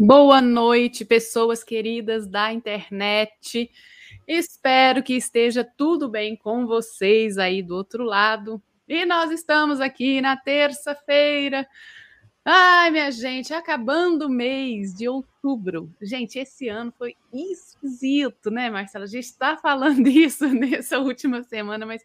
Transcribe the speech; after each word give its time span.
Boa 0.00 0.40
noite, 0.40 1.04
pessoas 1.04 1.64
queridas 1.64 2.28
da 2.28 2.52
internet. 2.52 3.68
Espero 4.28 5.02
que 5.02 5.14
esteja 5.14 5.64
tudo 5.64 6.08
bem 6.08 6.36
com 6.36 6.68
vocês 6.68 7.36
aí 7.36 7.64
do 7.64 7.74
outro 7.74 8.04
lado. 8.04 8.62
E 8.86 9.04
nós 9.04 9.32
estamos 9.32 9.80
aqui 9.80 10.20
na 10.20 10.36
terça-feira. 10.36 11.66
Ai, 12.44 12.92
minha 12.92 13.10
gente, 13.10 13.52
acabando 13.52 14.26
o 14.26 14.30
mês 14.30 14.94
de 14.94 15.08
outubro. 15.08 15.92
Gente, 16.00 16.38
esse 16.38 16.68
ano 16.68 16.94
foi 16.96 17.16
esquisito, 17.32 18.52
né, 18.52 18.70
Marcela? 18.70 19.04
A 19.04 19.08
gente 19.08 19.24
está 19.24 19.56
falando 19.56 20.06
isso 20.06 20.46
nessa 20.46 21.00
última 21.00 21.42
semana, 21.42 21.84
mas 21.84 22.04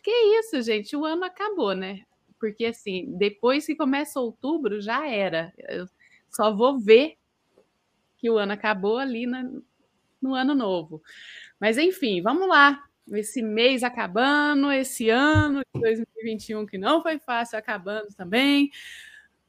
que 0.00 0.38
isso, 0.38 0.62
gente? 0.62 0.96
O 0.96 1.04
ano 1.04 1.24
acabou, 1.24 1.74
né? 1.74 2.02
Porque 2.38 2.66
assim, 2.66 3.12
depois 3.18 3.66
que 3.66 3.74
começa 3.74 4.20
outubro, 4.20 4.80
já 4.80 5.04
era. 5.08 5.52
Eu 5.58 5.88
só 6.32 6.54
vou 6.54 6.78
ver 6.78 7.16
que 8.16 8.30
o 8.30 8.38
ano 8.38 8.52
acabou 8.52 8.98
ali 8.98 9.26
na, 9.26 9.50
no 10.20 10.34
ano 10.34 10.54
novo. 10.54 11.02
Mas 11.60 11.78
enfim, 11.78 12.22
vamos 12.22 12.48
lá. 12.48 12.82
Esse 13.10 13.42
mês 13.42 13.82
acabando, 13.82 14.70
esse 14.70 15.10
ano 15.10 15.60
de 15.74 15.80
2021 15.80 16.66
que 16.66 16.78
não 16.78 17.02
foi 17.02 17.18
fácil, 17.18 17.58
acabando 17.58 18.08
também. 18.16 18.70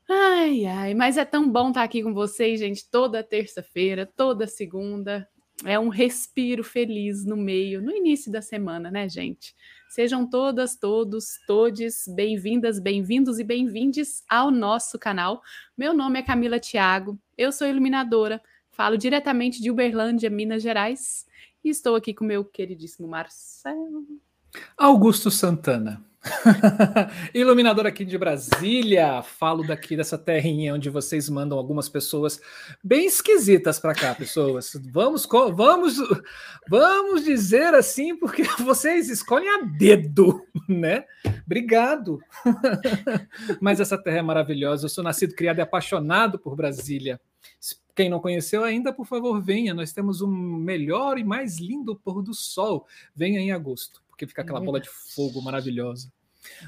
Ai, 0.10 0.66
ai, 0.66 0.94
mas 0.94 1.18
é 1.18 1.24
tão 1.24 1.50
bom 1.50 1.70
estar 1.70 1.84
aqui 1.84 2.04
com 2.04 2.14
vocês, 2.14 2.60
gente, 2.60 2.90
toda 2.90 3.24
terça-feira, 3.24 4.06
toda 4.06 4.48
segunda. 4.48 5.30
É 5.64 5.80
um 5.80 5.88
respiro 5.88 6.64
feliz 6.64 7.24
no 7.24 7.38
meio, 7.38 7.82
no 7.82 7.92
início 7.92 8.32
da 8.32 8.42
semana, 8.42 8.92
né, 8.92 9.08
gente? 9.08 9.56
Sejam 9.94 10.28
todas, 10.28 10.76
todos, 10.76 11.38
todes 11.46 12.06
bem-vindas, 12.16 12.80
bem-vindos 12.80 13.38
e 13.38 13.44
bem-vindes 13.44 14.24
ao 14.28 14.50
nosso 14.50 14.98
canal. 14.98 15.40
Meu 15.78 15.94
nome 15.94 16.18
é 16.18 16.24
Camila 16.24 16.60
Thiago, 16.60 17.16
eu 17.38 17.52
sou 17.52 17.68
iluminadora, 17.68 18.42
falo 18.72 18.98
diretamente 18.98 19.62
de 19.62 19.70
Uberlândia, 19.70 20.32
Minas 20.32 20.64
Gerais, 20.64 21.28
e 21.64 21.70
estou 21.70 21.96
aqui 21.96 22.12
com 22.12 22.26
meu 22.26 22.44
queridíssimo 22.44 23.08
Marcelo. 23.08 24.04
Augusto 24.76 25.30
Santana. 25.30 26.04
Iluminador 27.34 27.86
aqui 27.86 28.06
de 28.06 28.18
Brasília, 28.18 29.22
falo 29.22 29.66
daqui 29.66 29.98
dessa 29.98 30.18
terrinha 30.18 30.74
onde 30.74 30.90
vocês 30.90 31.30
mandam 31.30 31.58
algumas 31.58 31.90
pessoas 31.90 32.40
bem 32.82 33.06
esquisitas 33.06 33.78
para 33.78 33.94
cá, 33.94 34.16
pessoas. 34.16 34.72
Vamos, 34.92 35.28
vamos, 35.54 35.98
vamos 36.70 37.26
dizer 37.26 37.74
assim, 37.74 38.16
porque 38.16 38.44
vocês 38.64 39.10
escolhem 39.10 39.50
a 39.50 39.62
dedo, 39.64 40.42
né? 40.68 41.04
Obrigado. 41.46 42.20
Mas 43.60 43.80
essa 43.82 43.98
terra 43.98 44.20
é 44.20 44.22
maravilhosa. 44.22 44.86
Eu 44.86 44.90
sou 44.90 45.04
nascido, 45.04 45.36
criado 45.36 45.60
e 45.60 45.62
apaixonado 45.62 46.40
por 46.40 46.56
Brasília. 46.56 47.20
Quem 47.94 48.10
não 48.10 48.20
conheceu 48.20 48.64
ainda, 48.64 48.94
por 48.94 49.06
favor, 49.06 49.42
venha. 49.42 49.74
Nós 49.74 49.92
temos 49.92 50.22
um 50.22 50.32
melhor 50.32 51.20
e 51.20 51.24
mais 51.24 51.60
lindo 51.60 51.96
pôr 51.96 52.24
do 52.24 52.34
sol. 52.34 52.88
Venha 53.14 53.40
em 53.40 53.52
agosto 53.52 54.03
porque 54.26 54.32
fica 54.32 54.42
aquela 54.42 54.62
bola 54.62 54.80
de 54.80 54.90
fogo 54.90 55.42
maravilhosa. 55.42 56.12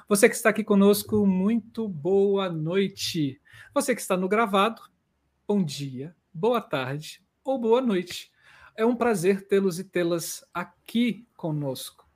Você 0.07 0.29
que 0.29 0.35
está 0.35 0.49
aqui 0.49 0.63
conosco, 0.63 1.25
muito 1.25 1.87
boa 1.87 2.49
noite. 2.49 3.39
Você 3.73 3.93
que 3.93 4.01
está 4.01 4.15
no 4.15 4.27
gravado, 4.27 4.81
bom 5.47 5.63
dia, 5.63 6.15
boa 6.33 6.61
tarde 6.61 7.21
ou 7.43 7.59
boa 7.59 7.81
noite. 7.81 8.31
É 8.75 8.85
um 8.85 8.95
prazer 8.95 9.47
tê-los 9.47 9.79
e 9.79 9.83
tê-las 9.83 10.43
aqui 10.53 11.25
conosco, 11.35 12.07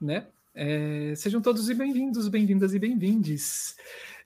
né? 0.00 0.28
É, 0.54 1.14
sejam 1.16 1.40
todos 1.40 1.66
bem-vindos, 1.68 2.28
bem-vindas 2.28 2.74
e 2.74 2.78
bem-vindes. 2.78 3.76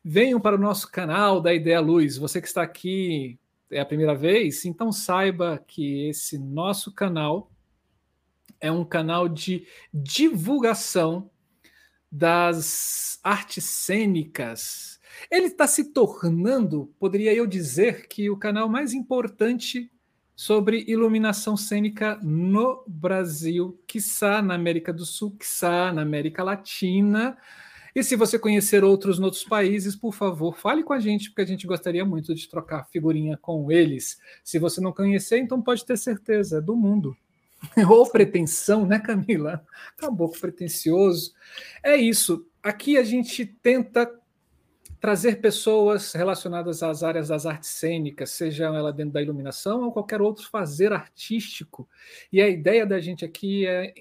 Venham 0.04 0.40
para 0.40 0.56
o 0.56 0.60
nosso 0.60 0.90
canal 0.90 1.40
da 1.40 1.54
Ideia 1.54 1.80
Luz. 1.80 2.16
Você 2.16 2.40
que 2.40 2.48
está 2.48 2.62
aqui 2.62 3.38
é 3.70 3.80
a 3.80 3.86
primeira 3.86 4.14
vez, 4.14 4.64
então 4.64 4.90
saiba 4.90 5.62
que 5.66 6.08
esse 6.08 6.38
nosso 6.38 6.92
canal 6.92 7.50
é 8.60 8.70
um 8.70 8.84
canal 8.84 9.28
de 9.28 9.66
divulgação 9.92 11.30
das 12.10 13.18
artes 13.22 13.64
cênicas. 13.64 15.00
Ele 15.30 15.46
está 15.46 15.66
se 15.66 15.92
tornando, 15.92 16.94
poderia 16.98 17.34
eu 17.34 17.46
dizer, 17.46 18.06
que 18.08 18.30
o 18.30 18.36
canal 18.36 18.68
mais 18.68 18.92
importante 18.92 19.90
sobre 20.34 20.84
iluminação 20.86 21.56
cênica 21.56 22.18
no 22.22 22.84
Brasil, 22.86 23.82
quiçá 23.86 24.42
na 24.42 24.54
América 24.54 24.92
do 24.92 25.06
Sul, 25.06 25.34
quiçá 25.38 25.92
na 25.92 26.02
América 26.02 26.44
Latina. 26.44 27.36
E 27.94 28.02
se 28.02 28.14
você 28.14 28.38
conhecer 28.38 28.84
outros 28.84 29.18
outros 29.18 29.42
países, 29.42 29.96
por 29.96 30.12
favor, 30.12 30.54
fale 30.54 30.82
com 30.84 30.92
a 30.92 31.00
gente, 31.00 31.30
porque 31.30 31.40
a 31.40 31.46
gente 31.46 31.66
gostaria 31.66 32.04
muito 32.04 32.34
de 32.34 32.46
trocar 32.46 32.84
figurinha 32.84 33.38
com 33.38 33.72
eles. 33.72 34.18
Se 34.44 34.58
você 34.58 34.82
não 34.82 34.92
conhecer, 34.92 35.38
então 35.38 35.62
pode 35.62 35.82
ter 35.86 35.96
certeza, 35.96 36.58
é 36.58 36.60
do 36.60 36.76
mundo. 36.76 37.16
Ou 37.88 38.10
pretensão, 38.10 38.86
né, 38.86 38.98
Camila? 38.98 39.64
Acabou 39.96 40.28
pretencioso. 40.28 41.32
É 41.82 41.96
isso. 41.96 42.46
Aqui 42.62 42.96
a 42.96 43.02
gente 43.02 43.46
tenta 43.46 44.10
trazer 45.00 45.40
pessoas 45.40 46.12
relacionadas 46.12 46.82
às 46.82 47.02
áreas 47.02 47.28
das 47.28 47.46
artes 47.46 47.70
cênicas, 47.70 48.30
seja 48.30 48.64
ela 48.64 48.92
dentro 48.92 49.12
da 49.12 49.22
iluminação 49.22 49.82
ou 49.84 49.92
qualquer 49.92 50.20
outro 50.20 50.48
fazer 50.48 50.92
artístico. 50.92 51.88
E 52.32 52.40
a 52.40 52.48
ideia 52.48 52.86
da 52.86 52.98
gente 52.98 53.24
aqui 53.24 53.66
é 53.66 53.94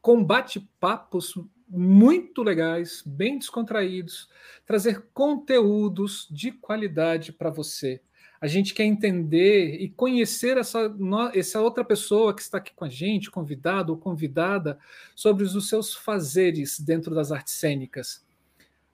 combate 0.00 0.60
papos 0.80 1.34
muito 1.68 2.42
legais, 2.42 3.02
bem 3.06 3.38
descontraídos, 3.38 4.28
trazer 4.66 5.06
conteúdos 5.12 6.28
de 6.30 6.52
qualidade 6.52 7.32
para 7.32 7.50
você 7.50 8.00
a 8.44 8.46
gente 8.46 8.74
quer 8.74 8.84
entender 8.84 9.80
e 9.80 9.88
conhecer 9.88 10.58
essa, 10.58 10.94
essa 11.32 11.62
outra 11.62 11.82
pessoa 11.82 12.36
que 12.36 12.42
está 12.42 12.58
aqui 12.58 12.74
com 12.76 12.84
a 12.84 12.90
gente, 12.90 13.30
convidado 13.30 13.90
ou 13.90 13.98
convidada, 13.98 14.78
sobre 15.14 15.44
os 15.44 15.66
seus 15.66 15.94
fazeres 15.94 16.78
dentro 16.78 17.14
das 17.14 17.32
artes 17.32 17.54
cênicas. 17.54 18.22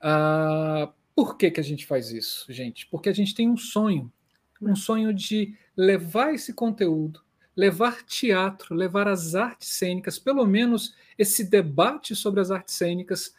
Ah, 0.00 0.92
por 1.16 1.36
que, 1.36 1.50
que 1.50 1.58
a 1.58 1.64
gente 1.64 1.84
faz 1.84 2.12
isso, 2.12 2.46
gente? 2.52 2.86
Porque 2.86 3.08
a 3.08 3.12
gente 3.12 3.34
tem 3.34 3.50
um 3.50 3.56
sonho, 3.56 4.12
um 4.62 4.76
sonho 4.76 5.12
de 5.12 5.52
levar 5.76 6.32
esse 6.32 6.52
conteúdo, 6.52 7.20
levar 7.56 8.04
teatro, 8.04 8.72
levar 8.72 9.08
as 9.08 9.34
artes 9.34 9.70
cênicas, 9.70 10.16
pelo 10.16 10.46
menos 10.46 10.94
esse 11.18 11.42
debate 11.42 12.14
sobre 12.14 12.40
as 12.40 12.52
artes 12.52 12.76
cênicas, 12.76 13.34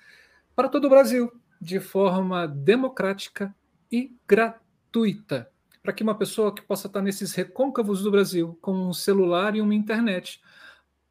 para 0.54 0.68
todo 0.68 0.88
o 0.88 0.90
Brasil, 0.90 1.32
de 1.62 1.80
forma 1.80 2.46
democrática 2.50 3.56
e 3.90 4.14
gratuita 4.28 5.50
para 5.82 5.94
que 5.94 6.04
uma 6.04 6.18
pessoa 6.18 6.54
que 6.54 6.62
possa 6.62 6.88
estar 6.88 7.02
nesses 7.02 7.34
recôncavos 7.34 8.04
do 8.04 8.12
Brasil, 8.12 8.58
com 8.62 8.90
um 8.90 8.94
celular 8.94 9.56
e 9.56 9.62
uma 9.62 9.74
internet, 9.74 10.42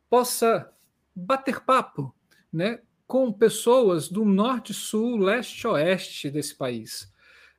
possa 0.08 0.72
bater 1.14 1.60
papo 1.60 2.14
né, 2.52 2.80
com 3.06 3.32
pessoas 3.32 4.08
do 4.08 4.24
norte, 4.24 4.72
sul, 4.72 5.16
leste, 5.16 5.66
oeste 5.66 6.30
desse 6.30 6.54
país, 6.54 7.12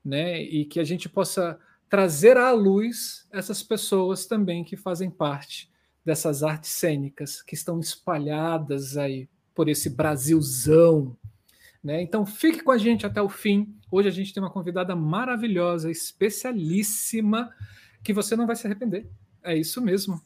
né, 0.03 0.41
e 0.41 0.65
que 0.65 0.79
a 0.79 0.83
gente 0.83 1.09
possa 1.09 1.59
trazer 1.89 2.37
à 2.37 2.51
luz 2.51 3.27
essas 3.31 3.61
pessoas 3.61 4.25
também 4.25 4.63
que 4.63 4.77
fazem 4.77 5.09
parte 5.09 5.69
dessas 6.05 6.41
artes 6.41 6.71
cênicas 6.71 7.41
que 7.41 7.53
estão 7.53 7.79
espalhadas 7.79 8.97
aí 8.97 9.29
por 9.53 9.67
esse 9.67 9.89
Brasilzão 9.89 11.17
né? 11.83 12.01
Então 12.01 12.25
fique 12.25 12.61
com 12.61 12.71
a 12.71 12.77
gente 12.77 13.05
até 13.05 13.21
o 13.21 13.29
fim. 13.29 13.75
Hoje 13.89 14.07
a 14.07 14.11
gente 14.11 14.33
tem 14.33 14.41
uma 14.41 14.51
convidada 14.51 14.95
maravilhosa, 14.95 15.89
especialíssima, 15.89 17.53
que 18.03 18.13
você 18.13 18.35
não 18.35 18.47
vai 18.47 18.55
se 18.55 18.67
arrepender. 18.67 19.09
É 19.43 19.55
isso 19.55 19.81
mesmo. 19.81 20.21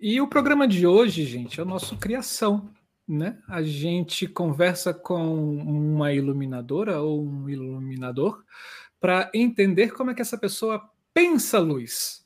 E 0.00 0.20
o 0.20 0.28
programa 0.28 0.66
de 0.66 0.86
hoje, 0.86 1.24
gente, 1.24 1.60
é 1.60 1.62
o 1.62 1.66
nosso 1.66 1.96
Criação. 1.96 2.70
Né? 3.06 3.38
A 3.48 3.62
gente 3.62 4.26
conversa 4.26 4.92
com 4.92 5.56
uma 5.56 6.12
iluminadora 6.12 7.00
ou 7.00 7.24
um 7.24 7.48
iluminador 7.48 8.44
para 9.00 9.30
entender 9.32 9.92
como 9.92 10.10
é 10.10 10.14
que 10.14 10.20
essa 10.20 10.36
pessoa 10.36 10.90
pensa 11.14 11.58
luz 11.58 12.22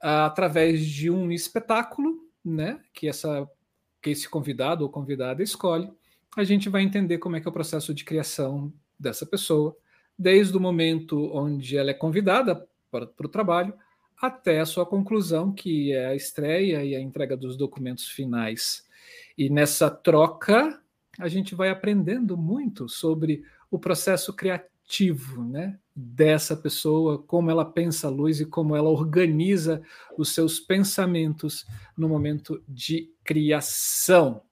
através 0.00 0.86
de 0.86 1.10
um 1.10 1.32
espetáculo, 1.32 2.28
né? 2.44 2.80
Que 2.92 3.08
essa 3.08 3.48
que 4.00 4.10
esse 4.10 4.28
convidado 4.28 4.84
ou 4.84 4.90
convidada 4.90 5.42
escolhe 5.42 5.88
a 6.36 6.44
gente 6.44 6.68
vai 6.68 6.82
entender 6.82 7.18
como 7.18 7.36
é 7.36 7.40
que 7.40 7.46
é 7.46 7.50
o 7.50 7.52
processo 7.52 7.92
de 7.92 8.04
criação 8.04 8.72
dessa 8.98 9.26
pessoa, 9.26 9.76
desde 10.18 10.56
o 10.56 10.60
momento 10.60 11.30
onde 11.34 11.76
ela 11.76 11.90
é 11.90 11.94
convidada 11.94 12.66
para, 12.90 13.06
para 13.06 13.26
o 13.26 13.30
trabalho 13.30 13.74
até 14.20 14.60
a 14.60 14.66
sua 14.66 14.86
conclusão, 14.86 15.52
que 15.52 15.92
é 15.92 16.06
a 16.06 16.14
estreia 16.14 16.84
e 16.84 16.94
a 16.94 17.00
entrega 17.00 17.36
dos 17.36 17.56
documentos 17.56 18.06
finais. 18.08 18.86
E 19.36 19.50
nessa 19.50 19.90
troca, 19.90 20.80
a 21.18 21.28
gente 21.28 21.54
vai 21.54 21.70
aprendendo 21.70 22.36
muito 22.36 22.88
sobre 22.88 23.44
o 23.70 23.78
processo 23.78 24.32
criativo 24.32 25.42
né, 25.44 25.78
dessa 25.94 26.56
pessoa, 26.56 27.18
como 27.18 27.50
ela 27.50 27.64
pensa 27.64 28.06
a 28.06 28.10
luz 28.10 28.40
e 28.40 28.46
como 28.46 28.76
ela 28.76 28.88
organiza 28.88 29.82
os 30.16 30.32
seus 30.32 30.60
pensamentos 30.60 31.66
no 31.96 32.08
momento 32.08 32.62
de 32.68 33.10
criação. 33.24 34.42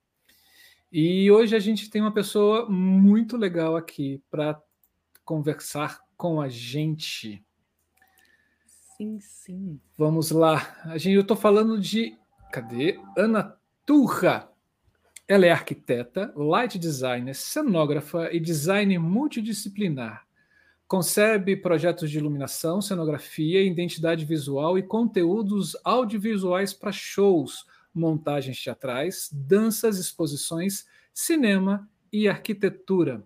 E 0.93 1.31
hoje 1.31 1.55
a 1.55 1.61
gente 1.61 1.89
tem 1.89 2.03
uma 2.03 2.13
pessoa 2.13 2.69
muito 2.69 3.37
legal 3.37 3.77
aqui 3.77 4.21
para 4.29 4.61
conversar 5.25 6.01
com 6.17 6.41
a 6.41 6.49
gente. 6.49 7.45
sim, 8.97 9.21
sim. 9.21 9.81
Vamos 9.97 10.33
lá. 10.33 10.77
A 10.85 10.99
gente, 10.99 11.15
eu 11.15 11.21
estou 11.21 11.37
falando 11.37 11.79
de. 11.79 12.19
Cadê? 12.53 12.99
Ana 13.17 13.57
Turra. 13.87 14.51
Ela 15.29 15.47
é 15.47 15.51
arquiteta, 15.53 16.33
light 16.35 16.77
designer, 16.77 17.35
cenógrafa 17.35 18.29
e 18.33 18.41
designer 18.41 18.99
multidisciplinar. 18.99 20.27
Concebe 20.89 21.55
projetos 21.55 22.11
de 22.11 22.19
iluminação, 22.19 22.83
cenografia, 22.83 23.63
identidade 23.63 24.25
visual 24.25 24.77
e 24.77 24.83
conteúdos 24.83 25.77
audiovisuais 25.85 26.75
para 26.75 26.91
shows, 26.91 27.65
montagens 27.95 28.63
teatrais, 28.63 29.29
danças, 29.33 29.99
exposições, 29.99 30.87
cinema 31.13 31.89
e 32.13 32.29
arquitetura. 32.29 33.23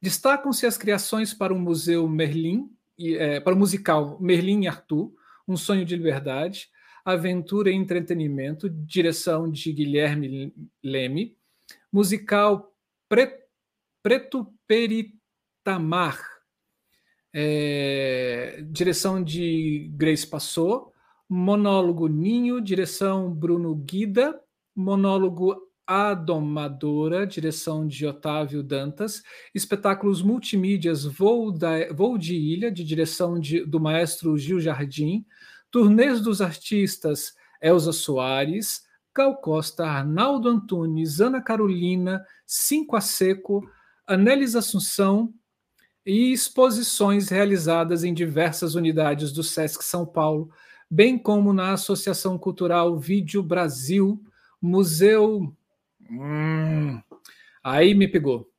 Destacam-se 0.00 0.66
as 0.66 0.76
criações 0.76 1.32
para 1.32 1.52
o 1.52 1.58
Museu 1.58 2.08
Merlin, 2.08 2.70
é, 2.98 3.40
para 3.40 3.54
o 3.54 3.58
musical 3.58 4.18
Merlin 4.20 4.62
e 4.62 4.68
Arthur, 4.68 5.12
Um 5.46 5.56
Sonho 5.56 5.84
de 5.84 5.96
Liberdade, 5.96 6.68
Aventura 7.04 7.70
e 7.70 7.74
Entretenimento, 7.74 8.68
direção 8.68 9.50
de 9.50 9.72
Guilherme 9.72 10.54
Leme, 10.82 11.36
musical 11.92 12.74
Pre, 13.08 13.44
Preto 14.02 14.52
Peritamar, 14.66 16.18
é, 17.32 18.64
direção 18.70 19.22
de 19.22 19.90
Grace 19.94 20.26
Passou, 20.26 20.93
monólogo 21.28 22.06
Ninho, 22.08 22.60
direção 22.60 23.32
Bruno 23.32 23.74
Guida, 23.74 24.38
monólogo 24.74 25.56
A 25.86 26.14
Domadora, 26.14 27.26
direção 27.26 27.86
de 27.86 28.06
Otávio 28.06 28.62
Dantas, 28.62 29.22
espetáculos 29.54 30.22
multimídias 30.22 31.04
Voo, 31.04 31.50
da, 31.50 31.92
Voo 31.92 32.18
de 32.18 32.34
Ilha, 32.34 32.70
de 32.70 32.84
direção 32.84 33.38
de, 33.38 33.64
do 33.64 33.80
maestro 33.80 34.36
Gil 34.36 34.60
Jardim, 34.60 35.24
turnês 35.70 36.20
dos 36.20 36.40
artistas 36.40 37.34
Elza 37.60 37.92
Soares, 37.92 38.82
Cal 39.14 39.36
Costa, 39.36 39.86
Arnaldo 39.86 40.48
Antunes, 40.48 41.20
Ana 41.20 41.40
Carolina, 41.40 42.24
Cinco 42.46 42.96
a 42.96 43.00
Seco, 43.00 43.62
Anélis 44.06 44.54
Assunção 44.54 45.32
e 46.04 46.32
exposições 46.32 47.30
realizadas 47.30 48.04
em 48.04 48.12
diversas 48.12 48.74
unidades 48.74 49.32
do 49.32 49.42
SESC 49.42 49.82
São 49.82 50.04
Paulo, 50.04 50.50
bem 50.90 51.18
como 51.18 51.52
na 51.52 51.72
Associação 51.72 52.38
Cultural 52.38 52.98
Vídeo 52.98 53.42
Brasil, 53.42 54.22
Museu. 54.60 55.54
Hum, 56.10 57.00
aí 57.62 57.94
me 57.94 58.08
pegou. 58.08 58.50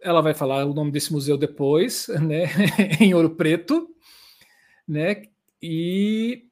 Ela 0.00 0.20
vai 0.20 0.34
falar 0.34 0.64
o 0.64 0.74
nome 0.74 0.90
desse 0.90 1.12
museu 1.12 1.36
depois, 1.36 2.08
né? 2.22 2.44
em 3.00 3.14
Ouro 3.14 3.30
Preto, 3.30 3.88
né? 4.86 5.22
E 5.60 6.46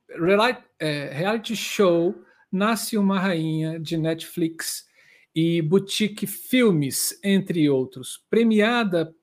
é, 0.79 1.11
reality 1.13 1.55
show 1.55 2.15
Nasce 2.51 2.97
uma 2.97 3.19
Rainha 3.19 3.79
de 3.79 3.97
Netflix 3.97 4.87
e 5.35 5.61
Boutique 5.61 6.27
Filmes, 6.27 7.19
entre 7.23 7.69
outros, 7.69 8.25
premiada 8.31 9.15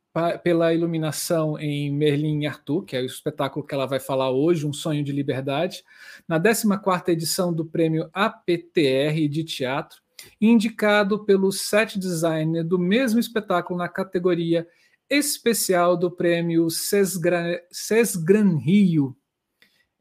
pela 0.44 0.74
iluminação 0.74 1.57
em 1.57 1.92
Merlin 1.92 2.42
e 2.42 2.48
Arthur, 2.48 2.83
que 2.83 2.95
é 2.95 3.01
o 3.01 3.06
espetáculo 3.06 3.65
que 3.65 3.74
ela 3.74 3.88
vai 3.88 4.00
falar 4.00 4.30
hoje, 4.30 4.68
Um 4.68 4.74
Sonho 4.74 5.04
de 5.04 5.12
Liberdade, 5.12 5.83
na 6.27 6.39
14ª 6.39 7.10
edição 7.10 7.51
do 7.51 7.65
prêmio 7.65 8.10
APTR 8.13 9.27
de 9.27 9.44
teatro, 9.44 10.01
indicado 10.39 11.25
pelo 11.25 11.51
set 11.51 11.98
designer 11.98 12.63
do 12.63 12.77
mesmo 12.77 13.19
espetáculo 13.19 13.80
na 13.80 13.89
categoria 13.89 14.68
especial 15.10 15.98
do 15.98 16.10
prêmio 16.12 16.69
Sesgran, 16.69 17.57
Sesgran 17.71 18.57
Rio 18.57 19.16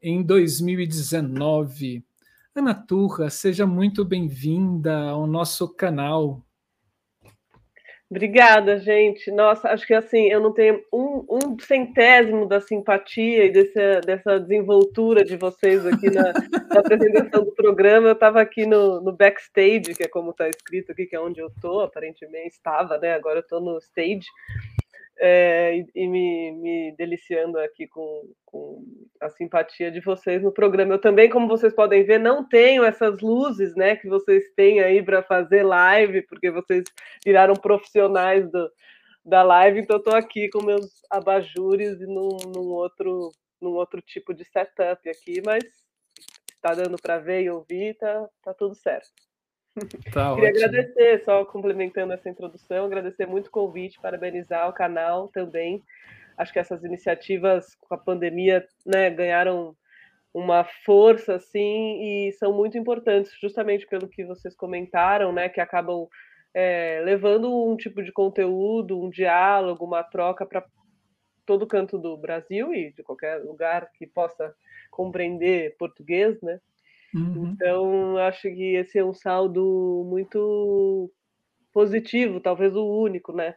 em 0.01 0.21
2019. 0.21 2.05
Ana 2.55 2.75
Turra, 2.75 3.29
seja 3.29 3.65
muito 3.65 4.05
bem-vinda 4.05 5.09
ao 5.09 5.25
nosso 5.25 5.67
canal. 5.67 6.45
Obrigada, 8.13 8.77
gente. 8.77 9.31
Nossa, 9.31 9.69
acho 9.69 9.87
que 9.87 9.93
assim, 9.95 10.27
eu 10.27 10.39
não 10.39 10.53
tenho 10.53 10.83
um, 10.93 11.25
um 11.27 11.59
centésimo 11.59 12.47
da 12.47 12.61
simpatia 12.61 13.45
e 13.45 13.51
desse, 13.51 14.01
dessa 14.01 14.39
desenvoltura 14.39 15.25
de 15.25 15.35
vocês 15.35 15.83
aqui 15.83 16.11
na, 16.11 16.31
na 16.71 16.79
apresentação 16.79 17.43
do 17.43 17.51
programa. 17.53 18.09
Eu 18.09 18.13
estava 18.13 18.39
aqui 18.39 18.67
no, 18.67 19.01
no, 19.01 19.11
backstage, 19.11 19.95
que 19.95 20.03
é 20.03 20.07
como 20.07 20.29
está 20.29 20.47
escrito 20.47 20.91
aqui, 20.91 21.07
que 21.07 21.15
é 21.15 21.19
onde 21.19 21.39
eu 21.39 21.47
estou, 21.47 21.81
aparentemente 21.81 22.49
estava, 22.49 22.99
né? 22.99 23.15
Agora 23.15 23.39
eu 23.39 23.41
estou 23.41 23.59
no 23.59 23.79
stage 23.79 24.27
é, 25.19 25.77
e, 25.77 25.85
e 25.95 26.07
me, 26.07 26.51
me, 26.51 26.95
deliciando 26.97 27.59
aqui 27.59 27.87
com, 27.87 28.29
com, 28.45 28.83
a 29.21 29.29
simpatia 29.29 29.91
de 29.91 30.01
vocês 30.01 30.41
no 30.41 30.51
programa. 30.51 30.95
Eu 30.95 31.01
também, 31.01 31.29
como 31.29 31.47
vocês 31.47 31.73
podem 31.73 32.03
ver, 32.03 32.19
não 32.19 32.47
tenho 32.47 32.83
essas 32.83 33.19
luzes 33.21 33.75
né, 33.75 33.95
que 33.95 34.07
vocês 34.07 34.51
têm 34.55 34.81
aí 34.81 35.03
para 35.03 35.23
fazer 35.23 35.63
live, 35.63 36.23
porque 36.23 36.51
vocês 36.51 36.83
viraram 37.23 37.53
profissionais 37.53 38.49
do, 38.51 38.69
da 39.25 39.43
live, 39.43 39.79
então 39.79 39.97
estou 39.97 40.15
aqui 40.15 40.49
com 40.49 40.63
meus 40.63 41.01
abajures 41.09 42.01
e 42.01 42.05
num, 42.05 42.37
num, 42.53 42.69
outro, 42.71 43.31
num 43.61 43.71
outro 43.71 44.01
tipo 44.01 44.33
de 44.33 44.43
setup 44.43 45.09
aqui, 45.09 45.41
mas 45.45 45.63
está 46.55 46.73
dando 46.73 46.97
para 47.01 47.19
ver 47.19 47.43
e 47.43 47.49
ouvir, 47.49 47.95
tá, 47.97 48.27
tá 48.41 48.53
tudo 48.53 48.75
certo. 48.75 49.11
Tá 49.75 50.35
Queria 50.35 50.49
ótimo. 50.49 50.65
agradecer, 50.65 51.23
só 51.23 51.43
complementando 51.45 52.13
essa 52.13 52.29
introdução, 52.29 52.85
agradecer 52.85 53.25
muito 53.25 53.47
o 53.47 53.51
convite, 53.51 53.99
parabenizar 53.99 54.69
o 54.69 54.73
canal 54.73 55.27
também. 55.29 55.81
Acho 56.37 56.53
que 56.53 56.59
essas 56.59 56.83
iniciativas 56.83 57.75
com 57.75 57.93
a 57.93 57.97
pandemia 57.97 58.65
né, 58.85 59.09
ganharam 59.09 59.75
uma 60.33 60.63
força 60.63 61.35
assim 61.35 62.01
e 62.01 62.31
são 62.33 62.53
muito 62.53 62.77
importantes, 62.77 63.31
justamente 63.39 63.87
pelo 63.87 64.07
que 64.07 64.25
vocês 64.25 64.55
comentaram, 64.55 65.31
né, 65.31 65.49
que 65.49 65.61
acabam 65.61 66.07
é, 66.53 67.01
levando 67.03 67.51
um 67.67 67.75
tipo 67.75 68.03
de 68.03 68.11
conteúdo, 68.11 69.01
um 69.01 69.09
diálogo, 69.09 69.85
uma 69.85 70.03
troca 70.03 70.45
para 70.45 70.63
todo 71.45 71.67
canto 71.67 71.97
do 71.97 72.15
Brasil 72.15 72.73
e 72.73 72.93
de 72.93 73.03
qualquer 73.03 73.43
lugar 73.43 73.89
que 73.93 74.07
possa 74.07 74.55
compreender 74.89 75.75
português, 75.77 76.39
né? 76.41 76.59
Uhum. 77.13 77.51
Então, 77.53 78.17
acho 78.17 78.41
que 78.41 78.75
esse 78.75 78.97
é 78.97 79.05
um 79.05 79.13
saldo 79.13 80.05
muito 80.09 81.11
positivo, 81.71 82.39
talvez 82.39 82.75
o 82.75 82.85
único, 82.85 83.31
né? 83.31 83.55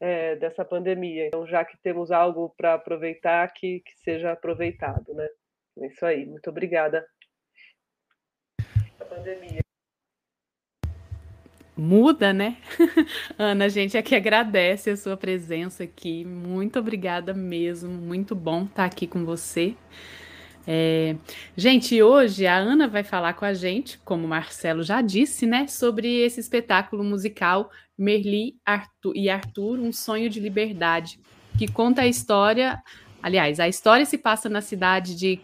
É, 0.00 0.36
dessa 0.36 0.64
pandemia. 0.64 1.26
Então, 1.26 1.46
já 1.46 1.64
que 1.64 1.76
temos 1.78 2.10
algo 2.10 2.54
para 2.56 2.74
aproveitar, 2.74 3.52
que, 3.52 3.80
que 3.80 3.92
seja 4.02 4.32
aproveitado, 4.32 5.12
né? 5.12 5.28
É 5.78 5.86
isso 5.86 6.04
aí. 6.04 6.26
Muito 6.26 6.50
obrigada. 6.50 7.06
A 9.00 9.04
pandemia. 9.04 9.60
Muda, 11.76 12.32
né? 12.32 12.56
Ana, 13.38 13.66
a 13.66 13.68
gente 13.68 13.96
aqui 13.96 14.16
agradece 14.16 14.90
a 14.90 14.96
sua 14.96 15.16
presença 15.16 15.84
aqui. 15.84 16.24
Muito 16.24 16.78
obrigada 16.78 17.32
mesmo. 17.32 17.90
Muito 17.90 18.34
bom 18.34 18.64
estar 18.64 18.84
aqui 18.84 19.06
com 19.06 19.24
você. 19.24 19.76
É, 20.70 21.16
gente, 21.56 22.02
hoje 22.02 22.46
a 22.46 22.58
Ana 22.58 22.86
vai 22.86 23.02
falar 23.02 23.32
com 23.32 23.46
a 23.46 23.54
gente, 23.54 23.96
como 24.00 24.26
o 24.26 24.28
Marcelo 24.28 24.82
já 24.82 25.00
disse, 25.00 25.46
né, 25.46 25.66
sobre 25.66 26.20
esse 26.20 26.40
espetáculo 26.40 27.02
musical 27.02 27.70
Merli 27.96 28.54
Arthur, 28.66 29.16
e 29.16 29.30
Arthur, 29.30 29.78
Um 29.80 29.90
Sonho 29.94 30.28
de 30.28 30.38
Liberdade, 30.38 31.18
que 31.56 31.66
conta 31.72 32.02
a 32.02 32.06
história. 32.06 32.82
Aliás, 33.22 33.58
a 33.58 33.66
história 33.66 34.04
se 34.04 34.18
passa 34.18 34.50
na 34.50 34.60
cidade 34.60 35.16
de 35.16 35.40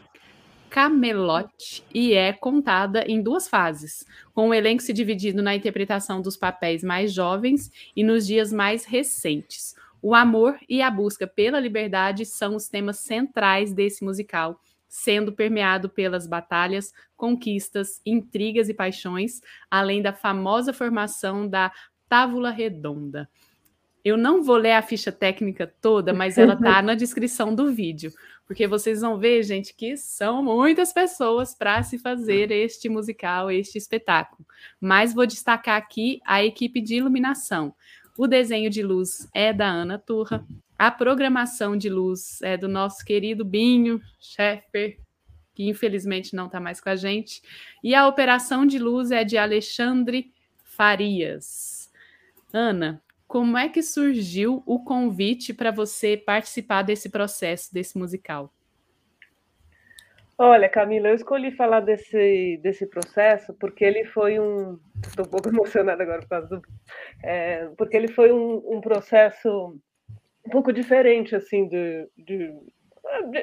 Camelot 0.68 1.82
e 1.94 2.12
é 2.12 2.30
contada 2.34 3.02
em 3.10 3.22
duas 3.22 3.48
fases, 3.48 4.04
com 4.34 4.50
o 4.50 4.54
elenco 4.54 4.82
se 4.82 4.92
dividindo 4.92 5.42
na 5.42 5.56
interpretação 5.56 6.20
dos 6.20 6.36
papéis 6.36 6.84
mais 6.84 7.14
jovens 7.14 7.72
e 7.96 8.04
nos 8.04 8.26
dias 8.26 8.52
mais 8.52 8.84
recentes. 8.84 9.74
O 10.02 10.14
amor 10.14 10.58
e 10.68 10.82
a 10.82 10.90
busca 10.90 11.26
pela 11.26 11.58
liberdade 11.58 12.26
são 12.26 12.54
os 12.56 12.68
temas 12.68 12.98
centrais 12.98 13.72
desse 13.72 14.04
musical 14.04 14.60
sendo 14.94 15.32
permeado 15.32 15.88
pelas 15.88 16.24
batalhas, 16.24 16.92
conquistas, 17.16 18.00
intrigas 18.06 18.68
e 18.68 18.74
paixões, 18.74 19.40
além 19.68 20.00
da 20.00 20.12
famosa 20.12 20.72
formação 20.72 21.48
da 21.48 21.72
Távola 22.08 22.52
Redonda. 22.52 23.28
Eu 24.04 24.16
não 24.16 24.40
vou 24.40 24.56
ler 24.56 24.74
a 24.74 24.82
ficha 24.82 25.10
técnica 25.10 25.66
toda, 25.82 26.12
mas 26.12 26.38
ela 26.38 26.54
está 26.54 26.80
na 26.80 26.94
descrição 26.94 27.52
do 27.52 27.72
vídeo, 27.72 28.12
porque 28.46 28.68
vocês 28.68 29.00
vão 29.00 29.18
ver, 29.18 29.42
gente, 29.42 29.74
que 29.74 29.96
são 29.96 30.44
muitas 30.44 30.92
pessoas 30.92 31.56
para 31.56 31.82
se 31.82 31.98
fazer 31.98 32.52
este 32.52 32.88
musical, 32.88 33.50
este 33.50 33.76
espetáculo. 33.76 34.46
Mas 34.80 35.12
vou 35.12 35.26
destacar 35.26 35.76
aqui 35.76 36.20
a 36.24 36.44
equipe 36.44 36.80
de 36.80 36.94
iluminação. 36.94 37.74
O 38.16 38.28
desenho 38.28 38.70
de 38.70 38.80
luz 38.80 39.28
é 39.34 39.52
da 39.52 39.66
Ana 39.66 39.98
Turra, 39.98 40.46
a 40.78 40.90
programação 40.90 41.76
de 41.76 41.88
luz 41.88 42.40
é 42.42 42.56
do 42.56 42.68
nosso 42.68 43.04
querido 43.04 43.44
Binho 43.44 44.00
Scheffer, 44.18 44.98
que 45.54 45.68
infelizmente 45.68 46.34
não 46.34 46.46
está 46.46 46.58
mais 46.58 46.80
com 46.80 46.88
a 46.88 46.96
gente. 46.96 47.40
E 47.82 47.94
a 47.94 48.06
operação 48.08 48.66
de 48.66 48.78
luz 48.78 49.10
é 49.10 49.24
de 49.24 49.38
Alexandre 49.38 50.32
Farias. 50.64 51.90
Ana, 52.52 53.02
como 53.26 53.56
é 53.56 53.68
que 53.68 53.82
surgiu 53.82 54.62
o 54.66 54.82
convite 54.82 55.54
para 55.54 55.70
você 55.70 56.16
participar 56.16 56.82
desse 56.82 57.08
processo, 57.08 57.72
desse 57.72 57.96
musical? 57.98 58.52
Olha, 60.36 60.68
Camila, 60.68 61.08
eu 61.08 61.14
escolhi 61.14 61.52
falar 61.52 61.80
desse, 61.80 62.58
desse 62.60 62.86
processo 62.86 63.54
porque 63.54 63.84
ele 63.84 64.04
foi 64.04 64.40
um. 64.40 64.78
Estou 65.06 65.24
um 65.24 65.28
pouco 65.28 65.48
emocionada 65.50 66.02
agora 66.02 66.20
por 66.22 66.28
causa 66.28 66.48
do. 66.48 66.62
É, 67.22 67.66
porque 67.78 67.96
ele 67.96 68.08
foi 68.08 68.32
um, 68.32 68.76
um, 68.76 68.80
processo 68.80 69.78
um 70.46 70.50
pouco 70.50 70.72
diferente, 70.72 71.34
assim, 71.34 71.68
de, 71.68 72.08
de, 72.16 72.52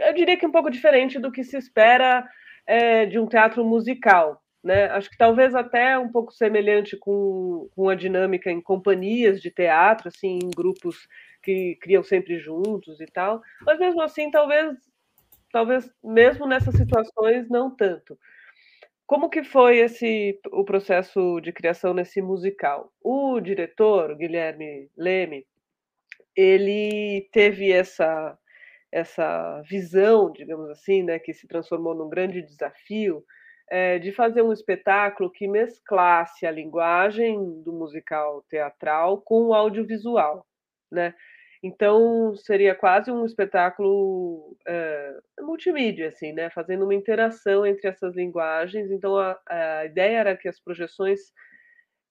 Eu 0.07 0.13
diria 0.13 0.37
que 0.37 0.45
um 0.45 0.51
pouco 0.51 0.69
diferente 0.69 1.19
do 1.19 1.31
que 1.31 1.43
se 1.43 1.57
espera 1.57 2.27
é, 2.65 3.05
de 3.05 3.19
um 3.19 3.27
teatro 3.27 3.63
musical. 3.65 4.41
Né? 4.63 4.85
Acho 4.85 5.09
que 5.09 5.17
talvez 5.17 5.55
até 5.55 5.97
um 5.97 6.11
pouco 6.11 6.31
semelhante 6.31 6.95
com, 6.95 7.67
com 7.75 7.89
a 7.89 7.95
dinâmica 7.95 8.51
em 8.51 8.61
companhias 8.61 9.41
de 9.41 9.49
teatro, 9.49 10.07
assim, 10.07 10.37
em 10.43 10.51
grupos 10.55 11.07
que 11.41 11.75
criam 11.81 12.03
sempre 12.03 12.37
juntos 12.37 13.01
e 13.01 13.05
tal, 13.07 13.41
mas 13.65 13.79
mesmo 13.79 14.01
assim, 14.01 14.29
talvez 14.29 14.77
talvez 15.51 15.91
mesmo 16.03 16.47
nessas 16.47 16.75
situações 16.75 17.49
não 17.49 17.75
tanto. 17.75 18.17
Como 19.05 19.29
que 19.29 19.43
foi 19.43 19.79
esse 19.79 20.39
o 20.51 20.63
processo 20.63 21.41
de 21.41 21.51
criação 21.51 21.93
nesse 21.93 22.21
musical? 22.21 22.93
O 23.03 23.41
diretor, 23.41 24.15
Guilherme 24.15 24.89
Leme, 24.97 25.45
ele 26.41 27.29
teve 27.31 27.71
essa 27.71 28.37
essa 28.91 29.61
visão, 29.61 30.31
digamos 30.33 30.69
assim, 30.69 31.01
né, 31.01 31.17
que 31.17 31.33
se 31.33 31.47
transformou 31.47 31.95
num 31.95 32.09
grande 32.09 32.41
desafio 32.41 33.23
é, 33.69 33.97
de 33.97 34.11
fazer 34.11 34.41
um 34.41 34.51
espetáculo 34.51 35.31
que 35.31 35.47
mesclasse 35.47 36.45
a 36.45 36.51
linguagem 36.51 37.61
do 37.63 37.71
musical 37.71 38.43
teatral 38.49 39.21
com 39.21 39.45
o 39.47 39.53
audiovisual, 39.53 40.45
né? 40.91 41.13
Então, 41.63 42.35
seria 42.35 42.75
quase 42.75 43.11
um 43.11 43.23
espetáculo 43.23 44.57
é, 44.67 45.13
multimídia, 45.39 46.09
assim, 46.09 46.33
né? 46.33 46.49
Fazendo 46.49 46.83
uma 46.83 46.95
interação 46.95 47.65
entre 47.65 47.87
essas 47.87 48.15
linguagens. 48.15 48.91
Então, 48.91 49.15
a, 49.17 49.39
a 49.47 49.85
ideia 49.85 50.17
era 50.17 50.35
que 50.35 50.49
as 50.49 50.59
projeções 50.59 51.19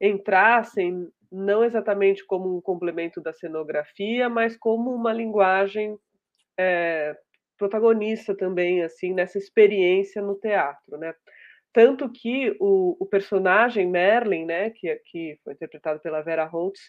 entrassem 0.00 1.08
não 1.30 1.64
exatamente 1.64 2.24
como 2.26 2.56
um 2.56 2.60
complemento 2.60 3.20
da 3.20 3.32
cenografia, 3.32 4.28
mas 4.28 4.56
como 4.56 4.92
uma 4.92 5.12
linguagem 5.12 5.96
é, 6.58 7.16
protagonista 7.56 8.34
também, 8.34 8.82
assim, 8.82 9.14
nessa 9.14 9.38
experiência 9.38 10.20
no 10.22 10.34
teatro, 10.34 10.96
né? 10.98 11.14
Tanto 11.72 12.10
que 12.10 12.56
o, 12.58 12.96
o 12.98 13.06
personagem 13.06 13.88
Merlin, 13.88 14.44
né, 14.44 14.70
que, 14.70 14.92
que 15.06 15.38
foi 15.44 15.52
interpretado 15.52 16.00
pela 16.00 16.20
Vera 16.20 16.44
Holtz, 16.44 16.80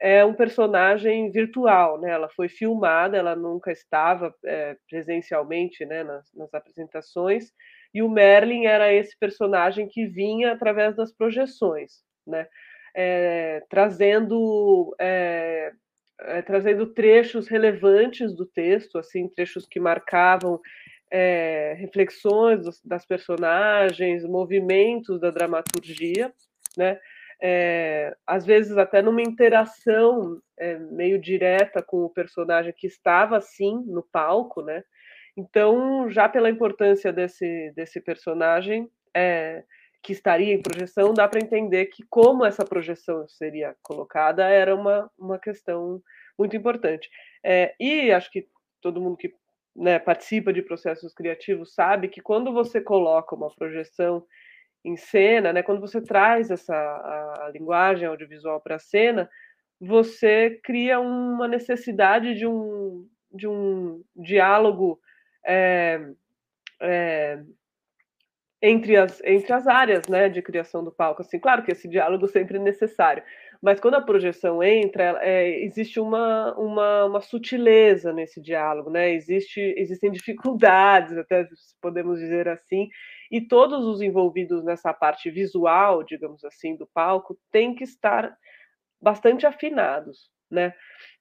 é 0.00 0.24
um 0.24 0.34
personagem 0.34 1.30
virtual, 1.30 2.00
né? 2.00 2.10
Ela 2.10 2.28
foi 2.28 2.48
filmada, 2.48 3.16
ela 3.16 3.34
nunca 3.34 3.72
estava 3.72 4.34
é, 4.44 4.76
presencialmente, 4.88 5.84
né, 5.84 6.04
nas, 6.04 6.32
nas, 6.34 6.52
apresentações. 6.54 7.52
E 7.94 8.02
o 8.02 8.08
Merlin 8.08 8.66
era 8.66 8.92
esse 8.92 9.16
personagem 9.18 9.88
que 9.88 10.06
vinha 10.06 10.52
através 10.52 10.96
das 10.96 11.12
projeções, 11.12 12.02
né? 12.26 12.46
É, 12.94 13.62
trazendo 13.70 14.94
é, 14.98 15.72
é 16.20 16.42
trazendo 16.42 16.86
trechos 16.86 17.48
relevantes 17.48 18.34
do 18.34 18.44
texto, 18.46 18.98
assim, 18.98 19.28
trechos 19.28 19.66
que 19.66 19.80
marcavam 19.80 20.60
reflexões 21.76 22.80
das 22.82 23.04
personagens, 23.04 24.24
movimentos 24.24 25.20
da 25.20 25.30
dramaturgia, 25.30 26.32
né? 26.74 26.98
às 28.26 28.46
vezes 28.46 28.78
até 28.78 29.02
numa 29.02 29.20
interação 29.20 30.40
meio 30.90 31.18
direta 31.18 31.82
com 31.82 31.98
o 31.98 32.08
personagem 32.08 32.72
que 32.74 32.86
estava 32.86 33.36
assim 33.36 33.84
no 33.86 34.02
palco, 34.02 34.62
né? 34.62 34.82
Então, 35.36 36.10
já 36.10 36.28
pela 36.28 36.50
importância 36.50 37.12
desse, 37.12 37.72
desse 37.74 38.00
personagem 38.00 38.90
é, 39.14 39.64
que 40.02 40.12
estaria 40.12 40.52
em 40.52 40.60
projeção, 40.60 41.14
dá 41.14 41.28
para 41.28 41.40
entender 41.40 41.86
que 41.86 42.02
como 42.10 42.44
essa 42.44 42.64
projeção 42.64 43.28
seria 43.28 43.76
colocada 43.82 44.44
era 44.48 44.74
uma, 44.74 45.10
uma 45.16 45.38
questão 45.38 46.02
muito 46.38 46.56
importante. 46.56 47.08
É, 47.44 47.74
e 47.78 48.10
acho 48.10 48.30
que 48.30 48.48
todo 48.80 49.00
mundo 49.00 49.16
que 49.16 49.32
né, 49.74 49.98
participa 49.98 50.52
de 50.52 50.60
processos 50.60 51.14
criativos 51.14 51.74
sabe 51.74 52.08
que 52.08 52.20
quando 52.20 52.52
você 52.52 52.80
coloca 52.80 53.34
uma 53.34 53.54
projeção 53.54 54.24
em 54.84 54.96
cena, 54.96 55.52
né, 55.52 55.62
quando 55.62 55.80
você 55.80 56.00
traz 56.00 56.50
essa 56.50 56.74
a, 56.74 57.46
a 57.46 57.50
linguagem 57.50 58.06
audiovisual 58.06 58.60
para 58.60 58.76
a 58.76 58.80
cena, 58.80 59.30
você 59.80 60.60
cria 60.62 61.00
uma 61.00 61.46
necessidade 61.46 62.34
de 62.34 62.46
um, 62.46 63.08
de 63.32 63.46
um 63.46 64.02
diálogo 64.16 65.00
é, 65.44 66.00
é, 66.80 67.42
entre, 68.62 68.96
as, 68.96 69.20
entre 69.24 69.52
as 69.52 69.66
áreas 69.66 70.06
né, 70.06 70.28
de 70.28 70.40
criação 70.40 70.84
do 70.84 70.92
palco. 70.92 71.20
Assim, 71.20 71.38
claro 71.38 71.64
que 71.64 71.72
esse 71.72 71.88
diálogo 71.88 72.28
sempre 72.28 72.56
é 72.56 72.60
necessário, 72.60 73.22
mas 73.60 73.80
quando 73.80 73.94
a 73.94 74.00
projeção 74.00 74.62
entra, 74.62 75.18
é, 75.20 75.62
existe 75.64 75.98
uma, 75.98 76.54
uma, 76.56 77.04
uma, 77.06 77.20
sutileza 77.20 78.12
nesse 78.12 78.40
diálogo, 78.40 78.90
né? 78.90 79.12
Existe, 79.12 79.60
existem 79.76 80.10
dificuldades, 80.10 81.16
até 81.16 81.46
podemos 81.80 82.18
dizer 82.18 82.48
assim, 82.48 82.88
e 83.30 83.40
todos 83.40 83.84
os 83.84 84.00
envolvidos 84.00 84.64
nessa 84.64 84.92
parte 84.92 85.30
visual, 85.30 86.02
digamos 86.02 86.44
assim, 86.44 86.76
do 86.76 86.88
palco, 86.92 87.38
têm 87.50 87.74
que 87.74 87.84
estar 87.84 88.36
bastante 89.00 89.46
afinados, 89.46 90.30
né? 90.50 90.74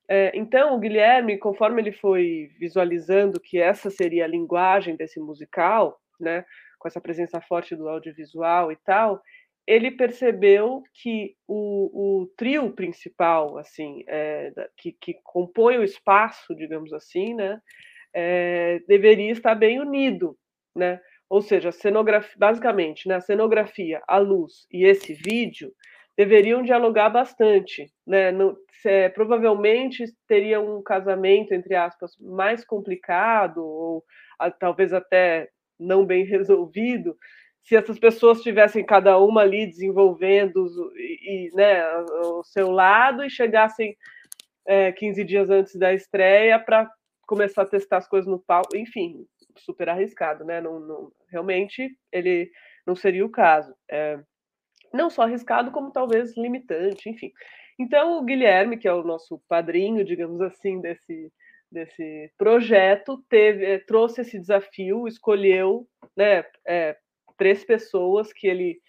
É, 0.10 0.32
então, 0.36 0.76
o 0.76 0.80
Guilherme, 0.80 1.38
conforme 1.38 1.82
ele 1.82 1.92
foi 1.92 2.50
visualizando 2.60 3.40
que 3.40 3.60
essa 3.60 3.90
seria 3.90 4.26
a 4.26 4.28
linguagem 4.28 4.96
desse 4.96 5.20
musical, 5.20 5.98
né, 6.20 6.44
com 6.82 6.88
essa 6.88 7.00
presença 7.00 7.40
forte 7.40 7.76
do 7.76 7.88
audiovisual 7.88 8.72
e 8.72 8.76
tal, 8.78 9.22
ele 9.68 9.92
percebeu 9.92 10.82
que 10.92 11.36
o, 11.48 12.24
o 12.24 12.28
trio 12.36 12.72
principal, 12.72 13.60
assim, 13.60 14.04
é, 14.08 14.52
que, 14.76 14.92
que, 14.92 15.14
compõe 15.24 15.78
o 15.78 15.84
espaço, 15.84 16.56
digamos 16.56 16.92
assim, 16.92 17.36
né, 17.36 17.62
é, 18.14 18.82
deveria 18.88 19.32
estar 19.32 19.54
bem 19.54 19.80
unido, 19.80 20.36
né? 20.76 21.00
Ou 21.30 21.42
seja, 21.42 21.72
cenografia, 21.72 22.36
basicamente, 22.38 23.08
né, 23.08 23.16
a 23.16 23.22
cenografia, 23.22 24.02
a 24.08 24.18
luz 24.18 24.66
e 24.70 24.84
esse 24.84 25.14
vídeo 25.14 25.72
deveriam 26.18 26.62
dialogar 26.62 27.10
bastante. 27.10 27.90
Né? 28.06 28.34
É, 28.84 29.10
provavelmente 29.10 30.04
teria 30.28 30.60
um 30.60 30.82
casamento, 30.82 31.54
entre 31.54 31.76
aspas, 31.76 32.12
mais 32.20 32.66
complicado, 32.66 33.64
ou 33.64 34.04
a, 34.38 34.52
talvez 34.52 34.92
até 34.92 35.48
não 35.82 36.06
bem 36.06 36.24
resolvido, 36.24 37.18
se 37.62 37.76
essas 37.76 38.00
pessoas 38.00 38.42
tivessem 38.42 38.86
cada 38.86 39.18
uma 39.20 39.42
ali 39.42 39.68
desenvolvendo 39.68 40.68
e, 40.96 41.50
né, 41.54 41.84
o 42.26 42.44
seu 42.44 42.72
lado 42.72 43.24
e 43.24 43.30
chegassem 43.30 43.96
é, 44.66 44.92
15 44.92 45.24
dias 45.24 45.50
antes 45.50 45.76
da 45.76 45.94
estreia 45.94 46.60
para 46.60 46.90
começar 47.28 47.64
a 47.64 47.68
testar 47.68 47.98
as 47.98 48.08
coisas 48.08 48.30
no 48.30 48.40
palco, 48.40 48.76
enfim, 48.76 49.26
super 49.58 49.90
arriscado, 49.90 50.44
né? 50.44 50.60
Não, 50.60 50.80
não, 50.80 51.12
realmente 51.30 51.96
ele 52.12 52.52
não 52.86 52.96
seria 52.96 53.26
o 53.26 53.30
caso. 53.30 53.74
É, 53.90 54.20
não 54.94 55.10
só 55.10 55.24
arriscado, 55.24 55.72
como 55.72 55.92
talvez 55.92 56.36
limitante, 56.36 57.10
enfim. 57.10 57.32
Então, 57.80 58.18
o 58.18 58.24
Guilherme, 58.24 58.78
que 58.78 58.88
é 58.88 58.94
o 58.94 59.04
nosso 59.04 59.42
padrinho, 59.48 60.04
digamos 60.04 60.42
assim, 60.42 60.82
desse, 60.82 61.32
desse 61.72 62.32
projeto, 62.38 63.24
teve, 63.30 63.66
é, 63.66 63.80
trouxe 63.80 64.22
esse 64.22 64.38
desafio, 64.38 65.08
escolheu 65.08 65.88
né, 66.16 66.44
é, 66.68 66.98
três 67.38 67.64
pessoas 67.64 68.34
que 68.34 68.48
ele 68.48 68.80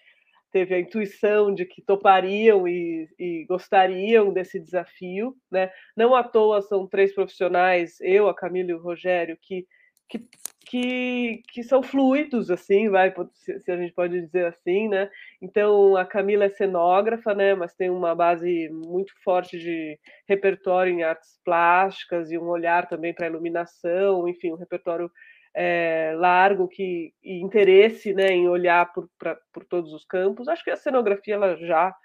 teve 0.51 0.75
a 0.75 0.79
intuição 0.79 1.53
de 1.53 1.65
que 1.65 1.81
topariam 1.81 2.67
e, 2.67 3.09
e, 3.17 3.45
gostariam 3.45 4.31
desse 4.31 4.59
desafio, 4.59 5.35
né? 5.51 5.71
Não 5.97 6.13
à 6.13 6.23
toa 6.23 6.61
são 6.61 6.87
três 6.87 7.11
profissionais, 7.11 7.99
eu, 8.01 8.29
a 8.29 8.35
Camila 8.35 8.69
e 8.69 8.73
o 8.75 8.81
Rogério, 8.81 9.35
que 9.41 9.65
que, 10.13 10.27
que, 10.73 11.43
que 11.49 11.61
são 11.61 11.83
fluidos, 11.83 12.49
assim, 12.49 12.89
vai, 12.89 13.13
se 13.31 13.71
a 13.71 13.77
gente 13.77 13.93
pode 13.93 14.19
dizer 14.19 14.47
assim, 14.47 14.89
né? 14.89 15.07
Então, 15.39 15.95
a 15.95 16.03
Camila 16.03 16.45
é 16.45 16.49
cenógrafa, 16.49 17.35
né? 17.35 17.53
Mas 17.53 17.75
tem 17.75 17.91
uma 17.91 18.15
base 18.15 18.69
muito 18.71 19.13
forte 19.23 19.59
de 19.59 19.99
repertório 20.27 20.91
em 20.91 21.03
artes 21.03 21.39
plásticas 21.45 22.31
e 22.31 22.39
um 22.39 22.47
olhar 22.47 22.87
também 22.87 23.13
para 23.13 23.27
iluminação, 23.27 24.27
enfim, 24.27 24.51
um 24.51 24.55
repertório 24.55 25.11
é, 25.53 26.15
largo 26.15 26.67
que, 26.67 27.13
e 27.23 27.39
interesse 27.39 28.11
né, 28.11 28.29
em 28.29 28.49
olhar 28.49 28.91
por, 28.93 29.07
pra, 29.19 29.37
por 29.53 29.63
todos 29.65 29.93
os 29.93 30.03
campos. 30.05 30.47
Acho 30.47 30.63
que 30.63 30.71
a 30.71 30.75
cenografia 30.75 31.35
ela 31.35 31.55
já 31.55 31.95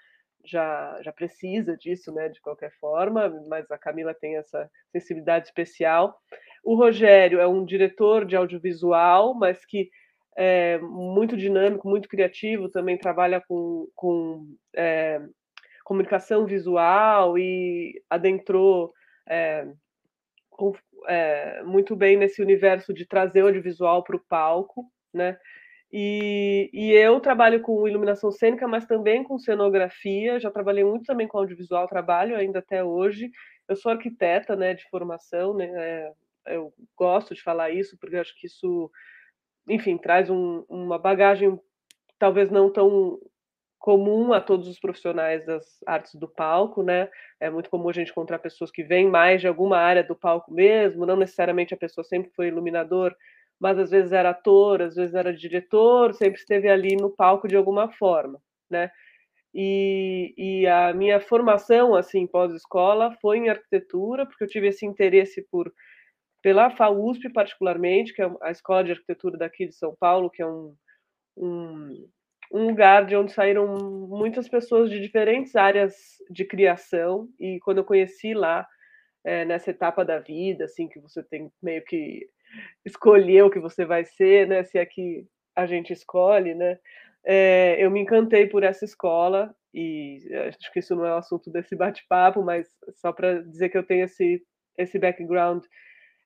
já, 0.45 0.97
já 1.03 1.11
precisa 1.11 1.75
disso, 1.75 2.13
né, 2.13 2.29
de 2.29 2.39
qualquer 2.41 2.71
forma, 2.79 3.29
mas 3.47 3.69
a 3.69 3.77
Camila 3.77 4.13
tem 4.13 4.37
essa 4.37 4.69
sensibilidade 4.91 5.47
especial. 5.47 6.17
O 6.63 6.75
Rogério 6.75 7.39
é 7.39 7.47
um 7.47 7.65
diretor 7.65 8.25
de 8.25 8.35
audiovisual, 8.35 9.33
mas 9.33 9.65
que 9.65 9.89
é 10.37 10.77
muito 10.79 11.35
dinâmico, 11.35 11.89
muito 11.89 12.07
criativo, 12.07 12.69
também 12.69 12.97
trabalha 12.97 13.41
com, 13.47 13.87
com 13.95 14.45
é, 14.75 15.21
comunicação 15.83 16.45
visual 16.45 17.37
e 17.37 18.01
adentrou 18.09 18.93
é, 19.27 19.67
com, 20.49 20.73
é, 21.07 21.63
muito 21.63 21.95
bem 21.95 22.15
nesse 22.15 22.41
universo 22.41 22.93
de 22.93 23.05
trazer 23.05 23.41
audiovisual 23.41 24.03
para 24.03 24.15
o 24.15 24.23
palco, 24.29 24.85
né? 25.13 25.37
E, 25.91 26.69
e, 26.71 26.91
eu 26.91 27.19
trabalho 27.19 27.61
com 27.61 27.87
iluminação 27.87 28.31
cênica, 28.31 28.67
mas 28.67 28.85
também 28.85 29.23
com 29.23 29.39
cenografia. 29.39 30.39
Já 30.39 30.51
trabalhei 30.51 30.83
muito 30.83 31.05
também 31.05 31.27
com 31.27 31.39
audiovisual, 31.39 31.87
trabalho 31.87 32.37
ainda 32.37 32.59
até 32.59 32.83
hoje. 32.83 33.31
Eu 33.67 33.75
sou 33.75 33.91
arquiteta, 33.91 34.55
né, 34.55 34.75
de 34.75 34.87
formação, 34.89 35.55
né? 35.55 36.11
Eu 36.49 36.73
gosto 36.97 37.33
de 37.33 37.41
falar 37.41 37.71
isso 37.71 37.97
porque 37.99 38.17
acho 38.17 38.35
que 38.39 38.47
isso, 38.47 38.91
enfim, 39.67 39.97
traz 39.97 40.29
um, 40.29 40.63
uma 40.69 40.97
bagagem 40.97 41.59
talvez 42.17 42.51
não 42.51 42.71
tão 42.71 43.19
comum 43.79 44.33
a 44.33 44.41
todos 44.41 44.67
os 44.67 44.77
profissionais 44.77 45.45
das 45.45 45.81
artes 45.87 46.13
do 46.15 46.27
palco, 46.27 46.83
né? 46.83 47.09
É 47.39 47.49
muito 47.49 47.69
comum 47.69 47.89
a 47.89 47.93
gente 47.93 48.11
encontrar 48.11 48.39
pessoas 48.39 48.69
que 48.69 48.83
vêm 48.83 49.07
mais 49.07 49.39
de 49.39 49.47
alguma 49.47 49.77
área 49.77 50.03
do 50.03 50.15
palco 50.15 50.53
mesmo, 50.53 51.05
não 51.05 51.15
necessariamente 51.15 51.73
a 51.73 51.77
pessoa 51.77 52.03
sempre 52.03 52.29
foi 52.35 52.47
iluminador, 52.49 53.15
mas 53.59 53.79
às 53.79 53.89
vezes 53.89 54.11
era 54.11 54.31
ator, 54.31 54.81
às 54.81 54.95
vezes 54.95 55.15
era 55.15 55.33
diretor, 55.33 56.13
sempre 56.13 56.39
esteve 56.39 56.69
ali 56.69 56.95
no 56.97 57.09
palco 57.09 57.47
de 57.47 57.55
alguma 57.55 57.89
forma, 57.89 58.41
né? 58.69 58.91
E, 59.53 60.33
e 60.37 60.67
a 60.67 60.93
minha 60.93 61.19
formação, 61.19 61.95
assim, 61.95 62.27
pós-escola, 62.27 63.15
foi 63.21 63.37
em 63.37 63.49
arquitetura, 63.49 64.25
porque 64.25 64.43
eu 64.43 64.47
tive 64.47 64.67
esse 64.67 64.85
interesse 64.85 65.41
por 65.49 65.71
pela 66.41 66.69
FAUSP, 66.69 67.29
particularmente, 67.31 68.13
que 68.13 68.21
é 68.21 68.31
a 68.41 68.51
escola 68.51 68.83
de 68.83 68.91
arquitetura 68.91 69.37
daqui 69.37 69.67
de 69.67 69.75
São 69.75 69.95
Paulo, 69.99 70.29
que 70.29 70.41
é 70.41 70.47
um, 70.47 70.75
um, 71.37 72.07
um 72.51 72.67
lugar 72.67 73.05
de 73.05 73.15
onde 73.15 73.31
saíram 73.31 73.77
muitas 74.07 74.47
pessoas 74.47 74.89
de 74.89 74.99
diferentes 74.99 75.55
áreas 75.55 75.95
de 76.29 76.45
criação, 76.45 77.27
e 77.39 77.59
quando 77.59 77.79
eu 77.79 77.83
conheci 77.85 78.33
lá, 78.33 78.65
é, 79.23 79.43
nessa 79.45 79.71
etapa 79.71 80.05
da 80.05 80.19
vida, 80.19 80.65
assim, 80.65 80.87
que 80.87 80.99
você 80.99 81.21
tem 81.23 81.51
meio 81.61 81.83
que 81.83 82.27
escolher 82.85 83.43
o 83.43 83.49
que 83.49 83.59
você 83.59 83.85
vai 83.85 84.05
ser, 84.05 84.47
né? 84.47 84.63
Se 84.63 84.77
é 84.77 84.85
que 84.85 85.25
a 85.55 85.65
gente 85.65 85.91
escolhe, 85.91 86.55
né? 86.55 86.79
É, 87.23 87.75
eu 87.79 87.91
me 87.91 87.99
encantei 87.99 88.47
por 88.47 88.63
essa 88.63 88.85
escola 88.85 89.53
e 89.73 90.19
acho 90.47 90.71
que 90.71 90.79
isso 90.79 90.95
não 90.95 91.05
é 91.05 91.13
o 91.13 91.17
assunto 91.17 91.51
desse 91.51 91.75
bate-papo, 91.75 92.41
mas 92.41 92.67
só 92.95 93.11
para 93.11 93.43
dizer 93.43 93.69
que 93.69 93.77
eu 93.77 93.83
tenho 93.83 94.05
esse 94.05 94.41
esse 94.77 94.97
background 94.97 95.61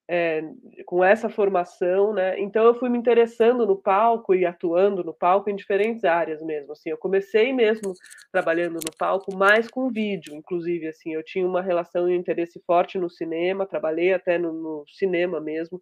é, 0.09 0.43
com 0.85 1.03
essa 1.03 1.29
formação, 1.29 2.13
né? 2.13 2.39
Então 2.39 2.65
eu 2.65 2.75
fui 2.75 2.89
me 2.89 2.97
interessando 2.97 3.65
no 3.65 3.75
palco 3.75 4.35
e 4.35 4.45
atuando 4.45 5.03
no 5.03 5.13
palco 5.13 5.49
em 5.49 5.55
diferentes 5.55 6.03
áreas 6.03 6.41
mesmo. 6.41 6.73
Assim, 6.73 6.89
eu 6.89 6.97
comecei 6.97 7.53
mesmo 7.53 7.93
trabalhando 8.31 8.75
no 8.75 8.91
palco, 8.97 9.35
mais 9.35 9.67
com 9.69 9.89
vídeo, 9.89 10.35
inclusive. 10.35 10.87
Assim, 10.87 11.13
eu 11.13 11.23
tinha 11.23 11.47
uma 11.47 11.61
relação 11.61 12.09
e 12.09 12.13
um 12.13 12.19
interesse 12.19 12.61
forte 12.65 12.97
no 12.97 13.09
cinema, 13.09 13.65
trabalhei 13.65 14.13
até 14.13 14.37
no, 14.37 14.53
no 14.53 14.83
cinema 14.87 15.39
mesmo 15.39 15.81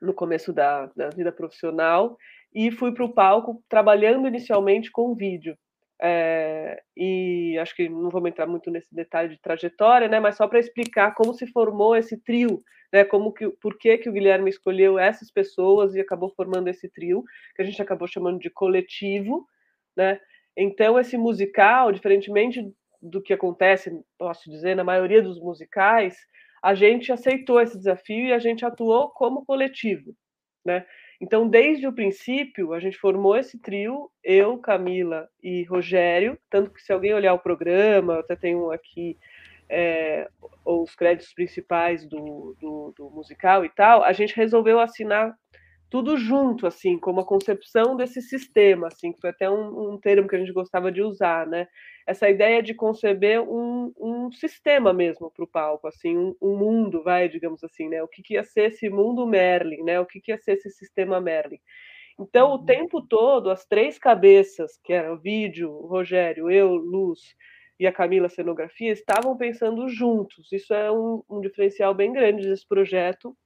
no 0.00 0.14
começo 0.14 0.52
da, 0.52 0.86
da 0.96 1.10
vida 1.10 1.32
profissional 1.32 2.16
e 2.54 2.70
fui 2.70 2.92
para 2.92 3.04
o 3.04 3.12
palco 3.12 3.62
trabalhando 3.68 4.26
inicialmente 4.26 4.90
com 4.90 5.14
vídeo. 5.14 5.56
É, 6.00 6.80
e 6.96 7.58
acho 7.60 7.74
que 7.74 7.88
não 7.88 8.10
vamos 8.10 8.30
entrar 8.30 8.46
muito 8.46 8.70
nesse 8.70 8.94
detalhe 8.94 9.30
de 9.30 9.40
trajetória, 9.40 10.08
né? 10.08 10.20
Mas 10.20 10.36
só 10.36 10.46
para 10.46 10.60
explicar 10.60 11.14
como 11.14 11.34
se 11.34 11.46
formou 11.48 11.96
esse 11.96 12.16
trio, 12.22 12.62
né? 12.92 13.04
Como 13.04 13.32
que, 13.32 13.48
por 13.60 13.76
que, 13.76 13.98
que 13.98 14.08
o 14.08 14.12
Guilherme 14.12 14.50
escolheu 14.50 14.98
essas 14.98 15.30
pessoas 15.30 15.94
e 15.94 16.00
acabou 16.00 16.30
formando 16.30 16.68
esse 16.68 16.88
trio 16.88 17.24
que 17.56 17.62
a 17.62 17.64
gente 17.64 17.82
acabou 17.82 18.06
chamando 18.06 18.38
de 18.38 18.50
coletivo, 18.50 19.46
né? 19.96 20.20
Então 20.56 20.98
esse 20.98 21.16
musical, 21.16 21.92
diferentemente 21.92 22.72
do 23.00 23.22
que 23.22 23.32
acontece, 23.32 23.92
posso 24.18 24.50
dizer, 24.50 24.74
na 24.74 24.84
maioria 24.84 25.22
dos 25.22 25.40
musicais, 25.40 26.16
a 26.62 26.74
gente 26.74 27.12
aceitou 27.12 27.60
esse 27.60 27.76
desafio 27.76 28.26
e 28.26 28.32
a 28.32 28.38
gente 28.38 28.64
atuou 28.64 29.10
como 29.10 29.44
coletivo, 29.44 30.14
né? 30.64 30.84
Então, 31.20 31.48
desde 31.48 31.86
o 31.86 31.92
princípio, 31.92 32.72
a 32.72 32.78
gente 32.78 32.96
formou 32.96 33.36
esse 33.36 33.58
trio, 33.58 34.10
eu, 34.22 34.56
Camila 34.58 35.28
e 35.42 35.64
Rogério, 35.64 36.38
tanto 36.48 36.70
que 36.70 36.80
se 36.80 36.92
alguém 36.92 37.12
olhar 37.12 37.34
o 37.34 37.40
programa, 37.40 38.20
até 38.20 38.36
tem 38.36 38.54
um 38.54 38.70
aqui, 38.70 39.18
é, 39.68 40.28
os 40.64 40.94
créditos 40.94 41.34
principais 41.34 42.06
do, 42.06 42.56
do, 42.60 42.94
do 42.96 43.10
musical 43.10 43.64
e 43.64 43.68
tal, 43.68 44.04
a 44.04 44.12
gente 44.12 44.36
resolveu 44.36 44.78
assinar 44.78 45.36
tudo 45.90 46.16
junto, 46.18 46.66
assim, 46.66 46.98
como 46.98 47.20
a 47.20 47.26
concepção 47.26 47.96
desse 47.96 48.20
sistema, 48.20 48.88
assim, 48.88 49.12
que 49.12 49.20
foi 49.20 49.30
até 49.30 49.48
um, 49.48 49.94
um 49.94 49.98
termo 49.98 50.28
que 50.28 50.36
a 50.36 50.38
gente 50.38 50.52
gostava 50.52 50.92
de 50.92 51.02
usar, 51.02 51.46
né? 51.46 51.66
Essa 52.06 52.28
ideia 52.28 52.62
de 52.62 52.74
conceber 52.74 53.40
um, 53.40 53.92
um 53.98 54.30
sistema 54.32 54.92
mesmo 54.92 55.30
para 55.30 55.44
o 55.44 55.48
palco, 55.48 55.86
assim, 55.88 56.16
um, 56.16 56.34
um, 56.42 56.56
mundo, 56.56 57.02
vai, 57.02 57.28
digamos 57.28 57.64
assim, 57.64 57.88
né? 57.88 58.02
O 58.02 58.08
que, 58.08 58.22
que 58.22 58.34
ia 58.34 58.44
ser 58.44 58.72
esse 58.72 58.90
mundo 58.90 59.26
Merlin, 59.26 59.82
né? 59.82 59.98
O 59.98 60.06
que, 60.06 60.20
que 60.20 60.30
ia 60.30 60.38
ser 60.38 60.52
esse 60.52 60.70
sistema 60.70 61.20
Merlin. 61.20 61.58
Então, 62.18 62.50
o 62.50 62.56
uhum. 62.56 62.64
tempo 62.64 63.00
todo, 63.00 63.50
as 63.50 63.64
três 63.64 63.98
cabeças, 63.98 64.78
que 64.84 64.92
eram 64.92 65.14
o 65.14 65.18
vídeo, 65.18 65.70
o 65.70 65.86
Rogério, 65.86 66.50
eu, 66.50 66.74
Luz 66.74 67.20
e 67.78 67.86
a 67.86 67.92
Camila 67.92 68.28
Cenografia, 68.28 68.92
estavam 68.92 69.36
pensando 69.36 69.88
juntos. 69.88 70.52
Isso 70.52 70.74
é 70.74 70.90
um, 70.90 71.22
um 71.30 71.40
diferencial 71.40 71.94
bem 71.94 72.12
grande 72.12 72.48
desse 72.48 72.66
projeto, 72.66 73.36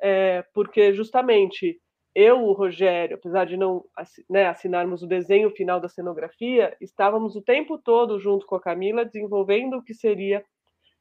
é, 0.00 0.44
porque 0.54 0.92
justamente 0.92 1.80
eu, 2.14 2.42
o 2.44 2.52
Rogério, 2.52 3.16
apesar 3.16 3.44
de 3.44 3.56
não 3.56 3.84
né, 4.28 4.46
assinarmos 4.46 5.02
o 5.02 5.06
desenho 5.06 5.50
final 5.50 5.78
da 5.78 5.88
cenografia, 5.88 6.74
estávamos 6.80 7.36
o 7.36 7.42
tempo 7.42 7.76
todo 7.76 8.18
junto 8.18 8.46
com 8.46 8.54
a 8.54 8.60
Camila 8.60 9.04
desenvolvendo 9.04 9.76
o 9.76 9.82
que 9.82 9.92
seria 9.92 10.42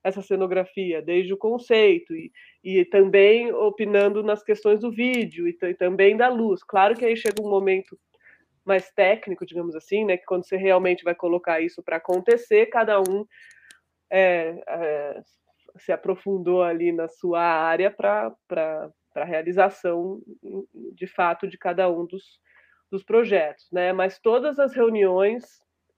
essa 0.03 0.21
cenografia, 0.21 1.01
desde 1.01 1.33
o 1.33 1.37
conceito 1.37 2.13
e, 2.13 2.31
e 2.63 2.85
também 2.85 3.51
opinando 3.51 4.21
nas 4.21 4.43
questões 4.43 4.81
do 4.81 4.91
vídeo 4.91 5.47
e, 5.47 5.57
e, 5.59 5.73
também 5.73 6.15
da 6.15 6.27
luz. 6.27 6.61
Claro 6.63 6.95
que 6.95 7.05
aí 7.05 7.15
chega 7.15 7.41
um 7.41 7.49
momento 7.49 7.97
mais 8.65 8.91
técnico, 8.91 9.45
digamos 9.45 9.75
assim, 9.75 10.05
né, 10.05 10.17
que 10.17 10.25
quando 10.25 10.45
você 10.45 10.57
realmente 10.57 11.03
vai 11.03 11.15
colocar 11.15 11.61
isso 11.61 11.81
para 11.81 11.95
acontecer, 11.95 12.65
cada 12.65 12.99
um 12.99 13.25
é, 14.11 14.61
é, 14.67 15.21
se 15.77 15.91
aprofundou 15.91 16.63
ali 16.63 16.91
na 16.91 17.07
sua 17.07 17.41
área 17.41 17.91
para 17.91 18.33
a 19.15 19.23
realização, 19.23 20.21
de 20.93 21.07
fato, 21.07 21.47
de 21.47 21.57
cada 21.57 21.89
um 21.89 22.05
dos, 22.05 22.39
dos 22.91 23.03
projetos. 23.03 23.67
Né? 23.71 23.93
Mas 23.93 24.19
todas 24.19 24.59
as 24.59 24.73
reuniões 24.73 25.43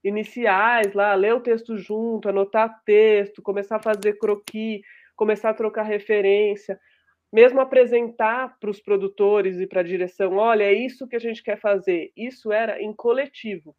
iniciais, 0.03 0.93
lá, 0.93 1.13
ler 1.15 1.33
o 1.33 1.41
texto 1.41 1.77
junto, 1.77 2.29
anotar 2.29 2.81
texto, 2.85 3.41
começar 3.41 3.77
a 3.77 3.81
fazer 3.81 4.17
croquis, 4.17 4.81
começar 5.15 5.49
a 5.49 5.53
trocar 5.53 5.83
referência, 5.83 6.79
mesmo 7.33 7.59
apresentar 7.59 8.57
para 8.59 8.69
os 8.69 8.79
produtores 8.79 9.59
e 9.59 9.67
para 9.67 9.81
a 9.81 9.83
direção, 9.83 10.37
olha, 10.37 10.63
é 10.63 10.73
isso 10.73 11.07
que 11.07 11.15
a 11.15 11.19
gente 11.19 11.43
quer 11.43 11.59
fazer. 11.59 12.11
Isso 12.15 12.51
era 12.51 12.81
em 12.81 12.93
coletivo 12.93 13.75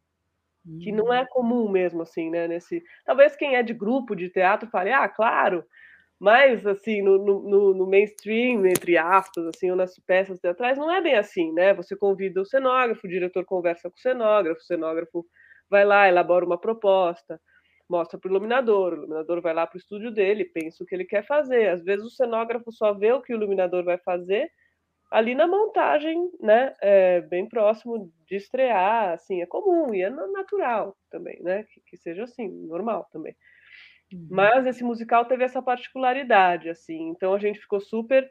que 0.81 0.91
não 0.91 1.11
é 1.11 1.21
hum. 1.23 1.27
comum 1.29 1.69
mesmo, 1.69 2.01
assim, 2.01 2.29
né? 2.29 2.47
Nesse... 2.47 2.83
Talvez 3.05 3.35
quem 3.35 3.55
é 3.55 3.63
de 3.63 3.73
grupo 3.73 4.15
de 4.15 4.29
teatro 4.29 4.69
fale, 4.69 4.91
ah, 4.91 5.07
claro, 5.07 5.63
mas, 6.19 6.67
assim, 6.67 7.01
no, 7.01 7.17
no, 7.17 7.73
no, 7.73 7.87
mainstream, 7.87 8.65
entre 8.65 8.97
aspas, 8.97 9.45
assim, 9.47 9.71
ou 9.71 9.77
nas 9.77 9.97
peças 9.99 10.37
teatrais, 10.39 10.77
não 10.77 10.91
é 10.91 11.01
bem 11.01 11.15
assim, 11.15 11.53
né? 11.53 11.73
Você 11.73 11.95
convida 11.95 12.41
o 12.41 12.45
cenógrafo, 12.45 13.07
o 13.07 13.09
diretor 13.09 13.45
conversa 13.45 13.89
com 13.89 13.95
o 13.95 14.01
cenógrafo, 14.01 14.59
o 14.59 14.63
cenógrafo 14.65 15.25
vai 15.69 15.85
lá, 15.85 16.09
elabora 16.09 16.45
uma 16.45 16.59
proposta, 16.59 17.39
mostra 17.89 18.19
para 18.19 18.27
o 18.27 18.31
iluminador, 18.31 18.93
o 18.93 18.97
iluminador 18.97 19.41
vai 19.41 19.53
lá 19.53 19.65
para 19.65 19.77
o 19.77 19.79
estúdio 19.79 20.11
dele, 20.11 20.43
pensa 20.43 20.83
o 20.83 20.85
que 20.85 20.93
ele 20.93 21.05
quer 21.05 21.25
fazer. 21.25 21.69
Às 21.69 21.83
vezes 21.83 22.05
o 22.05 22.09
cenógrafo 22.09 22.69
só 22.71 22.93
vê 22.93 23.13
o 23.13 23.21
que 23.21 23.33
o 23.33 23.37
iluminador 23.37 23.85
vai 23.85 23.97
fazer 23.97 24.51
ali 25.09 25.33
na 25.33 25.47
montagem, 25.47 26.29
né? 26.39 26.75
É, 26.81 27.21
bem 27.21 27.47
próximo 27.47 28.11
de 28.27 28.35
estrear, 28.35 29.13
assim, 29.13 29.41
é 29.41 29.45
comum 29.45 29.93
e 29.93 30.01
é 30.01 30.09
natural 30.09 30.95
também, 31.09 31.41
né? 31.41 31.63
Que, 31.63 31.81
que 31.81 31.97
seja 31.97 32.23
assim, 32.23 32.47
normal 32.67 33.07
também. 33.11 33.35
Uhum. 34.13 34.27
Mas 34.29 34.65
esse 34.65 34.83
musical 34.83 35.25
teve 35.25 35.43
essa 35.43 35.61
particularidade, 35.61 36.69
assim, 36.69 37.09
então 37.09 37.33
a 37.33 37.39
gente 37.39 37.59
ficou 37.59 37.79
super 37.79 38.29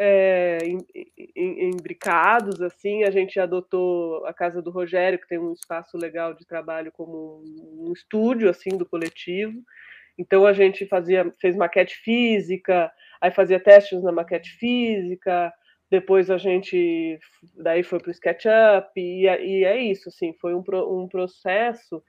é, 0.00 0.58
assim, 2.64 3.02
a 3.02 3.10
gente 3.10 3.40
adotou 3.40 4.24
a 4.26 4.32
casa 4.32 4.62
do 4.62 4.70
Rogério, 4.70 5.18
que 5.18 5.26
tem 5.26 5.38
um 5.38 5.52
espaço 5.52 5.98
legal 5.98 6.34
de 6.34 6.46
trabalho 6.46 6.92
como 6.92 7.42
um, 7.44 7.92
estúdio, 7.92 8.48
assim, 8.48 8.70
do 8.70 8.86
coletivo, 8.86 9.60
então 10.16 10.46
a 10.46 10.52
gente 10.52 10.86
fazia, 10.86 11.32
fez 11.40 11.56
maquete 11.56 11.96
física, 11.96 12.92
aí 13.20 13.32
fazia 13.32 13.58
testes 13.58 14.02
na 14.02 14.12
maquete 14.12 14.50
física, 14.52 15.52
depois 15.90 16.30
a 16.30 16.38
gente, 16.38 17.18
daí 17.56 17.82
foi 17.82 17.98
para 17.98 18.08
o 18.08 18.12
SketchUp, 18.12 18.92
e, 18.96 19.24
e 19.24 19.64
é 19.64 19.78
isso, 19.78 20.08
assim, 20.10 20.32
foi 20.40 20.54
um, 20.54 20.62
um 20.86 21.08
processo 21.08 22.02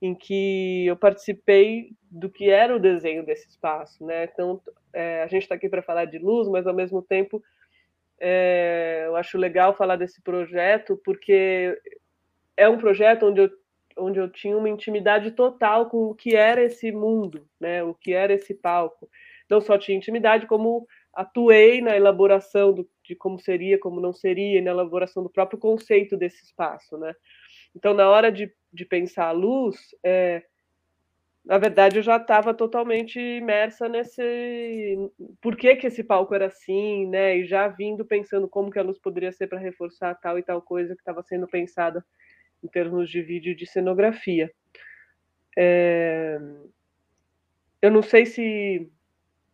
em 0.00 0.14
que 0.14 0.86
eu 0.86 0.96
participei 0.96 1.92
do 2.10 2.30
que 2.30 2.48
era 2.48 2.74
o 2.74 2.80
desenho 2.80 3.24
desse 3.24 3.48
espaço, 3.48 4.04
né? 4.04 4.24
Então, 4.24 4.60
é, 4.92 5.22
a 5.22 5.26
gente 5.26 5.42
está 5.42 5.54
aqui 5.54 5.68
para 5.68 5.82
falar 5.82 6.06
de 6.06 6.18
luz, 6.18 6.48
mas 6.48 6.66
ao 6.66 6.74
mesmo 6.74 7.02
tempo 7.02 7.42
é, 8.18 9.04
eu 9.06 9.16
acho 9.16 9.38
legal 9.38 9.74
falar 9.74 9.96
desse 9.96 10.22
projeto 10.22 11.00
porque 11.04 11.78
é 12.56 12.68
um 12.68 12.78
projeto 12.78 13.26
onde 13.26 13.40
eu, 13.42 13.50
onde 13.96 14.18
eu 14.18 14.28
tinha 14.28 14.56
uma 14.56 14.68
intimidade 14.68 15.30
total 15.32 15.88
com 15.88 16.06
o 16.06 16.14
que 16.14 16.34
era 16.34 16.62
esse 16.62 16.90
mundo, 16.92 17.46
né? 17.58 17.82
O 17.82 17.94
que 17.94 18.12
era 18.12 18.32
esse 18.32 18.54
palco. 18.54 19.08
Não 19.48 19.60
só 19.60 19.76
tinha 19.78 19.96
intimidade, 19.96 20.46
como 20.46 20.86
atuei 21.12 21.80
na 21.80 21.96
elaboração 21.96 22.72
do, 22.72 22.88
de 23.04 23.16
como 23.16 23.38
seria, 23.38 23.78
como 23.78 24.00
não 24.00 24.12
seria, 24.12 24.62
na 24.62 24.70
elaboração 24.70 25.22
do 25.22 25.30
próprio 25.30 25.58
conceito 25.58 26.16
desse 26.16 26.44
espaço, 26.44 26.96
né? 26.98 27.14
Então, 27.74 27.94
na 27.94 28.08
hora 28.08 28.30
de, 28.30 28.52
de 28.72 28.84
pensar 28.84 29.26
a 29.26 29.32
luz, 29.32 29.94
é, 30.04 30.42
na 31.44 31.58
verdade, 31.58 31.98
eu 31.98 32.02
já 32.02 32.16
estava 32.16 32.52
totalmente 32.52 33.18
imersa 33.18 33.88
nesse. 33.88 34.96
Por 35.40 35.56
que, 35.56 35.74
que 35.76 35.86
esse 35.86 36.04
palco 36.04 36.34
era 36.34 36.46
assim, 36.46 37.08
né? 37.08 37.38
E 37.38 37.44
já 37.44 37.66
vindo 37.66 38.04
pensando 38.04 38.48
como 38.48 38.70
que 38.70 38.78
a 38.78 38.82
luz 38.82 38.98
poderia 38.98 39.32
ser 39.32 39.46
para 39.46 39.58
reforçar 39.58 40.14
tal 40.16 40.38
e 40.38 40.42
tal 40.42 40.60
coisa 40.60 40.94
que 40.94 41.00
estava 41.00 41.22
sendo 41.22 41.48
pensada 41.48 42.04
em 42.62 42.68
termos 42.68 43.08
de 43.10 43.22
vídeo 43.22 43.56
de 43.56 43.66
cenografia. 43.66 44.52
É... 45.56 46.38
Eu 47.80 47.90
não 47.90 48.02
sei 48.02 48.26
se 48.26 48.90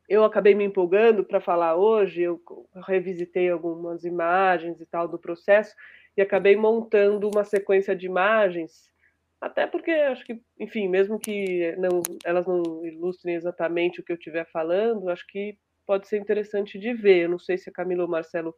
eu 0.08 0.24
acabei 0.24 0.54
me 0.54 0.64
empolgando 0.64 1.24
para 1.24 1.40
falar 1.40 1.76
hoje, 1.76 2.22
eu 2.22 2.40
revisitei 2.86 3.48
algumas 3.48 4.04
imagens 4.04 4.80
e 4.80 4.86
tal 4.86 5.06
do 5.06 5.18
processo 5.18 5.74
e 6.16 6.22
acabei 6.22 6.56
montando 6.56 7.28
uma 7.28 7.44
sequência 7.44 7.94
de 7.94 8.06
imagens 8.06 8.90
até 9.40 9.66
porque 9.66 9.90
acho 9.90 10.24
que, 10.24 10.40
enfim, 10.58 10.88
mesmo 10.88 11.18
que 11.18 11.74
não, 11.76 12.02
elas 12.24 12.46
não 12.46 12.84
ilustrem 12.84 13.34
exatamente 13.34 14.00
o 14.00 14.04
que 14.04 14.12
eu 14.12 14.16
estiver 14.16 14.46
falando, 14.50 15.10
acho 15.10 15.26
que 15.26 15.58
pode 15.86 16.08
ser 16.08 16.18
interessante 16.18 16.78
de 16.78 16.94
ver. 16.94 17.24
Eu 17.24 17.28
não 17.28 17.38
sei 17.38 17.58
se 17.58 17.68
a 17.68 17.72
Camila 17.72 18.02
ou 18.02 18.08
o 18.08 18.10
Marcelo 18.10 18.54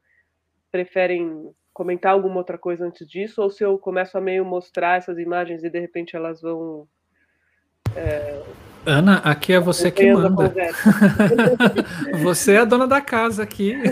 preferem 0.70 1.52
comentar 1.72 2.12
alguma 2.12 2.36
outra 2.36 2.56
coisa 2.56 2.86
antes 2.86 3.06
disso, 3.06 3.42
ou 3.42 3.50
se 3.50 3.64
eu 3.64 3.78
começo 3.78 4.16
a 4.16 4.20
meio 4.20 4.44
mostrar 4.44 4.98
essas 4.98 5.18
imagens 5.18 5.64
e 5.64 5.70
de 5.70 5.78
repente 5.78 6.16
elas 6.16 6.40
vão. 6.40 6.88
É, 7.96 8.42
Ana, 8.88 9.18
aqui 9.18 9.52
é 9.52 9.60
você 9.60 9.90
que 9.90 10.10
manda. 10.10 10.50
você 12.22 12.54
é 12.54 12.58
a 12.58 12.64
dona 12.64 12.86
da 12.86 13.02
casa 13.02 13.42
aqui. 13.42 13.74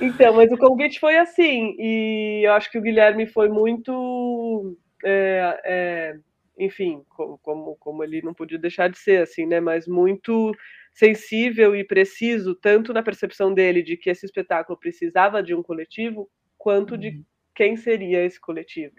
Então, 0.00 0.34
mas 0.34 0.50
o 0.50 0.56
convite 0.56 0.98
foi 0.98 1.16
assim, 1.16 1.76
e 1.78 2.42
eu 2.44 2.52
acho 2.54 2.68
que 2.68 2.76
o 2.76 2.82
Guilherme 2.82 3.26
foi 3.26 3.48
muito, 3.48 4.76
é, 5.04 5.60
é, 5.64 6.16
enfim, 6.58 7.04
como, 7.08 7.76
como, 7.76 8.02
ele 8.02 8.20
não 8.22 8.34
podia 8.34 8.58
deixar 8.58 8.88
de 8.88 8.98
ser 8.98 9.22
assim, 9.22 9.46
né? 9.46 9.60
Mas 9.60 9.86
muito 9.86 10.52
sensível 10.92 11.76
e 11.76 11.84
preciso, 11.84 12.56
tanto 12.56 12.92
na 12.92 13.04
percepção 13.04 13.54
dele 13.54 13.84
de 13.84 13.96
que 13.96 14.10
esse 14.10 14.26
espetáculo 14.26 14.76
precisava 14.76 15.40
de 15.40 15.54
um 15.54 15.62
coletivo, 15.62 16.28
quanto 16.58 16.98
de 16.98 17.08
uhum. 17.10 17.24
quem 17.54 17.76
seria 17.76 18.24
esse 18.24 18.40
coletivo. 18.40 18.96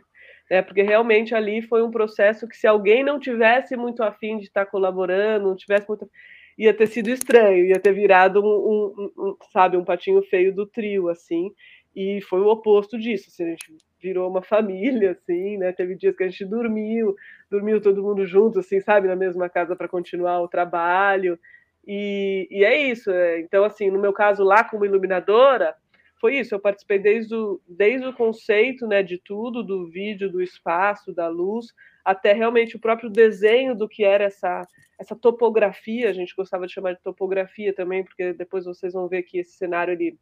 Né? 0.50 0.62
Porque 0.62 0.82
realmente 0.82 1.34
ali 1.34 1.62
foi 1.62 1.84
um 1.84 1.92
processo 1.92 2.48
que, 2.48 2.58
se 2.58 2.68
alguém 2.68 3.04
não 3.04 3.20
tivesse 3.20 3.76
muito 3.76 4.04
afim 4.04 4.38
de 4.38 4.46
estar 4.46 4.66
colaborando, 4.66 5.50
não 5.50 5.56
tivesse 5.56 5.88
muito 5.88 6.10
ia 6.58 6.74
ter 6.74 6.88
sido 6.88 7.10
estranho, 7.10 7.66
ia 7.66 7.80
ter 7.80 7.94
virado 7.94 8.42
um, 8.42 8.46
um, 8.46 9.12
um, 9.18 9.38
sabe, 9.52 9.78
um 9.78 9.84
patinho 9.84 10.22
feio 10.24 10.54
do 10.54 10.66
trio, 10.66 11.10
assim, 11.10 11.52
e 11.96 12.22
foi 12.22 12.42
o 12.42 12.48
oposto 12.48 12.98
disso, 12.98 13.30
assim, 13.30 13.46
a 13.46 13.50
gente 13.50 13.78
virou 14.02 14.30
uma 14.30 14.42
família, 14.42 15.12
assim, 15.12 15.58
né, 15.58 15.72
teve 15.72 15.96
dias 15.96 16.16
que 16.16 16.24
a 16.24 16.30
gente 16.30 16.46
dormiu, 16.46 17.16
dormiu 17.50 17.82
todo 17.82 18.04
mundo 18.04 18.26
junto, 18.26 18.60
assim, 18.60 18.80
sabe, 18.82 19.08
na 19.08 19.16
mesma 19.16 19.50
casa 19.50 19.76
para 19.76 19.88
continuar 19.88 20.42
o 20.42 20.48
trabalho, 20.48 21.40
e, 21.86 22.48
e 22.50 22.64
é 22.64 22.78
isso, 22.78 23.12
é, 23.12 23.40
então, 23.40 23.64
assim, 23.64 23.90
no 23.90 24.00
meu 24.00 24.14
caso 24.14 24.44
lá 24.44 24.64
como 24.64 24.86
iluminadora, 24.86 25.76
foi 26.24 26.38
isso, 26.38 26.56
eu 26.56 26.60
participei 26.60 27.00
desde 27.00 27.36
o, 27.36 27.60
desde 27.68 28.08
o 28.08 28.14
conceito, 28.14 28.88
né, 28.88 29.04
de 29.04 29.18
tudo, 29.18 29.62
do 29.62 29.90
vídeo, 29.90 30.32
do 30.32 30.42
espaço, 30.42 31.14
da 31.14 31.28
luz, 31.28 31.74
até 32.02 32.32
realmente 32.32 32.78
o 32.78 32.80
próprio 32.80 33.10
desenho 33.10 33.76
do 33.76 33.90
que 33.90 34.06
era 34.06 34.24
essa, 34.24 34.66
essa 34.98 35.18
topografia, 35.18 36.10
a 36.10 36.14
gente 36.14 36.34
gostava 36.34 36.66
de 36.66 36.72
chamar 36.72 36.94
de 36.94 37.02
topografia 37.02 37.74
também, 37.74 38.06
porque 38.06 38.32
depois 38.32 38.64
vocês 38.64 38.94
vão 38.94 39.10
ver 39.10 39.24
que 39.24 39.38
esse 39.38 39.58
cenário 39.58 39.92
ele, 39.92 40.18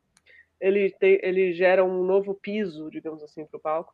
ele, 0.60 0.90
tem, 0.90 1.20
ele 1.22 1.54
gera 1.54 1.86
um 1.86 2.04
novo 2.04 2.34
piso, 2.34 2.90
digamos 2.90 3.22
assim, 3.22 3.46
para 3.46 3.58
o 3.60 3.62
palco. 3.62 3.94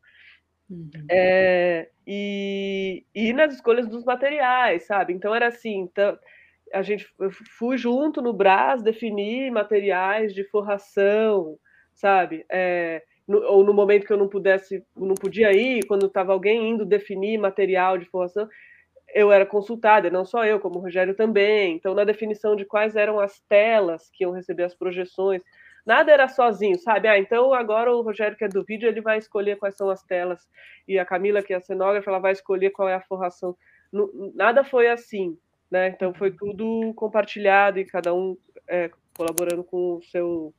Uhum. 0.69 0.89
É, 1.11 1.89
e, 2.07 3.03
e 3.13 3.33
nas 3.33 3.53
escolhas 3.53 3.85
dos 3.85 4.05
materiais, 4.05 4.85
sabe? 4.85 5.11
Então 5.11 5.35
era 5.35 5.47
assim, 5.47 5.79
então, 5.79 6.17
a 6.73 6.81
gente 6.81 7.05
fui 7.57 7.77
junto 7.77 8.21
no 8.21 8.31
Brás 8.31 8.81
definir 8.81 9.51
materiais 9.51 10.33
de 10.33 10.45
forração, 10.45 11.59
sabe? 11.97 12.45
É, 12.49 13.03
no, 13.27 13.43
ou 13.43 13.63
no 13.63 13.73
momento 13.73 14.05
que 14.05 14.13
eu 14.13 14.17
não 14.17 14.29
pudesse, 14.29 14.85
não 14.95 15.15
podia 15.15 15.51
ir, 15.51 15.85
quando 15.85 16.05
estava 16.05 16.31
alguém 16.31 16.69
indo 16.69 16.85
definir 16.85 17.37
material 17.37 17.97
de 17.97 18.05
formação, 18.05 18.47
eu 19.13 19.31
era 19.31 19.45
consultada, 19.45 20.09
não 20.09 20.25
só 20.25 20.45
eu, 20.45 20.59
como 20.59 20.77
o 20.77 20.81
Rogério 20.81 21.15
também. 21.15 21.75
Então, 21.75 21.93
na 21.93 22.03
definição 22.03 22.55
de 22.55 22.65
quais 22.65 22.95
eram 22.95 23.19
as 23.19 23.39
telas 23.41 24.09
que 24.13 24.23
iam 24.23 24.31
receber 24.31 24.63
as 24.63 24.75
projeções, 24.75 25.41
nada 25.85 26.11
era 26.11 26.27
sozinho, 26.27 26.77
sabe? 26.77 27.07
Ah, 27.07 27.17
então 27.17 27.53
agora 27.53 27.91
o 27.91 28.01
Rogério, 28.01 28.37
que 28.37 28.43
é 28.43 28.47
do 28.47 28.63
vídeo, 28.63 28.87
ele 28.87 29.01
vai 29.01 29.17
escolher 29.17 29.57
quais 29.57 29.75
são 29.75 29.89
as 29.89 30.03
telas, 30.03 30.47
e 30.87 30.99
a 30.99 31.05
Camila, 31.05 31.41
que 31.41 31.53
é 31.53 31.57
a 31.57 31.61
cenógrafa, 31.61 32.09
ela 32.09 32.19
vai 32.19 32.33
escolher 32.33 32.69
qual 32.69 32.87
é 32.87 32.93
a 32.93 33.01
forração. 33.01 33.55
Nada 34.35 34.63
foi 34.63 34.87
assim, 34.87 35.37
né? 35.71 35.89
Então, 35.89 36.13
foi 36.13 36.31
tudo 36.31 36.93
compartilhado 36.93 37.79
e 37.79 37.85
cada 37.85 38.13
um 38.13 38.37
é, 38.67 38.91
colaborando 39.15 39.63
com 39.63 39.95
o 39.95 40.03
seu 40.03 40.53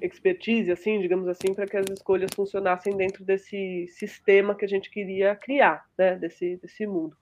expertise, 0.00 0.70
assim, 0.70 1.00
digamos 1.00 1.28
assim, 1.28 1.54
para 1.54 1.66
que 1.66 1.76
as 1.76 1.86
escolhas 1.90 2.30
funcionassem 2.34 2.96
dentro 2.96 3.24
desse 3.24 3.86
sistema 3.88 4.54
que 4.54 4.64
a 4.64 4.68
gente 4.68 4.90
queria 4.90 5.34
criar, 5.34 5.84
né, 5.96 6.16
desse, 6.16 6.56
desse 6.56 6.86
mundo. 6.86 7.16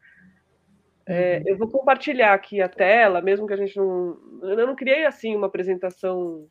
É, 1.07 1.39
uhum. 1.39 1.43
eu 1.47 1.59
vou 1.59 1.69
compartilhar 1.69 2.33
aqui 2.33 2.61
a 2.61 2.69
tela, 2.69 3.21
mesmo 3.21 3.47
que 3.47 3.53
a 3.53 3.57
gente 3.57 3.77
não. 3.77 4.17
Eu 4.43 4.67
não 4.67 4.77
criei 4.77 5.05
assim 5.05 5.35
uma 5.35 5.49
apresentação 5.49 6.49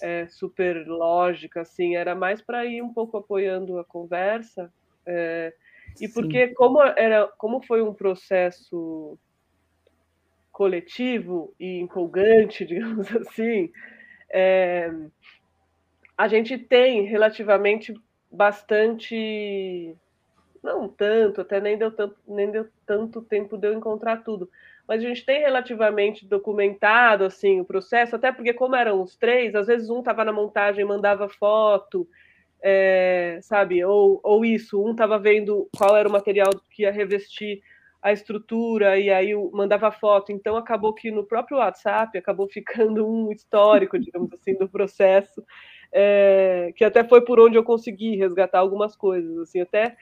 é, 0.00 0.26
super 0.28 0.86
lógica, 0.86 1.62
assim, 1.62 1.96
era 1.96 2.14
mais 2.14 2.40
para 2.40 2.64
ir 2.64 2.80
um 2.80 2.92
pouco 2.92 3.16
apoiando 3.16 3.78
a 3.78 3.84
conversa. 3.84 4.72
É, 5.04 5.52
e 6.00 6.08
porque 6.08 6.48
como 6.48 6.80
era, 6.80 7.26
como 7.36 7.60
foi 7.60 7.82
um 7.82 7.92
processo 7.92 9.18
coletivo 10.52 11.54
e 11.58 11.80
empolgante, 11.80 12.64
digamos 12.66 13.14
assim, 13.16 13.72
é, 14.30 14.90
a 16.22 16.28
gente 16.28 16.56
tem 16.56 17.02
relativamente 17.02 17.92
bastante, 18.30 19.92
não 20.62 20.88
tanto, 20.88 21.40
até 21.40 21.60
nem 21.60 21.76
deu 21.76 21.90
tanto, 21.90 22.14
nem 22.28 22.48
deu 22.48 22.68
tanto 22.86 23.22
tempo 23.22 23.58
de 23.58 23.66
eu 23.66 23.74
encontrar 23.74 24.18
tudo, 24.18 24.48
mas 24.86 25.02
a 25.02 25.08
gente 25.08 25.26
tem 25.26 25.40
relativamente 25.40 26.24
documentado 26.24 27.24
assim 27.24 27.60
o 27.60 27.64
processo, 27.64 28.14
até 28.14 28.30
porque 28.30 28.54
como 28.54 28.76
eram 28.76 29.02
os 29.02 29.16
três, 29.16 29.52
às 29.56 29.66
vezes 29.66 29.90
um 29.90 29.98
estava 29.98 30.24
na 30.24 30.32
montagem, 30.32 30.84
mandava 30.84 31.28
foto, 31.28 32.08
é, 32.62 33.40
sabe, 33.42 33.84
ou, 33.84 34.20
ou 34.22 34.44
isso, 34.44 34.80
um 34.80 34.92
estava 34.92 35.18
vendo 35.18 35.68
qual 35.76 35.96
era 35.96 36.08
o 36.08 36.12
material 36.12 36.50
que 36.70 36.82
ia 36.82 36.92
revestir 36.92 37.60
a 38.00 38.12
estrutura 38.12 38.96
e 38.96 39.10
aí 39.10 39.34
mandava 39.52 39.90
foto. 39.90 40.30
Então 40.30 40.56
acabou 40.56 40.94
que 40.94 41.10
no 41.10 41.24
próprio 41.24 41.58
WhatsApp 41.58 42.16
acabou 42.16 42.46
ficando 42.48 43.04
um 43.08 43.32
histórico, 43.32 43.98
digamos 43.98 44.32
assim, 44.32 44.54
do 44.54 44.68
processo 44.68 45.44
é, 45.92 46.72
que 46.74 46.84
até 46.84 47.04
foi 47.04 47.22
por 47.24 47.38
onde 47.38 47.56
eu 47.56 47.64
consegui 47.64 48.16
resgatar 48.16 48.58
algumas 48.58 48.96
coisas. 48.96 49.36
Assim, 49.38 49.60
até 49.60 49.96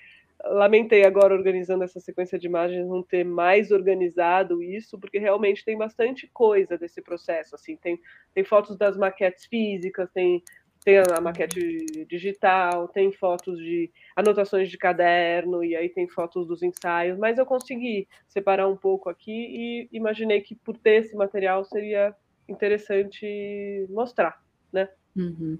lamentei 0.44 1.04
agora 1.04 1.34
organizando 1.34 1.84
essa 1.84 2.00
sequência 2.00 2.38
de 2.38 2.46
imagens 2.46 2.88
não 2.88 3.02
ter 3.02 3.24
mais 3.24 3.70
organizado 3.70 4.62
isso, 4.62 4.98
porque 4.98 5.18
realmente 5.18 5.64
tem 5.64 5.76
bastante 5.76 6.28
coisa 6.32 6.78
desse 6.78 7.02
processo. 7.02 7.54
Assim, 7.54 7.76
tem, 7.76 8.00
tem 8.34 8.44
fotos 8.44 8.76
das 8.76 8.96
maquetes 8.96 9.46
físicas, 9.46 10.10
tem 10.10 10.42
tem 10.82 10.96
a 10.98 11.20
maquete 11.20 12.06
digital, 12.08 12.88
tem 12.88 13.12
fotos 13.12 13.58
de 13.58 13.90
anotações 14.16 14.70
de 14.70 14.78
caderno, 14.78 15.62
e 15.62 15.76
aí 15.76 15.90
tem 15.90 16.08
fotos 16.08 16.46
dos 16.46 16.62
ensaios, 16.62 17.18
mas 17.18 17.38
eu 17.38 17.44
consegui 17.44 18.08
separar 18.26 18.66
um 18.66 18.76
pouco 18.76 19.10
aqui 19.10 19.30
e 19.30 19.88
imaginei 19.92 20.40
que 20.40 20.54
por 20.54 20.78
ter 20.78 21.02
esse 21.02 21.14
material 21.14 21.64
seria 21.64 22.14
interessante 22.48 23.86
mostrar, 23.90 24.42
né? 24.72 24.88
Uhum. 25.14 25.58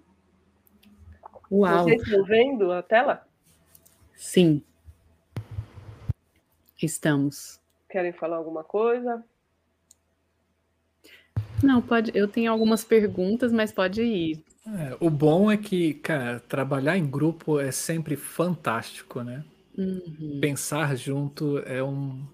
Uau. 1.51 1.85
Vocês 1.85 2.03
estão 2.03 2.25
vendo 2.25 2.73
a 2.73 2.83
tela? 2.83 3.27
Sim. 4.15 4.63
Estamos. 6.81 7.61
Querem 7.89 8.13
falar 8.13 8.37
alguma 8.37 8.63
coisa? 8.63 9.25
Não, 11.63 11.83
pode. 11.83 12.13
Eu 12.15 12.29
tenho 12.29 12.51
algumas 12.51 12.85
perguntas, 12.85 13.53
mas 13.53 13.73
pode 13.73 14.03
ir. 14.03 14.45
É, 14.67 14.97
o 15.01 15.11
bom 15.11 15.51
é 15.51 15.57
que, 15.57 15.95
cara, 15.95 16.41
trabalhar 16.41 16.97
em 16.97 17.09
grupo 17.09 17.59
é 17.59 17.73
sempre 17.73 18.17
fantástico, 18.17 19.23
né? 19.23 19.45
Uhum. 19.77 20.39
Pensar 20.41 20.97
junto 20.97 21.59
é 21.61 21.83
um, 21.83 22.25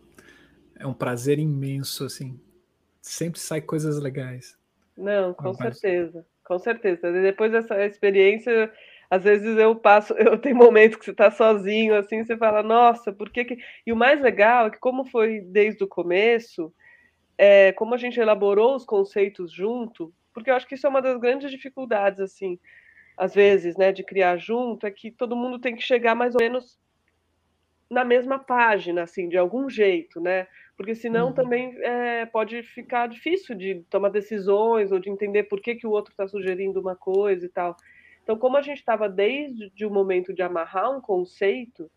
é 0.79 0.87
um 0.87 0.93
prazer 0.93 1.39
imenso, 1.39 2.05
assim. 2.05 2.39
Sempre 3.01 3.39
sai 3.41 3.61
coisas 3.61 4.01
legais. 4.01 4.59
Não, 4.97 5.33
com 5.35 5.55
certeza, 5.55 6.27
com 6.45 6.59
certeza. 6.59 7.13
Depois 7.13 7.53
dessa 7.53 7.85
experiência, 7.85 8.73
às 9.11 9.25
vezes 9.25 9.57
eu 9.59 9.75
passo, 9.75 10.15
eu 10.19 10.39
tenho 10.39 10.57
momentos 10.57 10.99
que 10.99 11.05
você 11.05 11.11
está 11.11 11.31
sozinho, 11.31 11.95
assim, 11.95 12.25
você 12.25 12.37
fala, 12.37 12.63
nossa, 12.63 13.13
por 13.13 13.31
que, 13.31 13.45
que. 13.45 13.59
E 13.87 13.93
o 13.93 13.97
mais 13.97 14.21
legal 14.21 14.67
é 14.67 14.71
que, 14.71 14.79
como 14.79 15.05
foi 15.05 15.41
desde 15.41 15.85
o 15.85 15.89
começo, 15.89 16.73
é, 17.39 17.73
como 17.73 17.95
a 17.95 17.99
gente 17.99 18.19
elaborou 18.19 18.75
os 18.75 18.85
conceitos 18.85 19.53
junto, 19.53 20.13
porque 20.33 20.51
eu 20.51 20.55
acho 20.55 20.67
que 20.67 20.75
isso 20.75 20.87
é 20.87 20.91
uma 20.91 21.03
das 21.03 21.19
grandes 21.19 21.51
dificuldades, 21.51 22.21
assim, 22.21 22.59
às 23.17 23.35
vezes, 23.35 23.77
né, 23.77 23.93
de 23.93 24.05
criar 24.05 24.37
junto, 24.37 24.87
é 24.87 24.91
que 24.91 25.11
todo 25.11 25.37
mundo 25.37 25.59
tem 25.59 25.75
que 25.75 25.83
chegar 25.83 26.15
mais 26.15 26.35
ou 26.35 26.41
menos 26.41 26.79
na 27.91 28.05
mesma 28.05 28.39
página, 28.39 29.03
assim, 29.03 29.29
de 29.29 29.39
algum 29.39 29.71
jeito, 29.71 30.21
né? 30.21 30.47
Porque 30.77 30.95
senão 30.95 31.29
uhum. 31.29 31.33
também 31.33 31.77
é, 31.83 32.27
pode 32.27 32.63
ficar 32.63 33.07
difícil 33.07 33.55
de 33.55 33.83
tomar 33.89 34.11
decisões 34.11 34.93
ou 34.93 34.99
de 34.99 35.09
entender 35.09 35.45
por 35.45 35.61
que, 35.61 35.77
que 35.77 35.87
o 35.87 35.91
outro 35.91 36.11
está 36.11 36.27
sugerindo 36.27 36.81
uma 36.81 36.97
coisa 36.97 37.47
e 37.47 37.49
tal. 37.49 37.77
Então, 38.27 38.37
como 38.37 38.57
a 38.57 38.61
gente 38.61 38.79
estava 38.79 39.09
desde 39.09 39.87
o 39.87 39.91
momento 39.91 40.35
de 40.35 40.43
amarrar 40.43 40.91
um 40.91 41.01
conceito, 41.01 41.89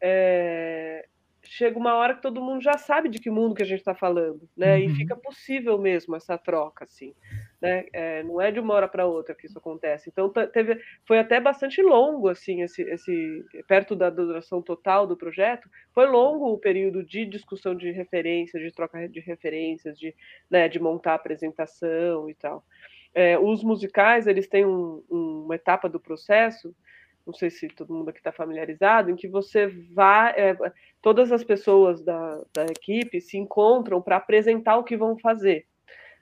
é, 0.00 1.04
chega 1.42 1.76
uma 1.76 1.96
hora 1.96 2.14
que 2.14 2.22
todo 2.22 2.40
mundo 2.40 2.62
já 2.62 2.78
sabe 2.78 3.08
de 3.08 3.18
que 3.18 3.28
mundo 3.28 3.56
que 3.56 3.64
a 3.64 3.66
gente 3.66 3.80
está 3.80 3.92
falando, 3.92 4.48
né? 4.56 4.76
Uhum. 4.76 4.84
E 4.84 4.94
fica 4.94 5.16
possível 5.16 5.76
mesmo 5.76 6.14
essa 6.14 6.38
troca, 6.38 6.84
assim, 6.84 7.12
né? 7.60 7.84
É, 7.92 8.22
não 8.22 8.40
é 8.40 8.52
de 8.52 8.60
uma 8.60 8.74
hora 8.74 8.86
para 8.86 9.06
outra 9.06 9.34
que 9.34 9.48
isso 9.48 9.58
acontece. 9.58 10.08
Então 10.08 10.30
teve, 10.30 10.80
foi 11.04 11.18
até 11.18 11.40
bastante 11.40 11.82
longo, 11.82 12.28
assim, 12.28 12.62
esse, 12.62 12.82
esse 12.82 13.44
perto 13.66 13.96
da 13.96 14.08
duração 14.08 14.62
total 14.62 15.04
do 15.04 15.16
projeto, 15.16 15.68
foi 15.92 16.06
longo 16.06 16.52
o 16.52 16.58
período 16.58 17.02
de 17.02 17.26
discussão 17.26 17.74
de 17.74 17.90
referências, 17.90 18.62
de 18.62 18.70
troca 18.70 19.08
de 19.08 19.18
referências, 19.18 19.98
de, 19.98 20.14
né, 20.48 20.68
de 20.68 20.78
montar 20.78 21.12
a 21.12 21.16
apresentação 21.16 22.30
e 22.30 22.34
tal. 22.34 22.64
É, 23.14 23.38
os 23.38 23.62
musicais 23.62 24.26
eles 24.26 24.48
têm 24.48 24.64
um, 24.64 25.02
um, 25.10 25.42
uma 25.44 25.54
etapa 25.54 25.88
do 25.88 26.00
processo 26.00 26.74
não 27.26 27.32
sei 27.32 27.50
se 27.50 27.68
todo 27.68 27.94
mundo 27.94 28.08
aqui 28.08 28.18
está 28.18 28.32
familiarizado, 28.32 29.10
em 29.10 29.16
que 29.16 29.28
você 29.28 29.66
vai, 29.66 30.32
é, 30.32 30.56
todas 31.00 31.30
as 31.30 31.44
pessoas 31.44 32.02
da, 32.02 32.42
da 32.52 32.64
equipe 32.66 33.20
se 33.20 33.38
encontram 33.38 34.02
para 34.02 34.16
apresentar 34.16 34.76
o 34.76 34.84
que 34.84 34.96
vão 34.96 35.16
fazer. 35.18 35.66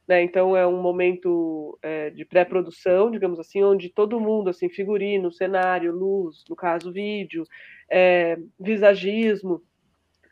Né? 0.06 0.22
Então 0.22 0.56
é 0.56 0.66
um 0.66 0.80
momento 0.80 1.78
é, 1.82 2.10
de 2.10 2.24
pré-produção, 2.24 3.10
digamos 3.10 3.38
assim, 3.38 3.62
onde 3.62 3.88
todo 3.88 4.20
mundo, 4.20 4.50
assim, 4.50 4.68
figurino, 4.68 5.32
cenário, 5.32 5.92
luz, 5.92 6.44
no 6.48 6.56
caso 6.56 6.92
vídeo, 6.92 7.44
é, 7.88 8.38
visagismo, 8.58 9.62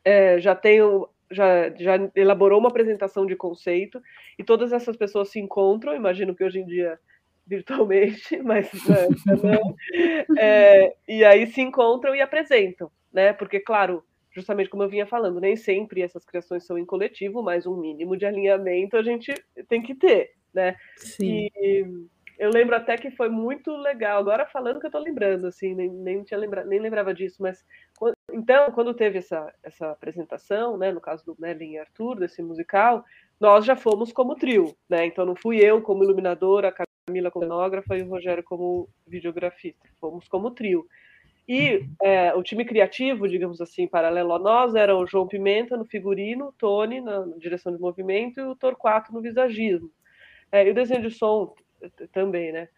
é, 0.05 0.38
já 0.40 0.55
tem 0.55 0.81
já, 1.30 1.70
já 1.70 2.10
elaborou 2.14 2.58
uma 2.58 2.68
apresentação 2.68 3.26
de 3.26 3.36
conceito 3.36 4.02
e 4.38 4.44
todas 4.44 4.72
essas 4.72 4.96
pessoas 4.96 5.30
se 5.30 5.38
encontram. 5.38 5.94
Imagino 5.94 6.34
que 6.34 6.44
hoje 6.44 6.60
em 6.60 6.66
dia 6.66 6.98
virtualmente, 7.46 8.36
mas 8.42 8.70
né, 8.86 9.08
não. 9.42 10.36
É, 10.36 10.94
e 11.08 11.24
aí 11.24 11.46
se 11.46 11.60
encontram 11.60 12.14
e 12.14 12.20
apresentam, 12.20 12.90
né? 13.12 13.32
Porque, 13.32 13.58
claro, 13.58 14.04
justamente 14.30 14.68
como 14.68 14.82
eu 14.82 14.88
vinha 14.88 15.06
falando, 15.06 15.40
nem 15.40 15.56
sempre 15.56 16.02
essas 16.02 16.24
criações 16.24 16.64
são 16.64 16.78
em 16.78 16.84
coletivo, 16.84 17.42
mas 17.42 17.66
um 17.66 17.76
mínimo 17.76 18.16
de 18.16 18.26
alinhamento 18.26 18.96
a 18.96 19.02
gente 19.02 19.32
tem 19.68 19.82
que 19.82 19.94
ter, 19.94 20.32
né? 20.52 20.76
Sim. 20.96 21.48
E 21.54 21.82
eu 22.38 22.50
lembro 22.50 22.76
até 22.76 22.96
que 22.96 23.10
foi 23.10 23.28
muito 23.28 23.74
legal, 23.76 24.20
agora 24.20 24.46
falando 24.46 24.78
que 24.78 24.86
eu 24.86 24.90
tô 24.90 24.98
lembrando, 24.98 25.46
assim, 25.46 25.74
nem, 25.74 25.90
nem, 25.90 26.22
tinha 26.22 26.38
lembra, 26.38 26.64
nem 26.64 26.78
lembrava 26.78 27.12
disso, 27.12 27.42
mas 27.42 27.64
então, 28.38 28.70
quando 28.72 28.94
teve 28.94 29.18
essa, 29.18 29.53
essa 29.62 29.90
apresentação, 29.90 30.77
né, 30.77 30.92
no 30.92 31.01
caso 31.01 31.24
do 31.24 31.37
Merlin 31.38 31.72
e 31.72 31.79
Arthur, 31.79 32.20
desse 32.20 32.42
musical, 32.42 33.05
nós 33.40 33.64
já 33.64 33.74
fomos 33.74 34.12
como 34.12 34.37
trio, 34.37 34.77
né? 34.88 35.07
Então 35.07 35.27
não 35.27 35.35
fui 35.35 35.59
eu 35.59 35.83
como 35.83 36.05
iluminadora, 36.05 36.72
Camila 37.07 37.31
como 37.31 37.44
cenógrafa 37.44 37.96
e 37.96 38.03
o 38.03 38.09
Rogério 38.09 38.44
como 38.44 38.88
videografista. 39.07 39.88
Fomos 40.01 40.29
como 40.29 40.53
trio. 40.53 40.87
E 41.48 41.85
é, 42.03 42.35
o 42.35 42.42
time 42.42 42.64
criativo, 42.64 43.27
digamos 43.27 43.61
assim, 43.61 43.88
paralelo 43.88 44.35
a 44.35 44.38
nós, 44.38 44.74
era 44.74 44.94
o 44.96 45.07
João 45.07 45.27
Pimenta 45.27 45.77
no 45.77 45.85
figurino, 45.85 46.48
o 46.48 46.53
Tony 46.53 47.01
na 47.01 47.24
direção 47.38 47.74
de 47.74 47.81
movimento 47.81 48.38
e 48.38 48.42
o 48.44 48.55
Torquato 48.55 49.12
no 49.12 49.22
visagismo. 49.22 49.90
É, 50.53 50.66
e 50.66 50.70
o 50.70 50.74
desenho 50.74 51.03
de 51.03 51.11
som 51.11 51.55
também, 52.12 52.53
né? 52.53 52.68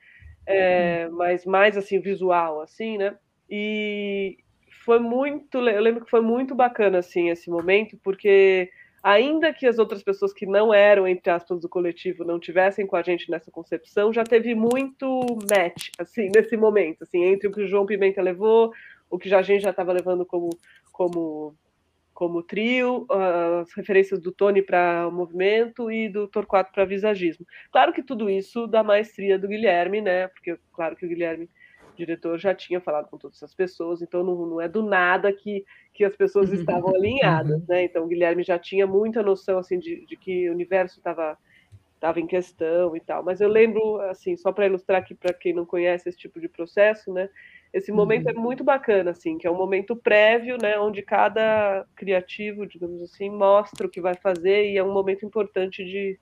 É, 0.46 1.08
mas 1.08 1.44
mais 1.44 1.76
assim, 1.76 2.00
visual, 2.00 2.60
assim, 2.60 2.96
né? 2.96 3.18
E 3.48 4.38
foi 4.84 4.98
muito, 4.98 5.58
eu 5.58 5.80
lembro 5.80 6.04
que 6.04 6.10
foi 6.10 6.20
muito 6.20 6.54
bacana, 6.54 6.98
assim, 6.98 7.28
esse 7.28 7.50
momento, 7.50 7.98
porque 8.02 8.70
ainda 9.02 9.52
que 9.52 9.66
as 9.66 9.78
outras 9.78 10.02
pessoas 10.02 10.32
que 10.32 10.46
não 10.46 10.72
eram, 10.72 11.06
entre 11.06 11.30
aspas, 11.30 11.60
do 11.60 11.68
coletivo 11.68 12.24
não 12.24 12.40
tivessem 12.40 12.86
com 12.86 12.96
a 12.96 13.02
gente 13.02 13.30
nessa 13.30 13.50
concepção, 13.50 14.12
já 14.12 14.24
teve 14.24 14.54
muito 14.54 15.26
match, 15.50 15.90
assim, 15.98 16.30
nesse 16.34 16.56
momento, 16.56 17.02
assim, 17.02 17.24
entre 17.24 17.48
o 17.48 17.52
que 17.52 17.62
o 17.62 17.66
João 17.66 17.86
Pimenta 17.86 18.22
levou, 18.22 18.72
o 19.10 19.18
que 19.18 19.32
a 19.34 19.42
gente 19.42 19.62
já 19.62 19.70
estava 19.70 19.92
levando 19.92 20.24
como, 20.24 20.50
como, 20.92 21.54
como 22.14 22.42
trio, 22.42 23.06
as 23.10 23.72
referências 23.74 24.20
do 24.20 24.32
Tony 24.32 24.62
para 24.62 25.06
o 25.08 25.12
movimento 25.12 25.90
e 25.90 26.08
do 26.08 26.26
Torquato 26.26 26.72
para 26.72 26.84
visagismo. 26.86 27.46
Claro 27.70 27.92
que 27.92 28.02
tudo 28.02 28.30
isso 28.30 28.66
da 28.66 28.82
maestria 28.82 29.38
do 29.38 29.48
Guilherme, 29.48 30.00
né, 30.00 30.28
porque 30.28 30.58
claro 30.72 30.96
que 30.96 31.04
o 31.04 31.08
Guilherme 31.08 31.50
diretor 31.96 32.38
já 32.38 32.54
tinha 32.54 32.80
falado 32.80 33.08
com 33.08 33.18
todas 33.18 33.36
essas 33.36 33.54
pessoas, 33.54 34.02
então 34.02 34.24
não, 34.24 34.46
não 34.46 34.60
é 34.60 34.68
do 34.68 34.82
nada 34.82 35.32
que, 35.32 35.64
que 35.92 36.04
as 36.04 36.16
pessoas 36.16 36.50
uhum. 36.50 36.56
estavam 36.56 36.94
alinhadas, 36.94 37.60
uhum. 37.60 37.66
né? 37.68 37.84
Então 37.84 38.04
o 38.04 38.06
Guilherme 38.08 38.42
já 38.42 38.58
tinha 38.58 38.86
muita 38.86 39.22
noção 39.22 39.58
assim 39.58 39.78
de, 39.78 40.04
de 40.06 40.16
que 40.16 40.48
o 40.48 40.52
universo 40.52 40.98
estava 40.98 41.36
estava 42.00 42.18
em 42.18 42.26
questão 42.26 42.96
e 42.96 43.00
tal. 43.00 43.22
Mas 43.22 43.42
eu 43.42 43.48
lembro, 43.48 44.00
assim, 44.00 44.34
só 44.34 44.50
para 44.50 44.64
ilustrar 44.66 45.02
aqui 45.02 45.14
para 45.14 45.34
quem 45.34 45.52
não 45.52 45.66
conhece 45.66 46.08
esse 46.08 46.16
tipo 46.16 46.40
de 46.40 46.48
processo, 46.48 47.12
né? 47.12 47.28
Esse 47.72 47.92
momento 47.92 48.26
é 48.28 48.32
uhum. 48.32 48.38
é 48.38 48.42
muito 48.42 48.64
bacana, 48.64 49.10
assim, 49.10 49.36
que 49.36 49.46
é 49.46 49.50
um 49.50 49.56
momento 49.56 49.94
prévio, 49.94 50.56
né, 50.60 50.78
onde 50.78 51.02
cada 51.02 51.86
criativo, 51.94 52.66
digamos 52.66 53.00
assim, 53.02 53.30
mostra 53.30 53.86
o 53.86 53.90
que 53.90 54.00
vai 54.00 54.14
fazer 54.14 54.72
e 54.72 54.78
é 54.78 54.82
um 54.82 54.92
momento 54.92 55.24
importante 55.24 55.84
de, 55.84 56.18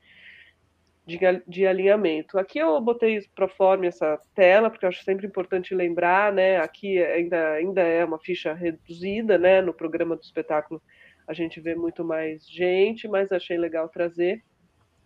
de, 1.09 1.18
de 1.47 1.66
alinhamento. 1.66 2.38
Aqui 2.38 2.59
eu 2.59 2.79
botei 2.83 3.18
pro 3.35 3.49
forma 3.49 3.87
essa 3.87 4.21
tela, 4.35 4.68
porque 4.68 4.85
eu 4.85 4.90
acho 4.90 5.03
sempre 5.03 5.27
importante 5.27 5.75
lembrar, 5.75 6.31
né? 6.31 6.59
Aqui 6.59 7.03
ainda, 7.03 7.53
ainda 7.53 7.81
é 7.81 8.05
uma 8.05 8.18
ficha 8.18 8.53
reduzida, 8.53 9.38
né? 9.38 9.62
No 9.62 9.73
programa 9.73 10.14
do 10.14 10.23
espetáculo 10.23 10.83
a 11.27 11.33
gente 11.33 11.61
vê 11.61 11.75
muito 11.75 12.05
mais 12.05 12.47
gente, 12.47 13.09
mas 13.09 13.33
achei 13.33 13.57
legal 13.57 13.88
trazer. 13.88 14.42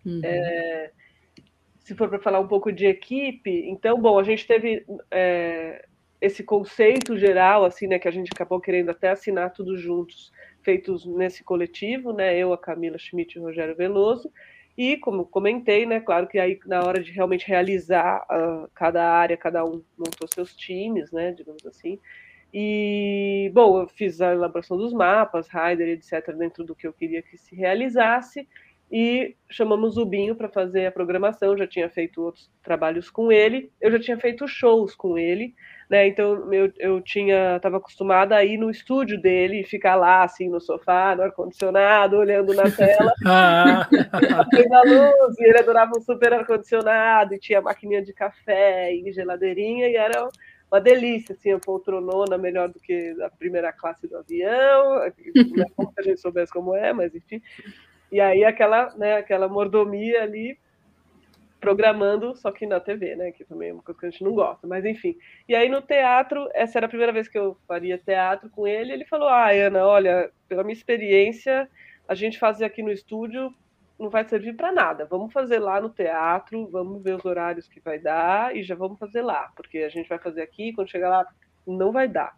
Uhum. 0.05 0.21
É, 0.25 0.91
se 1.79 1.95
for 1.95 2.09
para 2.09 2.19
falar 2.19 2.41
um 2.41 2.49
pouco 2.49 2.73
de 2.73 2.87
equipe, 2.87 3.69
então, 3.69 4.01
bom, 4.01 4.19
a 4.19 4.25
gente 4.25 4.45
teve 4.45 4.85
é, 5.09 5.85
esse 6.21 6.43
conceito 6.43 7.17
geral, 7.17 7.65
assim, 7.65 7.87
né, 7.87 8.01
que 8.01 8.09
a 8.09 8.13
gente 8.13 8.31
acabou 8.33 8.61
querendo 8.61 8.91
até 8.91 9.11
assinar 9.11 9.53
tudo 9.53 9.77
juntos, 9.77 10.33
feitos 10.63 11.07
nesse 11.07 11.45
coletivo, 11.45 12.13
né, 12.13 12.37
eu, 12.37 12.53
a 12.53 12.59
Camila 12.59 12.99
Schmidt 12.99 13.37
e 13.37 13.41
o 13.41 13.45
Rogério 13.45 13.77
Veloso, 13.77 14.33
e, 14.77 14.97
como 14.97 15.27
comentei, 15.27 15.85
né, 15.85 16.01
claro 16.01 16.27
que 16.27 16.39
aí 16.39 16.59
na 16.67 16.83
hora 16.83 17.03
de 17.03 17.13
realmente 17.13 17.47
realizar 17.47 18.27
uh, 18.31 18.69
cada 18.75 19.07
área, 19.07 19.37
cada 19.37 19.65
um 19.65 19.83
montou 19.99 20.27
seus 20.33 20.55
times, 20.55 21.13
né, 21.13 21.33
digamos 21.33 21.65
assim. 21.67 21.99
E, 22.55 23.51
bom, 23.55 23.81
eu 23.81 23.89
fiz 23.89 24.21
a 24.21 24.33
elaboração 24.33 24.77
dos 24.77 24.93
mapas, 24.93 25.49
Rider, 25.49 25.89
etc., 25.89 26.35
dentro 26.37 26.65
do 26.65 26.75
que 26.75 26.87
eu 26.87 26.93
queria 26.93 27.23
que 27.23 27.37
se 27.37 27.55
realizasse, 27.55 28.47
e 28.93 29.35
chamamos 29.49 29.97
o 29.97 30.05
Binho 30.05 30.37
para 30.37 30.51
fazer 30.51 30.85
a 30.85 30.93
programação. 30.93 31.57
Já 31.57 31.67
tinha 31.67 31.89
feito 31.89 32.23
outros 32.23 32.51
trabalhos 32.63 33.09
com 33.09 33.33
ele, 33.33 33.73
eu 33.81 33.91
já 33.91 33.99
tinha 33.99 34.19
feito 34.19 34.47
shows 34.47 34.95
com 34.95 35.17
ele, 35.17 35.55
né? 35.89 36.07
Então 36.07 36.53
eu, 36.53 36.71
eu 36.79 37.01
tinha 37.01 37.57
estava 37.57 37.79
acostumada 37.79 38.37
a 38.37 38.45
ir 38.45 38.59
no 38.59 38.71
estúdio 38.71 39.19
dele 39.19 39.63
e 39.63 39.65
ficar 39.65 39.97
lá 39.97 40.25
assim 40.25 40.51
no 40.51 40.61
sofá, 40.61 41.17
no 41.17 41.23
ar 41.23 41.33
condicionado, 41.33 42.19
olhando 42.19 42.53
na 42.53 42.71
tela, 42.71 43.15
ah. 43.25 43.89
a 43.91 44.83
luz. 44.83 45.39
E 45.39 45.45
ele 45.49 45.59
adorava 45.59 45.93
um 45.97 46.03
super 46.03 46.35
ar 46.35 46.47
condicionado 46.47 47.35
e 47.35 47.39
tinha 47.39 47.63
maquininha 47.63 48.03
de 48.03 48.13
café 48.13 48.95
e 48.95 49.11
geladeirinha 49.11 49.89
e 49.89 49.97
era 49.97 50.29
uma 50.71 50.81
delícia, 50.81 51.35
assim, 51.35 51.53
a 51.53 51.59
poltronona 51.59 52.37
melhor 52.37 52.69
do 52.69 52.79
que 52.79 53.17
a 53.23 53.31
primeira 53.31 53.73
classe 53.73 54.07
do 54.07 54.19
avião, 54.19 55.01
não 55.57 55.65
é 55.65 55.69
como 55.75 55.93
a 55.99 56.03
gente 56.03 56.21
soubesse 56.21 56.53
como 56.53 56.75
é, 56.75 56.93
mas 56.93 57.15
enfim. 57.15 57.41
E 58.13 58.21
aí 58.21 58.45
aquela, 58.45 58.95
né, 58.97 59.17
aquela 59.17 59.49
mordomia 59.49 60.23
ali 60.23 60.59
programando, 61.59 62.37
só 62.37 62.51
que 62.51 62.67
na 62.67 62.79
TV, 62.79 63.17
né? 63.17 63.33
Que 63.33 63.45
também 63.45 63.71
é 63.71 63.73
uma 63.73 63.83
coisa 63.83 63.99
que 63.99 64.07
a 64.07 64.11
gente 64.11 64.25
não 64.25 64.35
gosta, 64.35 64.67
mas 64.67 64.85
enfim. 64.85 65.17
E 65.49 65.55
aí 65.55 65.69
no 65.69 65.81
teatro, 65.81 66.49
essa 66.53 66.79
era 66.79 66.87
a 66.87 66.89
primeira 66.89 67.13
vez 67.13 67.29
que 67.29 67.39
eu 67.39 67.57
faria 67.67 67.97
teatro 67.97 68.51
com 68.51 68.67
ele, 68.67 68.93
ele 68.93 69.05
falou: 69.07 69.29
Ah, 69.29 69.51
Ana, 69.51 69.87
olha, 69.87 70.31
pela 70.49 70.63
minha 70.63 70.75
experiência, 70.75 71.69
a 72.07 72.15
gente 72.15 72.39
fazer 72.39 72.65
aqui 72.65 72.83
no 72.83 72.91
estúdio 72.91 73.55
não 73.99 74.11
vai 74.11 74.25
servir 74.29 74.55
para 74.57 74.73
nada. 74.73 75.07
Vamos 75.07 75.33
fazer 75.33 75.61
lá 75.61 75.81
no 75.81 75.89
teatro, 75.89 76.69
vamos 76.69 77.03
ver 77.03 77.15
os 77.15 77.25
horários 77.25 77.69
que 77.69 77.81
vai 77.81 77.99
dar 77.99 78.55
e 78.55 78.63
já 78.63 78.75
vamos 78.75 78.99
fazer 78.99 79.23
lá, 79.23 79.51
porque 79.57 79.79
a 79.79 79.89
gente 79.89 80.09
vai 80.09 80.19
fazer 80.19 80.43
aqui, 80.43 80.73
quando 80.73 80.91
chegar 80.91 81.09
lá, 81.09 81.27
não 81.67 81.93
vai 81.93 82.09
dar. 82.09 82.35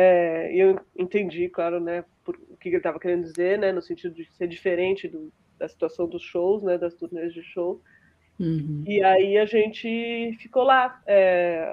É, 0.00 0.54
eu 0.54 0.78
entendi, 0.96 1.48
claro, 1.48 1.80
né, 1.80 2.04
o 2.24 2.56
que 2.56 2.68
ele 2.68 2.76
estava 2.76 3.00
querendo 3.00 3.24
dizer, 3.24 3.58
né, 3.58 3.72
no 3.72 3.82
sentido 3.82 4.14
de 4.14 4.24
ser 4.32 4.46
diferente 4.46 5.08
do, 5.08 5.32
da 5.58 5.68
situação 5.68 6.06
dos 6.06 6.22
shows, 6.22 6.62
né, 6.62 6.78
das 6.78 6.94
turnês 6.94 7.34
de 7.34 7.42
show. 7.42 7.82
Uhum. 8.38 8.84
E 8.86 9.02
aí 9.02 9.36
a 9.36 9.44
gente 9.44 10.36
ficou 10.40 10.62
lá 10.62 11.02
é, 11.04 11.68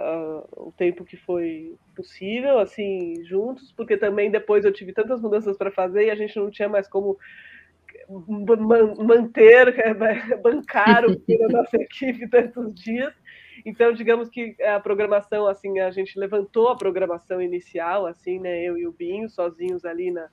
o 0.57 0.73
tempo 0.75 1.05
que 1.05 1.15
foi 1.15 1.75
possível, 1.95 2.57
assim, 2.57 3.23
juntos, 3.25 3.71
porque 3.71 3.95
também 3.95 4.31
depois 4.31 4.65
eu 4.65 4.73
tive 4.73 4.91
tantas 4.91 5.21
mudanças 5.21 5.55
para 5.55 5.69
fazer 5.69 6.07
e 6.07 6.09
a 6.09 6.15
gente 6.15 6.35
não 6.35 6.49
tinha 6.49 6.67
mais 6.67 6.87
como 6.87 7.19
manter, 8.97 9.75
bancar 10.41 11.05
o 11.05 11.15
da 11.15 11.47
nossa 11.49 11.77
equipe 11.77 12.27
tantos 12.27 12.73
dias. 12.73 13.13
Então, 13.65 13.91
digamos 13.91 14.29
que 14.29 14.55
a 14.61 14.79
programação, 14.79 15.47
assim, 15.47 15.79
a 15.79 15.89
gente 15.89 16.19
levantou 16.19 16.69
a 16.69 16.77
programação 16.77 17.41
inicial, 17.41 18.05
assim, 18.05 18.39
né, 18.39 18.61
eu 18.61 18.77
e 18.77 18.85
o 18.85 18.91
Binho, 18.91 19.27
sozinhos 19.27 19.83
ali 19.83 20.11
na, 20.11 20.29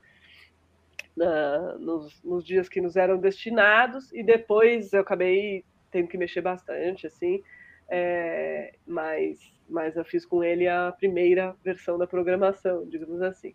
na 1.16 1.78
nos, 1.78 2.22
nos, 2.22 2.44
dias 2.44 2.68
que 2.68 2.80
nos 2.80 2.94
eram 2.94 3.16
destinados, 3.16 4.12
e 4.12 4.22
depois 4.22 4.92
eu 4.92 5.00
acabei 5.00 5.64
tendo 5.90 6.08
que 6.08 6.18
mexer 6.18 6.42
bastante, 6.42 7.06
assim, 7.06 7.42
é, 7.88 8.74
mas, 8.86 9.38
mas 9.68 9.96
eu 9.96 10.04
fiz 10.04 10.26
com 10.26 10.44
ele 10.44 10.68
a 10.68 10.92
primeira 10.92 11.56
versão 11.64 11.96
da 11.96 12.06
programação, 12.06 12.86
digamos 12.86 13.22
assim. 13.22 13.54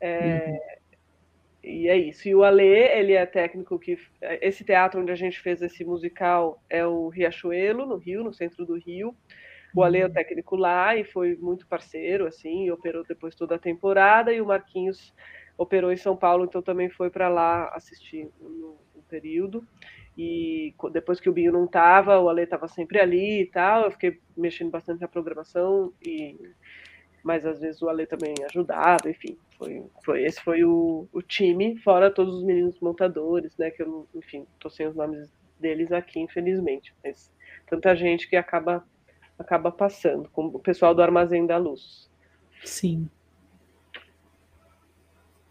É, 0.00 0.46
uhum. 0.46 0.58
E 1.68 1.86
é 1.86 1.96
isso. 1.98 2.26
E 2.26 2.34
o 2.34 2.42
Alê, 2.42 2.98
ele 2.98 3.12
é 3.12 3.26
técnico 3.26 3.78
que. 3.78 3.98
Esse 4.40 4.64
teatro 4.64 5.02
onde 5.02 5.12
a 5.12 5.16
gente 5.16 5.38
fez 5.38 5.60
esse 5.60 5.84
musical 5.84 6.62
é 6.70 6.86
o 6.86 7.08
Riachuelo, 7.08 7.84
no 7.84 7.96
Rio, 7.96 8.24
no 8.24 8.32
centro 8.32 8.64
do 8.64 8.78
Rio. 8.78 9.14
O 9.74 9.82
Alê 9.82 9.98
é 9.98 10.04
o 10.04 10.08
uhum. 10.08 10.14
técnico 10.14 10.56
lá 10.56 10.96
e 10.96 11.04
foi 11.04 11.36
muito 11.36 11.66
parceiro, 11.66 12.26
assim, 12.26 12.70
operou 12.70 13.04
depois 13.04 13.34
toda 13.34 13.56
a 13.56 13.58
temporada. 13.58 14.32
E 14.32 14.40
o 14.40 14.46
Marquinhos 14.46 15.14
operou 15.58 15.92
em 15.92 15.96
São 15.96 16.16
Paulo, 16.16 16.46
então 16.46 16.62
também 16.62 16.88
foi 16.88 17.10
para 17.10 17.28
lá 17.28 17.68
assistir 17.74 18.30
no, 18.40 18.78
no, 18.94 19.02
período. 19.02 19.62
E 20.16 20.74
depois 20.90 21.20
que 21.20 21.28
o 21.28 21.32
Binho 21.32 21.52
não 21.52 21.66
estava, 21.66 22.18
o 22.18 22.30
Ale 22.30 22.42
estava 22.42 22.66
sempre 22.66 22.98
ali 22.98 23.42
e 23.42 23.46
tal. 23.46 23.84
Eu 23.84 23.90
fiquei 23.90 24.18
mexendo 24.34 24.70
bastante 24.70 25.02
na 25.02 25.08
programação 25.08 25.92
e 26.04 26.34
mas 27.28 27.44
às 27.44 27.60
vezes 27.60 27.82
o 27.82 27.90
Ale 27.90 28.06
também 28.06 28.34
ajudava, 28.48 29.10
enfim, 29.10 29.36
foi, 29.58 29.84
foi 30.02 30.24
esse 30.24 30.40
foi 30.40 30.64
o, 30.64 31.06
o 31.12 31.20
time, 31.20 31.76
fora 31.76 32.10
todos 32.10 32.36
os 32.36 32.42
meninos 32.42 32.80
montadores, 32.80 33.54
né, 33.58 33.70
que 33.70 33.82
eu, 33.82 34.08
enfim, 34.14 34.46
tô 34.58 34.70
sem 34.70 34.86
os 34.86 34.96
nomes 34.96 35.28
deles 35.60 35.92
aqui, 35.92 36.20
infelizmente, 36.20 36.94
mas 37.04 37.30
tanta 37.66 37.94
gente 37.94 38.26
que 38.26 38.34
acaba 38.34 38.82
acaba 39.38 39.70
passando, 39.70 40.26
como 40.30 40.56
o 40.56 40.58
pessoal 40.58 40.94
do 40.94 41.02
Armazém 41.02 41.46
da 41.46 41.58
Luz. 41.58 42.10
Sim. 42.64 43.10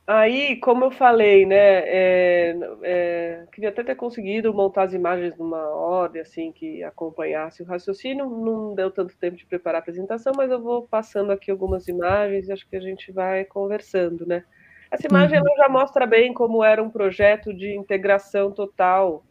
Aí, 0.09 0.55
como 0.61 0.85
eu 0.85 0.91
falei, 0.91 1.45
né, 1.45 1.55
é, 1.85 2.55
é, 2.81 3.45
queria 3.51 3.67
até 3.71 3.83
ter 3.83 3.95
conseguido 3.95 4.53
montar 4.53 4.83
as 4.83 4.93
imagens 4.93 5.35
numa 5.37 5.61
ordem, 5.67 6.21
assim, 6.21 6.49
que 6.53 6.81
acompanhasse 6.81 7.61
o 7.61 7.65
raciocínio, 7.65 8.25
não 8.29 8.73
deu 8.73 8.89
tanto 8.89 9.17
tempo 9.17 9.35
de 9.35 9.45
preparar 9.45 9.79
a 9.79 9.81
apresentação, 9.81 10.31
mas 10.33 10.49
eu 10.49 10.61
vou 10.61 10.87
passando 10.87 11.33
aqui 11.33 11.51
algumas 11.51 11.89
imagens 11.89 12.47
e 12.47 12.53
acho 12.53 12.65
que 12.69 12.77
a 12.77 12.79
gente 12.79 13.11
vai 13.11 13.43
conversando, 13.43 14.25
né. 14.25 14.45
Essa 14.89 15.07
imagem, 15.07 15.39
uhum. 15.39 15.57
já 15.57 15.67
mostra 15.67 16.05
bem 16.07 16.33
como 16.33 16.63
era 16.63 16.81
um 16.81 16.89
projeto 16.89 17.53
de 17.53 17.75
integração 17.75 18.49
total, 18.49 19.25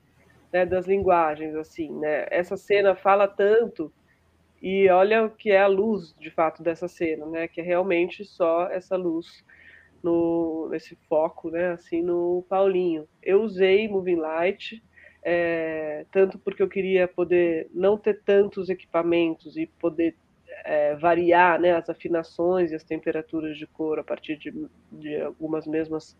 né, 0.53 0.67
das 0.67 0.87
linguagens, 0.87 1.55
assim, 1.55 1.91
né, 1.99 2.27
essa 2.31 2.55
cena 2.55 2.95
fala 2.95 3.27
tanto, 3.27 3.91
e 4.61 4.91
olha 4.91 5.25
o 5.25 5.31
que 5.31 5.51
é 5.53 5.61
a 5.63 5.67
luz, 5.67 6.15
de 6.21 6.31
fato, 6.31 6.63
dessa 6.63 6.87
cena, 6.87 7.25
né, 7.25 7.49
que 7.49 7.63
é 7.63 7.65
realmente 7.65 8.27
só 8.27 8.69
essa 8.71 8.95
luz 8.95 9.43
no, 10.03 10.69
nesse 10.71 10.97
foco, 11.09 11.51
né, 11.51 11.73
assim, 11.73 12.03
no 12.03 12.45
Paulinho. 12.49 13.09
Eu 13.23 13.43
usei 13.43 13.89
Moving 13.89 14.17
Light, 14.17 14.83
é, 15.23 16.07
tanto 16.13 16.39
porque 16.39 16.63
eu 16.63 16.69
queria 16.69 17.09
poder 17.09 17.69
não 17.75 17.99
ter 17.99 18.23
tantos 18.23 18.69
equipamentos 18.69 19.57
e 19.57 19.67
poder 19.67 20.15
é, 20.65 20.95
variar 20.97 21.61
né, 21.61 21.73
as 21.73 21.89
afinações 21.89 22.71
e 22.71 22.75
as 22.75 22.85
temperaturas 22.85 23.57
de 23.59 23.67
cor 23.67 23.99
a 23.99 24.05
partir 24.05 24.37
de, 24.37 24.53
de 24.93 25.21
algumas 25.21 25.67
mesmas 25.67 26.17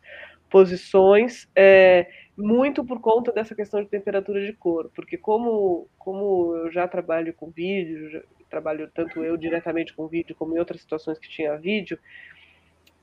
posições, 0.51 1.49
é, 1.57 2.09
muito 2.37 2.85
por 2.85 3.01
conta 3.01 3.33
dessa 3.33 3.55
questão 3.55 3.83
de 3.83 3.89
temperatura 3.89 4.45
de 4.45 4.53
cor, 4.53 4.91
porque 4.95 5.17
como, 5.17 5.89
como 5.99 6.55
eu 6.57 6.71
já 6.71 6.87
trabalho 6.87 7.35
com 7.35 7.51
vídeo, 7.51 8.11
já 8.11 8.23
trabalho 8.49 8.89
tanto 8.95 9.25
eu 9.25 9.37
diretamente 9.37 9.93
com 9.93 10.07
vídeo 10.07 10.37
como 10.37 10.55
em 10.55 10.59
outras 10.59 10.81
situações 10.81 11.19
que 11.19 11.29
tinha 11.29 11.57
vídeo, 11.57 11.99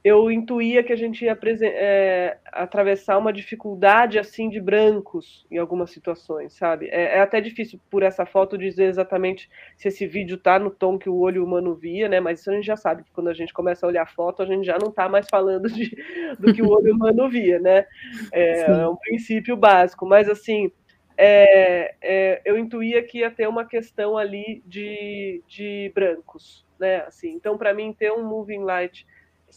eu 0.04 0.30
intuía 0.30 0.84
que 0.84 0.92
a 0.92 0.98
gente 0.98 1.24
ia 1.24 1.38
é, 1.62 2.38
atravessar 2.52 3.18
uma 3.18 3.32
dificuldade 3.32 4.20
assim 4.20 4.50
de 4.50 4.60
brancos 4.60 5.48
em 5.50 5.58
algumas 5.58 5.92
situações, 5.92 6.54
sabe? 6.54 6.90
É, 6.90 7.16
é, 7.16 7.20
até 7.22 7.40
difícil 7.40 7.80
por 7.90 8.04
essa 8.04 8.26
foto 8.26 8.58
dizer 8.58 8.86
exatamente 8.86 9.50
se 9.78 9.88
esse 9.88 10.06
vídeo 10.06 10.38
tá 10.38 10.60
no 10.60 10.70
tom 10.70 10.98
que 10.98 11.10
o 11.10 11.18
olho 11.18 11.42
humano 11.46 11.74
via, 11.74 12.10
né? 12.10 12.20
Mas 12.20 12.42
isso 12.42 12.52
a 12.52 12.54
gente 12.54 12.66
já 12.66 12.76
sabe 12.76 13.04
que 13.04 13.12
quando 13.14 13.30
a 13.30 13.34
gente 13.34 13.54
começa 13.54 13.86
a 13.86 13.90
olhar 13.90 14.04
a 14.04 14.08
foto, 14.08 14.44
a 14.44 14.46
gente 14.46 14.66
já 14.66 14.78
não 14.78 14.90
está 14.90 15.08
mais 15.08 15.26
falando 15.30 15.70
de, 15.70 15.96
do 16.38 16.54
que 16.54 16.62
o 16.62 16.70
olho 16.70 16.94
humano 16.94 17.30
via, 17.30 17.58
né? 17.60 17.86
É, 18.34 18.60
é 18.60 18.88
um 18.88 18.98
princípio 18.98 19.56
básico. 19.56 20.06
Mas 20.06 20.28
assim, 20.28 20.70
é, 21.16 21.96
é, 22.02 22.42
eu 22.44 22.58
intuía 22.58 23.02
que 23.04 23.20
ia 23.20 23.32
ter 23.32 23.48
uma 23.48 23.66
questão 23.66 24.18
ali 24.18 24.62
de, 24.66 25.42
de 25.48 25.94
brancos, 25.96 26.66
né? 26.78 27.06
Assim, 27.08 27.32
então 27.32 27.58
para 27.58 27.74
mim 27.74 27.94
ter 27.94 28.12
um 28.12 28.28
moving 28.28 28.66
light 28.66 29.08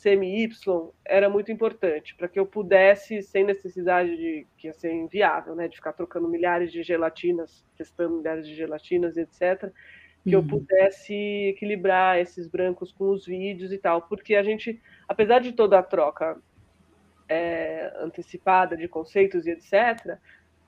CMY 0.02 0.50
era 1.04 1.28
muito 1.28 1.50
importante 1.50 2.14
para 2.14 2.28
que 2.28 2.38
eu 2.38 2.46
pudesse, 2.46 3.22
sem 3.22 3.44
necessidade 3.44 4.16
de 4.16 4.46
que 4.58 4.66
ia 4.66 4.72
ser 4.72 4.92
inviável, 4.92 5.54
né, 5.54 5.68
de 5.68 5.76
ficar 5.76 5.92
trocando 5.92 6.28
milhares 6.28 6.70
de 6.70 6.82
gelatinas, 6.82 7.64
testando 7.76 8.16
milhares 8.16 8.46
de 8.46 8.54
gelatinas, 8.54 9.16
etc., 9.16 9.72
que 10.22 10.34
uhum. 10.34 10.42
eu 10.42 10.46
pudesse 10.46 11.14
equilibrar 11.48 12.18
esses 12.18 12.46
brancos 12.48 12.92
com 12.92 13.10
os 13.10 13.24
vídeos 13.24 13.72
e 13.72 13.78
tal, 13.78 14.02
porque 14.02 14.34
a 14.34 14.42
gente, 14.42 14.80
apesar 15.08 15.38
de 15.38 15.52
toda 15.52 15.78
a 15.78 15.82
troca 15.82 16.36
é, 17.28 17.92
antecipada 18.00 18.76
de 18.76 18.88
conceitos 18.88 19.46
e 19.46 19.50
etc., 19.50 20.18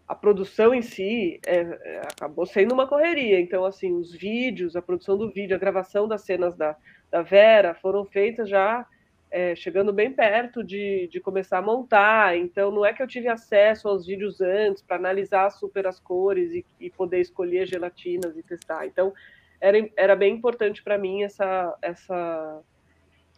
a 0.07 0.15
produção 0.15 0.73
em 0.73 0.81
si 0.81 1.39
é, 1.45 1.59
é, 1.59 1.99
acabou 1.99 2.47
sendo 2.47 2.73
uma 2.73 2.87
correria. 2.87 3.39
Então, 3.39 3.65
assim, 3.65 3.93
os 3.93 4.15
vídeos, 4.15 4.75
a 4.75 4.81
produção 4.81 5.19
do 5.19 5.31
vídeo, 5.31 5.55
a 5.55 5.59
gravação 5.59 6.09
das 6.09 6.23
cenas 6.23 6.57
da, 6.57 6.75
da 7.11 7.21
Vera 7.21 7.75
foram 7.75 8.07
feitas 8.07 8.49
já 8.49 8.87
é, 9.31 9.55
chegando 9.55 9.93
bem 9.93 10.13
perto 10.13 10.65
de, 10.65 11.09
de 11.11 11.21
começar 11.21 11.59
a 11.59 11.63
montar, 11.63 12.37
então 12.37 12.71
não 12.71 12.85
é 12.85 12.93
que 12.93 13.03
eu 13.03 13.07
tive 13.07 13.29
acesso 13.29 13.89
aos 13.89 14.07
vídeos 14.07 14.41
antes 14.41 14.83
para 14.83 14.97
analisar 14.97 15.51
super 15.51 15.87
as 15.87 16.01
cores 16.01 16.53
e, 16.53 16.65
e, 16.81 16.91
poder 16.91 17.21
escolher 17.21 17.67
gelatinas 17.67 18.37
e 18.37 18.43
testar. 18.43 18.87
Então 18.87 19.13
era, 19.61 19.77
era 19.97 20.17
bem 20.17 20.35
importante 20.35 20.83
para 20.83 20.97
mim 20.97 21.23
essa, 21.23 21.77
essa 21.83 22.63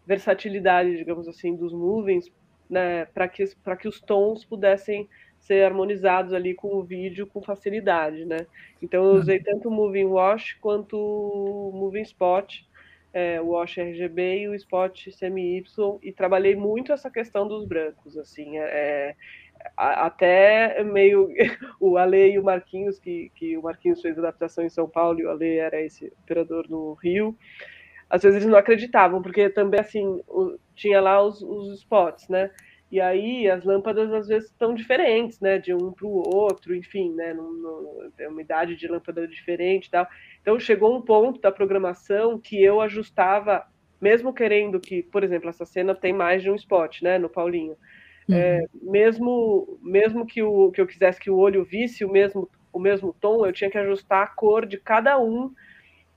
versatilidade, 0.07 0.97
digamos 0.97 1.27
assim, 1.27 1.57
dos 1.57 1.73
movings, 1.73 2.31
né, 2.69 3.07
para 3.07 3.27
que, 3.27 3.45
que 3.81 3.89
os 3.89 4.01
tons 4.01 4.45
pudessem 4.45 5.09
ser 5.41 5.65
harmonizados 5.65 6.33
ali 6.33 6.55
com 6.55 6.77
o 6.77 6.85
vídeo 6.85 7.27
com 7.27 7.43
facilidade, 7.43 8.25
né? 8.27 8.47
Então 8.81 9.03
eu 9.05 9.15
usei 9.15 9.41
tanto 9.41 9.69
o 9.69 9.73
Moving 9.73 10.05
Wash 10.05 10.53
quanto 10.61 10.97
o 10.97 11.73
Moving 11.75 12.03
Spot 12.03 12.63
é, 13.13 13.41
o 13.41 13.49
Wash 13.49 13.79
RGB 13.79 14.41
e 14.41 14.49
o 14.49 14.55
Spot 14.55 15.09
CMY 15.19 15.65
e 16.03 16.13
trabalhei 16.13 16.55
muito 16.55 16.93
essa 16.93 17.11
questão 17.11 17.47
dos 17.47 17.65
brancos, 17.65 18.17
assim, 18.17 18.59
é, 18.59 18.63
é 18.63 19.17
até 19.77 20.83
meio 20.83 21.29
o 21.81 21.97
Ale 21.97 22.33
e 22.33 22.39
o 22.39 22.45
Marquinhos, 22.45 22.99
que, 22.99 23.31
que 23.35 23.57
o 23.57 23.63
Marquinhos 23.63 24.01
fez 24.01 24.19
adaptação 24.19 24.65
em 24.65 24.71
São 24.71 24.89
Paulo 24.89 25.21
e 25.21 25.25
o 25.25 25.31
Ale 25.31 25.59
era 25.59 25.81
esse 25.81 26.13
operador 26.23 26.67
no 26.69 26.95
Rio, 26.95 27.37
às 28.09 28.23
vezes 28.23 28.39
eles 28.39 28.51
não 28.51 28.59
acreditavam, 28.59 29.23
porque 29.23 29.49
também, 29.49 29.81
assim, 29.81 30.21
tinha 30.75 31.01
lá 31.01 31.23
os, 31.23 31.43
os 31.43 31.79
spots, 31.79 32.29
né, 32.29 32.51
e 32.91 33.01
aí 33.01 33.49
as 33.49 33.65
lâmpadas 33.65 34.13
às 34.13 34.27
vezes 34.27 34.51
estão 34.51 34.75
diferentes, 34.75 35.39
né, 35.41 35.59
de 35.59 35.73
um 35.73 35.93
para 35.93 36.07
o 36.07 36.23
outro, 36.35 36.75
enfim, 36.75 37.13
né, 37.15 37.37
tem 38.17 38.27
uma 38.27 38.43
idade 38.43 38.75
de 38.75 38.89
lâmpada 38.89 39.29
diferente 39.29 39.87
e 39.87 39.91
tal. 39.91 40.07
Então 40.43 40.59
chegou 40.59 40.97
um 40.97 41.03
ponto 41.03 41.41
da 41.41 41.53
programação 41.53 42.39
que 42.39 42.61
eu 42.61 42.81
ajustava, 42.81 43.65
mesmo 44.01 44.33
querendo 44.33 44.81
que, 44.81 45.03
por 45.05 45.23
exemplo, 45.23 45.49
essa 45.49 45.65
cena 45.65 45.95
tem 45.95 46.13
mais 46.13 46.43
de 46.43 46.51
um 46.51 46.57
spot, 46.57 47.03
né, 47.03 47.17
no 47.17 47.29
Paulinho. 47.29 47.77
Uhum. 48.29 48.35
É, 48.35 48.67
mesmo 48.83 49.79
mesmo 49.83 50.27
que, 50.27 50.43
o, 50.43 50.71
que 50.73 50.81
eu 50.81 50.87
quisesse 50.87 51.21
que 51.21 51.31
o 51.31 51.37
olho 51.37 51.65
visse 51.65 52.05
o 52.05 52.11
mesmo 52.11 52.49
o 52.73 52.79
mesmo 52.79 53.15
tom, 53.21 53.45
eu 53.45 53.53
tinha 53.53 53.71
que 53.71 53.79
ajustar 53.79 54.23
a 54.23 54.27
cor 54.29 54.65
de 54.65 54.79
cada 54.79 55.19
um 55.19 55.53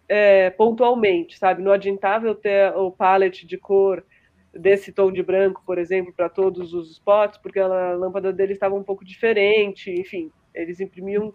é, 0.07 0.49
pontualmente, 0.51 1.37
sabe? 1.37 1.63
Não 1.63 1.71
adiantava 1.71 2.27
eu 2.27 2.35
ter 2.35 2.71
o 2.75 2.91
palette 2.91 3.45
de 3.47 3.57
cor 3.57 4.03
desse 4.53 4.91
tom 4.91 5.11
de 5.11 5.23
branco, 5.23 5.63
por 5.65 5.77
exemplo, 5.77 6.13
para 6.13 6.29
todos 6.29 6.73
os 6.73 6.91
spots, 6.91 7.37
porque 7.39 7.59
a 7.59 7.67
lâmpada 7.67 8.31
dele 8.31 8.53
estava 8.53 8.75
um 8.75 8.83
pouco 8.83 9.03
diferente, 9.03 9.91
enfim, 9.91 10.31
eles 10.53 10.79
imprimiam 10.79 11.33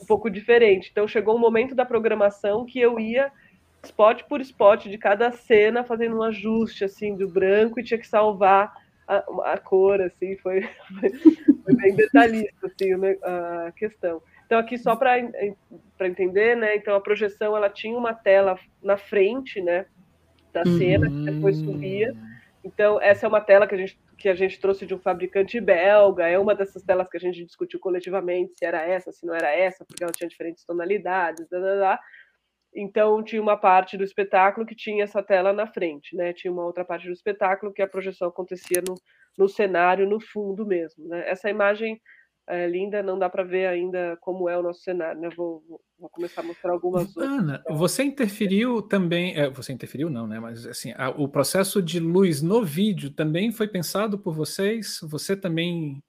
um 0.00 0.06
pouco 0.06 0.30
diferente. 0.30 0.88
Então 0.90 1.08
chegou 1.08 1.36
um 1.36 1.40
momento 1.40 1.74
da 1.74 1.84
programação 1.84 2.64
que 2.64 2.78
eu 2.78 3.00
ia 3.00 3.32
spot 3.82 4.22
por 4.24 4.40
spot 4.40 4.86
de 4.86 4.98
cada 4.98 5.32
cena 5.32 5.82
fazendo 5.82 6.18
um 6.18 6.22
ajuste 6.22 6.84
assim 6.84 7.16
do 7.16 7.26
branco 7.26 7.80
e 7.80 7.82
tinha 7.82 7.98
que 7.98 8.06
salvar 8.06 8.72
a, 9.08 9.52
a 9.54 9.58
cor 9.58 10.00
assim 10.02 10.36
foi, 10.36 10.60
foi, 11.64 11.74
bem 11.74 11.94
detalhista 11.96 12.66
assim 12.66 12.90
a 13.22 13.72
questão. 13.72 14.22
Então 14.46 14.58
aqui 14.58 14.78
só 14.78 14.94
para 14.94 15.16
para 15.96 16.08
entender, 16.08 16.56
né? 16.56 16.76
Então 16.76 16.94
a 16.94 17.00
projeção 17.00 17.56
ela 17.56 17.68
tinha 17.68 17.96
uma 17.96 18.14
tela 18.14 18.56
na 18.82 18.96
frente, 18.96 19.60
né, 19.60 19.86
da 20.52 20.64
cena 20.64 21.08
que 21.08 21.24
depois 21.24 21.56
subia 21.56 22.14
Então, 22.62 23.00
essa 23.00 23.26
é 23.26 23.28
uma 23.28 23.40
tela 23.40 23.66
que 23.66 23.74
a 23.74 23.78
gente, 23.78 23.98
que 24.18 24.28
a 24.28 24.34
gente 24.34 24.60
trouxe 24.60 24.84
de 24.84 24.94
um 24.94 24.98
fabricante 24.98 25.58
belga, 25.60 26.28
é 26.28 26.38
uma 26.38 26.54
dessas 26.54 26.82
telas 26.82 27.08
que 27.08 27.16
a 27.16 27.20
gente 27.20 27.44
discutiu 27.44 27.80
coletivamente, 27.80 28.54
se 28.56 28.64
era 28.64 28.82
essa, 28.82 29.10
se 29.10 29.24
não 29.24 29.34
era 29.34 29.50
essa, 29.50 29.84
porque 29.84 30.02
ela 30.02 30.12
tinha 30.12 30.28
diferentes 30.28 30.64
tonalidades, 30.64 31.46
blá, 31.48 31.58
blá, 31.58 31.74
blá. 31.76 32.00
Então, 32.74 33.22
tinha 33.24 33.42
uma 33.42 33.56
parte 33.56 33.96
do 33.96 34.04
espetáculo 34.04 34.66
que 34.66 34.76
tinha 34.76 35.02
essa 35.02 35.22
tela 35.22 35.52
na 35.52 35.66
frente, 35.66 36.14
né? 36.14 36.32
Tinha 36.32 36.52
uma 36.52 36.64
outra 36.64 36.84
parte 36.84 37.06
do 37.06 37.12
espetáculo 37.12 37.72
que 37.72 37.82
a 37.82 37.88
projeção 37.88 38.28
acontecia 38.28 38.82
no, 38.86 38.94
no 39.36 39.48
cenário, 39.48 40.08
no 40.08 40.20
fundo 40.20 40.64
mesmo. 40.64 41.08
Né? 41.08 41.28
Essa 41.28 41.50
imagem 41.50 42.00
é 42.48 42.66
linda, 42.66 43.02
não 43.02 43.18
dá 43.18 43.28
para 43.28 43.44
ver 43.44 43.66
ainda 43.66 44.16
como 44.20 44.48
é 44.48 44.58
o 44.58 44.62
nosso 44.62 44.80
cenário, 44.80 45.20
né? 45.20 45.28
Vou, 45.36 45.62
vou 45.98 46.10
começar 46.10 46.40
a 46.40 46.44
mostrar 46.44 46.72
algumas 46.72 47.16
Ana, 47.16 47.58
outras. 47.58 47.78
você 47.78 48.02
interferiu 48.02 48.82
também, 48.82 49.36
é, 49.36 49.48
você 49.48 49.72
interferiu 49.72 50.10
não, 50.10 50.26
né? 50.26 50.40
Mas 50.40 50.66
assim, 50.66 50.92
a, 50.96 51.10
o 51.10 51.28
processo 51.28 51.82
de 51.82 52.00
luz 52.00 52.42
no 52.42 52.64
vídeo 52.64 53.10
também 53.10 53.52
foi 53.52 53.68
pensado 53.68 54.18
por 54.18 54.34
vocês? 54.34 55.00
Você 55.02 55.36
também 55.36 56.02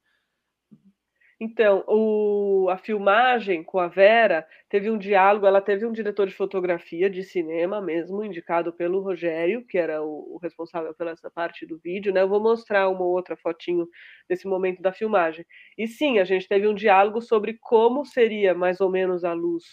então, 1.44 1.84
o, 1.88 2.70
a 2.70 2.78
filmagem 2.78 3.64
com 3.64 3.80
a 3.80 3.88
Vera 3.88 4.46
teve 4.70 4.92
um 4.92 4.98
diálogo, 5.00 5.48
ela 5.48 5.60
teve 5.60 5.88
um 5.88 5.92
diretor 5.92 6.28
de 6.28 6.36
fotografia 6.36 7.10
de 7.10 7.24
cinema 7.24 7.82
mesmo, 7.82 8.24
indicado 8.24 8.72
pelo 8.72 9.02
Rogério, 9.02 9.66
que 9.66 9.76
era 9.76 10.04
o, 10.04 10.36
o, 10.36 10.38
responsável 10.38 10.94
pela 10.94 11.10
essa 11.10 11.32
parte 11.32 11.66
do 11.66 11.80
vídeo, 11.80 12.14
né? 12.14 12.22
Eu 12.22 12.30
vou 12.30 12.40
mostrar 12.40 12.88
uma 12.90 13.04
outra 13.04 13.36
fotinho 13.36 13.88
desse 14.30 14.48
momento 14.48 14.84
da 14.84 14.94
filmagem. 14.94 15.44
E 15.76 15.88
sim, 15.88 16.20
a 16.20 16.24
gente 16.24 16.48
teve 16.48 16.68
um 16.68 16.76
diálogo 16.76 17.20
sobre 17.20 17.58
como 17.60 18.06
seria 18.06 18.54
mais 18.54 18.80
ou 18.80 18.92
menos 18.92 19.24
a 19.24 19.34
luz 19.34 19.64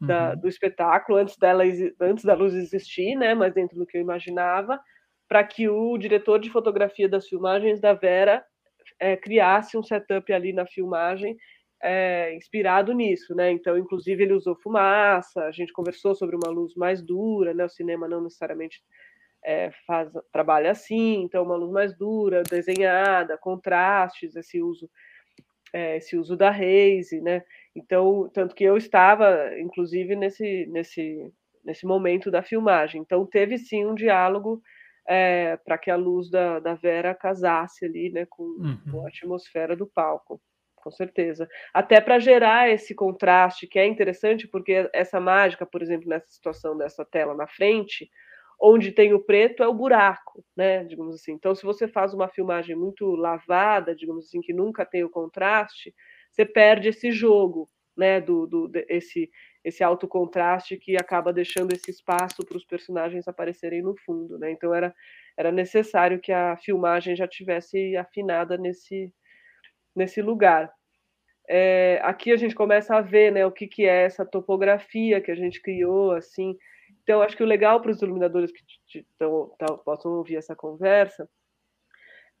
da, 0.00 0.30
uhum. 0.30 0.40
do 0.40 0.48
espetáculo 0.48 1.18
antes 1.18 1.36
dela 1.36 1.62
antes 2.00 2.24
da 2.24 2.34
luz 2.34 2.52
existir, 2.52 3.14
né? 3.14 3.32
Mas 3.32 3.54
dentro 3.54 3.78
do 3.78 3.86
que 3.86 3.96
eu 3.96 4.00
imaginava, 4.00 4.80
para 5.28 5.44
que 5.44 5.68
o 5.68 5.96
diretor 5.96 6.40
de 6.40 6.50
fotografia 6.50 7.08
das 7.08 7.28
filmagens 7.28 7.80
da 7.80 7.92
Vera 7.92 8.44
é, 8.98 9.16
criasse 9.16 9.76
um 9.76 9.82
setup 9.82 10.32
ali 10.32 10.52
na 10.52 10.66
filmagem 10.66 11.36
é, 11.82 12.34
inspirado 12.34 12.92
nisso, 12.92 13.34
né? 13.34 13.50
Então, 13.50 13.76
inclusive, 13.76 14.22
ele 14.22 14.32
usou 14.32 14.56
fumaça, 14.56 15.44
a 15.44 15.52
gente 15.52 15.72
conversou 15.72 16.14
sobre 16.14 16.36
uma 16.36 16.50
luz 16.50 16.74
mais 16.74 17.02
dura, 17.02 17.52
né? 17.54 17.64
O 17.64 17.68
cinema 17.68 18.08
não 18.08 18.22
necessariamente 18.22 18.82
é, 19.44 19.70
faz, 19.86 20.10
trabalha 20.32 20.70
assim, 20.70 21.22
então 21.22 21.44
uma 21.44 21.56
luz 21.56 21.70
mais 21.70 21.96
dura, 21.96 22.42
desenhada, 22.42 23.38
contrastes, 23.38 24.34
esse 24.34 24.60
uso, 24.60 24.90
é, 25.72 25.98
esse 25.98 26.16
uso 26.16 26.36
da 26.36 26.50
haze, 26.50 27.20
né? 27.20 27.42
Então, 27.74 28.28
tanto 28.32 28.54
que 28.54 28.64
eu 28.64 28.76
estava, 28.76 29.58
inclusive, 29.60 30.16
nesse, 30.16 30.66
nesse, 30.66 31.32
nesse 31.64 31.86
momento 31.86 32.30
da 32.30 32.42
filmagem. 32.42 33.00
Então, 33.02 33.26
teve 33.26 33.58
sim 33.58 33.84
um 33.84 33.94
diálogo 33.94 34.62
é, 35.08 35.56
para 35.58 35.78
que 35.78 35.90
a 35.90 35.96
luz 35.96 36.30
da, 36.30 36.58
da 36.58 36.74
Vera 36.74 37.14
casasse 37.14 37.84
ali, 37.84 38.10
né, 38.10 38.26
com, 38.28 38.42
uhum. 38.42 38.78
com 38.90 39.04
a 39.04 39.08
atmosfera 39.08 39.76
do 39.76 39.86
palco, 39.86 40.40
com 40.74 40.90
certeza. 40.90 41.48
Até 41.72 42.00
para 42.00 42.18
gerar 42.18 42.70
esse 42.70 42.94
contraste, 42.94 43.66
que 43.66 43.78
é 43.78 43.86
interessante, 43.86 44.46
porque 44.46 44.88
essa 44.92 45.20
mágica, 45.20 45.66
por 45.66 45.82
exemplo, 45.82 46.08
nessa 46.08 46.28
situação 46.28 46.76
dessa 46.76 47.04
tela 47.04 47.34
na 47.34 47.46
frente, 47.46 48.08
onde 48.60 48.92
tem 48.92 49.12
o 49.12 49.22
preto 49.22 49.62
é 49.62 49.68
o 49.68 49.74
buraco, 49.74 50.44
né, 50.56 50.84
digamos 50.84 51.14
assim. 51.14 51.32
Então, 51.32 51.54
se 51.54 51.62
você 51.62 51.86
faz 51.86 52.14
uma 52.14 52.28
filmagem 52.28 52.74
muito 52.74 53.04
lavada, 53.14 53.94
digamos 53.94 54.26
assim, 54.26 54.40
que 54.40 54.52
nunca 54.52 54.84
tem 54.84 55.04
o 55.04 55.10
contraste, 55.10 55.94
você 56.30 56.44
perde 56.44 56.88
esse 56.88 57.10
jogo, 57.12 57.68
né, 57.96 58.20
do, 58.20 58.46
do 58.46 58.70
esse 58.88 59.30
esse 59.64 59.82
alto 59.82 60.06
contraste 60.06 60.76
que 60.76 60.96
acaba 60.96 61.32
deixando 61.32 61.72
esse 61.72 61.90
espaço 61.90 62.46
para 62.46 62.56
os 62.56 62.64
personagens 62.64 63.26
aparecerem 63.26 63.82
no 63.82 63.96
fundo, 64.04 64.38
né? 64.38 64.50
Então 64.52 64.74
era 64.74 64.94
era 65.36 65.52
necessário 65.52 66.20
que 66.20 66.32
a 66.32 66.56
filmagem 66.56 67.16
já 67.16 67.26
tivesse 67.28 67.96
afinada 67.96 68.56
nesse 68.56 69.12
nesse 69.94 70.22
lugar. 70.22 70.72
É, 71.48 72.00
aqui 72.02 72.32
a 72.32 72.36
gente 72.36 72.54
começa 72.54 72.96
a 72.96 73.00
ver, 73.00 73.32
né, 73.32 73.46
o 73.46 73.52
que 73.52 73.66
que 73.68 73.84
é 73.86 74.04
essa 74.04 74.26
topografia 74.26 75.20
que 75.20 75.30
a 75.30 75.34
gente 75.36 75.62
criou, 75.62 76.12
assim. 76.12 76.56
Então 77.02 77.22
acho 77.22 77.36
que 77.36 77.42
o 77.42 77.46
legal 77.46 77.80
para 77.80 77.90
os 77.92 78.02
iluminadores 78.02 78.52
que 78.52 79.06
possam 79.84 80.12
ouvir 80.12 80.36
essa 80.36 80.56
conversa 80.56 81.28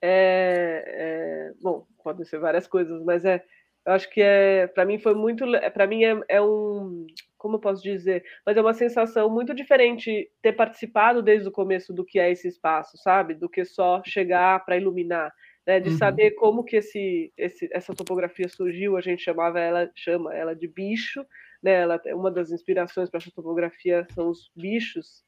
é, 0.02 0.84
é, 0.86 1.52
bom, 1.60 1.86
podem 2.02 2.24
ser 2.24 2.38
várias 2.38 2.66
coisas, 2.66 3.02
mas 3.02 3.24
é 3.24 3.42
eu 3.86 3.92
acho 3.92 4.10
que 4.10 4.20
é, 4.20 4.66
para 4.66 4.84
mim 4.84 4.98
foi 4.98 5.14
muito, 5.14 5.44
para 5.72 5.86
mim 5.86 6.02
é, 6.02 6.20
é, 6.28 6.42
um, 6.42 7.06
como 7.38 7.54
eu 7.54 7.60
posso 7.60 7.80
dizer, 7.80 8.24
mas 8.44 8.56
é 8.56 8.60
uma 8.60 8.74
sensação 8.74 9.30
muito 9.30 9.54
diferente 9.54 10.28
ter 10.42 10.54
participado 10.54 11.22
desde 11.22 11.48
o 11.48 11.52
começo 11.52 11.94
do 11.94 12.04
que 12.04 12.18
é 12.18 12.28
esse 12.28 12.48
espaço, 12.48 12.98
sabe? 12.98 13.34
Do 13.34 13.48
que 13.48 13.64
só 13.64 14.02
chegar 14.04 14.64
para 14.64 14.76
iluminar, 14.76 15.32
né? 15.64 15.78
De 15.78 15.90
uhum. 15.90 15.98
saber 15.98 16.32
como 16.32 16.64
que 16.64 16.76
esse, 16.76 17.32
esse, 17.36 17.68
essa 17.72 17.94
topografia 17.94 18.48
surgiu, 18.48 18.96
a 18.96 19.00
gente 19.00 19.22
chamava 19.22 19.60
ela, 19.60 19.88
chama 19.94 20.34
ela 20.34 20.52
de 20.52 20.66
bicho, 20.66 21.24
né? 21.62 21.74
Ela, 21.82 22.02
uma 22.06 22.30
das 22.30 22.50
inspirações 22.50 23.08
para 23.08 23.18
essa 23.18 23.30
topografia 23.30 24.04
são 24.10 24.30
os 24.30 24.50
bichos, 24.56 25.24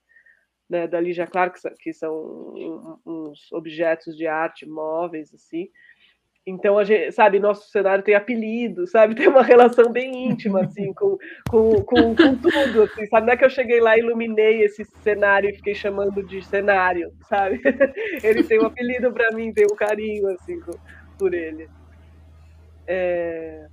né? 0.68 0.88
Da 0.88 1.00
Lígia 1.00 1.28
Clark, 1.28 1.60
que 1.78 1.92
são 1.92 2.52
uns 3.06 3.52
objetos 3.52 4.16
de 4.16 4.26
arte 4.26 4.66
móveis 4.66 5.32
assim. 5.32 5.70
Então, 6.48 6.78
a 6.78 6.84
gente, 6.84 7.12
sabe, 7.12 7.38
nosso 7.38 7.68
cenário 7.68 8.02
tem 8.02 8.14
apelido, 8.14 8.86
sabe? 8.86 9.14
Tem 9.28 9.28
uma 9.28 9.42
relação 9.42 9.92
bem 9.92 10.30
íntima, 10.30 10.62
assim, 10.62 10.92
com, 10.94 11.18
com, 11.48 11.82
com, 11.82 12.16
com, 12.16 12.36
tudo, 12.36 12.82
assim, 12.82 13.06
sabe? 13.06 13.26
Não 13.26 13.34
é 13.34 13.36
que 13.36 13.44
eu 13.44 13.50
cheguei 13.50 13.80
lá 13.80 13.96
e 13.96 14.00
iluminei 14.00 14.62
esse 14.62 14.82
cenário 15.02 15.50
e 15.50 15.54
fiquei 15.56 15.74
chamando 15.74 16.22
de 16.22 16.42
cenário, 16.42 17.12
sabe? 17.28 17.60
Ele 18.24 18.42
tem 18.42 18.58
um 18.60 18.66
apelido 18.66 19.12
para 19.12 19.30
mim, 19.36 19.52
tem 19.52 19.66
um 19.70 19.76
carinho, 19.76 20.28
assim, 20.28 20.58
por 21.18 21.34
ele. 21.34 21.68
É... 22.86 23.66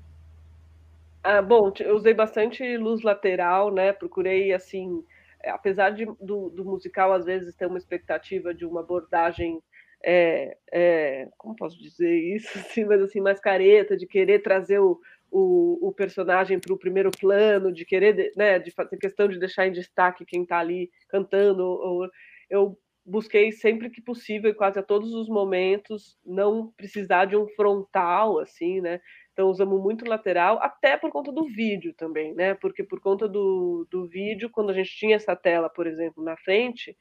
Ah, 1.23 1.41
bom, 1.41 1.71
eu 1.79 1.95
usei 1.95 2.13
bastante 2.13 2.77
luz 2.77 3.01
lateral, 3.01 3.71
né? 3.71 3.93
Procurei, 3.93 4.51
assim, 4.51 5.03
apesar 5.45 5.91
de, 5.91 6.05
do, 6.19 6.49
do 6.49 6.65
musical, 6.65 7.13
às 7.13 7.25
vezes, 7.25 7.55
ter 7.55 7.67
uma 7.67 7.77
expectativa 7.77 8.53
de 8.53 8.65
uma 8.65 8.81
abordagem 8.81 9.61
é, 10.05 10.57
é, 10.71 11.27
como 11.35 11.55
posso 11.55 11.77
dizer 11.79 12.15
isso, 12.35 12.47
assim, 12.59 12.85
mas 12.85 13.01
assim, 13.01 13.19
mais 13.19 13.39
careta, 13.39 13.97
de 13.97 14.05
querer 14.05 14.43
trazer 14.43 14.79
o, 14.79 14.99
o, 15.31 15.89
o 15.89 15.91
personagem 15.91 16.59
para 16.59 16.73
o 16.73 16.77
primeiro 16.77 17.09
plano, 17.09 17.73
de 17.73 17.83
querer, 17.83 18.31
né, 18.37 18.59
de 18.59 18.69
fazer 18.69 18.97
questão 18.97 19.27
de 19.27 19.39
deixar 19.39 19.67
em 19.67 19.71
destaque 19.71 20.25
quem 20.25 20.43
está 20.43 20.59
ali 20.59 20.91
cantando. 21.09 21.63
Ou, 21.63 22.07
eu 22.49 22.77
busquei 23.03 23.51
sempre 23.51 23.89
que 23.89 24.01
possível, 24.01 24.53
quase 24.53 24.79
a 24.79 24.83
todos 24.83 25.13
os 25.13 25.27
momentos, 25.27 26.17
não 26.25 26.71
precisar 26.77 27.25
de 27.25 27.35
um 27.35 27.47
frontal, 27.49 28.39
assim, 28.39 28.81
né? 28.81 28.99
Então 29.33 29.49
usamos 29.49 29.81
muito 29.81 30.07
lateral, 30.07 30.59
até 30.61 30.95
por 30.97 31.11
conta 31.11 31.31
do 31.31 31.45
vídeo 31.45 31.93
também, 31.93 32.33
né? 32.33 32.53
Porque 32.55 32.83
por 32.83 32.99
conta 32.99 33.27
do, 33.27 33.85
do 33.91 34.07
vídeo, 34.07 34.49
quando 34.49 34.69
a 34.69 34.73
gente 34.73 34.95
tinha 34.95 35.15
essa 35.17 35.35
tela, 35.35 35.69
por 35.69 35.85
exemplo, 35.85 36.23
na 36.23 36.37
frente, 36.37 36.95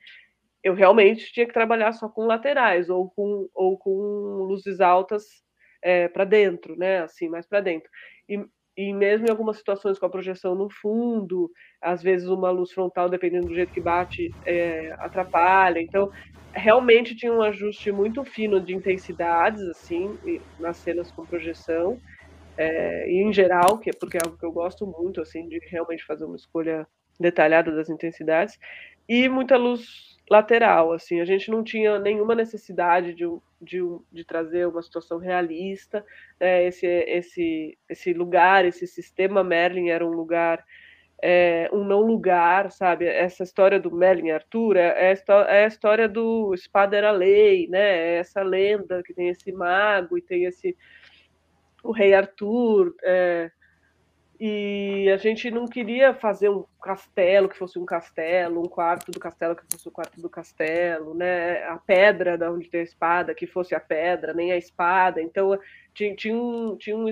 eu 0.64 0.72
realmente 0.72 1.30
tinha 1.30 1.46
que 1.46 1.52
trabalhar 1.52 1.92
só 1.92 2.08
com 2.08 2.24
laterais 2.24 2.88
ou 2.88 3.10
com, 3.10 3.46
ou 3.54 3.76
com 3.76 3.90
luzes 4.48 4.80
altas 4.80 5.24
é, 5.82 6.08
para 6.08 6.24
dentro, 6.24 6.74
né? 6.74 7.02
Assim, 7.02 7.28
mais 7.28 7.46
para 7.46 7.60
dentro. 7.60 7.90
E, 8.26 8.42
e 8.74 8.92
mesmo 8.94 9.26
em 9.26 9.30
algumas 9.30 9.58
situações 9.58 9.98
com 9.98 10.06
a 10.06 10.10
projeção 10.10 10.54
no 10.54 10.70
fundo, 10.70 11.50
às 11.82 12.02
vezes 12.02 12.26
uma 12.28 12.50
luz 12.50 12.72
frontal, 12.72 13.10
dependendo 13.10 13.48
do 13.48 13.54
jeito 13.54 13.74
que 13.74 13.80
bate, 13.80 14.34
é, 14.46 14.96
atrapalha. 14.98 15.82
Então, 15.82 16.10
realmente 16.54 17.14
tinha 17.14 17.32
um 17.32 17.42
ajuste 17.42 17.92
muito 17.92 18.24
fino 18.24 18.58
de 18.58 18.74
intensidades, 18.74 19.60
assim, 19.68 20.18
nas 20.58 20.78
cenas 20.78 21.12
com 21.12 21.26
projeção. 21.26 22.00
É, 22.56 23.10
e 23.10 23.22
em 23.22 23.34
geral, 23.34 23.78
que 23.78 23.90
é 23.90 23.92
porque 23.92 24.16
é 24.16 24.20
algo 24.24 24.38
que 24.38 24.46
eu 24.46 24.52
gosto 24.52 24.86
muito, 24.86 25.20
assim, 25.20 25.46
de 25.46 25.58
realmente 25.68 26.06
fazer 26.06 26.24
uma 26.24 26.36
escolha 26.36 26.86
detalhada 27.20 27.70
das 27.70 27.90
intensidades, 27.90 28.58
e 29.08 29.28
muita 29.28 29.56
luz 29.56 30.13
lateral, 30.30 30.92
assim, 30.92 31.20
a 31.20 31.24
gente 31.24 31.50
não 31.50 31.62
tinha 31.62 31.98
nenhuma 31.98 32.34
necessidade 32.34 33.14
de, 33.14 33.24
de, 33.60 33.80
de 34.10 34.24
trazer 34.24 34.66
uma 34.66 34.82
situação 34.82 35.18
realista, 35.18 36.04
né? 36.40 36.64
esse, 36.64 36.86
esse, 36.86 37.78
esse 37.88 38.12
lugar, 38.12 38.64
esse 38.64 38.86
sistema 38.86 39.44
Merlin 39.44 39.90
era 39.90 40.06
um 40.06 40.12
lugar, 40.12 40.64
é, 41.22 41.68
um 41.72 41.84
não 41.84 42.00
lugar, 42.00 42.70
sabe, 42.70 43.06
essa 43.06 43.42
história 43.42 43.78
do 43.78 43.94
Merlin 43.94 44.30
Arthur 44.30 44.76
é, 44.76 45.12
é, 45.12 45.14
é 45.48 45.64
a 45.64 45.66
história 45.66 46.08
do 46.08 46.54
espada 46.54 46.96
era 46.96 47.10
lei, 47.10 47.68
né, 47.68 48.14
é 48.14 48.16
essa 48.16 48.42
lenda 48.42 49.02
que 49.02 49.12
tem 49.12 49.28
esse 49.28 49.52
mago 49.52 50.16
e 50.16 50.22
tem 50.22 50.44
esse, 50.46 50.74
o 51.82 51.92
rei 51.92 52.14
Arthur, 52.14 52.94
é, 53.02 53.50
e 54.46 55.08
a 55.08 55.16
gente 55.16 55.50
não 55.50 55.66
queria 55.66 56.12
fazer 56.12 56.50
um 56.50 56.66
castelo 56.82 57.48
que 57.48 57.56
fosse 57.56 57.78
um 57.78 57.86
castelo, 57.86 58.60
um 58.60 58.68
quarto 58.68 59.10
do 59.10 59.18
castelo 59.18 59.56
que 59.56 59.62
fosse 59.72 59.88
o 59.88 59.90
quarto 59.90 60.20
do 60.20 60.28
castelo, 60.28 61.14
né? 61.14 61.64
A 61.64 61.78
pedra 61.78 62.36
da 62.36 62.52
onde 62.52 62.68
tem 62.68 62.80
a 62.80 62.84
espada 62.84 63.34
que 63.34 63.46
fosse 63.46 63.74
a 63.74 63.80
pedra, 63.80 64.34
nem 64.34 64.52
a 64.52 64.56
espada. 64.58 65.22
Então 65.22 65.58
tinha, 65.94 66.14
tinha, 66.14 66.36
um, 66.36 66.76
tinha 66.76 66.94
um, 66.94 67.10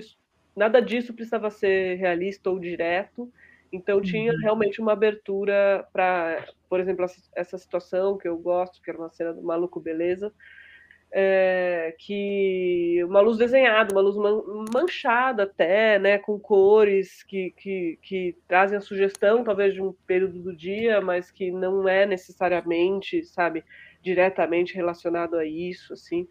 nada 0.54 0.82
disso 0.82 1.14
precisava 1.14 1.48
ser 1.48 1.94
realista 1.94 2.50
ou 2.50 2.58
direto. 2.58 3.32
Então 3.72 4.02
tinha 4.02 4.30
uhum. 4.30 4.38
realmente 4.38 4.78
uma 4.78 4.92
abertura 4.92 5.88
para, 5.90 6.44
por 6.68 6.80
exemplo, 6.80 7.06
essa 7.34 7.56
situação 7.56 8.18
que 8.18 8.28
eu 8.28 8.36
gosto, 8.36 8.82
que 8.82 8.90
era 8.90 8.98
uma 8.98 9.08
cena 9.08 9.32
do 9.32 9.40
Maluco 9.40 9.80
Beleza, 9.80 10.30
é, 11.14 11.94
que 11.98 13.04
uma 13.04 13.20
luz 13.20 13.36
desenhada, 13.36 13.92
uma 13.92 14.00
luz 14.00 14.16
manchada 14.74 15.42
até, 15.42 15.98
né, 15.98 16.18
com 16.18 16.38
cores 16.38 17.22
que, 17.22 17.50
que, 17.56 17.98
que 18.02 18.36
trazem 18.48 18.78
a 18.78 18.80
sugestão 18.80 19.44
talvez 19.44 19.74
de 19.74 19.82
um 19.82 19.92
período 20.06 20.40
do 20.40 20.56
dia, 20.56 21.02
mas 21.02 21.30
que 21.30 21.50
não 21.50 21.86
é 21.86 22.06
necessariamente, 22.06 23.24
sabe, 23.26 23.62
diretamente 24.02 24.74
relacionado 24.74 25.36
a 25.36 25.44
isso, 25.44 25.92
assim. 25.92 26.26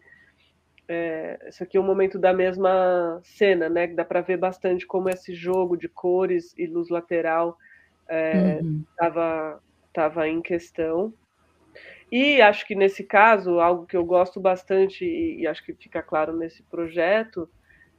É, 0.88 1.38
esse 1.46 1.62
aqui 1.62 1.76
é 1.76 1.80
um 1.80 1.86
momento 1.86 2.18
da 2.18 2.32
mesma 2.32 3.20
cena, 3.22 3.68
né, 3.68 3.86
que 3.86 3.94
dá 3.94 4.04
para 4.04 4.20
ver 4.20 4.36
bastante 4.36 4.84
como 4.84 5.08
esse 5.08 5.32
jogo 5.32 5.76
de 5.76 5.88
cores 5.88 6.52
e 6.58 6.66
luz 6.66 6.88
lateral 6.88 7.56
estava 8.08 8.10
é, 8.10 8.60
uhum. 8.62 9.60
tava 9.92 10.28
em 10.28 10.42
questão. 10.42 11.14
E 12.12 12.42
acho 12.42 12.66
que 12.66 12.74
nesse 12.74 13.02
caso, 13.02 13.58
algo 13.58 13.86
que 13.86 13.96
eu 13.96 14.04
gosto 14.04 14.38
bastante, 14.38 15.02
e, 15.02 15.46
acho 15.46 15.64
que 15.64 15.72
fica 15.72 16.02
claro 16.02 16.36
nesse 16.36 16.62
projeto, 16.64 17.48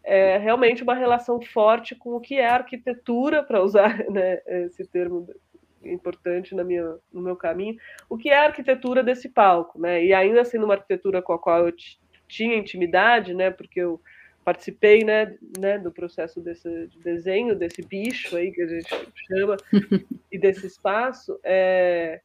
é 0.04 0.38
realmente 0.38 0.84
uma 0.84 0.94
relação 0.94 1.42
forte 1.42 1.96
com 1.96 2.12
o 2.12 2.22
que 2.22 2.36
é 2.36 2.48
arquitetura, 2.48 3.42
para 3.42 3.64
usar 3.64 4.06
né, 4.12 4.40
esse 4.46 4.86
termo 4.86 5.28
importante 5.84 6.54
na 6.54 6.64
minha, 6.64 6.96
no 7.12 7.22
meu 7.22 7.36
caminho, 7.36 7.76
o 8.08 8.16
que 8.16 8.30
é 8.30 8.38
a 8.38 8.46
arquitetura 8.46 9.02
desse 9.04 9.28
palco, 9.30 9.82
né? 9.82 10.06
E 10.06 10.14
ainda 10.14 10.46
sendo 10.46 10.66
uma 10.66 10.76
arquitetura 10.76 11.20
com 11.20 11.34
a 11.34 11.40
qual 11.40 11.68
eu 11.68 11.74
tinha 12.28 12.56
intimidade, 12.56 13.34
né? 13.34 13.50
Porque 13.50 13.82
eu 13.82 14.00
participei, 14.46 15.04
né, 15.04 15.36
né, 15.58 15.80
do 15.80 15.92
processo 15.92 16.40
desse 16.40 16.88
de 16.88 17.00
desenho 17.00 17.56
desse 17.56 17.82
bicho 17.82 18.36
aí 18.36 18.52
que 18.52 18.62
a 18.62 18.68
gente 18.68 18.90
chama 19.28 19.58
e 20.32 20.38
desse 20.38 20.68
espaço. 20.68 21.40
É, 21.44 22.22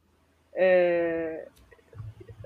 é, 0.53 1.47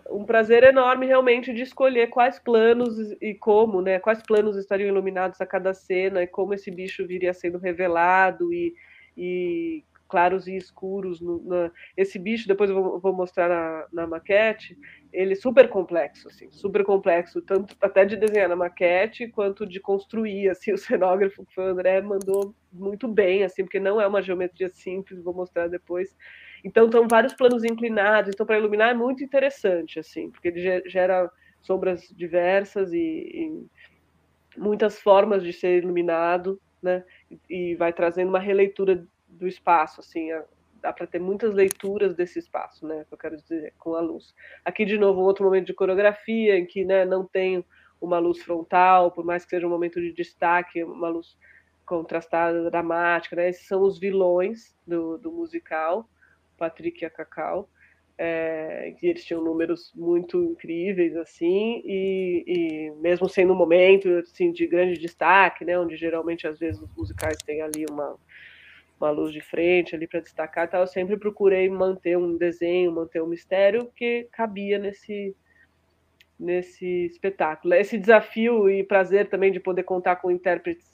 um 0.10 0.26
prazer 0.26 0.64
enorme 0.64 1.06
realmente 1.06 1.54
de 1.54 1.62
escolher 1.62 2.08
quais 2.08 2.40
planos 2.40 2.98
e 3.22 3.34
como, 3.34 3.82
né? 3.82 4.00
Quais 4.00 4.22
planos 4.22 4.58
estariam 4.58 4.88
iluminados 4.88 5.40
a 5.42 5.46
cada 5.46 5.74
cena 5.74 6.24
e 6.24 6.28
como 6.28 6.54
esse 6.54 6.70
bicho 6.72 7.06
viria 7.08 7.34
sendo 7.34 7.58
revelado 7.58 8.54
e, 8.54 8.74
e 9.18 9.84
claros 10.14 10.48
e 10.48 10.56
escuros. 10.56 11.20
No, 11.20 11.72
esse 11.98 12.20
bicho, 12.20 12.48
depois 12.48 12.70
eu 12.70 12.76
vou, 12.76 13.00
vou 13.00 13.14
mostrar 13.14 13.50
na, 13.50 13.88
na, 13.92 14.08
maquete, 14.08 14.78
ele 15.12 15.34
é 15.34 15.36
super 15.36 15.68
complexo, 15.70 16.28
assim, 16.28 16.52
super 16.52 16.84
complexo, 16.84 17.42
tanto 17.42 17.76
até 17.82 18.06
de 18.06 18.16
desenhar 18.16 18.48
na 18.48 18.56
maquete 18.56 19.28
quanto 19.28 19.66
de 19.66 19.80
construir, 19.80 20.50
assim, 20.50 20.72
o 20.72 20.78
cenógrafo 20.78 21.44
que 21.44 21.56
foi 21.56 21.66
o 21.66 21.70
André 21.70 22.00
mandou 22.02 22.54
muito 22.72 23.08
bem, 23.08 23.44
assim, 23.44 23.64
porque 23.64 23.80
não 23.80 24.00
é 24.00 24.06
uma 24.06 24.22
geometria 24.22 24.70
simples, 24.70 25.24
vou 25.24 25.34
mostrar 25.34 25.68
depois. 25.68 26.16
Então, 26.64 26.86
estão 26.86 27.08
vários 27.08 27.34
planos 27.34 27.64
inclinados. 27.64 28.32
Então, 28.34 28.46
para 28.46 28.58
iluminar 28.58 28.92
é 28.92 28.94
muito 28.94 29.24
interessante, 29.24 30.00
assim, 30.00 30.30
porque 30.30 30.48
ele 30.48 30.90
gera 30.90 31.30
sombras 31.62 32.08
diversas 32.16 32.94
e, 32.94 32.98
e 32.98 33.66
muitas 34.58 35.00
formas 35.00 35.44
de 35.44 35.52
ser 35.52 35.82
iluminado, 35.82 36.60
né? 36.82 37.04
E 37.50 37.76
vai 37.76 37.92
trazendo 37.92 38.30
uma 38.30 38.40
releitura 38.40 39.06
do 39.28 39.48
espaço, 39.48 40.00
assim, 40.00 40.30
dá 40.82 40.92
para 40.92 41.08
ter 41.08 41.20
muitas 41.20 41.54
leituras 41.54 42.16
desse 42.16 42.40
espaço, 42.40 42.86
né? 42.86 43.06
Que 43.08 43.14
eu 43.14 43.18
quero 43.18 43.38
dizer, 43.38 43.74
com 43.80 43.96
a 43.96 44.02
luz. 44.02 44.36
Aqui, 44.64 44.86
de 44.86 44.98
novo, 44.98 45.22
um 45.22 45.24
outro 45.24 45.46
momento 45.46 45.68
de 45.68 45.74
coreografia 45.74 46.58
em 46.58 46.66
que, 46.66 46.84
né, 46.84 47.06
não 47.06 47.26
tem 47.26 47.66
uma 48.02 48.20
luz 48.20 48.40
frontal, 48.44 49.12
por 49.12 49.24
mais 49.24 49.46
que 49.46 49.52
seja 49.52 49.66
um 49.66 49.70
momento 49.70 50.02
de 50.02 50.12
destaque, 50.12 50.84
uma 50.84 51.08
luz 51.08 51.38
contrastada, 51.86 52.70
dramática, 52.70 53.36
né? 53.36 53.50
Esses 53.50 53.66
são 53.66 53.82
os 53.82 53.98
vilões 53.98 54.76
do, 54.86 55.18
do 55.18 55.32
musical. 55.32 56.08
Patrick 56.64 57.04
e 57.04 57.06
a 57.06 57.10
Cacau, 57.10 57.70
é, 58.18 58.94
que 58.98 59.08
eles 59.08 59.26
tinham 59.26 59.44
números 59.44 59.92
muito 59.96 60.42
incríveis, 60.44 61.16
assim, 61.18 61.82
e, 61.84 62.44
e, 62.48 62.92
mesmo 63.02 63.28
sendo 63.28 63.54
um 63.54 63.56
momento 63.56 64.08
assim, 64.20 64.52
de 64.52 64.66
grande 64.66 64.98
destaque, 64.98 65.66
né, 65.66 65.78
onde 65.78 65.98
geralmente 65.98 66.48
às 66.48 66.60
vezes 66.60 66.82
os 66.82 66.96
musicais 66.96 67.38
têm 67.46 67.62
ali 67.62 67.86
uma, 67.90 68.16
uma 69.00 69.10
luz 69.10 69.34
de 69.34 69.42
frente 69.42 69.94
ali 69.96 70.08
para 70.08 70.22
destacar, 70.22 70.70
eu 70.74 70.88
sempre 70.88 71.18
procurei 71.18 71.68
manter 71.70 72.18
um 72.18 72.38
desenho, 72.38 72.94
manter 72.94 73.22
um 73.22 73.28
mistério 73.28 73.92
que 73.96 74.28
cabia 74.32 74.80
nesse 74.80 75.36
nesse 76.40 77.06
espetáculo. 77.06 77.74
Esse 77.74 77.98
desafio 77.98 78.70
e 78.70 78.84
prazer 78.84 79.30
também 79.30 79.52
de 79.52 79.62
poder 79.62 79.84
contar 79.84 80.18
com 80.18 80.32
intérpretes 80.32 80.93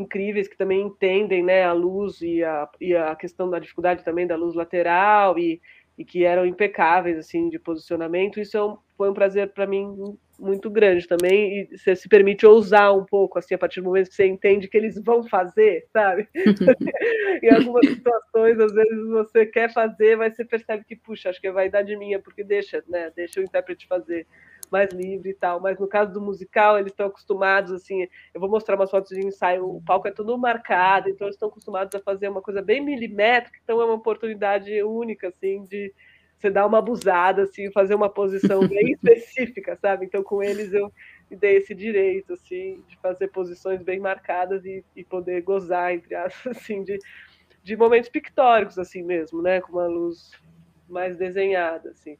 incríveis 0.00 0.48
que 0.48 0.56
também 0.56 0.80
entendem 0.80 1.42
né, 1.42 1.64
a 1.64 1.72
luz 1.72 2.20
e 2.20 2.42
a, 2.42 2.68
e 2.80 2.94
a 2.94 3.14
questão 3.14 3.48
da 3.48 3.58
dificuldade 3.58 4.04
também 4.04 4.26
da 4.26 4.36
luz 4.36 4.54
lateral 4.54 5.38
e, 5.38 5.60
e 5.96 6.04
que 6.04 6.24
eram 6.24 6.46
impecáveis 6.46 7.18
assim 7.18 7.48
de 7.48 7.58
posicionamento. 7.58 8.40
Isso 8.40 8.56
é 8.56 8.64
um, 8.64 8.76
foi 8.96 9.10
um 9.10 9.14
prazer 9.14 9.52
para 9.52 9.66
mim 9.66 10.16
muito 10.38 10.70
grande 10.70 11.06
também 11.06 11.68
e 11.70 11.76
você 11.76 11.94
se 11.94 12.08
permite 12.08 12.46
ousar 12.46 12.96
um 12.96 13.04
pouco 13.04 13.38
assim 13.38 13.54
a 13.54 13.58
partir 13.58 13.80
do 13.80 13.84
momento 13.84 14.08
que 14.08 14.14
você 14.14 14.26
entende 14.26 14.68
que 14.68 14.76
eles 14.76 15.00
vão 15.02 15.22
fazer, 15.28 15.86
sabe? 15.92 16.26
em 17.42 17.50
algumas 17.50 17.86
situações 17.86 18.58
às 18.58 18.72
vezes 18.72 19.08
você 19.10 19.46
quer 19.46 19.72
fazer, 19.72 20.16
mas 20.16 20.34
você 20.34 20.44
percebe 20.44 20.84
que 20.84 20.96
puxa, 20.96 21.28
acho 21.28 21.40
que 21.40 21.46
é 21.46 21.52
vaidade 21.52 21.94
minha 21.96 22.18
porque 22.18 22.42
deixa, 22.42 22.82
né? 22.88 23.12
Deixa 23.14 23.40
o 23.40 23.42
intérprete 23.42 23.86
fazer 23.86 24.26
mais 24.70 24.90
livre 24.92 25.30
e 25.30 25.34
tal. 25.34 25.60
Mas 25.60 25.78
no 25.78 25.88
caso 25.88 26.12
do 26.12 26.20
musical, 26.20 26.78
eles 26.78 26.92
estão 26.92 27.06
acostumados, 27.06 27.72
assim, 27.72 28.06
eu 28.32 28.40
vou 28.40 28.48
mostrar 28.48 28.76
umas 28.76 28.90
fotos 28.90 29.10
de 29.10 29.26
ensaio, 29.26 29.68
o 29.68 29.82
palco 29.82 30.08
é 30.08 30.10
todo 30.10 30.36
marcado, 30.38 31.08
então 31.08 31.26
eles 31.26 31.36
estão 31.36 31.48
acostumados 31.48 31.94
a 31.94 32.02
fazer 32.02 32.28
uma 32.28 32.40
coisa 32.40 32.62
bem 32.62 32.80
milimétrica, 32.80 33.58
então 33.62 33.80
é 33.80 33.84
uma 33.84 33.94
oportunidade 33.94 34.82
única, 34.82 35.28
assim, 35.28 35.64
de 35.64 35.92
você 36.40 36.50
dar 36.50 36.66
uma 36.66 36.78
abusada, 36.78 37.42
assim, 37.42 37.70
fazer 37.70 37.94
uma 37.94 38.08
posição 38.08 38.66
bem 38.66 38.92
específica, 38.92 39.76
sabe? 39.76 40.06
Então, 40.06 40.22
com 40.22 40.42
eles 40.42 40.72
eu 40.72 40.90
me 41.30 41.36
dei 41.36 41.56
esse 41.56 41.74
direito, 41.74 42.32
assim, 42.32 42.82
de 42.88 42.96
fazer 42.96 43.28
posições 43.28 43.82
bem 43.82 44.00
marcadas 44.00 44.64
e, 44.64 44.82
e 44.96 45.04
poder 45.04 45.42
gozar, 45.42 45.92
entre 45.92 46.14
aspas, 46.14 46.56
assim, 46.56 46.82
de, 46.82 46.98
de 47.62 47.76
momentos 47.76 48.08
pictóricos, 48.08 48.78
assim 48.78 49.02
mesmo, 49.02 49.42
né? 49.42 49.60
Com 49.60 49.72
uma 49.72 49.86
luz 49.86 50.32
mais 50.88 51.16
desenhada, 51.16 51.90
assim. 51.90 52.16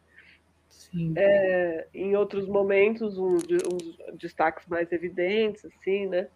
É, 1.16 1.86
em 1.94 2.16
outros 2.16 2.46
momentos, 2.46 3.18
um, 3.18 3.36
uns 3.36 3.98
destaques 4.14 4.66
mais 4.66 4.90
evidentes, 4.92 5.64
assim, 5.64 6.06
né? 6.06 6.28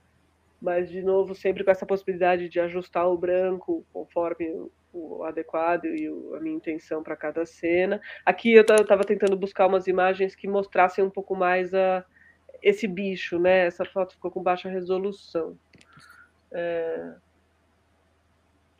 Mas, 0.60 0.88
de 0.88 1.02
novo, 1.02 1.34
sempre 1.34 1.62
com 1.62 1.70
essa 1.70 1.84
possibilidade 1.84 2.48
de 2.48 2.58
ajustar 2.60 3.06
o 3.08 3.18
branco 3.18 3.84
conforme 3.92 4.68
o 4.92 5.24
adequado 5.24 5.86
e 5.86 6.06
a 6.36 6.40
minha 6.40 6.56
intenção 6.56 7.02
para 7.02 7.16
cada 7.16 7.44
cena. 7.44 8.00
Aqui 8.24 8.54
eu 8.54 8.62
estava 8.62 9.04
tentando 9.04 9.36
buscar 9.36 9.66
umas 9.66 9.86
imagens 9.86 10.34
que 10.34 10.48
mostrassem 10.48 11.04
um 11.04 11.10
pouco 11.10 11.34
mais 11.34 11.74
a, 11.74 12.04
esse 12.62 12.86
bicho, 12.86 13.38
né? 13.38 13.66
Essa 13.66 13.84
foto 13.84 14.14
ficou 14.14 14.30
com 14.30 14.42
baixa 14.42 14.68
resolução. 14.68 15.58
É, 16.50 17.14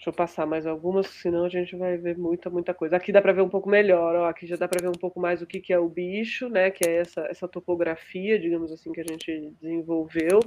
Deixa 0.05 0.11
eu 0.11 0.27
passar 0.27 0.45
mais 0.45 0.67
algumas, 0.67 1.07
senão 1.07 1.47
a 1.47 1.49
gente 1.49 1.75
vai 1.77 1.97
ver 1.97 2.19
muita, 2.19 2.51
muita 2.51 2.75
coisa. 2.75 2.95
Aqui 2.95 3.11
dá 3.11 3.23
para 3.23 3.33
ver 3.33 3.41
um 3.41 3.49
pouco 3.49 3.71
melhor, 3.71 4.15
ó. 4.15 4.29
aqui 4.29 4.47
já 4.47 4.55
dá 4.55 4.69
para 4.69 4.83
ver 4.83 4.89
um 4.91 5.01
pouco 5.01 5.19
mais 5.19 5.41
o 5.41 5.47
que, 5.47 5.59
que 5.59 5.73
é 5.73 5.79
o 5.79 5.89
bicho, 5.89 6.47
né? 6.51 6.71
Que 6.71 6.87
é 6.87 6.97
essa, 6.97 7.23
essa 7.23 7.49
topografia, 7.49 8.39
digamos 8.39 8.71
assim, 8.71 8.93
que 8.93 9.01
a 9.01 9.05
gente 9.09 9.55
desenvolveu. 9.63 10.41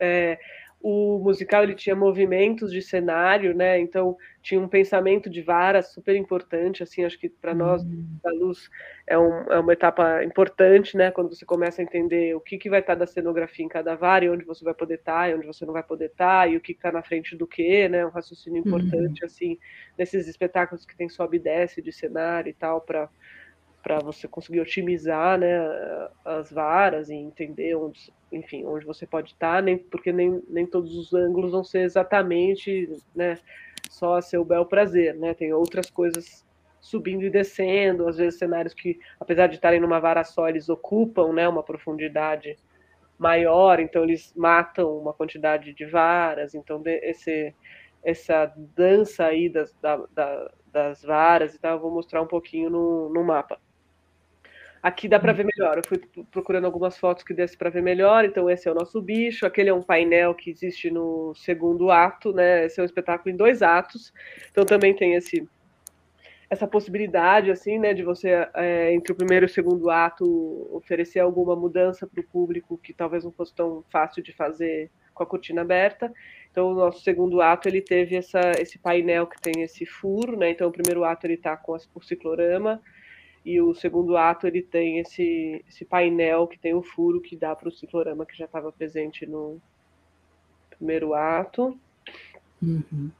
É, 0.00 0.38
o 0.82 1.20
musical 1.20 1.62
ele 1.62 1.76
tinha 1.76 1.94
movimentos 1.94 2.72
de 2.72 2.82
cenário, 2.82 3.54
né? 3.54 3.78
Então 3.78 4.16
tinha 4.42 4.60
um 4.60 4.66
pensamento 4.66 5.30
de 5.30 5.40
vara 5.40 5.80
super 5.80 6.16
importante, 6.16 6.82
assim, 6.82 7.04
acho 7.04 7.16
que 7.18 7.28
para 7.28 7.54
nós 7.54 7.84
uhum. 7.84 8.04
da 8.20 8.32
luz 8.32 8.68
é, 9.06 9.16
um, 9.16 9.52
é, 9.52 9.60
uma 9.60 9.72
etapa 9.72 10.24
importante, 10.24 10.96
né? 10.96 11.12
Quando 11.12 11.34
você 11.34 11.46
começa 11.46 11.80
a 11.80 11.84
entender 11.84 12.34
o 12.34 12.40
que, 12.40 12.58
que 12.58 12.68
vai 12.68 12.80
estar 12.80 12.94
tá 12.94 13.00
da 13.00 13.06
cenografia 13.06 13.64
em 13.64 13.68
cada 13.68 13.94
vara, 13.94 14.24
e 14.24 14.30
onde 14.30 14.44
você 14.44 14.64
vai 14.64 14.74
poder 14.74 14.96
estar, 14.96 15.12
tá, 15.12 15.28
e 15.28 15.34
onde 15.34 15.46
você 15.46 15.64
não 15.64 15.72
vai 15.72 15.84
poder 15.84 16.06
estar, 16.06 16.42
tá, 16.42 16.48
e 16.48 16.56
o 16.56 16.60
que 16.60 16.72
está 16.72 16.90
na 16.90 17.02
frente 17.02 17.36
do 17.36 17.46
que, 17.46 17.88
né? 17.88 18.04
Um 18.04 18.10
raciocínio 18.10 18.58
importante, 18.58 19.22
uhum. 19.22 19.26
assim, 19.26 19.58
nesses 19.96 20.26
espetáculos 20.26 20.84
que 20.84 20.96
tem 20.96 21.08
sobe 21.08 21.36
e 21.36 21.40
desce 21.40 21.80
de 21.80 21.92
cenário 21.92 22.50
e 22.50 22.54
tal, 22.54 22.80
para 22.80 23.08
para 23.82 23.98
você 23.98 24.28
conseguir 24.28 24.60
otimizar 24.60 25.38
né, 25.38 25.58
as 26.24 26.52
varas 26.52 27.08
e 27.10 27.14
entender 27.14 27.74
onde, 27.74 28.12
enfim, 28.30 28.64
onde 28.64 28.86
você 28.86 29.06
pode 29.06 29.32
estar, 29.32 29.62
nem, 29.62 29.76
porque 29.76 30.12
nem, 30.12 30.42
nem 30.48 30.64
todos 30.64 30.96
os 30.96 31.12
ângulos 31.12 31.50
vão 31.50 31.64
ser 31.64 31.80
exatamente 31.80 32.88
né, 33.14 33.38
só 33.90 34.16
a 34.16 34.22
seu 34.22 34.44
bel 34.44 34.64
prazer, 34.64 35.14
né? 35.16 35.34
Tem 35.34 35.52
outras 35.52 35.90
coisas 35.90 36.46
subindo 36.80 37.24
e 37.24 37.30
descendo, 37.30 38.08
às 38.08 38.16
vezes 38.16 38.38
cenários 38.38 38.74
que, 38.74 38.98
apesar 39.18 39.46
de 39.46 39.56
estarem 39.56 39.80
numa 39.80 40.00
vara 40.00 40.24
só, 40.24 40.48
eles 40.48 40.68
ocupam 40.68 41.32
né, 41.32 41.48
uma 41.48 41.62
profundidade 41.62 42.56
maior, 43.18 43.78
então 43.78 44.02
eles 44.02 44.32
matam 44.36 44.98
uma 44.98 45.12
quantidade 45.12 45.72
de 45.72 45.86
varas, 45.86 46.54
então 46.54 46.82
esse, 46.84 47.54
essa 48.02 48.52
dança 48.74 49.26
aí 49.26 49.48
das, 49.48 49.72
da, 49.80 49.96
da, 50.12 50.50
das 50.72 51.02
varas 51.02 51.54
e 51.54 51.60
tal, 51.60 51.76
eu 51.76 51.80
vou 51.80 51.90
mostrar 51.90 52.20
um 52.20 52.26
pouquinho 52.26 52.68
no, 52.68 53.08
no 53.10 53.22
mapa. 53.22 53.60
Aqui 54.82 55.08
dá 55.08 55.20
para 55.20 55.32
ver 55.32 55.46
melhor. 55.46 55.78
Eu 55.78 55.82
fui 55.86 55.98
procurando 56.30 56.64
algumas 56.64 56.98
fotos 56.98 57.22
que 57.22 57.32
desse 57.32 57.56
para 57.56 57.70
ver 57.70 57.82
melhor. 57.82 58.24
Então, 58.24 58.50
esse 58.50 58.68
é 58.68 58.72
o 58.72 58.74
nosso 58.74 59.00
bicho. 59.00 59.46
Aquele 59.46 59.70
é 59.70 59.74
um 59.74 59.82
painel 59.82 60.34
que 60.34 60.50
existe 60.50 60.90
no 60.90 61.32
segundo 61.36 61.90
ato, 61.90 62.32
né? 62.32 62.66
Esse 62.66 62.80
é 62.80 62.82
um 62.82 62.86
espetáculo 62.86 63.32
em 63.32 63.36
dois 63.36 63.62
atos. 63.62 64.12
Então, 64.50 64.64
também 64.64 64.94
tem 64.94 65.14
esse 65.14 65.48
essa 66.52 66.66
possibilidade, 66.66 67.50
assim, 67.50 67.78
né, 67.78 67.94
de 67.94 68.02
você, 68.02 68.46
é, 68.54 68.92
entre 68.92 69.10
o 69.10 69.16
primeiro 69.16 69.46
e 69.46 69.48
o 69.48 69.48
segundo 69.48 69.88
ato, 69.88 70.68
oferecer 70.76 71.18
alguma 71.18 71.56
mudança 71.56 72.06
para 72.06 72.20
o 72.20 72.24
público 72.24 72.76
que 72.76 72.92
talvez 72.92 73.24
não 73.24 73.32
fosse 73.32 73.54
tão 73.54 73.82
fácil 73.90 74.22
de 74.22 74.34
fazer 74.34 74.90
com 75.14 75.22
a 75.22 75.26
cortina 75.26 75.62
aberta. 75.62 76.12
Então, 76.50 76.70
o 76.70 76.74
nosso 76.74 77.02
segundo 77.02 77.40
ato, 77.40 77.70
ele 77.70 77.80
teve 77.80 78.16
essa, 78.16 78.52
esse 78.58 78.78
painel 78.78 79.26
que 79.26 79.40
tem 79.40 79.62
esse 79.62 79.86
furo, 79.86 80.36
né, 80.36 80.50
então 80.50 80.68
o 80.68 80.72
primeiro 80.72 81.04
ato 81.04 81.26
ele 81.26 81.34
está 81.34 81.56
com 81.56 81.74
o 81.94 82.02
ciclorama, 82.02 82.82
e 83.44 83.60
o 83.60 83.74
segundo 83.74 84.16
ato 84.16 84.46
ele 84.46 84.62
tem 84.62 84.98
esse, 84.98 85.64
esse 85.68 85.84
painel 85.84 86.46
que 86.46 86.58
tem 86.58 86.74
o 86.74 86.82
furo 86.82 87.20
que 87.20 87.36
dá 87.36 87.54
para 87.56 87.68
o 87.68 87.72
ciclorama 87.72 88.24
que 88.24 88.36
já 88.36 88.44
estava 88.44 88.70
presente 88.70 89.26
no 89.26 89.60
primeiro 90.70 91.14
ato. 91.14 91.78
Uhum. 92.62 93.10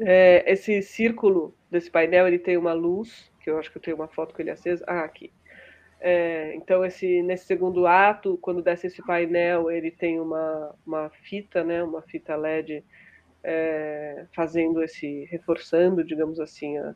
É, 0.00 0.44
esse 0.50 0.82
círculo 0.82 1.54
desse 1.70 1.90
painel 1.90 2.26
ele 2.26 2.38
tem 2.38 2.56
uma 2.56 2.72
luz, 2.72 3.30
que 3.40 3.50
eu 3.50 3.58
acho 3.58 3.70
que 3.70 3.78
eu 3.78 3.82
tenho 3.82 3.96
uma 3.96 4.08
foto 4.08 4.34
com 4.34 4.42
ele 4.42 4.50
acesa. 4.50 4.84
Ah, 4.86 5.02
aqui. 5.02 5.32
É, 6.00 6.54
então, 6.54 6.84
esse, 6.84 7.22
nesse 7.22 7.46
segundo 7.46 7.86
ato, 7.86 8.38
quando 8.40 8.62
desce 8.62 8.86
esse 8.86 9.02
painel, 9.02 9.70
ele 9.70 9.90
tem 9.90 10.20
uma, 10.20 10.74
uma 10.86 11.10
fita, 11.10 11.64
né, 11.64 11.82
uma 11.82 12.02
fita 12.02 12.36
LED, 12.36 12.84
é, 13.42 14.26
fazendo 14.32 14.82
esse, 14.82 15.24
reforçando, 15.24 16.04
digamos 16.04 16.38
assim, 16.38 16.78
a, 16.78 16.94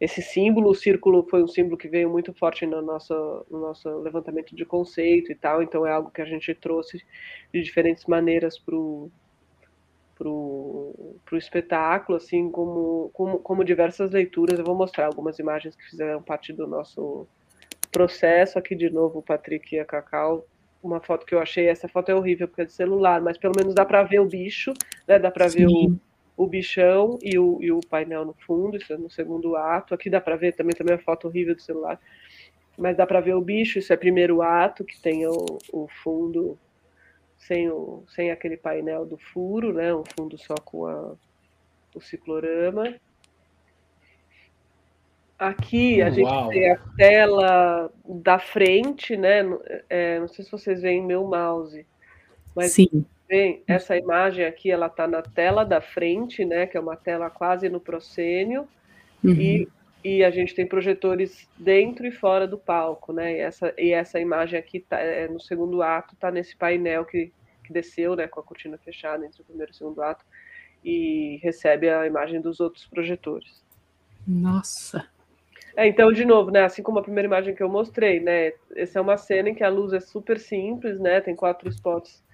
esse 0.00 0.22
símbolo. 0.22 0.70
O 0.70 0.74
círculo 0.74 1.26
foi 1.28 1.42
um 1.42 1.48
símbolo 1.48 1.76
que 1.76 1.88
veio 1.88 2.10
muito 2.10 2.32
forte 2.32 2.66
no 2.66 2.80
nosso, 2.82 3.46
no 3.50 3.60
nosso 3.60 3.88
levantamento 4.00 4.54
de 4.54 4.64
conceito 4.64 5.32
e 5.32 5.34
tal, 5.34 5.62
então 5.62 5.86
é 5.86 5.92
algo 5.92 6.10
que 6.10 6.22
a 6.22 6.26
gente 6.26 6.54
trouxe 6.54 7.02
de 7.52 7.62
diferentes 7.62 8.06
maneiras 8.06 8.58
para 8.58 8.76
o 8.76 9.10
para 10.18 10.28
o 10.28 11.38
espetáculo, 11.38 12.18
assim 12.18 12.50
como, 12.50 13.08
como, 13.12 13.38
como 13.38 13.62
diversas 13.62 14.10
leituras. 14.10 14.58
Eu 14.58 14.64
vou 14.64 14.74
mostrar 14.74 15.06
algumas 15.06 15.38
imagens 15.38 15.76
que 15.76 15.84
fizeram 15.84 16.20
parte 16.20 16.52
do 16.52 16.66
nosso 16.66 17.24
processo. 17.92 18.58
Aqui 18.58 18.74
de 18.74 18.90
novo 18.90 19.20
o 19.20 19.22
Patrick 19.22 19.76
e 19.76 19.78
a 19.78 19.84
Cacau. 19.84 20.44
Uma 20.82 21.00
foto 21.00 21.24
que 21.24 21.36
eu 21.36 21.40
achei, 21.40 21.68
essa 21.68 21.88
foto 21.88 22.08
é 22.08 22.14
horrível 22.16 22.48
porque 22.48 22.62
é 22.62 22.64
de 22.64 22.72
celular, 22.72 23.20
mas 23.20 23.38
pelo 23.38 23.54
menos 23.56 23.74
dá 23.74 23.84
para 23.84 24.02
ver 24.02 24.20
o 24.20 24.26
bicho, 24.26 24.72
né? 25.06 25.18
Dá 25.18 25.30
para 25.30 25.48
ver 25.48 25.66
o, 25.66 25.96
o 26.38 26.46
bichão 26.46 27.18
e 27.20 27.36
o, 27.36 27.58
e 27.60 27.72
o 27.72 27.80
painel 27.80 28.24
no 28.24 28.32
fundo, 28.32 28.76
isso 28.76 28.92
é 28.92 28.96
no 28.96 29.10
segundo 29.10 29.56
ato. 29.56 29.92
Aqui 29.92 30.08
dá 30.08 30.20
para 30.20 30.36
ver 30.36 30.54
também, 30.54 30.74
também 30.74 30.94
a 30.94 30.98
foto 30.98 31.26
horrível 31.26 31.54
do 31.54 31.60
celular, 31.60 32.00
mas 32.78 32.96
dá 32.96 33.04
para 33.04 33.20
ver 33.20 33.34
o 33.34 33.40
bicho, 33.40 33.80
isso 33.80 33.92
é 33.92 33.96
primeiro 33.96 34.40
ato, 34.40 34.84
que 34.84 34.98
tem 35.00 35.26
o, 35.26 35.58
o 35.72 35.88
fundo 35.88 36.56
sem, 37.36 37.68
o, 37.68 38.04
sem 38.08 38.30
aquele 38.30 38.56
painel 38.56 39.04
do 39.04 39.18
furo, 39.18 39.72
né? 39.72 39.92
Um 39.92 40.04
fundo 40.16 40.38
só 40.38 40.54
com 40.64 40.86
a, 40.86 41.14
o 41.92 42.00
ciclorama. 42.00 42.94
Aqui 45.36 46.00
a 46.00 46.10
gente 46.10 46.30
tem 46.50 46.70
a 46.70 46.78
tela 46.96 47.92
da 48.04 48.38
frente, 48.38 49.16
né? 49.16 49.42
É, 49.90 50.20
não 50.20 50.28
sei 50.28 50.44
se 50.44 50.50
vocês 50.52 50.82
veem 50.82 51.04
meu 51.04 51.24
mouse, 51.24 51.84
mas 52.54 52.70
Sim. 52.72 53.04
Bem, 53.28 53.62
essa 53.66 53.96
imagem 53.96 54.44
aqui 54.46 54.70
ela 54.70 54.86
está 54.86 55.06
na 55.06 55.20
tela 55.20 55.64
da 55.64 55.80
frente, 55.80 56.44
né? 56.44 56.66
Que 56.66 56.76
é 56.76 56.80
uma 56.80 56.96
tela 56.96 57.28
quase 57.28 57.68
no 57.68 57.78
proscênio, 57.78 58.66
uhum. 59.22 59.32
e, 59.32 59.68
e 60.02 60.24
a 60.24 60.30
gente 60.30 60.54
tem 60.54 60.66
projetores 60.66 61.48
dentro 61.58 62.06
e 62.06 62.10
fora 62.10 62.46
do 62.46 62.56
palco, 62.56 63.12
né? 63.12 63.36
E 63.36 63.40
essa, 63.40 63.74
e 63.76 63.92
essa 63.92 64.18
imagem 64.18 64.58
aqui 64.58 64.80
tá, 64.80 64.98
é, 64.98 65.28
no 65.28 65.40
segundo 65.40 65.82
ato 65.82 66.14
está 66.14 66.30
nesse 66.30 66.56
painel 66.56 67.04
que 67.04 67.32
que 67.68 67.72
desceu, 67.72 68.16
né, 68.16 68.26
com 68.26 68.40
a 68.40 68.42
cortina 68.42 68.78
fechada 68.78 69.24
entre 69.24 69.42
o 69.42 69.44
primeiro 69.44 69.70
e 69.70 69.74
o 69.74 69.76
segundo 69.76 70.02
ato, 70.02 70.24
e 70.82 71.38
recebe 71.42 71.88
a 71.88 72.06
imagem 72.06 72.40
dos 72.40 72.58
outros 72.60 72.86
projetores. 72.86 73.62
Nossa! 74.26 75.06
É, 75.76 75.86
então, 75.86 76.10
de 76.10 76.24
novo, 76.24 76.50
né, 76.50 76.64
assim 76.64 76.82
como 76.82 76.98
a 76.98 77.02
primeira 77.02 77.28
imagem 77.28 77.54
que 77.54 77.62
eu 77.62 77.68
mostrei, 77.68 78.18
né, 78.20 78.52
essa 78.74 78.98
é 78.98 79.02
uma 79.02 79.16
cena 79.16 79.50
em 79.50 79.54
que 79.54 79.62
a 79.62 79.68
luz 79.68 79.92
é 79.92 80.00
super 80.00 80.38
simples, 80.38 80.98
né, 80.98 81.20
tem 81.20 81.36
quatro 81.36 81.68
spots 81.68 82.24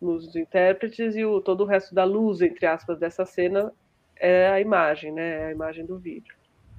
nos 0.00 0.34
intérpretes 0.36 1.16
e 1.16 1.24
o, 1.24 1.40
todo 1.40 1.62
o 1.62 1.66
resto 1.66 1.94
da 1.94 2.04
luz, 2.04 2.40
entre 2.40 2.66
aspas, 2.66 2.98
dessa 2.98 3.24
cena 3.24 3.72
é 4.16 4.48
a 4.48 4.60
imagem, 4.60 5.12
né, 5.12 5.42
é 5.42 5.46
a 5.46 5.52
imagem 5.52 5.84
do 5.84 5.98
vídeo. 5.98 6.34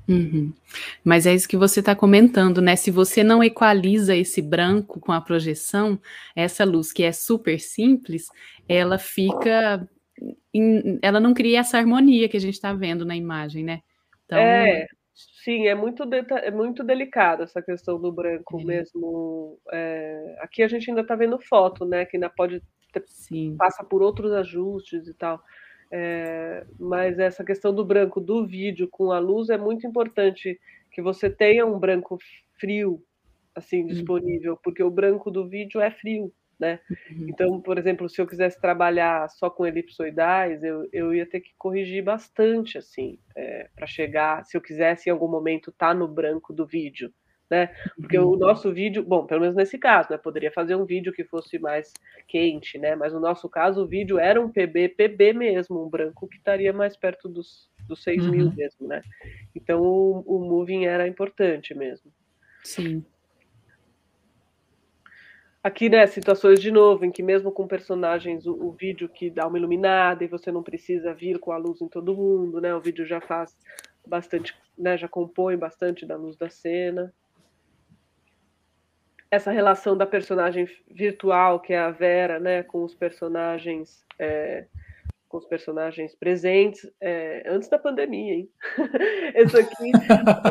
Uhum. 0.07 0.53
Mas 1.03 1.25
é 1.25 1.33
isso 1.33 1.47
que 1.47 1.57
você 1.57 1.79
está 1.79 1.95
comentando, 1.95 2.61
né? 2.61 2.75
Se 2.75 2.91
você 2.91 3.23
não 3.23 3.43
equaliza 3.43 4.15
esse 4.15 4.41
branco 4.41 4.99
com 4.99 5.11
a 5.11 5.19
projeção, 5.19 5.99
essa 6.35 6.63
luz 6.63 6.93
que 6.93 7.03
é 7.03 7.11
super 7.11 7.59
simples, 7.59 8.27
ela 8.69 8.97
fica. 8.99 9.87
Em, 10.53 10.99
ela 11.01 11.19
não 11.19 11.33
cria 11.33 11.59
essa 11.59 11.77
harmonia 11.77 12.29
que 12.29 12.37
a 12.37 12.39
gente 12.39 12.53
está 12.53 12.71
vendo 12.71 13.03
na 13.03 13.15
imagem, 13.15 13.63
né? 13.63 13.81
Então, 14.25 14.37
é, 14.37 14.85
sim, 15.45 15.67
é 15.67 15.75
muito, 15.75 16.03
é 16.03 16.49
muito 16.49 16.83
delicada 16.83 17.43
essa 17.43 17.61
questão 17.61 18.01
do 18.01 18.11
branco 18.11 18.59
é. 18.59 18.63
mesmo. 18.63 19.59
É, 19.71 20.37
aqui 20.39 20.63
a 20.63 20.67
gente 20.67 20.89
ainda 20.89 21.01
está 21.01 21.15
vendo 21.15 21.39
foto, 21.39 21.85
né? 21.85 22.03
Que 22.03 22.17
ainda 22.17 22.29
pode 22.29 22.61
ter, 22.91 23.05
passa 23.55 23.83
por 23.83 24.01
outros 24.01 24.31
ajustes 24.31 25.07
e 25.07 25.13
tal. 25.13 25.39
É, 25.91 26.65
mas 26.79 27.19
essa 27.19 27.43
questão 27.45 27.73
do 27.73 27.85
branco 27.85 28.19
do 28.19 28.45
vídeo 28.45 28.87
com 28.91 29.11
a 29.11 29.19
luz 29.19 29.49
é 29.49 29.57
muito 29.57 29.85
importante 29.85 30.59
que 30.91 31.01
você 31.01 31.29
tenha 31.29 31.63
um 31.63 31.77
branco 31.77 32.17
frio 32.59 32.99
assim 33.53 33.81
uhum. 33.81 33.87
disponível, 33.87 34.57
porque 34.63 34.81
o 34.81 34.89
branco 34.89 35.29
do 35.29 35.47
vídeo 35.47 35.79
é 35.79 35.91
frio, 35.91 36.33
né? 36.59 36.79
Uhum. 36.89 37.27
Então, 37.29 37.61
por 37.61 37.77
exemplo, 37.77 38.09
se 38.09 38.21
eu 38.21 38.27
quisesse 38.27 38.59
trabalhar 38.59 39.29
só 39.29 39.49
com 39.49 39.65
elipsoidais, 39.65 40.63
eu, 40.63 40.87
eu 40.91 41.13
ia 41.13 41.25
ter 41.25 41.41
que 41.41 41.51
corrigir 41.57 42.03
bastante 42.03 42.77
assim 42.77 43.19
é, 43.35 43.69
para 43.75 43.87
chegar, 43.87 44.45
se 44.45 44.57
eu 44.57 44.61
quisesse 44.61 45.09
em 45.09 45.11
algum 45.11 45.27
momento 45.27 45.69
estar 45.69 45.89
tá 45.89 45.93
no 45.93 46.07
branco 46.07 46.53
do 46.53 46.65
vídeo 46.65 47.13
né? 47.49 47.69
Porque 47.95 48.17
o 48.17 48.31
uhum. 48.31 48.37
nosso 48.37 48.71
vídeo, 48.73 49.03
bom, 49.03 49.25
pelo 49.25 49.41
menos 49.41 49.55
nesse 49.55 49.77
caso, 49.77 50.09
né? 50.11 50.17
Poderia 50.17 50.51
fazer 50.51 50.75
um 50.75 50.85
vídeo 50.85 51.13
que 51.13 51.23
fosse 51.23 51.59
mais 51.59 51.93
quente, 52.27 52.77
né? 52.77 52.95
Mas 52.95 53.13
no 53.13 53.19
nosso 53.19 53.47
caso, 53.49 53.83
o 53.83 53.87
vídeo 53.87 54.19
era 54.19 54.41
um 54.41 54.49
PB, 54.49 54.89
PB 54.89 55.33
mesmo, 55.33 55.85
um 55.85 55.89
branco 55.89 56.27
que 56.27 56.37
estaria 56.37 56.73
mais 56.73 56.97
perto 56.97 57.29
dos, 57.29 57.69
dos 57.87 58.03
6 58.03 58.25
uhum. 58.25 58.31
mil 58.31 58.51
mesmo, 58.53 58.87
né? 58.87 59.01
Então 59.53 59.81
o, 59.81 60.21
o 60.25 60.39
moving 60.39 60.85
era 60.85 61.07
importante 61.07 61.73
mesmo. 61.73 62.11
Sim. 62.63 63.05
Aqui, 65.65 65.89
né, 65.89 66.05
situações 66.05 66.61
de 66.61 66.69
novo, 66.69 67.05
em 67.05 67.11
que 67.11 67.23
mesmo 67.23 67.51
com 67.51 67.65
personagens, 67.65 68.45
o, 68.45 68.53
o, 68.53 68.71
vídeo 68.71 69.09
que 69.09 69.31
dá 69.31 69.47
uma 69.47 69.57
iluminada 69.57 70.23
e 70.23 70.27
você 70.27 70.51
não 70.51 70.61
precisa 70.61 71.11
vir 71.11 71.39
com 71.39 71.51
a 71.51 71.57
luz 71.57 71.81
em 71.81 71.87
todo 71.87 72.15
mundo, 72.15 72.61
né? 72.61 72.75
O 72.75 72.79
vídeo 72.79 73.03
já 73.03 73.19
faz 73.19 73.57
bastante, 74.05 74.55
né, 74.77 74.95
já 74.95 75.07
compõe 75.07 75.57
bastante 75.57 76.05
da 76.05 76.15
luz 76.15 76.37
da 76.37 76.51
cena 76.51 77.11
essa 79.31 79.51
relação 79.51 79.97
da 79.97 80.05
personagem 80.05 80.69
virtual, 80.87 81.59
que 81.59 81.73
é 81.73 81.79
a 81.79 81.89
Vera, 81.89 82.39
né, 82.39 82.61
com 82.61 82.83
os 82.83 82.93
personagens 82.93 84.05
é, 84.19 84.65
com 85.27 85.37
os 85.37 85.45
personagens 85.45 86.15
presentes 86.15 86.89
é, 87.01 87.43
antes 87.47 87.69
da 87.69 87.77
pandemia, 87.77 88.33
hein? 88.33 88.49
Esse 89.35 89.57
aqui, 89.57 89.91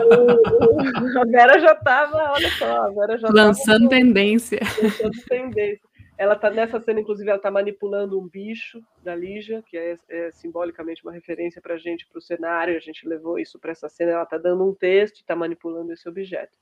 o, 0.04 1.18
a 1.18 1.24
Vera 1.24 1.58
já 1.58 1.72
estava, 1.72 2.32
olha 2.32 2.50
só, 2.50 2.82
a 2.82 2.90
Vera 2.90 3.18
já 3.18 3.28
lançando 3.28 3.88
tava, 3.88 3.90
tendência. 3.90 4.60
Lançando 4.82 5.24
tendência. 5.28 5.94
Ela 6.16 6.36
tá 6.36 6.48
nessa 6.48 6.80
cena, 6.80 7.00
inclusive, 7.00 7.28
ela 7.28 7.38
está 7.38 7.50
manipulando 7.50 8.20
um 8.20 8.28
bicho 8.28 8.80
da 9.02 9.16
Lígia, 9.16 9.64
que 9.66 9.76
é, 9.76 9.98
é 10.08 10.30
simbolicamente 10.30 11.02
uma 11.02 11.12
referência 11.12 11.60
para 11.60 11.74
a 11.74 11.78
gente, 11.78 12.06
para 12.06 12.18
o 12.18 12.22
cenário. 12.22 12.76
A 12.76 12.80
gente 12.80 13.08
levou 13.08 13.36
isso 13.38 13.58
para 13.58 13.72
essa 13.72 13.88
cena. 13.88 14.12
Ela 14.12 14.22
está 14.22 14.38
dando 14.38 14.64
um 14.64 14.72
texto, 14.72 15.16
está 15.16 15.34
manipulando 15.34 15.92
esse 15.92 16.08
objeto 16.08 16.56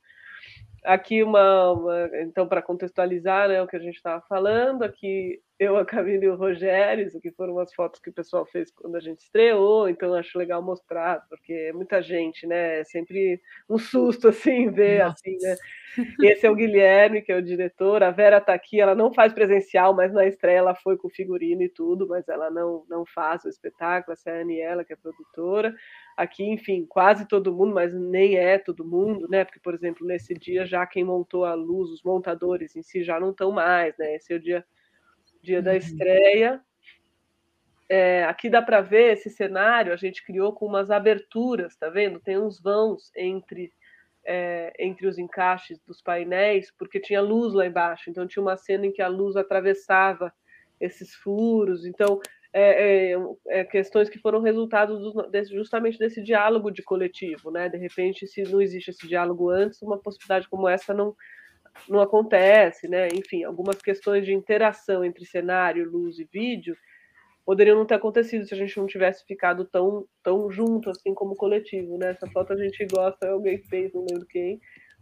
aqui 0.83 1.23
uma, 1.23 1.71
uma 1.71 2.09
então 2.21 2.47
para 2.47 2.61
contextualizar 2.61 3.47
né, 3.47 3.61
o 3.61 3.67
que 3.67 3.75
a 3.75 3.79
gente 3.79 3.95
estava 3.95 4.21
falando 4.27 4.83
aqui 4.83 5.41
eu 5.59 5.77
a 5.77 5.85
Camila 5.85 6.25
e 6.25 6.27
o 6.27 6.35
Rogério 6.35 7.09
que 7.21 7.31
foram 7.31 7.59
as 7.59 7.73
fotos 7.73 7.99
que 7.99 8.09
o 8.09 8.13
pessoal 8.13 8.45
fez 8.45 8.71
quando 8.71 8.95
a 8.95 8.99
gente 8.99 9.19
estreou 9.19 9.87
então 9.87 10.13
acho 10.13 10.37
legal 10.37 10.61
mostrar 10.61 11.25
porque 11.29 11.71
muita 11.73 12.01
gente 12.01 12.47
né 12.47 12.79
é 12.79 12.83
sempre 12.83 13.39
um 13.69 13.77
susto 13.77 14.27
assim 14.29 14.71
ver 14.71 14.99
Nossa. 14.99 15.13
assim 15.13 15.37
né 15.41 15.55
esse 16.23 16.45
é 16.45 16.49
o 16.49 16.55
Guilherme 16.55 17.21
que 17.21 17.31
é 17.31 17.35
o 17.35 17.41
diretor 17.41 18.03
a 18.03 18.11
Vera 18.11 18.37
está 18.37 18.53
aqui 18.53 18.81
ela 18.81 18.95
não 18.95 19.13
faz 19.13 19.31
presencial 19.31 19.93
mas 19.93 20.11
na 20.11 20.25
estreia 20.25 20.57
ela 20.57 20.75
foi 20.75 20.97
com 20.97 21.09
figurino 21.09 21.61
e 21.61 21.69
tudo 21.69 22.07
mas 22.07 22.27
ela 22.27 22.49
não 22.49 22.83
não 22.89 23.05
faz 23.05 23.45
o 23.45 23.49
espetáculo 23.49 24.13
essa 24.13 24.31
é 24.31 24.39
a 24.39 24.41
Aniela 24.41 24.83
que 24.83 24.93
é 24.93 24.95
produtora 24.95 25.73
Aqui, 26.15 26.43
enfim, 26.43 26.85
quase 26.87 27.27
todo 27.27 27.51
mundo, 27.51 27.73
mas 27.73 27.91
nem 27.93 28.37
é 28.37 28.59
todo 28.59 28.85
mundo, 28.85 29.27
né? 29.27 29.43
Porque, 29.43 29.59
por 29.59 29.73
exemplo, 29.73 30.05
nesse 30.05 30.35
dia 30.35 30.63
já 30.63 30.85
quem 30.85 31.03
montou 31.03 31.43
a 31.43 31.55
luz, 31.55 31.89
os 31.89 32.03
montadores 32.03 32.75
em 32.75 32.83
si 32.83 33.03
já 33.03 33.19
não 33.19 33.31
estão 33.31 33.51
mais, 33.51 33.97
né? 33.97 34.15
Esse 34.15 34.33
é 34.33 34.35
o 34.35 34.39
dia, 34.39 34.63
dia 35.43 35.61
da 35.61 35.71
uhum. 35.71 35.77
estreia. 35.77 36.61
É, 37.89 38.23
aqui 38.23 38.49
dá 38.49 38.61
para 38.61 38.81
ver 38.81 39.13
esse 39.13 39.29
cenário, 39.29 39.93
a 39.93 39.97
gente 39.97 40.25
criou 40.25 40.53
com 40.53 40.65
umas 40.65 40.89
aberturas, 40.89 41.75
tá 41.75 41.89
vendo? 41.89 42.19
Tem 42.19 42.37
uns 42.37 42.59
vãos 42.59 43.11
entre 43.15 43.71
é, 44.25 44.73
entre 44.79 45.05
os 45.05 45.17
encaixes 45.17 45.79
dos 45.85 46.01
painéis, 46.01 46.71
porque 46.71 46.99
tinha 46.99 47.21
luz 47.21 47.53
lá 47.53 47.65
embaixo. 47.65 48.09
Então 48.09 48.25
tinha 48.25 48.41
uma 48.41 48.55
cena 48.55 48.85
em 48.85 48.91
que 48.91 49.01
a 49.01 49.07
luz 49.07 49.35
atravessava 49.35 50.33
esses 50.79 51.13
furos. 51.13 51.85
Então 51.85 52.21
é, 52.53 53.11
é, 53.11 53.17
é, 53.47 53.63
questões 53.65 54.09
que 54.09 54.19
foram 54.19 54.39
resultado 54.41 54.97
do, 54.99 55.23
desse, 55.29 55.53
justamente 55.53 55.97
desse 55.97 56.21
diálogo 56.21 56.71
de 56.71 56.83
coletivo, 56.83 57.51
né? 57.51 57.67
De 57.67 57.77
repente, 57.77 58.27
se 58.27 58.43
não 58.43 58.61
existe 58.61 58.91
esse 58.91 59.07
diálogo 59.07 59.49
antes, 59.49 59.81
uma 59.81 59.97
possibilidade 59.97 60.47
como 60.47 60.69
essa 60.69 60.93
não 60.93 61.15
não 61.87 62.01
acontece, 62.01 62.87
né? 62.87 63.07
Enfim, 63.13 63.43
algumas 63.43 63.81
questões 63.81 64.25
de 64.25 64.33
interação 64.33 65.03
entre 65.03 65.25
cenário, 65.25 65.89
luz 65.89 66.19
e 66.19 66.27
vídeo 66.31 66.75
poderiam 67.45 67.77
não 67.77 67.85
ter 67.85 67.95
acontecido 67.95 68.45
se 68.45 68.53
a 68.53 68.57
gente 68.57 68.77
não 68.77 68.87
tivesse 68.87 69.25
ficado 69.25 69.65
tão, 69.65 70.05
tão 70.23 70.49
junto 70.49 70.89
assim 70.89 71.13
como 71.13 71.35
coletivo, 71.35 71.97
né? 71.97 72.11
Essa 72.11 72.27
foto 72.27 72.53
a 72.53 72.57
gente 72.57 72.85
gosta, 72.85 73.29
alguém 73.29 73.57
fez, 73.63 73.91
não 73.93 74.05
lembro 74.09 74.25
quem, 74.27 74.59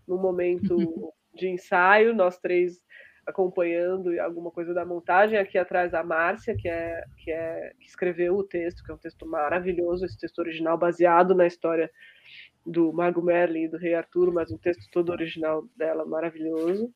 no 0.07 0.17
momento 0.17 1.13
de 1.35 1.49
ensaio, 1.49 2.15
nós 2.15 2.37
três 2.39 2.79
acompanhando 3.25 4.19
alguma 4.19 4.51
coisa 4.51 4.73
da 4.73 4.85
montagem. 4.85 5.37
Aqui 5.37 5.57
atrás 5.57 5.93
a 5.93 6.03
Márcia, 6.03 6.55
que 6.55 6.67
é, 6.67 7.03
que 7.17 7.31
é 7.31 7.73
que 7.79 7.87
escreveu 7.87 8.35
o 8.35 8.43
texto, 8.43 8.83
que 8.83 8.91
é 8.91 8.93
um 8.93 8.97
texto 8.97 9.25
maravilhoso, 9.25 10.05
esse 10.05 10.19
texto 10.19 10.39
original 10.39 10.77
baseado 10.77 11.33
na 11.35 11.47
história 11.47 11.89
do 12.65 12.93
Mago 12.93 13.21
Merlin 13.21 13.63
e 13.63 13.67
do 13.69 13.77
Rei 13.77 13.93
Arturo, 13.93 14.33
mas 14.33 14.51
um 14.51 14.57
texto 14.57 14.83
todo 14.91 15.11
original 15.11 15.63
dela 15.75 16.05
maravilhoso. 16.05 16.93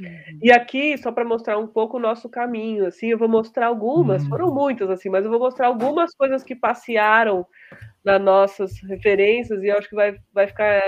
Uhum. 0.00 0.38
E 0.42 0.52
aqui, 0.52 0.96
só 0.96 1.10
para 1.10 1.24
mostrar 1.24 1.58
um 1.58 1.66
pouco 1.66 1.96
o 1.96 2.00
nosso 2.00 2.28
caminho, 2.28 2.86
assim, 2.86 3.08
eu 3.08 3.18
vou 3.18 3.28
mostrar 3.28 3.66
algumas, 3.66 4.22
uhum. 4.22 4.28
foram 4.28 4.54
muitas, 4.54 4.88
assim, 4.90 5.08
mas 5.08 5.24
eu 5.24 5.30
vou 5.30 5.40
mostrar 5.40 5.66
algumas 5.66 6.14
coisas 6.14 6.44
que 6.44 6.54
passearam 6.54 7.44
nas 8.04 8.20
nossas 8.20 8.80
referências, 8.82 9.62
e 9.62 9.68
eu 9.68 9.76
acho 9.76 9.88
que 9.88 9.96
vai, 9.96 10.16
vai 10.32 10.46
ficar 10.46 10.80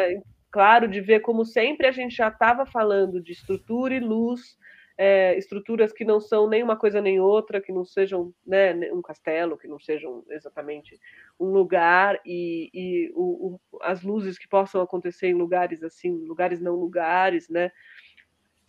claro 0.51 0.89
de 0.89 1.01
ver 1.01 1.21
como 1.21 1.45
sempre 1.45 1.87
a 1.87 1.93
gente 1.93 2.15
já 2.17 2.29
estava 2.29 2.65
falando 2.67 3.21
de 3.21 3.33
estrutura 3.33 3.95
e 3.95 4.01
luz, 4.01 4.57
é, 5.03 5.35
estruturas 5.39 5.95
que 5.95 6.05
não 6.05 6.21
são 6.21 6.47
nem 6.47 6.63
uma 6.63 6.77
coisa 6.77 7.01
nem 7.01 7.19
outra, 7.19 7.59
que 7.59 7.73
não 7.73 7.87
sejam 7.87 8.35
né, 8.47 8.75
um 8.93 9.01
castelo, 9.01 9.57
que 9.57 9.67
não 9.67 9.81
sejam 9.81 10.23
exatamente 10.29 11.01
um 11.41 11.47
lugar, 11.47 12.21
e, 12.23 12.69
e 12.75 13.11
o, 13.15 13.57
o, 13.73 13.81
as 13.81 14.03
luzes 14.03 14.37
que 14.37 14.47
possam 14.47 14.83
acontecer 14.83 15.29
em 15.29 15.33
lugares 15.33 15.83
assim, 15.83 16.11
lugares 16.27 16.61
não 16.61 16.75
lugares, 16.75 17.49
né? 17.49 17.73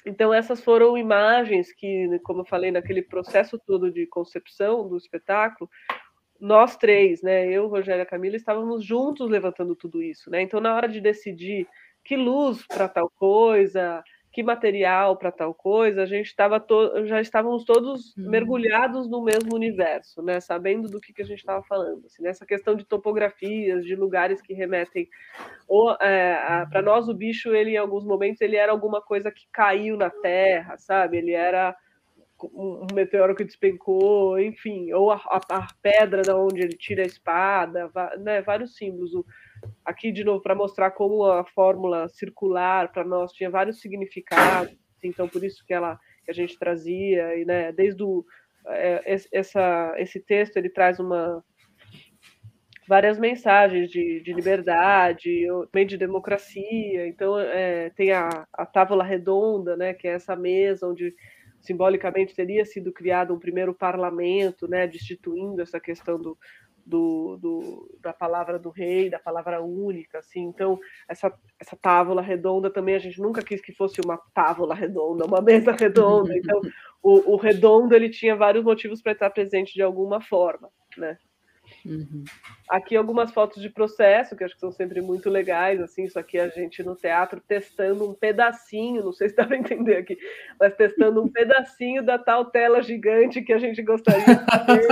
Então, 0.06 0.34
essas 0.34 0.64
foram 0.64 0.98
imagens 0.98 1.74
que, 1.74 2.18
como 2.24 2.40
eu 2.40 2.46
falei, 2.46 2.72
naquele 2.72 3.02
processo 3.02 3.60
todo 3.60 3.92
de 3.92 4.08
concepção 4.08 4.88
do 4.88 4.96
espetáculo, 4.96 5.70
nós 6.40 6.78
três, 6.78 7.22
né, 7.22 7.46
eu, 7.52 7.68
Rogério 7.68 8.04
e 8.04 8.06
Camila, 8.06 8.38
estávamos 8.38 8.86
juntos 8.86 9.30
levantando 9.30 9.76
tudo 9.76 10.02
isso, 10.02 10.32
né? 10.32 10.42
Então, 10.42 10.62
na 10.62 10.74
hora 10.74 10.88
de 10.88 11.02
decidir 11.02 11.68
que 12.06 12.16
luz 12.16 12.66
para 12.66 12.88
tal 12.88 13.10
coisa, 13.10 14.02
que 14.32 14.42
material 14.42 15.18
para 15.18 15.32
tal 15.32 15.54
coisa, 15.54 16.04
a 16.04 16.06
gente 16.06 16.28
estava 16.28 16.60
to... 16.60 17.06
já 17.06 17.20
estávamos 17.20 17.66
todos 17.66 18.16
uhum. 18.16 18.30
mergulhados 18.30 19.10
no 19.10 19.22
mesmo 19.22 19.54
universo, 19.54 20.22
né? 20.22 20.40
Sabendo 20.40 20.88
do 20.88 21.02
que, 21.02 21.12
que 21.12 21.22
a 21.22 21.26
gente 21.26 21.40
estava 21.40 21.62
falando. 21.64 22.06
Assim, 22.06 22.24
nessa 22.24 22.46
questão 22.46 22.74
de 22.74 22.86
topografias, 22.86 23.84
de 23.84 23.94
lugares 23.94 24.42
que 24.42 24.54
remetem. 24.54 25.10
Ou, 25.68 25.92
é, 26.00 26.66
para 26.70 26.82
nós, 26.82 27.10
o 27.10 27.14
bicho, 27.14 27.54
ele 27.54 27.72
em 27.72 27.78
alguns 27.78 28.06
momentos, 28.06 28.40
ele 28.40 28.56
era 28.56 28.72
alguma 28.72 29.02
coisa 29.02 29.30
que 29.30 29.46
caiu 29.52 29.98
na 29.98 30.10
Terra, 30.10 30.78
sabe? 30.78 31.18
Ele 31.18 31.34
era 31.34 31.76
um 32.54 32.88
meteoro 32.94 33.36
que 33.36 33.44
despencou, 33.44 34.40
enfim, 34.40 34.92
ou 34.94 35.12
a, 35.12 35.16
a, 35.16 35.42
a 35.58 35.68
pedra 35.82 36.22
da 36.22 36.36
onde 36.36 36.62
ele 36.62 36.76
tira 36.78 37.04
a 37.04 37.06
espada, 37.06 37.92
né? 38.20 38.42
Vários 38.42 38.78
símbolos. 38.78 39.14
O, 39.14 39.26
aqui 39.86 40.12
de 40.12 40.24
novo 40.24 40.42
para 40.42 40.56
mostrar 40.56 40.92
como 40.92 41.26
a 41.26 41.44
fórmula 41.46 42.08
circular 42.10 42.92
para 42.92 43.04
nós 43.04 43.32
tinha 43.32 43.50
vários 43.50 43.80
significados, 43.80 44.76
então 45.04 45.28
por 45.28 45.44
isso 45.44 45.64
que 45.66 45.74
ela 45.74 46.00
que 46.24 46.32
a 46.32 46.34
gente 46.34 46.58
trazia 46.58 47.36
e 47.36 47.46
né, 47.46 47.72
desde 47.72 48.04
o 48.04 48.26
é, 48.68 49.18
essa 49.32 49.94
esse 49.98 50.20
texto 50.20 50.58
ele 50.58 50.70
traz 50.70 51.00
uma 51.00 51.44
várias 52.88 53.18
mensagens 53.18 53.90
de, 53.90 54.22
de 54.22 54.34
liberdade, 54.34 55.48
também 55.72 55.88
de 55.88 55.98
democracia. 55.98 57.08
Então 57.08 57.40
é, 57.40 57.90
tem 57.92 58.12
a, 58.12 58.46
a 58.52 58.66
tábua 58.66 59.02
redonda, 59.02 59.78
né, 59.78 59.94
que 59.94 60.10
é 60.10 60.12
essa 60.12 60.36
mesa 60.36 60.88
onde 60.88 61.16
simbolicamente 61.62 62.36
teria 62.36 62.66
sido 62.66 62.92
criado 62.92 63.34
um 63.34 63.40
primeiro 63.40 63.74
parlamento, 63.74 64.68
né, 64.68 64.88
destituindo 64.88 65.62
essa 65.62 65.80
questão 65.80 66.20
do, 66.20 66.38
do, 66.86 67.38
do, 67.38 67.98
da 68.02 68.14
palavra 68.14 68.60
do 68.60 68.70
rei, 68.70 69.10
da 69.10 69.20
palavra 69.20 69.62
única, 69.62 70.20
assim. 70.20 70.42
Então, 70.42 70.80
essa, 71.08 71.34
essa 71.60 71.76
tábua 71.76 72.22
redonda 72.22 72.70
também 72.70 72.96
a 72.96 73.00
gente 73.00 73.22
nunca 73.22 73.44
quis 73.44 73.62
que 73.62 73.74
fosse 73.74 74.02
uma 74.02 74.18
tábua 74.34 74.74
redonda, 74.74 75.26
uma 75.26 75.42
mesa 75.42 75.72
redonda. 75.72 76.36
Então, 76.36 76.62
o, 77.02 77.34
o 77.34 77.36
redondo 77.36 77.96
ele 77.96 78.10
tinha 78.10 78.36
vários 78.36 78.64
motivos 78.64 79.02
para 79.02 79.14
estar 79.14 79.30
presente 79.30 79.74
de 79.74 79.82
alguma 79.82 80.22
forma, 80.22 80.70
né? 80.98 81.18
Uhum. 81.86 82.24
Aqui 82.70 82.96
algumas 82.96 83.32
fotos 83.32 83.62
de 83.62 83.70
processo, 83.70 84.36
que 84.36 84.44
acho 84.44 84.54
que 84.54 84.60
são 84.60 84.72
sempre 84.72 85.02
muito 85.02 85.30
legais, 85.30 85.82
assim, 85.82 86.04
isso 86.04 86.18
aqui 86.18 86.38
a 86.38 86.48
gente 86.48 86.84
no 86.84 86.96
teatro 86.96 87.42
testando 87.42 88.10
um 88.10 88.14
pedacinho, 88.14 89.04
não 89.04 89.12
sei 89.12 89.30
se 89.30 89.36
dá 89.36 89.46
para 89.46 89.58
entender 89.58 89.98
aqui, 89.98 90.18
mas 90.60 90.76
testando 90.76 91.22
um 91.22 91.28
pedacinho 91.32 92.04
da 92.04 92.18
tal 92.18 92.46
tela 92.46 92.82
gigante 92.82 93.42
que 93.42 93.52
a 93.52 93.58
gente 93.58 93.82
gostaria 93.82 94.22
de 94.22 94.26
ter. 94.26 94.92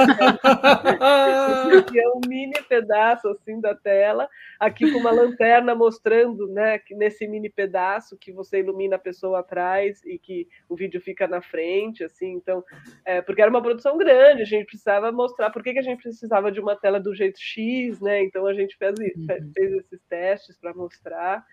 Aqui 1.77 1.99
é 1.99 2.09
um 2.09 2.21
mini 2.27 2.61
pedaço, 2.67 3.27
assim, 3.29 3.61
da 3.61 3.75
tela, 3.75 4.27
aqui 4.59 4.91
com 4.91 4.99
uma 4.99 5.11
lanterna 5.11 5.75
mostrando, 5.75 6.47
né, 6.47 6.79
que 6.79 6.95
nesse 6.95 7.27
mini 7.27 7.49
pedaço 7.49 8.17
que 8.17 8.31
você 8.31 8.59
ilumina 8.59 8.95
a 8.95 8.99
pessoa 8.99 9.39
atrás 9.39 10.03
e 10.05 10.17
que 10.17 10.47
o 10.67 10.75
vídeo 10.75 10.99
fica 10.99 11.27
na 11.27 11.41
frente, 11.41 12.03
assim, 12.03 12.31
então, 12.31 12.63
é, 13.05 13.21
porque 13.21 13.41
era 13.41 13.49
uma 13.49 13.61
produção 13.61 13.97
grande, 13.97 14.41
a 14.41 14.45
gente 14.45 14.65
precisava 14.65 15.11
mostrar 15.11 15.49
por 15.51 15.63
que, 15.63 15.73
que 15.73 15.79
a 15.79 15.83
gente 15.83 16.01
precisava 16.01 16.51
de 16.51 16.59
uma 16.59 16.78
tela 16.79 16.99
do 16.99 17.13
jeito 17.13 17.39
X, 17.39 17.99
né? 17.99 18.23
Então 18.23 18.45
a 18.45 18.53
gente 18.53 18.75
fez, 18.77 18.95
uhum. 18.99 19.51
fez 19.53 19.71
esses 19.73 20.01
testes 20.09 20.57
para 20.57 20.73
mostrar. 20.73 21.45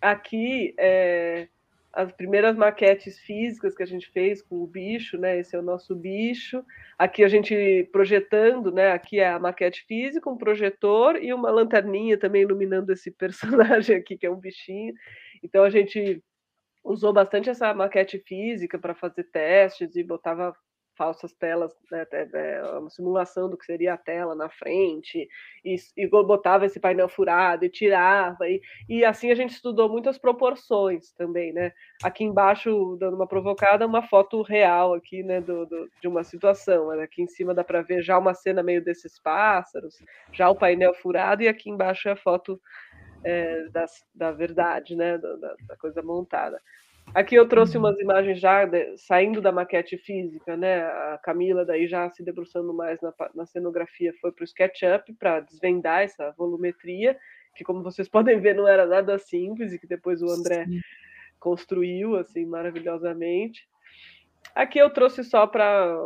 Aqui, 0.00 0.74
é, 0.78 1.48
as 1.94 2.10
primeiras 2.12 2.56
maquetes 2.56 3.18
físicas 3.20 3.74
que 3.74 3.82
a 3.82 3.86
gente 3.86 4.10
fez 4.10 4.42
com 4.42 4.56
o 4.56 4.66
bicho, 4.66 5.16
né? 5.16 5.38
Esse 5.38 5.54
é 5.54 5.58
o 5.58 5.62
nosso 5.62 5.94
bicho. 5.94 6.64
Aqui 6.98 7.22
a 7.22 7.28
gente 7.28 7.88
projetando, 7.92 8.72
né? 8.72 8.90
Aqui 8.90 9.20
é 9.20 9.28
a 9.28 9.38
maquete 9.38 9.84
física, 9.86 10.28
um 10.28 10.36
projetor 10.36 11.16
e 11.22 11.32
uma 11.32 11.50
lanterninha 11.50 12.18
também 12.18 12.42
iluminando 12.42 12.92
esse 12.92 13.10
personagem 13.16 13.96
aqui, 13.96 14.18
que 14.18 14.26
é 14.26 14.30
um 14.30 14.40
bichinho. 14.40 14.92
Então 15.42 15.62
a 15.62 15.70
gente 15.70 16.22
usou 16.82 17.12
bastante 17.12 17.48
essa 17.48 17.72
maquete 17.72 18.18
física 18.18 18.78
para 18.78 18.94
fazer 18.94 19.24
testes 19.24 19.94
e 19.94 20.02
botava 20.02 20.54
falsas 20.96 21.32
telas, 21.32 21.72
né, 21.90 22.06
é, 22.12 22.62
uma 22.78 22.90
simulação 22.90 23.48
do 23.48 23.56
que 23.56 23.64
seria 23.64 23.94
a 23.94 23.98
tela 23.98 24.34
na 24.34 24.48
frente, 24.48 25.28
e, 25.64 25.76
e 25.96 26.08
botava 26.08 26.66
esse 26.66 26.78
painel 26.80 27.08
furado 27.08 27.64
e 27.64 27.70
tirava, 27.70 28.48
e, 28.48 28.60
e 28.88 29.04
assim 29.04 29.30
a 29.30 29.34
gente 29.34 29.50
estudou 29.50 29.88
muitas 29.88 30.18
proporções 30.18 31.12
também, 31.12 31.52
né? 31.52 31.72
Aqui 32.02 32.24
embaixo, 32.24 32.96
dando 32.98 33.14
uma 33.14 33.26
provocada, 33.26 33.86
uma 33.86 34.02
foto 34.02 34.42
real 34.42 34.94
aqui, 34.94 35.22
né, 35.22 35.40
do, 35.40 35.66
do 35.66 35.90
de 36.00 36.08
uma 36.08 36.24
situação, 36.24 36.88
né? 36.88 37.04
aqui 37.04 37.22
em 37.22 37.28
cima 37.28 37.54
dá 37.54 37.64
para 37.64 37.82
ver 37.82 38.02
já 38.02 38.18
uma 38.18 38.34
cena 38.34 38.62
meio 38.62 38.82
desses 38.82 39.18
pássaros, 39.18 39.96
já 40.32 40.48
o 40.50 40.56
painel 40.56 40.94
furado, 40.94 41.42
e 41.42 41.48
aqui 41.48 41.70
embaixo 41.70 42.08
é 42.08 42.12
a 42.12 42.16
foto 42.16 42.60
é, 43.24 43.68
das, 43.68 44.04
da 44.14 44.30
verdade, 44.30 44.94
né, 44.94 45.18
da, 45.18 45.54
da 45.66 45.76
coisa 45.76 46.02
montada. 46.02 46.60
Aqui 47.14 47.36
eu 47.36 47.48
trouxe 47.48 47.76
uhum. 47.76 47.84
umas 47.84 48.00
imagens 48.00 48.40
já 48.40 48.64
de, 48.64 48.96
saindo 48.98 49.40
da 49.40 49.52
maquete 49.52 49.96
física, 49.96 50.56
né? 50.56 50.82
A 50.82 51.20
Camila 51.22 51.64
daí 51.64 51.86
já 51.86 52.10
se 52.10 52.24
debruçando 52.24 52.74
mais 52.74 53.00
na, 53.00 53.14
na 53.34 53.46
cenografia 53.46 54.12
foi 54.20 54.32
para 54.32 54.42
o 54.42 54.44
SketchUp 54.44 55.12
para 55.18 55.38
desvendar 55.40 56.02
essa 56.02 56.32
volumetria, 56.32 57.16
que 57.54 57.62
como 57.62 57.84
vocês 57.84 58.08
podem 58.10 58.40
ver 58.40 58.56
não 58.56 58.66
era 58.66 58.84
nada 58.84 59.16
simples 59.16 59.72
e 59.72 59.78
que 59.78 59.86
depois 59.86 60.22
o 60.22 60.28
André 60.28 60.64
Sim. 60.64 60.80
construiu 61.38 62.16
assim 62.16 62.44
maravilhosamente. 62.44 63.68
Aqui 64.52 64.78
eu 64.78 64.90
trouxe 64.90 65.22
só 65.22 65.46
para 65.46 65.96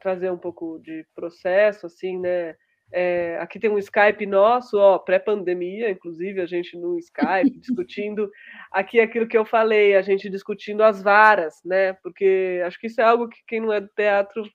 trazer 0.00 0.32
um 0.32 0.38
pouco 0.38 0.78
de 0.78 1.04
processo, 1.14 1.86
assim, 1.86 2.18
né? 2.18 2.56
É, 2.96 3.38
aqui 3.40 3.58
tem 3.58 3.68
um 3.68 3.76
Skype 3.78 4.24
nosso, 4.24 4.78
ó, 4.78 4.98
pré-pandemia, 5.00 5.90
inclusive, 5.90 6.40
a 6.40 6.46
gente 6.46 6.76
no 6.76 6.96
Skype 6.96 7.50
discutindo 7.58 8.30
aqui 8.70 9.00
aquilo 9.00 9.26
que 9.26 9.36
eu 9.36 9.44
falei, 9.44 9.96
a 9.96 10.02
gente 10.02 10.30
discutindo 10.30 10.80
as 10.80 11.02
varas, 11.02 11.60
né? 11.64 11.94
Porque 11.94 12.62
acho 12.64 12.78
que 12.78 12.86
isso 12.86 13.00
é 13.00 13.04
algo 13.04 13.28
que 13.28 13.40
quem 13.48 13.60
não 13.60 13.72
é 13.72 13.80
do 13.80 13.88
teatro 13.88 14.48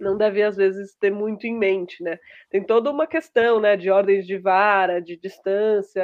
não 0.00 0.16
deve 0.16 0.42
às 0.42 0.56
vezes 0.56 0.94
ter 0.94 1.10
muito 1.10 1.46
em 1.46 1.58
mente, 1.58 2.02
né? 2.02 2.18
Tem 2.48 2.64
toda 2.64 2.90
uma 2.90 3.06
questão, 3.06 3.60
né, 3.60 3.76
de 3.76 3.90
ordens 3.90 4.26
de 4.26 4.38
vara, 4.38 4.98
de 5.02 5.18
distância, 5.18 6.02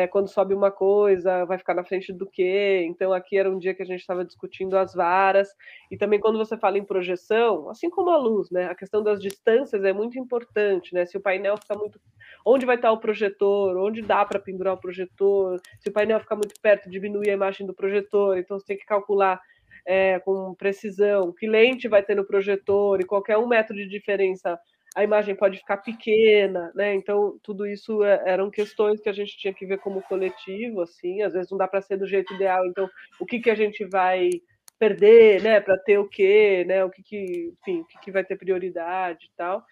é, 0.00 0.06
quando 0.06 0.28
sobe 0.28 0.54
uma 0.54 0.70
coisa, 0.70 1.44
vai 1.44 1.58
ficar 1.58 1.74
na 1.74 1.84
frente 1.84 2.12
do 2.12 2.26
quê? 2.26 2.84
Então, 2.88 3.12
aqui 3.12 3.36
era 3.36 3.50
um 3.50 3.58
dia 3.58 3.74
que 3.74 3.82
a 3.82 3.86
gente 3.86 4.00
estava 4.00 4.24
discutindo 4.24 4.76
as 4.76 4.94
varas, 4.94 5.48
e 5.90 5.96
também 5.96 6.18
quando 6.18 6.38
você 6.38 6.56
fala 6.56 6.78
em 6.78 6.84
projeção, 6.84 7.68
assim 7.68 7.90
como 7.90 8.10
a 8.10 8.16
luz, 8.16 8.50
né? 8.50 8.66
A 8.66 8.74
questão 8.74 9.02
das 9.02 9.20
distâncias 9.20 9.84
é 9.84 9.92
muito 9.92 10.18
importante, 10.18 10.94
né? 10.94 11.04
Se 11.04 11.16
o 11.16 11.20
painel 11.20 11.56
fica 11.56 11.74
muito. 11.76 12.00
onde 12.44 12.64
vai 12.64 12.76
estar 12.76 12.92
o 12.92 12.98
projetor, 12.98 13.76
onde 13.76 14.00
dá 14.02 14.24
para 14.24 14.40
pendurar 14.40 14.74
o 14.74 14.80
projetor, 14.80 15.60
se 15.78 15.90
o 15.90 15.92
painel 15.92 16.20
ficar 16.20 16.36
muito 16.36 16.54
perto, 16.62 16.90
diminuir 16.90 17.30
a 17.30 17.34
imagem 17.34 17.66
do 17.66 17.74
projetor, 17.74 18.38
então 18.38 18.58
você 18.58 18.66
tem 18.66 18.78
que 18.78 18.86
calcular 18.86 19.40
é, 19.86 20.18
com 20.20 20.54
precisão 20.54 21.32
que 21.32 21.46
lente 21.46 21.88
vai 21.88 22.02
ter 22.02 22.14
no 22.14 22.24
projetor 22.24 23.00
e 23.00 23.04
qualquer 23.04 23.38
um 23.38 23.46
metro 23.46 23.74
de 23.74 23.88
diferença 23.88 24.58
a 24.94 25.04
imagem 25.04 25.36
pode 25.36 25.58
ficar 25.58 25.78
pequena, 25.78 26.72
né? 26.74 26.94
Então 26.94 27.38
tudo 27.42 27.66
isso 27.66 28.02
é, 28.02 28.22
eram 28.26 28.50
questões 28.50 29.00
que 29.00 29.08
a 29.08 29.12
gente 29.12 29.36
tinha 29.38 29.54
que 29.54 29.66
ver 29.66 29.78
como 29.78 30.02
coletivo, 30.02 30.82
assim. 30.82 31.22
Às 31.22 31.32
vezes 31.32 31.50
não 31.50 31.58
dá 31.58 31.68
para 31.68 31.80
ser 31.80 31.96
do 31.96 32.06
jeito 32.06 32.34
ideal. 32.34 32.66
Então 32.66 32.88
o 33.18 33.26
que 33.26 33.40
que 33.40 33.50
a 33.50 33.54
gente 33.54 33.84
vai 33.84 34.30
perder, 34.78 35.42
né? 35.42 35.60
Para 35.60 35.78
ter 35.78 35.98
o 35.98 36.08
quê, 36.08 36.64
né? 36.66 36.84
O 36.84 36.90
que 36.90 37.02
que, 37.02 37.52
enfim, 37.60 37.80
o 37.80 37.86
que, 37.86 38.00
que 38.00 38.10
vai 38.10 38.24
ter 38.24 38.36
prioridade 38.36 39.26
e 39.26 39.36
tal. 39.36 39.64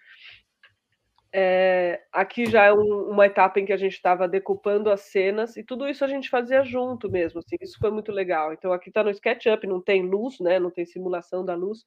É, 1.31 2.01
aqui 2.11 2.47
já 2.47 2.65
é 2.65 2.73
um, 2.73 3.09
uma 3.11 3.27
etapa 3.27 3.59
em 3.59 3.65
que 3.65 3.73
a 3.73 3.77
gente 3.77 3.93
estava 3.93 4.27
decupando 4.27 4.89
as 4.89 5.01
cenas 5.01 5.55
e 5.57 5.63
tudo 5.63 5.87
isso 5.87 6.03
a 6.03 6.07
gente 6.07 6.27
fazia 6.27 6.63
junto 6.63 7.09
mesmo, 7.09 7.39
assim, 7.39 7.55
isso 7.61 7.77
foi 7.79 7.91
muito 7.91 8.11
legal. 8.11 8.51
Então 8.51 8.73
aqui 8.73 8.89
está 8.89 9.03
no 9.03 9.11
SketchUp, 9.11 9.67
não 9.67 9.79
tem 9.79 10.01
luz, 10.01 10.39
né, 10.39 10.59
não 10.59 10.71
tem 10.71 10.85
simulação 10.85 11.45
da 11.45 11.53
luz, 11.53 11.85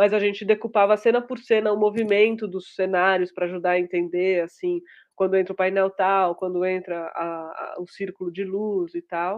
mas 0.00 0.14
a 0.14 0.18
gente 0.18 0.46
decupava 0.46 0.96
cena 0.96 1.20
por 1.20 1.38
cena 1.38 1.70
o 1.70 1.78
movimento 1.78 2.48
dos 2.48 2.74
cenários 2.74 3.30
para 3.30 3.44
ajudar 3.44 3.72
a 3.72 3.78
entender, 3.78 4.42
assim, 4.42 4.80
quando 5.14 5.36
entra 5.36 5.52
o 5.52 5.56
painel 5.56 5.90
tal, 5.90 6.34
quando 6.36 6.64
entra 6.64 7.02
a, 7.14 7.22
a, 7.22 7.74
o 7.78 7.86
círculo 7.86 8.32
de 8.32 8.42
luz 8.42 8.94
e 8.94 9.02
tal. 9.02 9.36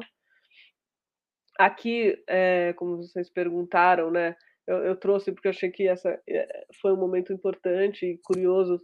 Aqui, 1.59 2.17
é, 2.29 2.73
como 2.75 2.99
vocês 2.99 3.29
perguntaram, 3.29 4.09
né, 4.13 4.37
eu, 4.65 4.77
eu 4.85 4.95
trouxe 4.95 5.33
porque 5.33 5.49
eu 5.49 5.51
achei 5.51 5.69
que 5.69 5.89
essa 5.89 6.17
é, 6.29 6.65
foi 6.81 6.93
um 6.93 7.01
momento 7.01 7.33
importante 7.33 8.07
e 8.07 8.21
curioso 8.23 8.81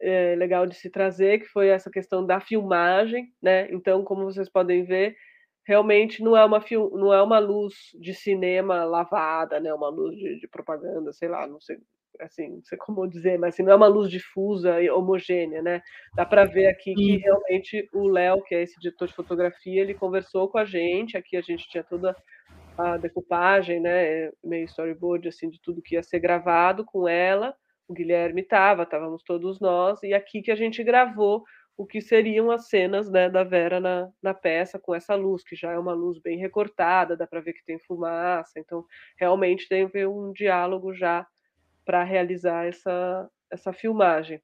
é, 0.00 0.34
legal 0.34 0.66
de 0.66 0.74
se 0.74 0.90
trazer, 0.90 1.38
que 1.38 1.46
foi 1.46 1.68
essa 1.68 1.88
questão 1.88 2.26
da 2.26 2.40
filmagem, 2.40 3.32
né? 3.40 3.70
Então, 3.70 4.02
como 4.02 4.24
vocês 4.24 4.48
podem 4.50 4.82
ver, 4.82 5.14
realmente 5.66 6.22
não 6.22 6.36
é 6.36 6.44
uma 6.44 6.62
não 6.92 7.12
é 7.12 7.22
uma 7.22 7.38
luz 7.38 7.74
de 8.00 8.14
cinema 8.14 8.84
lavada, 8.84 9.60
né? 9.60 9.72
Uma 9.74 9.88
luz 9.88 10.16
de, 10.16 10.38
de 10.40 10.48
propaganda, 10.48 11.12
sei 11.12 11.28
lá, 11.28 11.46
não 11.46 11.60
sei 11.60 11.76
assim, 12.20 12.48
não 12.48 12.64
sei 12.64 12.78
como 12.78 13.06
dizer, 13.06 13.38
mas 13.38 13.54
assim, 13.54 13.62
não 13.62 13.72
é 13.72 13.76
uma 13.76 13.86
luz 13.86 14.08
difusa 14.10 14.80
e 14.80 14.88
homogênea, 14.88 15.60
né? 15.60 15.82
Dá 16.14 16.24
para 16.24 16.46
ver 16.46 16.66
aqui 16.68 16.94
que 16.94 17.18
realmente 17.18 17.88
o 17.92 18.08
Léo, 18.08 18.42
que 18.42 18.54
é 18.54 18.62
esse 18.62 18.80
diretor 18.80 19.06
de 19.06 19.14
fotografia, 19.14 19.82
ele 19.82 19.92
conversou 19.92 20.48
com 20.48 20.56
a 20.56 20.64
gente. 20.64 21.16
Aqui 21.16 21.36
a 21.36 21.42
gente 21.42 21.68
tinha 21.68 21.84
toda 21.84 22.16
a 22.78 22.96
decupagem, 22.96 23.80
né? 23.80 24.30
Meio 24.42 24.64
storyboard 24.64 25.28
assim 25.28 25.50
de 25.50 25.60
tudo 25.60 25.82
que 25.82 25.94
ia 25.94 26.02
ser 26.02 26.20
gravado 26.20 26.84
com 26.84 27.06
ela 27.06 27.54
o 27.88 27.94
Guilherme 27.94 28.42
estava, 28.42 28.82
estávamos 28.82 29.22
todos 29.22 29.60
nós, 29.60 30.02
e 30.02 30.12
aqui 30.12 30.42
que 30.42 30.50
a 30.50 30.56
gente 30.56 30.82
gravou 30.82 31.44
o 31.76 31.86
que 31.86 32.00
seriam 32.00 32.50
as 32.50 32.68
cenas 32.68 33.10
né, 33.10 33.28
da 33.28 33.44
Vera 33.44 33.78
na, 33.78 34.08
na 34.22 34.32
peça, 34.32 34.78
com 34.78 34.94
essa 34.94 35.14
luz, 35.14 35.44
que 35.44 35.54
já 35.54 35.72
é 35.72 35.78
uma 35.78 35.92
luz 35.92 36.18
bem 36.18 36.38
recortada, 36.38 37.16
dá 37.16 37.26
para 37.26 37.40
ver 37.40 37.52
que 37.52 37.64
tem 37.64 37.78
fumaça, 37.78 38.58
então 38.58 38.84
realmente 39.18 39.68
teve 39.68 40.06
um 40.06 40.32
diálogo 40.32 40.94
já 40.94 41.26
para 41.84 42.02
realizar 42.02 42.66
essa, 42.66 43.28
essa 43.50 43.72
filmagem. 43.72 44.40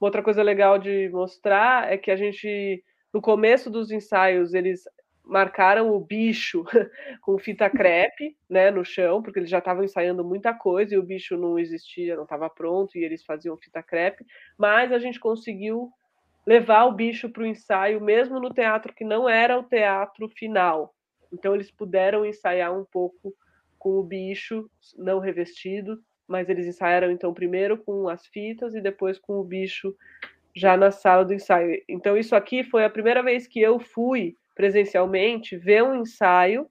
Uma 0.00 0.08
outra 0.08 0.22
coisa 0.22 0.42
legal 0.42 0.78
de 0.78 1.08
mostrar 1.10 1.92
é 1.92 1.96
que 1.96 2.10
a 2.10 2.16
gente, 2.16 2.82
no 3.12 3.20
começo 3.20 3.70
dos 3.70 3.90
ensaios, 3.90 4.52
eles 4.52 4.82
marcaram 5.24 5.94
o 5.94 6.00
bicho 6.00 6.64
com 7.22 7.38
fita 7.38 7.68
crepe, 7.70 8.36
né, 8.48 8.70
no 8.70 8.84
chão, 8.84 9.22
porque 9.22 9.38
eles 9.38 9.50
já 9.50 9.58
estavam 9.58 9.84
ensaiando 9.84 10.24
muita 10.24 10.54
coisa 10.54 10.94
e 10.94 10.98
o 10.98 11.02
bicho 11.02 11.36
não 11.36 11.58
existia, 11.58 12.16
não 12.16 12.24
estava 12.24 12.48
pronto 12.50 12.96
e 12.96 13.04
eles 13.04 13.24
faziam 13.24 13.56
fita 13.56 13.82
crepe, 13.82 14.24
mas 14.56 14.90
a 14.90 14.98
gente 14.98 15.20
conseguiu 15.20 15.92
levar 16.48 16.86
o 16.86 16.92
bicho 16.92 17.28
para 17.28 17.42
o 17.42 17.46
ensaio, 17.46 18.00
mesmo 18.00 18.40
no 18.40 18.48
teatro 18.48 18.94
que 18.94 19.04
não 19.04 19.28
era 19.28 19.58
o 19.58 19.62
teatro 19.62 20.26
final. 20.30 20.94
Então 21.30 21.54
eles 21.54 21.70
puderam 21.70 22.24
ensaiar 22.24 22.74
um 22.74 22.86
pouco 22.86 23.34
com 23.78 23.98
o 23.98 24.02
bicho 24.02 24.66
não 24.96 25.18
revestido, 25.18 26.00
mas 26.26 26.48
eles 26.48 26.66
ensaiaram 26.66 27.10
então 27.10 27.34
primeiro 27.34 27.76
com 27.76 28.08
as 28.08 28.26
fitas 28.28 28.74
e 28.74 28.80
depois 28.80 29.18
com 29.18 29.34
o 29.34 29.44
bicho 29.44 29.94
já 30.56 30.74
na 30.74 30.90
sala 30.90 31.22
do 31.22 31.34
ensaio. 31.34 31.82
Então 31.86 32.16
isso 32.16 32.34
aqui 32.34 32.64
foi 32.64 32.82
a 32.82 32.90
primeira 32.90 33.22
vez 33.22 33.46
que 33.46 33.60
eu 33.60 33.78
fui 33.78 34.34
presencialmente, 34.54 35.54
ver 35.54 35.84
um 35.84 35.96
ensaio. 35.96 36.66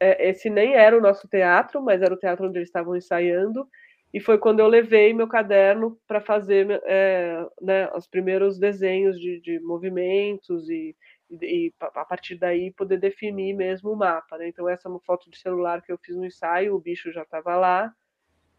É, 0.00 0.30
esse 0.30 0.48
nem 0.48 0.76
era 0.76 0.96
o 0.96 1.02
nosso 1.02 1.28
teatro, 1.28 1.82
mas 1.82 2.00
era 2.00 2.14
o 2.14 2.18
teatro 2.18 2.48
onde 2.48 2.56
eles 2.56 2.70
estavam 2.70 2.96
ensaiando. 2.96 3.68
E 4.14 4.20
foi 4.20 4.38
quando 4.38 4.60
eu 4.60 4.68
levei 4.68 5.12
meu 5.12 5.26
caderno 5.26 5.98
para 6.06 6.20
fazer 6.20 6.80
é, 6.84 7.44
né, 7.60 7.90
os 7.96 8.06
primeiros 8.06 8.60
desenhos 8.60 9.18
de, 9.18 9.40
de 9.40 9.58
movimentos 9.58 10.70
e, 10.70 10.96
e, 11.28 11.74
a 11.80 12.04
partir 12.04 12.36
daí 12.36 12.72
poder 12.72 13.00
definir 13.00 13.54
mesmo 13.54 13.90
o 13.90 13.96
mapa. 13.96 14.38
Né? 14.38 14.46
Então 14.46 14.68
essa 14.68 14.86
é 14.86 14.90
uma 14.90 15.00
foto 15.00 15.28
de 15.28 15.36
celular 15.36 15.82
que 15.82 15.90
eu 15.90 15.98
fiz 15.98 16.14
no 16.14 16.24
ensaio, 16.24 16.76
o 16.76 16.80
bicho 16.80 17.10
já 17.10 17.22
estava 17.22 17.56
lá, 17.56 17.92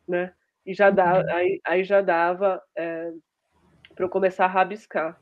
né? 0.05 0.33
E 0.65 0.73
já 0.73 0.89
dá, 0.89 1.19
uhum. 1.19 1.33
aí, 1.33 1.61
aí 1.63 1.83
já 1.85 2.01
dava 2.01 2.61
é, 2.75 3.13
para 3.95 4.03
eu 4.03 4.09
começar 4.09 4.43
a 4.43 4.49
rabiscar. 4.49 5.17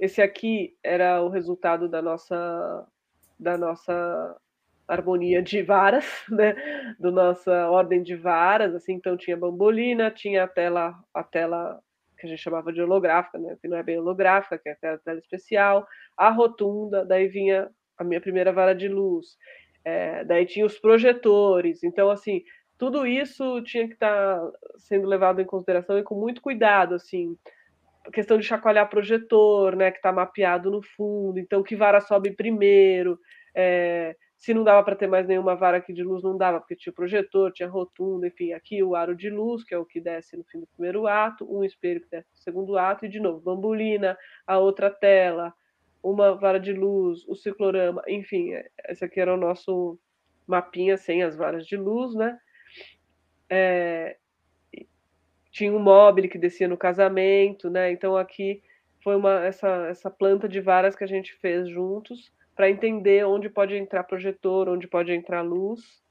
Esse 0.00 0.20
aqui 0.20 0.76
era 0.82 1.22
o 1.22 1.28
resultado 1.28 1.88
da 1.88 2.02
nossa 2.02 2.88
da 3.38 3.56
nossa 3.56 4.36
harmonia 4.88 5.42
de 5.42 5.62
varas, 5.62 6.04
né? 6.30 6.54
Do 6.98 7.10
nossa 7.10 7.68
ordem 7.70 8.02
de 8.02 8.16
varas, 8.16 8.74
assim, 8.74 8.94
então 8.94 9.16
tinha 9.16 9.36
bambolina, 9.36 10.10
tinha 10.10 10.44
a 10.44 10.48
tela 10.48 10.94
a 11.14 11.22
tela 11.22 11.80
que 12.18 12.26
a 12.26 12.30
gente 12.30 12.42
chamava 12.42 12.72
de 12.72 12.80
holográfica, 12.80 13.38
né? 13.38 13.56
Que 13.60 13.68
não 13.68 13.76
é 13.76 13.82
bem 13.82 13.98
holográfica, 13.98 14.58
que 14.58 14.68
é 14.68 14.88
a 14.88 14.98
tela 14.98 15.18
especial, 15.18 15.86
a 16.16 16.30
rotunda, 16.30 17.04
daí 17.04 17.28
vinha 17.28 17.68
a 17.98 18.04
minha 18.04 18.20
primeira 18.20 18.52
vara 18.52 18.74
de 18.74 18.88
luz, 18.88 19.36
é, 19.84 20.24
daí 20.24 20.46
tinha 20.46 20.66
os 20.66 20.78
projetores, 20.78 21.82
então 21.82 22.10
assim 22.10 22.42
tudo 22.78 23.06
isso 23.06 23.62
tinha 23.62 23.86
que 23.86 23.94
estar 23.94 24.38
tá 24.38 24.52
sendo 24.78 25.06
levado 25.06 25.40
em 25.40 25.46
consideração 25.46 25.98
e 25.98 26.02
com 26.02 26.14
muito 26.14 26.42
cuidado, 26.42 26.94
assim, 26.94 27.36
questão 28.12 28.38
de 28.38 28.44
chacoalhar 28.44 28.88
projetor, 28.88 29.74
né, 29.74 29.90
que 29.90 29.96
está 29.98 30.12
mapeado 30.12 30.70
no 30.70 30.82
fundo, 30.82 31.38
então 31.38 31.62
que 31.62 31.74
vara 31.74 32.00
sobe 32.00 32.30
primeiro, 32.32 33.18
é, 33.54 34.14
se 34.36 34.52
não 34.52 34.62
dava 34.62 34.84
para 34.84 34.96
ter 34.96 35.06
mais 35.06 35.26
nenhuma 35.26 35.56
vara 35.56 35.78
aqui 35.78 35.92
de 35.92 36.02
luz, 36.02 36.22
não 36.22 36.36
dava, 36.36 36.60
porque 36.60 36.76
tinha 36.76 36.92
projetor, 36.92 37.52
tinha 37.52 37.68
rotunda, 37.68 38.26
enfim, 38.26 38.52
aqui 38.52 38.82
o 38.82 38.94
aro 38.94 39.16
de 39.16 39.30
luz, 39.30 39.64
que 39.64 39.74
é 39.74 39.78
o 39.78 39.84
que 39.84 40.00
desce 40.00 40.36
no 40.36 40.44
fim 40.44 40.60
do 40.60 40.66
primeiro 40.66 41.06
ato, 41.06 41.46
um 41.50 41.64
espelho 41.64 42.02
que 42.02 42.10
desce 42.10 42.28
no 42.32 42.38
segundo 42.38 42.78
ato, 42.78 43.06
e 43.06 43.08
de 43.08 43.18
novo, 43.18 43.40
bambolina, 43.40 44.16
a 44.46 44.58
outra 44.58 44.90
tela, 44.90 45.54
uma 46.02 46.34
vara 46.34 46.60
de 46.60 46.72
luz, 46.72 47.26
o 47.26 47.34
ciclorama, 47.34 48.02
enfim, 48.06 48.52
é, 48.52 48.68
esse 48.88 49.04
aqui 49.04 49.20
era 49.20 49.34
o 49.34 49.38
nosso 49.38 49.98
mapinha 50.46 50.96
sem 50.96 51.22
as 51.22 51.34
varas 51.34 51.66
de 51.66 51.76
luz, 51.76 52.14
né? 52.14 52.38
É, 53.48 54.16
tinha 55.50 55.72
um 55.72 55.78
móvel 55.78 56.28
que 56.28 56.38
descia 56.38 56.68
no 56.68 56.76
casamento, 56.76 57.70
né? 57.70 57.90
Então 57.90 58.16
aqui 58.16 58.62
foi 59.02 59.16
uma 59.16 59.44
essa 59.44 59.86
essa 59.86 60.10
planta 60.10 60.48
de 60.48 60.60
varas 60.60 60.94
que 60.94 61.02
a 61.02 61.06
gente 61.06 61.32
fez 61.34 61.68
juntos 61.68 62.30
para 62.56 62.70
entender 62.70 63.24
onde 63.26 63.48
pode 63.48 63.76
entrar 63.76 64.02
projetor, 64.02 64.68
onde 64.68 64.88
pode 64.88 65.12
entrar 65.12 65.42
luz, 65.42 66.02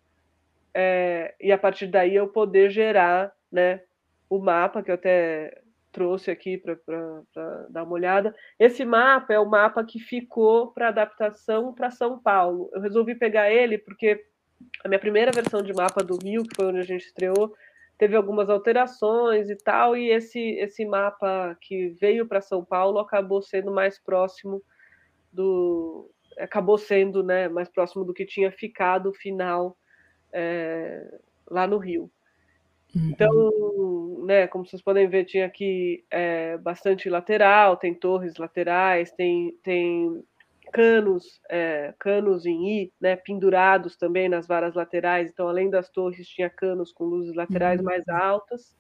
é, 0.73 1.33
e 1.41 1.51
a 1.51 1.57
partir 1.57 1.87
daí 1.87 2.15
eu 2.15 2.27
poder 2.27 2.69
gerar, 2.69 3.33
né? 3.51 3.81
O 4.29 4.39
mapa 4.39 4.83
que 4.83 4.91
eu 4.91 4.95
até 4.95 5.61
trouxe 5.91 6.29
aqui 6.29 6.57
para 6.57 7.65
dar 7.69 7.83
uma 7.83 7.93
olhada. 7.93 8.35
Esse 8.59 8.83
mapa 8.83 9.33
é 9.33 9.39
o 9.39 9.49
mapa 9.49 9.83
que 9.83 9.97
ficou 9.97 10.73
para 10.73 10.89
adaptação 10.89 11.73
para 11.73 11.89
São 11.89 12.19
Paulo. 12.19 12.69
Eu 12.73 12.81
resolvi 12.81 13.15
pegar 13.15 13.49
ele 13.49 13.77
porque 13.77 14.25
a 14.83 14.89
minha 14.89 14.99
primeira 14.99 15.31
versão 15.31 15.61
de 15.61 15.73
mapa 15.73 16.03
do 16.03 16.17
Rio, 16.17 16.43
que 16.43 16.55
foi 16.55 16.65
onde 16.65 16.79
a 16.79 16.83
gente 16.83 17.05
estreou, 17.05 17.55
teve 17.97 18.15
algumas 18.15 18.49
alterações 18.49 19.49
e 19.49 19.55
tal, 19.55 19.95
e 19.95 20.09
esse, 20.09 20.39
esse 20.39 20.85
mapa 20.85 21.57
que 21.61 21.89
veio 21.89 22.27
para 22.27 22.41
São 22.41 22.63
Paulo 22.63 22.99
acabou 22.99 23.41
sendo 23.41 23.71
mais 23.71 23.97
próximo 23.97 24.61
do. 25.31 26.11
Acabou 26.38 26.77
sendo 26.77 27.23
né, 27.23 27.47
mais 27.47 27.69
próximo 27.69 28.03
do 28.03 28.13
que 28.13 28.25
tinha 28.25 28.51
ficado 28.51 29.09
o 29.09 29.13
final 29.13 29.77
é, 30.31 31.19
lá 31.49 31.65
no 31.65 31.77
Rio. 31.77 32.11
Uhum. 32.95 33.09
Então, 33.09 34.25
né, 34.25 34.47
como 34.47 34.65
vocês 34.65 34.81
podem 34.81 35.07
ver, 35.07 35.25
tinha 35.25 35.45
aqui 35.45 36.03
é, 36.09 36.57
bastante 36.57 37.09
lateral, 37.09 37.77
tem 37.77 37.93
torres 37.93 38.38
laterais, 38.38 39.11
tem, 39.11 39.57
tem 39.63 40.23
canos, 40.71 41.41
é, 41.49 41.93
canos 41.99 42.45
em 42.45 42.83
I, 42.83 42.93
né, 42.99 43.15
pendurados 43.15 43.95
também 43.95 44.29
nas 44.29 44.47
varas 44.47 44.75
laterais. 44.75 45.29
Então, 45.29 45.47
além 45.47 45.69
das 45.69 45.89
torres, 45.89 46.27
tinha 46.27 46.49
canos 46.49 46.91
com 46.91 47.05
luzes 47.05 47.36
laterais 47.36 47.79
uhum. 47.79 47.86
mais 47.86 48.07
altas, 48.07 48.75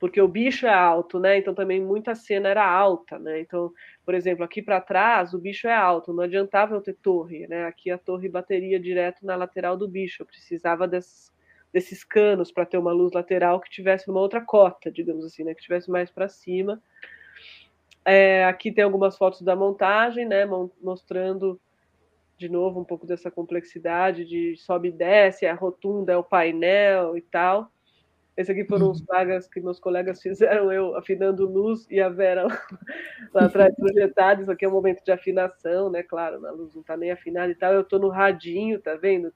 porque 0.00 0.20
o 0.22 0.28
bicho 0.28 0.66
é 0.66 0.74
alto, 0.74 1.20
né? 1.20 1.38
Então 1.38 1.54
também 1.54 1.80
muita 1.82 2.14
cena 2.16 2.48
era 2.50 2.66
alta, 2.68 3.18
né? 3.20 3.40
Então, 3.40 3.72
por 4.04 4.14
exemplo, 4.14 4.44
aqui 4.44 4.62
para 4.62 4.80
trás 4.80 5.34
o 5.34 5.40
bicho 5.40 5.68
é 5.68 5.74
alto, 5.74 6.12
não 6.14 6.24
adiantava 6.24 6.74
eu 6.74 6.82
ter 6.82 6.94
torre, 6.94 7.46
né? 7.48 7.66
Aqui 7.66 7.90
a 7.92 7.98
torre 7.98 8.28
bateria 8.28 8.80
direto 8.80 9.26
na 9.26 9.36
lateral 9.36 9.76
do 9.76 9.88
bicho. 9.88 10.22
Eu 10.22 10.26
precisava 10.26 10.88
desses, 10.88 11.32
desses 11.72 12.04
canos 12.04 12.52
para 12.52 12.66
ter 12.66 12.78
uma 12.78 12.92
luz 12.92 13.12
lateral 13.14 13.60
que 13.60 13.70
tivesse 13.70 14.10
uma 14.10 14.20
outra 14.20 14.40
cota, 14.40 14.90
digamos 14.90 15.24
assim, 15.26 15.44
né? 15.44 15.54
Que 15.54 15.62
tivesse 15.62 15.90
mais 15.90 16.10
para 16.10 16.28
cima 16.28 16.82
É, 18.04 18.44
aqui 18.44 18.72
tem 18.72 18.84
algumas 18.84 19.16
fotos 19.16 19.42
da 19.42 19.54
montagem, 19.54 20.26
né, 20.26 20.44
mostrando 20.82 21.60
de 22.38 22.48
novo 22.48 22.80
um 22.80 22.84
pouco 22.84 23.06
dessa 23.06 23.30
complexidade 23.30 24.24
de 24.24 24.56
sobe 24.56 24.88
e 24.88 24.92
desce, 24.92 25.46
a 25.46 25.54
rotunda 25.54 26.12
é 26.12 26.16
o 26.16 26.24
painel 26.24 27.16
e 27.16 27.22
tal. 27.22 27.70
Esse 28.36 28.52
aqui 28.52 28.64
foram 28.64 28.90
os 28.90 29.02
plagas 29.02 29.48
que 29.48 29.60
meus 29.60 29.78
colegas 29.78 30.22
fizeram, 30.22 30.72
eu 30.72 30.96
afinando 30.96 31.46
luz 31.46 31.86
e 31.90 32.00
a 32.00 32.08
Vera 32.08 32.46
lá 33.34 33.46
atrás 33.46 33.74
projetada. 33.74 34.40
Isso 34.40 34.50
aqui 34.50 34.64
é 34.64 34.68
um 34.68 34.72
momento 34.72 35.04
de 35.04 35.12
afinação, 35.12 35.90
né? 35.90 36.02
Claro, 36.02 36.46
a 36.46 36.50
luz 36.50 36.74
não 36.74 36.80
está 36.80 36.96
nem 36.96 37.10
afinada 37.10 37.50
e 37.50 37.54
tal. 37.54 37.72
Eu 37.72 37.82
estou 37.82 37.98
no 37.98 38.08
radinho, 38.08 38.80
tá 38.80 38.94
vendo? 38.94 39.32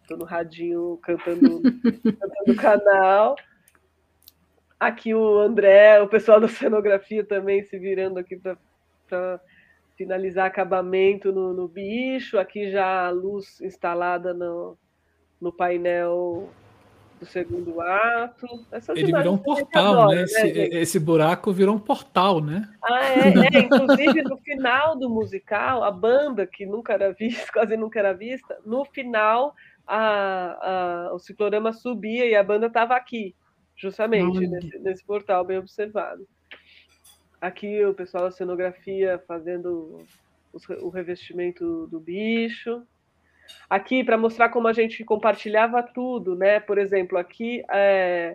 Estou 0.00 0.16
no 0.16 0.24
radinho 0.24 0.98
cantando, 1.02 1.60
cantando 2.18 2.56
canal. 2.56 3.36
Aqui 4.78 5.14
o 5.14 5.38
André, 5.38 6.00
o 6.00 6.08
pessoal 6.08 6.40
da 6.40 6.48
cenografia 6.48 7.24
também 7.24 7.62
se 7.62 7.78
virando 7.78 8.18
aqui 8.18 8.36
para 8.36 9.40
finalizar 9.96 10.46
acabamento 10.46 11.30
no, 11.30 11.52
no, 11.52 11.68
bicho. 11.68 12.38
Aqui 12.38 12.70
já 12.70 13.06
a 13.06 13.10
luz 13.10 13.60
instalada 13.60 14.32
no, 14.32 14.78
no 15.40 15.52
painel 15.52 16.48
do 17.22 17.26
segundo 17.26 17.80
ato. 17.80 18.46
Essas 18.72 18.96
Ele 18.98 19.12
virou 19.12 19.34
um 19.34 19.38
portal, 19.38 19.94
adora, 19.94 20.16
né? 20.16 20.22
Esse, 20.22 20.52
né, 20.52 20.68
esse, 20.72 20.98
buraco 20.98 21.52
virou 21.52 21.76
um 21.76 21.78
portal, 21.78 22.40
né? 22.40 22.68
Ah, 22.82 23.04
é, 23.04 23.56
é. 23.56 23.58
Inclusive, 23.62 24.22
no 24.22 24.36
final 24.38 24.98
do 24.98 25.08
musical, 25.08 25.84
a 25.84 25.90
banda, 25.90 26.46
que 26.46 26.66
nunca 26.66 26.92
era 26.92 27.12
vista, 27.12 27.46
quase 27.54 27.76
nunca 27.76 28.00
era 28.00 28.12
vista, 28.12 28.58
no 28.66 28.84
final 28.84 29.54
a, 29.86 31.06
a, 31.08 31.14
o 31.14 31.18
ciclorama 31.20 31.72
subia 31.72 32.26
e 32.26 32.34
a 32.34 32.42
banda 32.42 32.66
estava 32.66 32.96
aqui, 32.96 33.36
justamente, 33.76 34.40
nesse, 34.40 34.78
nesse 34.80 35.04
portal 35.04 35.44
bem 35.44 35.58
observado. 35.58 36.26
Aqui 37.40 37.84
o 37.84 37.94
pessoal 37.94 38.24
da 38.24 38.30
cenografia 38.32 39.22
fazendo 39.26 40.04
o 40.80 40.88
revestimento 40.90 41.86
do 41.86 41.98
bicho 41.98 42.82
aqui 43.68 44.04
para 44.04 44.18
mostrar 44.18 44.48
como 44.50 44.68
a 44.68 44.72
gente 44.72 45.04
compartilhava 45.04 45.82
tudo, 45.82 46.36
né? 46.36 46.60
Por 46.60 46.78
exemplo, 46.78 47.18
aqui 47.18 47.62
é, 47.70 48.34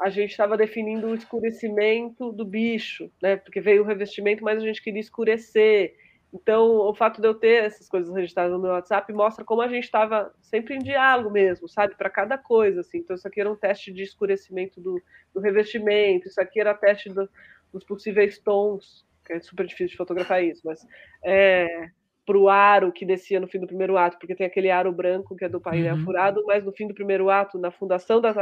a 0.00 0.08
gente 0.08 0.30
estava 0.30 0.56
definindo 0.56 1.08
o 1.08 1.14
escurecimento 1.14 2.32
do 2.32 2.44
bicho, 2.44 3.10
né? 3.22 3.36
Porque 3.36 3.60
veio 3.60 3.82
o 3.82 3.86
revestimento, 3.86 4.42
mas 4.42 4.58
a 4.58 4.66
gente 4.66 4.82
queria 4.82 5.00
escurecer. 5.00 5.94
Então, 6.32 6.64
o 6.64 6.94
fato 6.94 7.20
de 7.20 7.26
eu 7.26 7.34
ter 7.34 7.64
essas 7.64 7.88
coisas 7.88 8.14
registradas 8.14 8.52
no 8.52 8.60
meu 8.60 8.70
WhatsApp 8.70 9.12
mostra 9.12 9.44
como 9.44 9.62
a 9.62 9.68
gente 9.68 9.84
estava 9.84 10.32
sempre 10.40 10.76
em 10.76 10.78
diálogo 10.78 11.30
mesmo, 11.30 11.68
sabe? 11.68 11.96
Para 11.96 12.08
cada 12.08 12.38
coisa, 12.38 12.80
assim. 12.80 12.98
Então, 12.98 13.16
isso 13.16 13.26
aqui 13.26 13.40
era 13.40 13.50
um 13.50 13.56
teste 13.56 13.92
de 13.92 14.02
escurecimento 14.02 14.80
do, 14.80 15.02
do 15.34 15.40
revestimento, 15.40 16.28
isso 16.28 16.40
aqui 16.40 16.60
era 16.60 16.72
teste 16.72 17.08
do, 17.10 17.28
dos 17.72 17.84
possíveis 17.84 18.38
tons, 18.38 19.04
que 19.26 19.34
é 19.34 19.40
super 19.40 19.66
difícil 19.66 19.88
de 19.88 19.96
fotografar 19.96 20.42
isso, 20.42 20.62
mas 20.64 20.86
é, 21.24 21.90
para 22.26 22.38
o 22.38 22.48
aro 22.48 22.92
que 22.92 23.04
descia 23.04 23.40
no 23.40 23.48
fim 23.48 23.58
do 23.58 23.66
primeiro 23.66 23.96
ato, 23.96 24.18
porque 24.18 24.34
tem 24.34 24.46
aquele 24.46 24.70
aro 24.70 24.92
branco 24.92 25.34
que 25.34 25.44
é 25.44 25.48
do 25.48 25.60
painel 25.60 25.96
uhum. 25.96 26.04
furado, 26.04 26.44
mas 26.46 26.64
no 26.64 26.72
fim 26.72 26.86
do 26.86 26.94
primeiro 26.94 27.30
ato, 27.30 27.58
na 27.58 27.70
fundação 27.70 28.20
da 28.20 28.32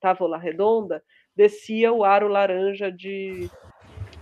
távola 0.00 0.38
redonda, 0.38 1.02
descia 1.34 1.92
o 1.92 2.04
aro 2.04 2.28
laranja 2.28 2.90
de, 2.90 3.48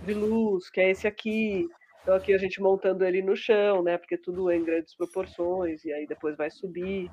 de 0.03 0.13
luz, 0.13 0.69
que 0.69 0.81
é 0.81 0.89
esse 0.89 1.07
aqui. 1.07 1.67
Então 2.01 2.15
aqui 2.15 2.33
a 2.33 2.37
gente 2.37 2.61
montando 2.61 3.05
ele 3.05 3.21
no 3.21 3.35
chão, 3.35 3.83
né? 3.83 3.97
Porque 3.97 4.17
tudo 4.17 4.49
é 4.49 4.57
em 4.57 4.63
grandes 4.63 4.95
proporções 4.95 5.85
e 5.85 5.93
aí 5.93 6.07
depois 6.07 6.35
vai 6.35 6.49
subir 6.49 7.09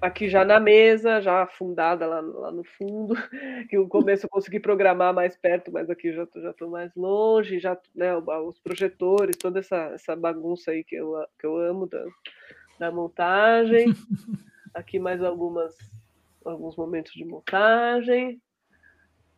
aqui 0.00 0.28
já 0.28 0.44
na 0.44 0.60
mesa, 0.60 1.20
já 1.20 1.42
afundada 1.42 2.06
lá, 2.06 2.20
lá 2.20 2.52
no 2.52 2.64
fundo, 2.64 3.14
que 3.70 3.76
no 3.76 3.88
começo 3.88 4.26
eu 4.26 4.30
consegui 4.30 4.60
programar 4.60 5.14
mais 5.14 5.36
perto, 5.36 5.72
mas 5.72 5.88
aqui 5.90 6.12
já 6.12 6.26
já 6.36 6.50
estou 6.50 6.70
mais 6.70 6.94
longe, 6.94 7.58
já 7.58 7.76
né, 7.94 8.14
os 8.14 8.58
projetores, 8.58 9.36
toda 9.36 9.60
essa, 9.60 9.76
essa 9.94 10.14
bagunça 10.14 10.70
aí 10.70 10.84
que 10.84 10.96
eu, 10.96 11.14
que 11.38 11.46
eu 11.46 11.56
amo 11.56 11.86
da, 11.86 12.04
da 12.78 12.90
montagem. 12.90 13.86
Aqui 14.74 14.98
mais 14.98 15.22
algumas 15.22 15.74
alguns 16.44 16.76
momentos 16.76 17.12
de 17.12 17.24
montagem. 17.24 18.40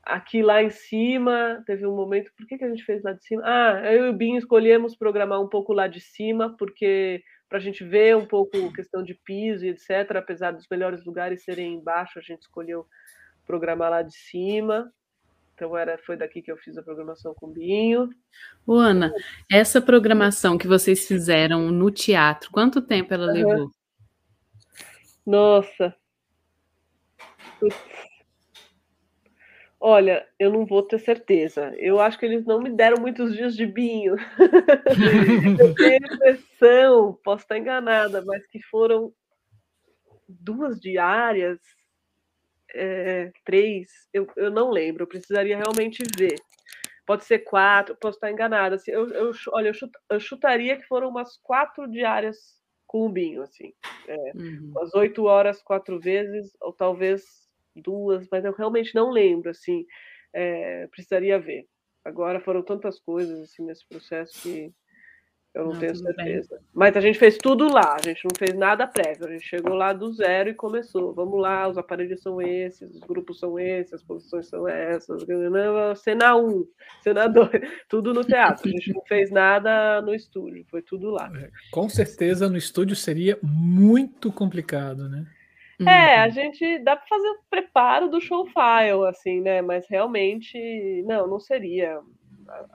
Aqui 0.03 0.43
lá 0.43 0.63
em 0.63 0.71
cima, 0.71 1.63
teve 1.67 1.87
um 1.87 1.95
momento. 1.95 2.33
Por 2.37 2.47
que, 2.47 2.59
que 2.59 2.65
a 2.65 2.69
gente 2.69 2.85
fez 2.85 3.03
lá 3.03 3.13
de 3.13 3.25
cima? 3.25 3.43
Ah, 3.45 3.93
eu 3.93 4.07
e 4.07 4.09
o 4.11 4.13
Binho 4.13 4.39
escolhemos 4.39 4.97
programar 4.97 5.41
um 5.41 5.49
pouco 5.49 5.73
lá 5.73 5.87
de 5.87 6.01
cima, 6.01 6.57
porque 6.57 7.23
para 7.49 7.59
a 7.59 7.61
gente 7.61 7.83
ver 7.83 8.17
um 8.17 8.27
pouco 8.27 8.73
questão 8.73 9.03
de 9.03 9.15
piso 9.15 9.65
e 9.65 9.71
etc. 9.71 10.17
Apesar 10.17 10.53
dos 10.53 10.67
melhores 10.71 11.05
lugares 11.05 11.45
serem 11.45 11.75
embaixo, 11.75 12.19
a 12.19 12.23
gente 12.23 12.43
escolheu 12.43 12.87
programar 13.47 13.91
lá 13.91 14.03
de 14.03 14.15
cima. 14.15 14.93
Então 15.55 15.77
era, 15.77 15.99
foi 15.99 16.17
daqui 16.17 16.41
que 16.41 16.53
eu 16.53 16.57
fiz 16.57 16.79
a 16.79 16.83
programação 16.83 17.35
com 17.35 17.47
o 17.47 17.53
Binho. 17.53 18.11
O 18.65 18.75
Ana, 18.75 19.13
essa 19.51 19.81
programação 19.81 20.57
que 20.57 20.69
vocês 20.69 21.07
fizeram 21.07 21.73
no 21.73 21.91
teatro, 21.91 22.51
quanto 22.53 22.81
tempo 22.81 23.13
ela 23.13 23.27
uhum. 23.27 23.33
levou? 23.33 23.71
Nossa. 25.27 25.95
Olha, 29.81 30.27
eu 30.39 30.51
não 30.53 30.67
vou 30.67 30.83
ter 30.83 30.99
certeza. 30.99 31.73
Eu 31.77 32.01
acho 32.01 32.19
que 32.19 32.27
eles 32.27 32.45
não 32.45 32.61
me 32.61 32.71
deram 32.71 33.01
muitos 33.01 33.33
dias 33.33 33.55
de 33.55 33.65
binho. 33.65 34.17
eu 35.61 35.75
tenho 35.75 36.01
a 36.03 36.15
impressão, 36.15 37.19
posso 37.23 37.45
estar 37.45 37.59
enganada, 37.59 38.23
mas 38.25 38.45
que 38.49 38.61
foram 38.63 39.13
duas 40.29 40.81
diárias, 40.81 41.61
é, 42.75 43.33
três, 43.45 43.89
eu, 44.13 44.27
eu 44.37 44.51
não 44.51 44.71
lembro, 44.71 45.05
eu 45.05 45.07
precisaria 45.07 45.57
realmente 45.57 46.03
ver. 46.19 46.35
Pode 47.07 47.25
ser 47.25 47.39
quatro, 47.39 47.97
posso 47.97 48.17
estar 48.17 48.31
enganada. 48.31 48.77
Assim, 48.77 48.91
eu, 48.91 49.09
eu, 49.11 49.33
olha, 49.53 49.69
eu, 49.69 49.75
chut, 49.75 49.93
eu 50.11 50.21
chutaria 50.21 50.77
que 50.77 50.87
foram 50.87 51.09
umas 51.09 51.39
quatro 51.39 51.89
diárias 51.89 52.37
com 52.87 53.07
o 53.07 53.09
binho, 53.09 53.43
assim. 53.43 53.73
É, 54.07 54.33
uhum. 54.35 54.73
Umas 54.73 54.93
oito 54.95 55.25
horas, 55.25 55.63
quatro 55.63 55.99
vezes, 55.99 56.55
ou 56.61 56.73
talvez 56.73 57.48
duas, 57.81 58.27
mas 58.31 58.45
eu 58.45 58.53
realmente 58.53 58.95
não 58.95 59.11
lembro, 59.11 59.51
assim, 59.51 59.85
é, 60.35 60.87
precisaria 60.89 61.39
ver. 61.39 61.67
Agora 62.05 62.41
foram 62.41 62.63
tantas 62.63 62.99
coisas 63.01 63.41
assim 63.41 63.65
nesse 63.65 63.87
processo 63.89 64.41
que 64.43 64.73
eu 65.55 65.65
não, 65.65 65.73
não 65.73 65.81
tenho 65.81 65.97
certeza. 65.97 66.57
Bem. 66.57 66.65
Mas 66.73 66.97
a 66.97 67.01
gente 67.01 67.19
fez 67.19 67.37
tudo 67.37 67.73
lá, 67.73 67.97
a 67.97 68.03
gente 68.03 68.25
não 68.25 68.31
fez 68.39 68.55
nada 68.57 68.87
prévio, 68.87 69.27
a 69.27 69.31
gente 69.31 69.45
chegou 69.45 69.75
lá 69.75 69.93
do 69.93 70.13
zero 70.13 70.51
e 70.51 70.55
começou. 70.55 71.13
Vamos 71.15 71.41
lá, 71.41 71.69
os 71.69 71.77
aparelhos 71.77 72.23
são 72.23 72.41
esses, 72.41 72.95
os 72.95 73.01
grupos 73.01 73.39
são 73.41 73.59
esses, 73.59 73.95
as 73.95 74.03
posições 74.03 74.47
são 74.47 74.69
essas, 74.69 75.25
cena 75.97 76.37
1, 76.37 76.49
um, 76.49 76.67
cena 77.03 77.27
2, 77.29 77.51
tudo 77.89 78.15
no 78.15 78.25
teatro. 78.25 78.69
A 78.69 78.71
gente 78.71 78.93
não 78.93 79.03
fez 79.07 79.31
nada 79.31 80.01
no 80.03 80.15
estúdio, 80.15 80.65
foi 80.71 80.83
tudo 80.83 81.11
lá. 81.11 81.31
É, 81.35 81.51
com 81.73 81.89
certeza 81.89 82.49
no 82.49 82.57
estúdio 82.57 82.95
seria 82.95 83.39
muito 83.43 84.31
complicado, 84.31 85.09
né? 85.09 85.27
É, 85.87 86.21
a 86.21 86.25
uhum. 86.25 86.31
gente 86.33 86.79
dá 86.81 86.97
para 86.97 87.07
fazer 87.07 87.29
o 87.29 87.39
preparo 87.49 88.09
do 88.09 88.21
show 88.21 88.45
file, 88.47 89.07
assim, 89.09 89.41
né? 89.41 89.63
Mas 89.63 89.87
realmente, 89.89 91.03
não, 91.07 91.27
não 91.27 91.39
seria 91.39 92.01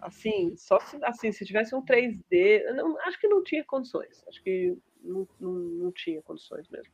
assim, 0.02 0.56
só 0.56 0.80
se, 0.80 0.98
assim, 1.04 1.32
se 1.32 1.46
tivesse 1.46 1.76
um 1.76 1.84
3D, 1.84 2.64
não, 2.76 2.98
acho 3.02 3.20
que 3.20 3.28
não 3.28 3.44
tinha 3.44 3.64
condições, 3.64 4.24
acho 4.28 4.42
que 4.44 4.78
não, 5.04 5.28
não, 5.40 5.52
não 5.52 5.92
tinha 5.92 6.22
condições 6.22 6.70
mesmo. 6.70 6.94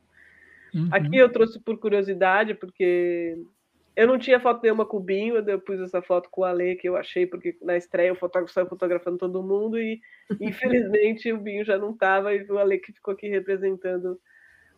Uhum. 0.73 0.89
Aqui 0.91 1.17
eu 1.17 1.31
trouxe 1.31 1.59
por 1.59 1.77
curiosidade, 1.77 2.53
porque 2.53 3.37
eu 3.95 4.07
não 4.07 4.17
tinha 4.17 4.39
foto 4.39 4.61
nenhuma 4.63 4.85
com 4.85 4.97
o 4.97 5.01
Binho, 5.01 5.35
eu 5.35 5.59
pus 5.59 5.79
essa 5.79 6.01
foto 6.01 6.29
com 6.29 6.41
o 6.41 6.45
Ale, 6.45 6.75
que 6.75 6.87
eu 6.87 6.95
achei, 6.95 7.25
porque 7.25 7.57
na 7.61 7.75
estreia 7.75 8.13
o 8.13 8.15
fotógrafo 8.15 8.53
saiu 8.53 8.67
fotografando 8.67 9.17
todo 9.17 9.43
mundo, 9.43 9.77
e 9.77 9.99
infelizmente 10.39 11.31
o 11.33 11.37
Binho 11.37 11.65
já 11.65 11.77
não 11.77 11.91
estava, 11.91 12.33
e 12.33 12.43
o 12.49 12.57
Ale 12.57 12.79
que 12.79 12.93
ficou 12.93 13.13
aqui 13.13 13.27
representando 13.27 14.19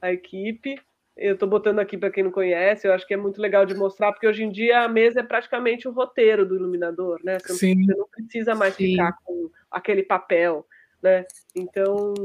a 0.02 0.12
equipe. 0.12 0.80
Eu 1.22 1.36
estou 1.36 1.48
botando 1.48 1.78
aqui 1.78 2.00
para 2.00 2.10
quem 2.10 2.24
não 2.24 2.32
conhece, 2.32 2.88
eu 2.88 2.94
acho 2.94 3.06
que 3.06 3.14
é 3.14 3.18
muito 3.18 3.40
legal 3.40 3.64
de 3.64 3.76
mostrar, 3.76 4.12
porque 4.12 4.26
hoje 4.26 4.44
em 4.44 4.50
dia 4.50 4.82
a 4.82 4.88
mesa 4.88 5.20
é 5.20 5.24
praticamente 5.24 5.88
o 5.88 5.92
roteiro 5.92 6.48
do 6.48 6.56
iluminador, 6.56 7.20
né? 7.24 7.38
Você, 7.38 7.54
Sim. 7.54 7.76
Não, 7.76 7.86
você 7.86 7.96
não 7.96 8.08
precisa 8.08 8.56
mais 8.56 8.74
Sim. 8.74 8.94
ficar 8.94 9.16
com 9.24 9.52
aquele 9.70 10.02
papel, 10.02 10.66
né? 11.00 11.24
Então, 11.56 12.16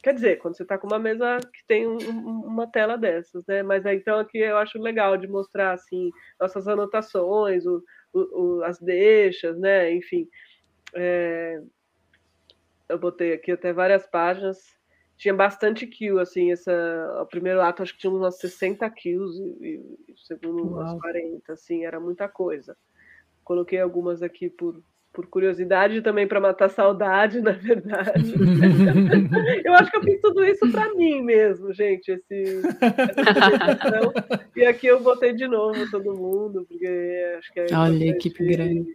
quer 0.00 0.14
dizer, 0.14 0.38
quando 0.38 0.56
você 0.56 0.62
está 0.62 0.78
com 0.78 0.86
uma 0.86 1.00
mesa 1.00 1.40
que 1.52 1.66
tem 1.66 1.84
um, 1.88 1.98
uma 1.98 2.70
tela 2.70 2.96
dessas, 2.96 3.44
né? 3.44 3.64
Mas 3.64 3.84
aí, 3.84 3.96
então 3.96 4.20
aqui 4.20 4.38
eu 4.38 4.56
acho 4.56 4.78
legal 4.78 5.16
de 5.16 5.26
mostrar 5.26 5.72
assim 5.72 6.12
nossas 6.40 6.68
anotações, 6.68 7.66
o, 7.66 7.82
o, 8.12 8.20
o 8.20 8.62
as 8.62 8.78
deixas, 8.78 9.58
né? 9.58 9.92
Enfim, 9.92 10.28
é... 10.94 11.60
eu 12.88 12.98
botei 13.00 13.32
aqui 13.32 13.50
até 13.50 13.72
várias 13.72 14.06
páginas 14.06 14.77
tinha 15.18 15.34
bastante 15.34 15.84
kill, 15.86 16.20
assim, 16.20 16.52
essa, 16.52 16.72
o 17.20 17.26
primeiro 17.26 17.60
ato 17.60 17.82
acho 17.82 17.92
que 17.92 17.98
tinha 17.98 18.12
umas 18.12 18.38
60 18.38 18.88
kills 18.90 19.36
e, 19.60 19.82
e 20.08 20.12
o 20.12 20.16
segundo 20.16 20.62
umas 20.62 20.98
40, 21.00 21.52
assim, 21.52 21.84
era 21.84 21.98
muita 21.98 22.28
coisa. 22.28 22.76
Coloquei 23.42 23.80
algumas 23.80 24.22
aqui 24.22 24.48
por, 24.48 24.80
por 25.12 25.26
curiosidade 25.26 26.02
também 26.02 26.28
para 26.28 26.40
matar 26.40 26.70
saudade, 26.70 27.40
na 27.42 27.50
verdade. 27.50 28.32
eu 29.64 29.74
acho 29.74 29.90
que 29.90 29.96
eu 29.96 30.02
fiz 30.04 30.20
tudo 30.20 30.44
isso 30.44 30.70
para 30.70 30.94
mim 30.94 31.20
mesmo, 31.20 31.72
gente, 31.72 32.12
esse, 32.12 32.62
essa 32.80 34.48
E 34.54 34.64
aqui 34.66 34.86
eu 34.86 35.02
botei 35.02 35.32
de 35.32 35.48
novo 35.48 35.90
todo 35.90 36.16
mundo, 36.16 36.64
porque 36.68 37.34
acho 37.38 37.52
que 37.52 37.60
é 37.60 37.66
Olha, 37.76 38.04
equipe 38.04 38.46
grande. 38.46 38.86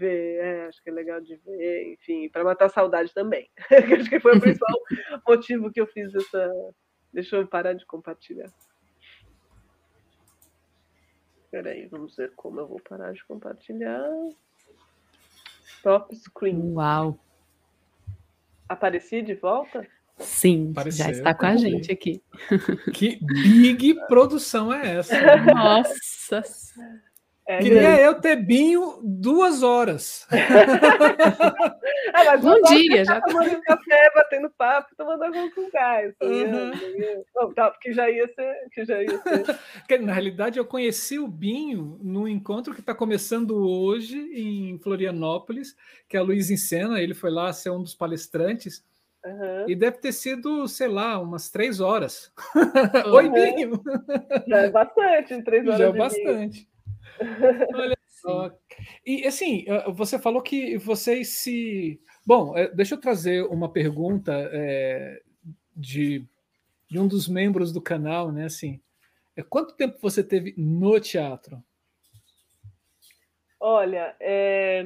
Ver, 0.00 0.38
é, 0.38 0.66
acho 0.66 0.82
que 0.82 0.90
é 0.90 0.92
legal 0.92 1.20
de 1.20 1.36
ver, 1.36 1.92
enfim, 1.92 2.28
para 2.30 2.42
matar 2.42 2.66
a 2.66 2.70
saudade 2.70 3.12
também. 3.12 3.48
acho 4.00 4.08
que 4.08 4.18
foi 4.18 4.36
o 4.36 4.40
principal 4.40 4.74
motivo 5.28 5.70
que 5.70 5.80
eu 5.80 5.86
fiz 5.86 6.14
essa. 6.14 6.50
Deixa 7.12 7.36
eu 7.36 7.46
parar 7.46 7.74
de 7.74 7.84
compartilhar. 7.84 8.50
Peraí, 11.50 11.86
vamos 11.86 12.16
ver 12.16 12.32
como 12.36 12.60
eu 12.60 12.66
vou 12.66 12.80
parar 12.88 13.12
de 13.12 13.24
compartilhar. 13.24 14.08
Top 15.82 16.14
screen. 16.14 16.72
Uau! 16.72 17.18
Apareci 18.68 19.20
de 19.20 19.34
volta? 19.34 19.86
Sim, 20.18 20.72
Pareceu, 20.72 21.06
já 21.06 21.10
está 21.10 21.34
com 21.34 21.46
a 21.46 21.56
gente 21.56 21.90
aqui. 21.90 22.22
Que 22.92 23.18
big 23.22 23.94
produção 24.06 24.72
é 24.72 24.98
essa? 24.98 25.16
Nossa! 25.44 26.42
É 27.50 27.58
Queria 27.58 27.80
grande. 27.80 28.02
eu 28.02 28.14
ter 28.14 28.36
binho 28.36 29.00
duas 29.02 29.64
horas. 29.64 30.24
é, 30.30 30.36
um 32.36 32.62
dia, 32.62 33.04
já 33.04 33.20
tomando 33.20 33.60
café, 33.62 34.12
batendo 34.14 34.48
papo, 34.50 34.94
tomando 34.96 35.24
água 35.24 35.50
com 35.52 35.68
gás. 35.68 36.14
Uhum. 36.22 36.70
tá, 37.52 37.76
que 37.82 37.92
já 37.92 38.08
ia 38.08 38.28
ser. 38.28 38.54
Que 38.72 38.84
já 38.84 39.02
ia 39.02 39.18
ser. 39.18 39.98
Na 40.00 40.12
realidade, 40.12 40.60
eu 40.60 40.64
conheci 40.64 41.18
o 41.18 41.26
Binho 41.26 41.98
no 42.00 42.28
encontro 42.28 42.72
que 42.72 42.78
está 42.78 42.94
começando 42.94 43.56
hoje 43.68 44.16
em 44.16 44.78
Florianópolis, 44.78 45.74
que 46.08 46.16
é 46.16 46.20
a 46.20 46.22
Luiz 46.22 46.52
Encena, 46.52 47.00
ele 47.00 47.14
foi 47.14 47.32
lá 47.32 47.52
ser 47.52 47.70
um 47.70 47.82
dos 47.82 47.96
palestrantes. 47.96 48.84
Uhum. 49.24 49.68
E 49.68 49.74
deve 49.74 49.98
ter 49.98 50.12
sido, 50.12 50.68
sei 50.68 50.86
lá, 50.86 51.18
umas 51.18 51.50
três 51.50 51.80
horas. 51.80 52.32
Uhum. 52.54 53.12
Oi, 53.12 53.28
Binho! 53.28 53.82
Já 54.46 54.58
é 54.58 54.70
bastante, 54.70 55.42
três 55.42 55.66
horas. 55.66 55.78
Já 55.78 55.86
é 55.86 55.92
bastante. 55.92 56.70
Olha 57.74 57.96
só. 58.08 58.50
E 59.04 59.26
assim, 59.26 59.64
ah, 59.68 59.90
você 59.90 60.18
falou 60.18 60.42
que 60.42 60.76
vocês 60.78 61.28
se. 61.28 62.00
Bom, 62.26 62.56
eh, 62.56 62.68
deixa 62.74 62.94
eu 62.94 63.00
trazer 63.00 63.44
uma 63.46 63.72
pergunta 63.72 64.32
é, 64.52 65.22
de, 65.74 66.26
de 66.88 66.98
um 66.98 67.08
dos 67.08 67.28
membros 67.28 67.72
do 67.72 67.80
canal, 67.80 68.30
né? 68.30 68.44
Assim, 68.44 68.80
é, 69.36 69.42
quanto 69.42 69.76
tempo 69.76 69.98
você 70.00 70.22
teve 70.22 70.54
no 70.56 70.98
teatro? 71.00 71.62
Olha, 73.58 74.16
é, 74.20 74.84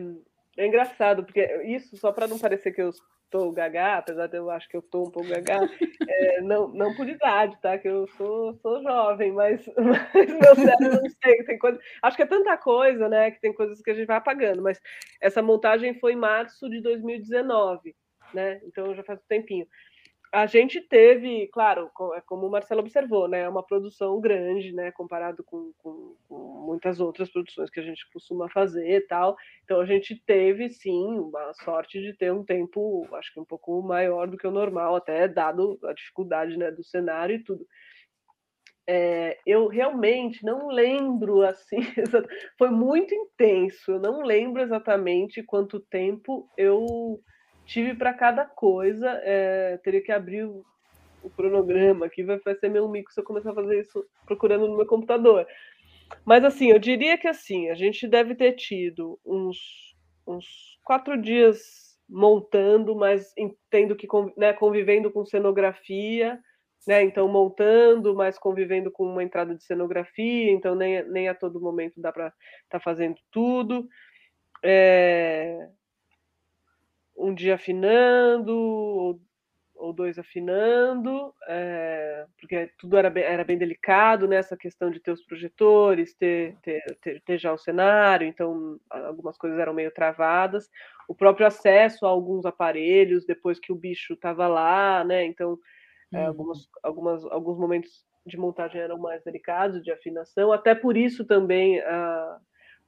é 0.57 0.67
engraçado, 0.67 1.25
porque 1.25 1.63
isso, 1.65 1.97
só 1.97 2.13
para 2.13 2.27
não 2.27 2.39
parecer 2.39 2.73
que 2.73 2.83
eu 2.83 2.91
estou 2.91 3.51
gaga, 3.53 3.99
apesar 3.99 4.29
de 4.29 4.37
eu 4.37 4.49
acho 4.51 4.69
que 4.69 4.77
eu 4.77 4.81
estou 4.81 5.09
um 5.09 5.11
pouco 5.11 5.29
gaga, 5.29 5.69
é, 6.09 6.41
não, 6.41 6.69
não 6.69 6.95
por 6.95 7.09
idade, 7.09 7.61
tá? 7.61 7.77
Que 7.77 7.89
eu 7.89 8.07
sou, 8.17 8.55
sou 8.55 8.83
jovem, 8.83 9.33
mas, 9.33 9.67
mas 9.77 10.31
meu 10.31 10.55
cérebro 10.55 11.03
não 11.03 11.11
sei, 11.23 11.45
tem 11.45 11.59
coisa. 11.59 11.79
Acho 12.03 12.17
que 12.17 12.23
é 12.23 12.27
tanta 12.27 12.57
coisa, 12.57 13.09
né? 13.09 13.31
Que 13.33 13.41
tem 13.41 13.53
coisas 13.53 13.81
que 13.83 13.91
a 13.91 13.95
gente 13.95 14.07
vai 14.07 14.17
apagando, 14.17 14.63
mas 14.63 14.81
essa 15.21 15.43
montagem 15.43 15.95
foi 15.99 16.13
em 16.13 16.17
março 16.17 16.71
de 16.71 16.81
2019, 16.81 17.95
né? 18.33 18.61
Então 18.65 18.95
já 18.95 19.03
faz 19.03 19.19
um 19.19 19.27
tempinho 19.29 19.67
a 20.35 20.47
gente 20.47 20.81
teve, 20.81 21.47
claro, 21.53 21.89
é 22.17 22.21
como 22.21 22.49
o 22.49 22.51
Marcelo 22.51 22.81
observou, 22.81 23.29
né, 23.29 23.43
é 23.43 23.49
uma 23.49 23.63
produção 23.63 24.21
grande, 24.21 24.73
né, 24.73 24.91
comparado 24.91 25.45
com, 25.45 25.73
com, 25.79 26.17
com, 26.29 26.65
muitas 26.67 26.99
outras 26.99 27.31
produções 27.31 27.71
que 27.71 27.79
a 27.79 27.85
gente 27.85 28.05
costuma 28.13 28.49
fazer 28.51 28.97
e 28.97 29.01
tal. 29.03 29.37
Então 29.63 29.81
a 29.81 29.87
gente 29.87 30.21
teve, 30.27 30.69
sim, 30.71 31.21
uma 31.21 31.55
sorte 31.55 32.01
de 32.03 32.13
ter 32.15 32.33
um 32.33 32.45
tempo, 32.45 33.07
acho 33.15 33.33
que 33.33 33.39
um 33.39 33.45
pouco 33.45 33.81
maior 33.81 34.27
do 34.27 34.37
que 34.37 34.47
o 34.47 34.51
normal, 34.51 34.97
até 34.97 35.29
dado 35.29 35.79
a 35.85 35.93
dificuldade, 35.93 36.57
né, 36.57 36.69
do 36.73 36.83
cenário 36.83 37.37
e 37.37 37.45
tudo. 37.45 37.65
É, 38.89 39.39
eu 39.47 39.69
realmente 39.69 40.45
não 40.45 40.67
lembro 40.67 41.43
assim, 41.43 41.79
foi 42.59 42.71
muito 42.71 43.15
intenso. 43.15 43.93
Eu 43.93 44.01
não 44.01 44.23
lembro 44.23 44.61
exatamente 44.61 45.45
quanto 45.45 45.79
tempo 45.79 46.51
eu 46.59 47.23
tive 47.67 47.95
para 47.95 48.13
cada 48.13 48.45
coisa, 48.45 49.09
é, 49.23 49.79
teria 49.79 50.03
que 50.03 50.13
abrir 50.13 50.45
o, 50.45 50.65
o, 51.23 51.31
cronograma 51.31 52.07
aqui, 52.07 52.23
vai, 52.23 52.39
vai 52.39 52.55
ser 52.55 52.69
meu 52.69 52.89
mico 52.89 53.13
se 53.13 53.21
eu 53.21 53.25
começar 53.25 53.51
a 53.51 53.55
fazer 53.55 53.81
isso 53.81 54.05
procurando 54.27 54.69
no 54.69 54.77
meu 54.77 54.87
computador. 54.87 55.47
Mas 56.25 56.45
assim, 56.45 56.71
eu 56.71 56.79
diria 56.79 57.17
que 57.17 57.29
assim, 57.29 57.71
a 57.71 57.75
gente 57.75 58.07
deve 58.07 58.35
ter 58.35 58.53
tido 58.53 59.19
uns, 59.25 59.59
uns 60.27 60.79
quatro 60.85 61.21
dias 61.21 61.95
montando, 62.09 62.95
mas 62.95 63.33
tendo 63.71 63.97
que 63.97 64.07
né, 64.37 64.53
convivendo 64.53 65.11
com 65.11 65.25
cenografia, 65.25 66.39
né? 66.87 67.03
Então 67.03 67.27
montando, 67.29 68.15
mas 68.15 68.39
convivendo 68.39 68.91
com 68.91 69.05
uma 69.05 69.23
entrada 69.23 69.55
de 69.55 69.65
cenografia, 69.65 70.53
então 70.53 70.75
nem, 70.75 71.03
nem 71.09 71.29
a 71.29 71.35
todo 71.35 71.61
momento 71.61 72.01
dá 72.01 72.13
para 72.13 72.27
estar 72.27 72.79
tá 72.79 72.81
fazendo 72.81 73.17
tudo. 73.31 73.89
É, 74.63 75.69
um 77.25 77.35
dia 77.35 77.55
afinando, 77.55 78.53
ou, 78.53 79.21
ou 79.75 79.93
dois 79.93 80.19
afinando, 80.19 81.35
é, 81.49 82.27
porque 82.39 82.71
tudo 82.79 82.97
era 82.97 83.09
bem, 83.11 83.25
era 83.25 83.45
bem 83.45 83.57
delicado, 83.57 84.29
né? 84.29 84.37
Essa 84.37 84.57
questão 84.57 84.91
de 84.91 85.01
ter 85.01 85.11
os 85.11 85.25
projetores, 85.25 86.15
ter, 86.15 86.57
ter, 86.63 86.83
ter, 87.01 87.23
ter 87.23 87.39
já 87.39 87.53
o 87.53 87.59
cenário, 87.59 88.27
então 88.27 88.79
algumas 88.91 89.37
coisas 89.37 89.59
eram 89.59 89.73
meio 89.73 89.91
travadas. 89.91 90.71
O 91.09 91.15
próprio 91.15 91.47
acesso 91.47 92.07
a 92.07 92.09
alguns 92.09 92.45
aparelhos, 92.47 93.27
depois 93.27 93.59
que 93.59 93.73
o 93.73 93.77
bicho 93.77 94.15
estava 94.15 94.47
lá, 94.47 95.03
né? 95.05 95.25
Então, 95.25 95.59
é, 96.13 96.19
uhum. 96.19 96.27
algumas, 96.27 96.69
algumas, 96.83 97.25
alguns 97.27 97.59
momentos 97.59 98.05
de 98.27 98.37
montagem 98.39 98.81
eram 98.81 98.99
mais 98.99 99.23
delicados, 99.23 99.83
de 99.83 99.91
afinação, 99.91 100.53
até 100.53 100.75
por 100.75 100.97
isso 100.97 101.25
também 101.25 101.81
a 101.81 102.39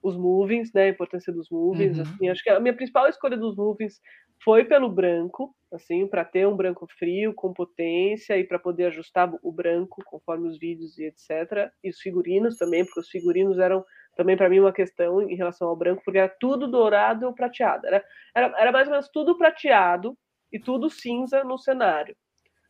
os 0.06 0.16
movings, 0.16 0.72
né, 0.72 0.84
a 0.84 0.88
importância 0.88 1.32
dos 1.32 1.50
movings, 1.50 1.96
uhum. 1.96 2.02
assim, 2.02 2.28
acho 2.28 2.42
que 2.42 2.50
a 2.50 2.60
minha 2.60 2.74
principal 2.74 3.08
escolha 3.08 3.36
dos 3.36 3.56
movings 3.56 4.00
foi 4.42 4.64
pelo 4.64 4.88
branco, 4.88 5.54
assim, 5.72 6.06
para 6.06 6.24
ter 6.24 6.46
um 6.46 6.56
branco 6.56 6.86
frio 6.98 7.34
com 7.34 7.52
potência 7.52 8.38
e 8.38 8.44
para 8.44 8.58
poder 8.58 8.86
ajustar 8.86 9.32
o 9.42 9.52
branco 9.52 10.02
conforme 10.06 10.48
os 10.48 10.58
vídeos 10.58 10.98
e 10.98 11.04
etc. 11.04 11.70
E 11.82 11.90
os 11.90 11.98
figurinos 11.98 12.56
também, 12.56 12.84
porque 12.84 13.00
os 13.00 13.08
figurinos 13.08 13.58
eram 13.58 13.84
também 14.16 14.36
para 14.36 14.48
mim 14.48 14.60
uma 14.60 14.72
questão 14.72 15.20
em 15.22 15.36
relação 15.36 15.68
ao 15.68 15.76
branco, 15.76 16.02
porque 16.04 16.18
era 16.18 16.34
tudo 16.40 16.66
dourado 16.66 17.26
ou 17.26 17.34
prateado, 17.34 17.86
era, 17.86 18.02
era, 18.34 18.54
era 18.58 18.72
mais 18.72 18.88
ou 18.88 18.92
menos 18.92 19.08
tudo 19.08 19.36
prateado 19.36 20.16
e 20.50 20.58
tudo 20.58 20.88
cinza 20.88 21.44
no 21.44 21.58
cenário, 21.58 22.16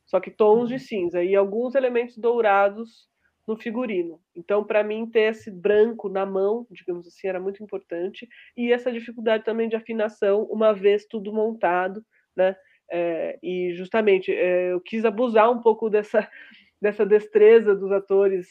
só 0.05 0.19
que 0.19 0.31
tons 0.31 0.69
de 0.69 0.75
uhum. 0.75 0.81
cinza 0.81 1.23
e 1.23 1.37
alguns 1.37 1.77
elementos 1.77 2.19
dourados 2.19 3.09
no 3.47 3.57
figurino. 3.57 4.20
Então, 4.34 4.64
para 4.64 4.82
mim, 4.82 5.09
ter 5.09 5.30
esse 5.30 5.51
branco 5.51 6.09
na 6.09 6.26
mão, 6.26 6.66
digamos 6.70 7.07
assim, 7.07 7.28
era 7.28 7.38
muito 7.38 7.62
importante. 7.62 8.28
E 8.57 8.72
essa 8.72 8.90
dificuldade 8.90 9.44
também 9.44 9.68
de 9.68 9.76
afinação, 9.76 10.42
uma 10.44 10.72
vez 10.72 11.07
tudo 11.07 11.32
montado, 11.32 12.05
né? 12.36 12.57
É, 12.90 13.38
e 13.42 13.72
justamente 13.74 14.32
é, 14.32 14.72
eu 14.72 14.80
quis 14.80 15.05
abusar 15.05 15.51
um 15.51 15.61
pouco 15.61 15.88
dessa, 15.88 16.28
dessa 16.80 17.07
destreza 17.07 17.74
dos 17.74 17.92
atores 17.92 18.49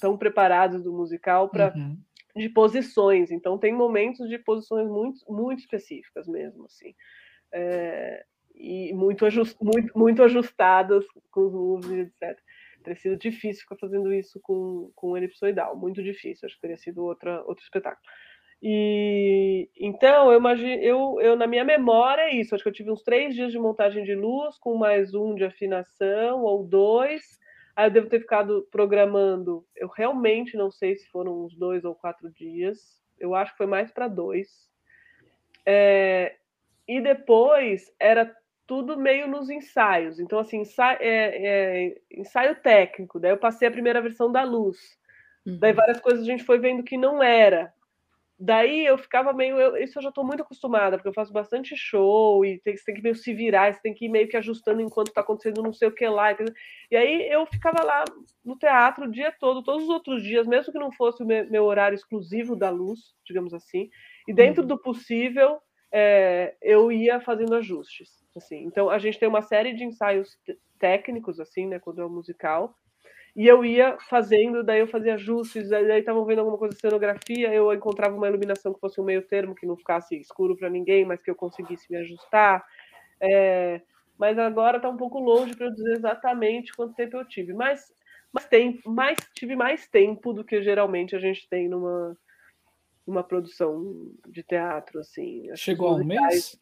tão 0.00 0.16
preparados 0.16 0.82
do 0.82 0.92
musical 0.92 1.48
para 1.48 1.72
uhum. 1.76 1.96
de 2.34 2.48
posições. 2.48 3.30
Então, 3.30 3.58
tem 3.58 3.72
momentos 3.72 4.28
de 4.28 4.38
posições 4.38 4.88
muito, 4.88 5.20
muito 5.28 5.60
específicas 5.60 6.26
mesmo, 6.26 6.64
assim. 6.64 6.94
É, 7.52 8.24
e 8.56 8.92
muito, 8.92 9.24
ajust, 9.24 9.56
muito, 9.60 9.96
muito 9.96 10.22
ajustadas 10.22 11.04
com 11.30 11.46
os 11.46 11.52
moves, 11.52 11.92
etc 11.92 12.45
teria 12.86 13.00
sido 13.00 13.16
difícil 13.16 13.62
ficar 13.62 13.76
fazendo 13.76 14.12
isso 14.12 14.40
com, 14.40 14.90
com 14.94 15.16
elipsoidal, 15.16 15.76
muito 15.76 16.02
difícil, 16.02 16.46
acho 16.46 16.54
que 16.54 16.60
teria 16.60 16.76
sido 16.76 17.04
outra, 17.04 17.42
outro 17.42 17.64
espetáculo. 17.64 18.06
E 18.62 19.68
então 19.76 20.32
eu 20.32 20.38
imagino, 20.38 20.82
eu, 20.82 21.20
eu 21.20 21.36
na 21.36 21.46
minha 21.46 21.64
memória 21.64 22.22
é 22.22 22.36
isso, 22.36 22.54
acho 22.54 22.62
que 22.64 22.68
eu 22.70 22.74
tive 22.74 22.90
uns 22.90 23.02
três 23.02 23.34
dias 23.34 23.52
de 23.52 23.58
montagem 23.58 24.04
de 24.04 24.14
luz, 24.14 24.56
com 24.58 24.76
mais 24.76 25.14
um 25.14 25.34
de 25.34 25.44
afinação, 25.44 26.42
ou 26.42 26.64
dois. 26.64 27.38
Aí 27.74 27.86
eu 27.86 27.90
devo 27.90 28.08
ter 28.08 28.20
ficado 28.20 28.66
programando, 28.70 29.66
eu 29.76 29.88
realmente 29.88 30.56
não 30.56 30.70
sei 30.70 30.96
se 30.96 31.06
foram 31.10 31.44
uns 31.44 31.54
dois 31.54 31.84
ou 31.84 31.94
quatro 31.94 32.30
dias, 32.30 32.98
eu 33.18 33.34
acho 33.34 33.52
que 33.52 33.58
foi 33.58 33.66
mais 33.66 33.90
para 33.92 34.08
dois. 34.08 34.48
É, 35.66 36.36
e 36.88 37.00
depois 37.00 37.92
era 38.00 38.34
tudo 38.66 38.98
meio 38.98 39.28
nos 39.28 39.48
ensaios. 39.48 40.18
Então, 40.18 40.38
assim, 40.38 40.58
ensaio, 40.58 40.98
é, 41.00 41.86
é, 41.88 42.00
ensaio 42.10 42.56
técnico. 42.56 43.20
Daí 43.20 43.30
eu 43.30 43.38
passei 43.38 43.68
a 43.68 43.70
primeira 43.70 44.02
versão 44.02 44.30
da 44.30 44.42
luz. 44.42 44.78
Uhum. 45.46 45.58
Daí 45.58 45.72
várias 45.72 46.00
coisas 46.00 46.22
a 46.22 46.26
gente 46.26 46.44
foi 46.44 46.58
vendo 46.58 46.82
que 46.82 46.96
não 46.96 47.22
era. 47.22 47.72
Daí 48.38 48.84
eu 48.84 48.98
ficava 48.98 49.32
meio. 49.32 49.58
Eu, 49.58 49.76
isso 49.78 49.98
eu 49.98 50.02
já 50.02 50.08
estou 50.10 50.24
muito 50.24 50.42
acostumada, 50.42 50.98
porque 50.98 51.08
eu 51.08 51.14
faço 51.14 51.32
bastante 51.32 51.74
show 51.74 52.44
e 52.44 52.58
tem, 52.58 52.76
você 52.76 52.84
tem 52.84 52.94
que 52.94 53.02
meio 53.02 53.14
se 53.14 53.32
virar, 53.32 53.72
você 53.72 53.80
tem 53.80 53.94
que 53.94 54.04
ir 54.04 54.08
meio 54.10 54.28
que 54.28 54.36
ajustando 54.36 54.82
enquanto 54.82 55.08
está 55.08 55.22
acontecendo 55.22 55.62
não 55.62 55.72
sei 55.72 55.88
o 55.88 55.92
que 55.92 56.06
lá. 56.06 56.36
E 56.90 56.96
aí 56.96 57.32
eu 57.32 57.46
ficava 57.46 57.82
lá 57.82 58.04
no 58.44 58.58
teatro 58.58 59.06
o 59.06 59.10
dia 59.10 59.32
todo, 59.32 59.62
todos 59.62 59.84
os 59.84 59.88
outros 59.88 60.22
dias, 60.22 60.46
mesmo 60.46 60.70
que 60.70 60.78
não 60.78 60.92
fosse 60.92 61.22
o 61.22 61.26
meu, 61.26 61.50
meu 61.50 61.64
horário 61.64 61.94
exclusivo 61.94 62.54
da 62.54 62.68
luz, 62.68 63.14
digamos 63.24 63.54
assim. 63.54 63.88
E 64.28 64.34
dentro 64.34 64.62
uhum. 64.62 64.68
do 64.68 64.78
possível, 64.78 65.58
é, 65.98 66.54
eu 66.60 66.92
ia 66.92 67.18
fazendo 67.20 67.54
ajustes 67.54 68.10
assim. 68.36 68.64
Então 68.64 68.90
a 68.90 68.98
gente 68.98 69.18
tem 69.18 69.26
uma 69.26 69.40
série 69.40 69.72
de 69.72 69.82
ensaios 69.82 70.38
técnicos 70.78 71.40
assim, 71.40 71.66
né, 71.66 71.78
quando 71.78 72.02
é 72.02 72.06
um 72.06 72.10
musical. 72.10 72.74
E 73.34 73.46
eu 73.46 73.64
ia 73.64 73.96
fazendo, 74.10 74.62
daí 74.62 74.80
eu 74.80 74.88
fazia 74.88 75.14
ajustes, 75.14 75.70
daí 75.70 76.00
estavam 76.00 76.24
vendo 76.26 76.40
alguma 76.40 76.58
coisa 76.58 76.74
de 76.74 76.80
cenografia, 76.80 77.52
eu 77.52 77.72
encontrava 77.72 78.14
uma 78.14 78.28
iluminação 78.28 78.74
que 78.74 78.80
fosse 78.80 79.00
um 79.00 79.04
meio 79.04 79.22
termo, 79.22 79.54
que 79.54 79.66
não 79.66 79.76
ficasse 79.76 80.16
escuro 80.18 80.56
para 80.56 80.68
ninguém, 80.68 81.04
mas 81.06 81.22
que 81.22 81.30
eu 81.30 81.34
conseguisse 81.34 81.90
me 81.90 81.98
ajustar. 81.98 82.62
É, 83.20 83.80
mas 84.18 84.38
agora 84.38 84.76
está 84.78 84.88
um 84.90 84.96
pouco 84.98 85.18
longe 85.18 85.56
para 85.56 85.66
eu 85.66 85.74
dizer 85.74 85.92
exatamente 85.92 86.74
quanto 86.74 86.94
tempo 86.94 87.16
eu 87.16 87.26
tive. 87.26 87.54
Mas, 87.54 87.92
mas 88.32 88.46
tem, 88.46 88.80
mais, 88.86 89.18
tive 89.34 89.56
mais 89.56 89.88
tempo 89.88 90.34
do 90.34 90.44
que 90.44 90.62
geralmente 90.62 91.16
a 91.16 91.18
gente 91.18 91.48
tem 91.48 91.68
numa, 91.68 92.16
numa 93.06 93.22
produção 93.22 94.12
de 94.26 94.42
teatro. 94.42 95.00
assim. 95.00 95.48
Chegou 95.54 95.88
a 95.88 95.94
um 95.94 96.04
mês? 96.04 96.58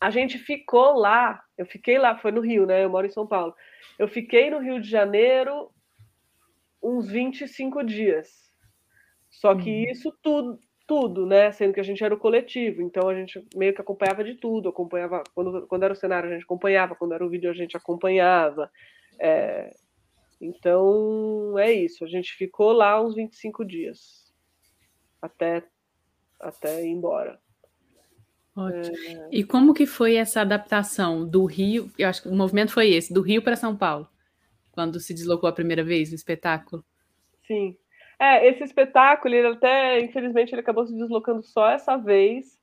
A 0.00 0.10
gente 0.10 0.38
ficou 0.38 0.94
lá, 0.94 1.42
eu 1.56 1.64
fiquei 1.64 1.98
lá, 1.98 2.18
foi 2.18 2.30
no 2.30 2.40
Rio, 2.40 2.66
né? 2.66 2.84
Eu 2.84 2.90
moro 2.90 3.06
em 3.06 3.10
São 3.10 3.26
Paulo. 3.26 3.54
Eu 3.98 4.08
fiquei 4.08 4.50
no 4.50 4.58
Rio 4.58 4.80
de 4.80 4.88
Janeiro 4.88 5.70
uns 6.82 7.08
25 7.08 7.82
dias. 7.82 8.52
Só 9.30 9.54
que 9.54 9.70
uhum. 9.70 9.90
isso 9.90 10.12
tudo, 10.22 10.58
tudo, 10.86 11.26
né? 11.26 11.50
Sendo 11.52 11.72
que 11.72 11.80
a 11.80 11.84
gente 11.84 12.04
era 12.04 12.14
o 12.14 12.18
coletivo, 12.18 12.82
então 12.82 13.08
a 13.08 13.14
gente 13.14 13.42
meio 13.54 13.74
que 13.74 13.80
acompanhava 13.80 14.22
de 14.22 14.34
tudo, 14.34 14.68
acompanhava 14.68 15.22
quando, 15.34 15.66
quando 15.66 15.82
era 15.82 15.92
o 15.92 15.96
cenário 15.96 16.28
a 16.28 16.32
gente 16.32 16.44
acompanhava, 16.44 16.94
quando 16.94 17.14
era 17.14 17.24
o 17.24 17.30
vídeo 17.30 17.50
a 17.50 17.54
gente 17.54 17.76
acompanhava. 17.76 18.70
É... 19.18 19.74
Então 20.40 21.58
é 21.58 21.72
isso, 21.72 22.04
a 22.04 22.08
gente 22.08 22.34
ficou 22.34 22.72
lá 22.72 23.02
uns 23.02 23.14
25 23.14 23.64
dias 23.64 24.25
até 25.26 25.62
até 26.40 26.84
ir 26.84 26.88
embora. 26.88 27.38
É... 28.58 29.28
E 29.30 29.44
como 29.44 29.74
que 29.74 29.86
foi 29.86 30.16
essa 30.16 30.40
adaptação 30.40 31.28
do 31.28 31.44
Rio? 31.44 31.90
Eu 31.98 32.08
acho 32.08 32.22
que 32.22 32.28
o 32.28 32.34
movimento 32.34 32.72
foi 32.72 32.90
esse, 32.90 33.12
do 33.12 33.20
Rio 33.20 33.42
para 33.42 33.56
São 33.56 33.76
Paulo, 33.76 34.08
quando 34.72 34.98
se 34.98 35.12
deslocou 35.12 35.48
a 35.48 35.52
primeira 35.52 35.84
vez 35.84 36.10
o 36.10 36.14
espetáculo. 36.14 36.84
Sim, 37.46 37.76
é, 38.18 38.48
esse 38.48 38.64
espetáculo, 38.64 39.34
ele 39.34 39.46
até, 39.48 40.00
infelizmente, 40.00 40.52
ele 40.52 40.60
acabou 40.60 40.86
se 40.86 40.94
deslocando 40.94 41.42
só 41.42 41.70
essa 41.70 41.96
vez. 41.96 42.56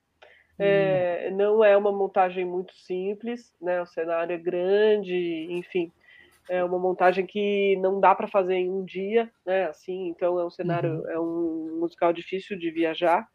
É, 0.57 1.29
hum. 1.31 1.35
Não 1.35 1.63
é 1.63 1.75
uma 1.77 1.91
montagem 1.91 2.45
muito 2.45 2.73
simples, 2.75 3.55
né? 3.61 3.81
O 3.81 3.85
cenário 3.85 4.33
é 4.33 4.37
grande, 4.37 5.47
enfim, 5.49 5.91
é 6.49 6.63
uma 6.63 6.79
montagem 6.79 7.25
que 7.25 7.77
não 7.77 7.99
dá 7.99 8.13
para 8.13 8.27
fazer 8.27 8.55
em 8.55 8.69
um 8.69 8.83
dia, 8.83 9.31
né? 9.45 9.65
Assim, 9.65 10.09
então 10.09 10.39
é 10.39 10.45
um 10.45 10.49
cenário, 10.49 11.01
uhum. 11.01 11.09
é 11.09 11.19
um 11.19 11.77
musical 11.79 12.11
difícil 12.11 12.57
de 12.57 12.69
viajar. 12.69 13.27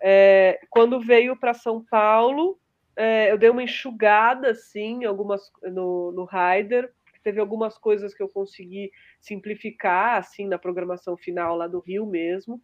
É, 0.00 0.60
quando 0.70 1.00
veio 1.00 1.36
para 1.36 1.54
São 1.54 1.84
Paulo, 1.84 2.58
é, 2.96 3.30
eu 3.30 3.38
dei 3.38 3.50
uma 3.50 3.62
enxugada, 3.62 4.50
assim, 4.50 5.04
algumas 5.04 5.40
no, 5.62 6.12
no 6.12 6.24
Rider, 6.24 6.92
teve 7.22 7.40
algumas 7.40 7.76
coisas 7.76 8.14
que 8.14 8.22
eu 8.22 8.28
consegui 8.28 8.90
simplificar 9.20 10.16
assim 10.16 10.46
na 10.46 10.58
programação 10.58 11.16
final 11.16 11.56
lá 11.56 11.66
do 11.66 11.80
Rio 11.80 12.06
mesmo. 12.06 12.60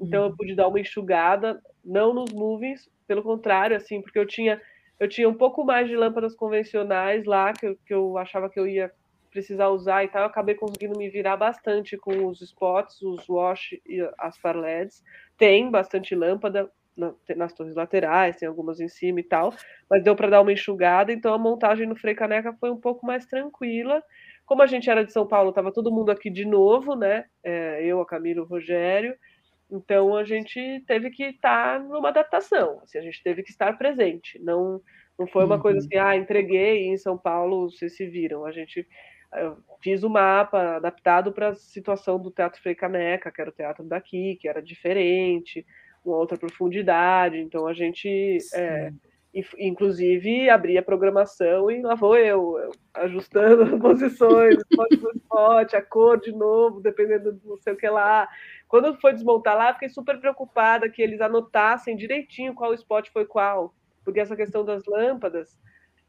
Então 0.00 0.24
eu 0.24 0.30
uhum. 0.30 0.36
pude 0.36 0.54
dar 0.54 0.68
uma 0.68 0.80
enxugada, 0.80 1.62
não 1.84 2.12
nos 2.12 2.32
movies, 2.32 2.90
pelo 3.06 3.22
contrário, 3.22 3.76
assim, 3.76 4.00
porque 4.02 4.18
eu 4.18 4.26
tinha 4.26 4.60
eu 4.98 5.08
tinha 5.08 5.28
um 5.28 5.34
pouco 5.34 5.64
mais 5.64 5.88
de 5.88 5.96
lâmpadas 5.96 6.34
convencionais 6.34 7.24
lá 7.24 7.52
que 7.52 7.66
eu, 7.66 7.76
que 7.84 7.92
eu 7.92 8.16
achava 8.16 8.48
que 8.48 8.58
eu 8.58 8.68
ia 8.68 8.92
precisar 9.32 9.68
usar 9.68 10.04
e 10.04 10.08
tal. 10.08 10.22
Eu 10.22 10.28
acabei 10.28 10.54
conseguindo 10.54 10.96
me 10.96 11.08
virar 11.08 11.36
bastante 11.36 11.96
com 11.96 12.26
os 12.26 12.40
spots, 12.40 13.02
os 13.02 13.28
wash 13.28 13.72
e 13.86 14.00
as 14.18 14.38
far 14.38 14.56
LEDs. 14.56 15.02
Tem 15.36 15.70
bastante 15.70 16.14
lâmpada, 16.14 16.70
nas 17.36 17.52
torres 17.52 17.74
laterais, 17.74 18.36
tem 18.36 18.46
algumas 18.46 18.80
em 18.80 18.88
cima 18.88 19.20
e 19.20 19.22
tal, 19.22 19.54
mas 19.88 20.02
deu 20.02 20.14
para 20.14 20.28
dar 20.28 20.42
uma 20.42 20.52
enxugada, 20.52 21.12
então 21.12 21.32
a 21.32 21.38
montagem 21.38 21.86
no 21.86 21.96
Frei 21.96 22.14
Caneca 22.14 22.52
foi 22.60 22.70
um 22.70 22.78
pouco 22.78 23.06
mais 23.06 23.24
tranquila. 23.26 24.02
Como 24.44 24.62
a 24.62 24.66
gente 24.66 24.90
era 24.90 25.04
de 25.04 25.12
São 25.12 25.26
Paulo, 25.26 25.50
estava 25.50 25.72
todo 25.72 25.92
mundo 25.92 26.10
aqui 26.10 26.28
de 26.28 26.44
novo, 26.44 26.94
né? 26.94 27.24
É, 27.42 27.82
eu, 27.84 28.00
a 28.00 28.06
Camila, 28.06 28.42
o 28.42 28.46
Rogério, 28.46 29.16
então 29.70 30.14
a 30.14 30.24
gente 30.24 30.84
teve 30.86 31.10
que 31.10 31.24
estar 31.24 31.78
tá 31.78 31.84
numa 31.84 32.10
adaptação, 32.10 32.80
assim, 32.82 32.98
a 32.98 33.02
gente 33.02 33.22
teve 33.22 33.42
que 33.42 33.50
estar 33.50 33.78
presente, 33.78 34.38
não, 34.38 34.80
não 35.18 35.26
foi 35.26 35.44
uma 35.44 35.56
uhum. 35.56 35.62
coisa 35.62 35.78
assim, 35.78 35.96
ah, 35.96 36.14
entreguei 36.14 36.88
em 36.88 36.98
São 36.98 37.16
Paulo, 37.16 37.70
vocês 37.70 37.96
se 37.96 38.06
viram, 38.06 38.44
a 38.44 38.52
gente 38.52 38.86
eu 39.34 39.58
fiz 39.80 40.02
o 40.02 40.10
mapa 40.10 40.76
adaptado 40.76 41.32
para 41.32 41.48
a 41.48 41.54
situação 41.54 42.18
do 42.18 42.30
Teatro 42.30 42.60
Frei 42.60 42.74
Caneca, 42.74 43.30
que 43.30 43.40
era 43.40 43.50
o 43.50 43.54
teatro 43.54 43.84
daqui, 43.84 44.36
que 44.40 44.48
era 44.48 44.62
diferente, 44.62 45.66
uma 46.04 46.16
outra 46.16 46.36
profundidade. 46.36 47.38
Então 47.38 47.66
a 47.66 47.72
gente, 47.72 48.38
é, 48.54 48.92
inclusive, 49.58 50.50
abria 50.50 50.80
a 50.80 50.84
programação 50.84 51.70
e 51.70 51.80
lá 51.80 51.94
vou 51.94 52.16
eu, 52.16 52.58
eu 52.58 52.72
ajustando 52.94 53.62
as 53.74 53.80
posições, 53.80 54.58
spot 54.70 55.00
por 55.00 55.16
spot, 55.16 55.74
a 55.74 55.82
cor 55.82 56.20
de 56.20 56.32
novo, 56.32 56.80
dependendo 56.80 57.32
do 57.32 57.48
não 57.48 57.56
sei 57.56 57.72
o 57.72 57.76
que 57.76 57.88
lá. 57.88 58.28
Quando 58.68 58.94
foi 59.00 59.12
desmontar 59.12 59.56
lá, 59.56 59.72
fiquei 59.72 59.88
super 59.88 60.18
preocupada 60.20 60.88
que 60.88 61.02
eles 61.02 61.20
anotassem 61.20 61.96
direitinho 61.96 62.54
qual 62.54 62.74
spot 62.74 63.08
foi 63.10 63.24
qual, 63.24 63.74
porque 64.04 64.20
essa 64.20 64.36
questão 64.36 64.64
das 64.64 64.84
lâmpadas 64.84 65.58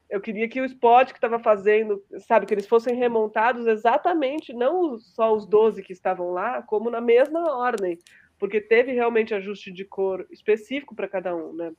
eu 0.09 0.21
queria 0.21 0.47
que 0.47 0.61
o 0.61 0.65
spot 0.65 1.09
que 1.09 1.17
estava 1.17 1.39
fazendo, 1.39 2.03
sabe, 2.19 2.45
que 2.45 2.53
eles 2.53 2.67
fossem 2.67 2.95
remontados 2.95 3.65
exatamente, 3.65 4.53
não 4.53 4.97
só 4.99 5.33
os 5.35 5.45
12 5.45 5.81
que 5.81 5.93
estavam 5.93 6.31
lá, 6.31 6.61
como 6.61 6.89
na 6.89 7.01
mesma 7.01 7.55
ordem 7.57 7.97
porque 8.43 8.59
teve 8.59 8.91
realmente 8.91 9.33
ajuste 9.33 9.71
de 9.71 9.85
cor 9.85 10.27
específico 10.29 10.93
para 10.93 11.07
cada 11.07 11.33
um, 11.33 11.53
né? 11.53 11.71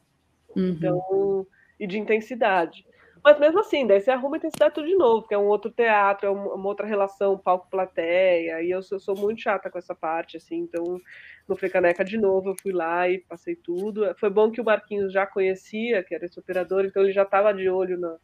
Uhum. 0.57 0.69
Então, 0.71 1.47
e 1.79 1.87
de 1.87 1.99
intensidade. 1.99 2.87
Mas 3.25 3.39
mesmo 3.41 3.61
assim, 3.61 3.87
daí 3.87 4.03
você 4.03 4.11
arruma 4.11 4.37
a 4.37 4.39
intensidade 4.39 4.75
tudo 4.75 4.87
de 4.87 4.97
novo, 4.97 5.23
porque 5.23 5.35
é 5.35 5.39
um 5.39 5.47
outro 5.47 5.71
teatro, 5.71 6.27
é 6.27 6.31
uma 6.31 6.69
outra 6.69 6.87
relação 6.87 7.39
palco-plateia, 7.39 8.61
e 8.63 8.71
eu 8.71 8.83
sou, 8.83 9.17
muito 9.17 9.41
chata 9.41 9.71
com 9.71 9.79
essa 9.79 9.95
parte, 9.95 10.37
assim, 10.37 10.59
então 10.59 11.01
no 11.49 11.57
Frecaneca 11.57 12.05
de 12.05 12.19
novo, 12.19 12.51
eu 12.51 12.57
fui 12.61 12.71
lá 12.71 13.09
e 13.09 13.19
passei 13.21 13.57
tudo. 13.57 14.15
Foi 14.17 14.29
bom 14.29 14.51
que 14.51 14.61
o 14.61 14.65
Marquinhos 14.65 15.11
já 15.11 15.27
conhecia, 15.27 16.03
que 16.05 16.15
era 16.15 16.27
esse 16.27 16.39
operador, 16.39 16.85
então 16.85 17.03
ele 17.03 17.13
já 17.13 17.23
estava 17.23 17.55
de 17.55 17.67
olho 17.67 17.99
na, 17.99 18.15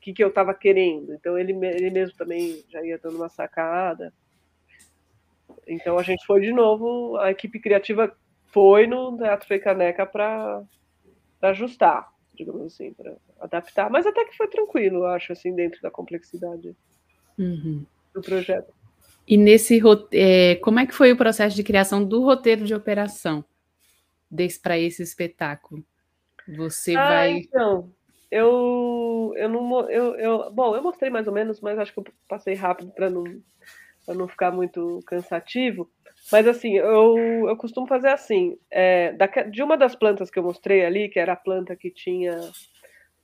que, 0.00 0.14
que 0.14 0.24
eu 0.24 0.28
estava 0.28 0.54
querendo, 0.54 1.12
então 1.12 1.36
ele, 1.36 1.52
ele 1.66 1.90
mesmo 1.90 2.16
também 2.16 2.64
já 2.70 2.82
ia 2.82 2.98
dando 2.98 3.16
uma 3.16 3.28
sacada. 3.28 4.14
Então 5.66 5.98
a 5.98 6.02
gente 6.02 6.24
foi 6.24 6.40
de 6.40 6.52
novo, 6.52 7.18
a 7.18 7.30
equipe 7.30 7.60
criativa 7.60 8.16
foi 8.46 8.86
no 8.86 9.14
Teatro 9.18 9.46
Frei 9.46 9.58
Caneca 9.58 10.06
para 10.06 10.62
ajustar, 11.42 12.10
digamos 12.44 12.72
assim, 12.72 12.92
para 12.92 13.14
adaptar, 13.40 13.90
mas 13.90 14.06
até 14.06 14.24
que 14.24 14.36
foi 14.36 14.48
tranquilo, 14.48 14.98
eu 14.98 15.06
acho, 15.06 15.32
assim, 15.32 15.54
dentro 15.54 15.80
da 15.80 15.90
complexidade 15.90 16.76
uhum. 17.38 17.84
do 18.14 18.20
projeto. 18.20 18.72
E 19.26 19.36
nesse 19.36 19.80
é, 20.12 20.56
como 20.56 20.80
é 20.80 20.86
que 20.86 20.94
foi 20.94 21.12
o 21.12 21.16
processo 21.16 21.54
de 21.54 21.62
criação 21.62 22.04
do 22.04 22.22
roteiro 22.24 22.64
de 22.64 22.74
operação 22.74 23.44
para 24.62 24.78
esse 24.78 25.02
espetáculo? 25.02 25.84
Você 26.56 26.96
ah, 26.96 27.08
vai. 27.08 27.32
Então, 27.32 27.90
eu, 28.30 29.32
eu 29.36 29.48
não. 29.48 29.90
Eu, 29.90 30.14
eu, 30.16 30.50
bom, 30.50 30.74
eu 30.74 30.82
mostrei 30.82 31.10
mais 31.10 31.26
ou 31.28 31.32
menos, 31.32 31.60
mas 31.60 31.78
acho 31.78 31.92
que 31.92 32.00
eu 32.00 32.06
passei 32.28 32.54
rápido 32.54 32.90
para 32.90 33.08
não 33.08 33.24
para 34.04 34.14
não 34.14 34.28
ficar 34.28 34.50
muito 34.50 35.00
cansativo. 35.06 35.90
Mas 36.30 36.46
assim, 36.46 36.76
eu, 36.76 37.16
eu 37.48 37.56
costumo 37.56 37.86
fazer 37.86 38.08
assim, 38.08 38.56
é, 38.70 39.14
de 39.50 39.62
uma 39.62 39.76
das 39.76 39.94
plantas 39.94 40.30
que 40.30 40.38
eu 40.38 40.42
mostrei 40.42 40.84
ali, 40.84 41.08
que 41.08 41.18
era 41.18 41.32
a 41.32 41.36
planta 41.36 41.74
que 41.74 41.90
tinha 41.90 42.38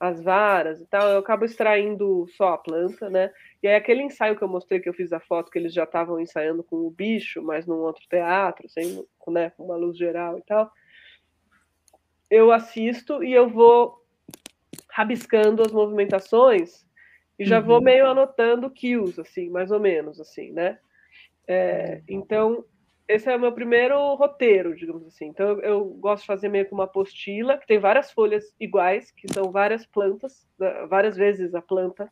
as 0.00 0.22
varas 0.22 0.80
e 0.80 0.86
tal, 0.86 1.08
eu 1.08 1.18
acabo 1.18 1.44
extraindo 1.44 2.26
só 2.36 2.54
a 2.54 2.58
planta, 2.58 3.10
né? 3.10 3.32
E 3.60 3.66
aí 3.66 3.74
aquele 3.74 4.02
ensaio 4.02 4.36
que 4.36 4.42
eu 4.42 4.48
mostrei, 4.48 4.78
que 4.78 4.88
eu 4.88 4.94
fiz 4.94 5.12
a 5.12 5.18
foto, 5.18 5.50
que 5.50 5.58
eles 5.58 5.74
já 5.74 5.82
estavam 5.84 6.20
ensaiando 6.20 6.62
com 6.62 6.76
o 6.76 6.90
bicho, 6.90 7.42
mas 7.42 7.66
num 7.66 7.78
outro 7.78 8.04
teatro, 8.08 8.68
sem, 8.68 9.04
né, 9.28 9.52
uma 9.58 9.76
luz 9.76 9.98
geral 9.98 10.38
e 10.38 10.42
tal, 10.42 10.70
eu 12.30 12.52
assisto 12.52 13.24
e 13.24 13.32
eu 13.32 13.48
vou 13.48 14.04
rabiscando 14.88 15.62
as 15.62 15.72
movimentações 15.72 16.86
e 17.38 17.44
já 17.44 17.60
uhum. 17.60 17.66
vou 17.66 17.80
meio 17.80 18.06
anotando 18.06 18.70
kills, 18.70 19.20
assim, 19.20 19.48
mais 19.48 19.70
ou 19.70 19.78
menos, 19.78 20.20
assim, 20.20 20.50
né? 20.52 20.78
É, 21.46 22.02
então, 22.08 22.64
esse 23.06 23.30
é 23.30 23.36
o 23.36 23.40
meu 23.40 23.52
primeiro 23.52 24.14
roteiro, 24.14 24.76
digamos 24.76 25.06
assim. 25.06 25.26
Então, 25.26 25.48
eu, 25.48 25.60
eu, 25.60 25.84
gosto 25.84 26.22
de 26.22 26.26
fazer 26.26 26.48
meio 26.48 26.66
que 26.66 26.74
uma 26.74 26.84
apostila, 26.84 27.56
que 27.56 27.66
tem 27.66 27.78
várias 27.78 28.12
folhas 28.12 28.54
iguais, 28.60 29.10
que 29.12 29.32
são 29.32 29.50
várias 29.50 29.86
plantas, 29.86 30.46
né, 30.58 30.86
várias 30.86 31.16
vezes 31.16 31.54
a 31.54 31.62
planta, 31.62 32.10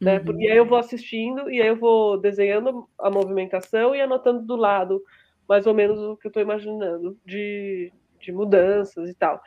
né? 0.00 0.18
Uhum. 0.20 0.40
E 0.40 0.50
aí 0.50 0.56
eu 0.58 0.66
vou 0.66 0.76
assistindo, 0.76 1.50
e 1.50 1.62
aí 1.62 1.68
eu 1.68 1.76
vou 1.76 2.20
desenhando 2.20 2.86
a 2.98 3.10
movimentação 3.10 3.94
e 3.94 4.02
anotando 4.02 4.42
do 4.42 4.56
lado, 4.56 5.02
mais 5.48 5.66
ou 5.66 5.72
menos 5.72 5.98
o 5.98 6.16
que 6.16 6.26
eu 6.26 6.30
estou 6.30 6.42
imaginando 6.42 7.16
de, 7.24 7.90
de 8.20 8.32
mudanças 8.32 9.08
e 9.08 9.14
tal. 9.14 9.40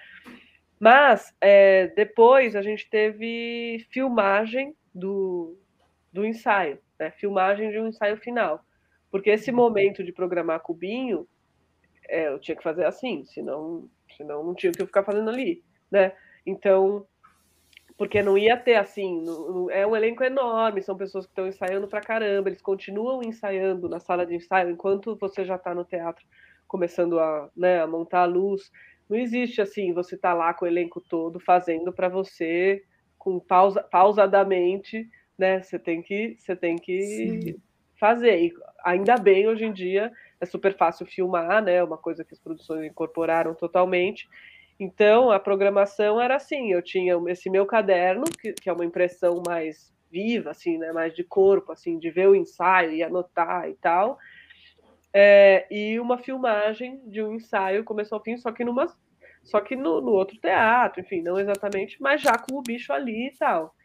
Mas, 0.80 1.34
é, 1.42 1.88
depois, 1.96 2.56
a 2.56 2.62
gente 2.62 2.90
teve 2.90 3.86
filmagem 3.92 4.76
do, 4.98 5.58
do 6.12 6.26
ensaio, 6.26 6.80
né? 7.00 7.12
filmagem 7.12 7.70
de 7.70 7.80
um 7.80 7.88
ensaio 7.88 8.18
final. 8.18 8.64
Porque 9.10 9.30
esse 9.30 9.52
momento 9.52 10.04
de 10.04 10.12
programar 10.12 10.60
cubinho, 10.62 11.28
é, 12.08 12.28
eu 12.28 12.40
tinha 12.40 12.56
que 12.56 12.64
fazer 12.64 12.86
assim, 12.86 13.24
senão, 13.26 13.90
senão 14.16 14.44
não 14.44 14.54
tinha 14.54 14.72
o 14.72 14.74
que 14.74 14.82
eu 14.82 14.88
ficar 14.88 15.04
fazendo 15.04 15.30
ali. 15.30 15.64
Né? 15.90 16.14
Então, 16.46 17.06
porque 17.98 18.22
não 18.22 18.38
ia 18.38 18.56
ter 18.58 18.76
assim, 18.76 19.24
é 19.72 19.86
um 19.88 19.96
elenco 19.96 20.24
enorme, 20.24 20.82
são 20.82 20.96
pessoas 20.96 21.26
que 21.26 21.32
estão 21.32 21.48
ensaiando 21.48 21.88
pra 21.88 22.02
caramba, 22.02 22.50
eles 22.50 22.62
continuam 22.62 23.24
ensaiando 23.24 23.90
na 23.90 24.00
sala 24.00 24.26
de 24.26 24.36
ensaio 24.36 24.70
enquanto 24.70 25.16
você 25.16 25.44
já 25.44 25.56
está 25.56 25.74
no 25.74 25.84
teatro 25.84 26.24
começando 26.68 27.20
a, 27.20 27.50
né, 27.56 27.82
a 27.82 27.88
montar 27.88 28.22
a 28.22 28.26
luz. 28.26 28.70
Não 29.10 29.18
existe 29.18 29.62
assim, 29.62 29.94
você 29.94 30.18
tá 30.18 30.34
lá 30.34 30.54
com 30.54 30.66
o 30.66 30.68
elenco 30.68 31.02
todo 31.02 31.40
fazendo 31.40 31.94
para 31.94 32.10
você 32.10 32.84
com 33.28 33.42
pausa, 33.42 33.84
pausadamente, 33.84 35.06
né? 35.38 35.62
Você 35.62 35.78
tem 35.78 36.02
que, 36.02 36.38
você 36.40 36.56
tem 36.56 36.78
que 36.78 37.02
Sim. 37.02 37.56
fazer. 38.00 38.42
E 38.42 38.54
ainda 38.86 39.18
bem 39.18 39.50
hoje 39.50 39.66
em 39.66 39.74
dia 39.74 40.14
é 40.40 40.46
super 40.46 40.78
fácil 40.78 41.06
filmar, 41.06 41.62
né? 41.62 41.84
Uma 41.84 41.98
coisa 41.98 42.24
que 42.24 42.34
as 42.34 42.40
produções 42.40 42.90
incorporaram 42.90 43.54
totalmente. 43.54 44.30
Então, 44.80 45.30
a 45.30 45.42
programação 45.42 46.22
era 46.22 46.38
assim, 46.38 46.72
eu 46.72 46.82
tinha 46.82 47.22
esse 47.28 47.50
meu 47.50 47.66
caderno, 47.66 48.24
que, 48.40 48.54
que, 48.54 48.70
é 48.70 48.74
uma 48.74 48.86
impressão 48.86 49.44
mais 49.46 49.94
viva, 50.10 50.52
assim, 50.52 50.78
né, 50.78 50.94
mais 50.94 51.14
de 51.14 51.24
corpo, 51.24 51.74
assim, 51.74 52.00
de 52.00 52.10
ver 52.10 52.30
o 52.30 52.36
ensaio 52.36 52.92
e 52.92 53.04
anotar 53.04 53.68
e 53.68 53.74
tal, 53.74 54.18
é, 55.12 55.66
e 55.72 56.00
uma 56.00 56.20
filmagem 56.20 57.02
de 57.08 57.24
um 57.24 57.34
ensaio, 57.34 57.84
começou 57.84 58.20
ao 58.20 58.24
fim, 58.24 58.38
só 58.38 58.52
que 58.52 58.64
numa, 58.64 58.86
só 59.48 59.60
que 59.60 59.76
no, 59.76 60.00
no, 60.02 60.12
outro 60.12 60.38
teatro, 60.40 61.02
enfim, 61.02 61.22
não 61.22 61.40
exatamente, 61.40 62.02
mas 62.02 62.22
já 62.22 62.38
com 62.38 62.58
o 62.58 62.62
bicho 62.62 62.94
ali 62.94 63.28
e 63.28 63.38
tal. 63.38 63.76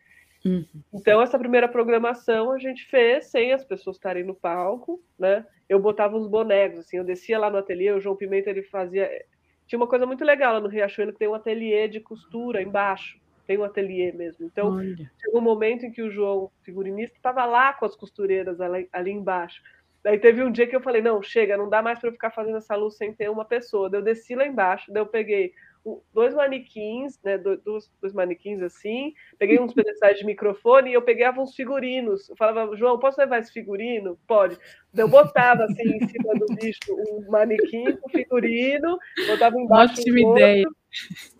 Uhum. 0.44 0.66
Então, 0.92 1.22
essa 1.22 1.38
primeira 1.38 1.68
programação 1.68 2.50
a 2.50 2.58
gente 2.58 2.84
fez 2.86 3.26
sem 3.26 3.52
as 3.52 3.64
pessoas 3.64 3.96
estarem 3.96 4.24
no 4.24 4.34
palco, 4.34 5.00
né? 5.18 5.46
Eu 5.68 5.78
botava 5.78 6.16
os 6.16 6.26
bonecos, 6.26 6.80
assim, 6.80 6.98
eu 6.98 7.04
descia 7.04 7.38
lá 7.38 7.48
no 7.48 7.58
ateliê, 7.58 7.92
o 7.92 8.00
João 8.00 8.16
Pimenta, 8.16 8.50
ele 8.50 8.62
fazia 8.64 9.08
tinha 9.66 9.78
uma 9.78 9.86
coisa 9.86 10.04
muito 10.04 10.22
legal 10.22 10.52
lá 10.52 10.60
no 10.60 10.68
Riachuelo, 10.68 11.12
que 11.12 11.18
tem 11.18 11.28
um 11.28 11.34
ateliê 11.34 11.88
de 11.88 11.98
costura 11.98 12.62
embaixo. 12.62 13.18
Tem 13.46 13.58
um 13.58 13.64
ateliê 13.64 14.12
mesmo. 14.12 14.44
Então, 14.44 14.76
Olha. 14.76 15.10
chegou 15.18 15.40
um 15.40 15.44
momento 15.44 15.86
em 15.86 15.90
que 15.90 16.02
o 16.02 16.10
João, 16.10 16.50
figurinista, 16.62 17.16
estava 17.16 17.44
lá 17.44 17.72
com 17.72 17.86
as 17.86 17.96
costureiras 17.96 18.60
ali, 18.60 18.88
ali 18.92 19.10
embaixo. 19.10 19.62
Daí 20.02 20.18
teve 20.18 20.42
um 20.42 20.50
dia 20.50 20.66
que 20.66 20.74
eu 20.74 20.80
falei, 20.80 21.00
não, 21.00 21.22
chega, 21.22 21.56
não 21.56 21.68
dá 21.68 21.80
mais 21.80 21.98
para 21.98 22.08
eu 22.08 22.12
ficar 22.12 22.30
fazendo 22.30 22.56
essa 22.56 22.74
luz 22.74 22.96
sem 22.96 23.12
ter 23.12 23.30
uma 23.30 23.44
pessoa. 23.44 23.88
Daí 23.88 24.00
eu 24.00 24.04
desci 24.04 24.34
lá 24.34 24.46
embaixo, 24.46 24.92
daí 24.92 25.02
eu 25.02 25.06
peguei 25.06 25.52
dois 26.14 26.32
manequins, 26.34 27.18
né, 27.24 27.36
dois, 27.36 27.90
dois 28.00 28.12
manequins 28.12 28.62
assim, 28.62 29.12
peguei 29.38 29.58
uns 29.58 29.74
pedestais 29.74 30.18
de 30.18 30.24
microfone 30.24 30.90
e 30.90 30.94
eu 30.94 31.02
pegava 31.02 31.40
uns 31.40 31.54
figurinos. 31.54 32.28
Eu 32.28 32.36
falava, 32.36 32.76
João, 32.76 32.98
posso 32.98 33.20
levar 33.20 33.38
esse 33.38 33.52
figurino? 33.52 34.18
Pode. 34.26 34.58
Eu 34.94 35.08
botava 35.08 35.64
assim 35.64 35.96
em 35.96 36.08
cima 36.08 36.34
do 36.34 36.46
bicho 36.54 36.78
um 36.90 37.30
manequim 37.30 37.96
com 37.96 38.08
figurino, 38.10 38.98
botava 39.28 39.56
embaixo. 39.58 40.00
Ótima 40.00 40.28
um 40.28 40.36
ideia. 40.36 40.66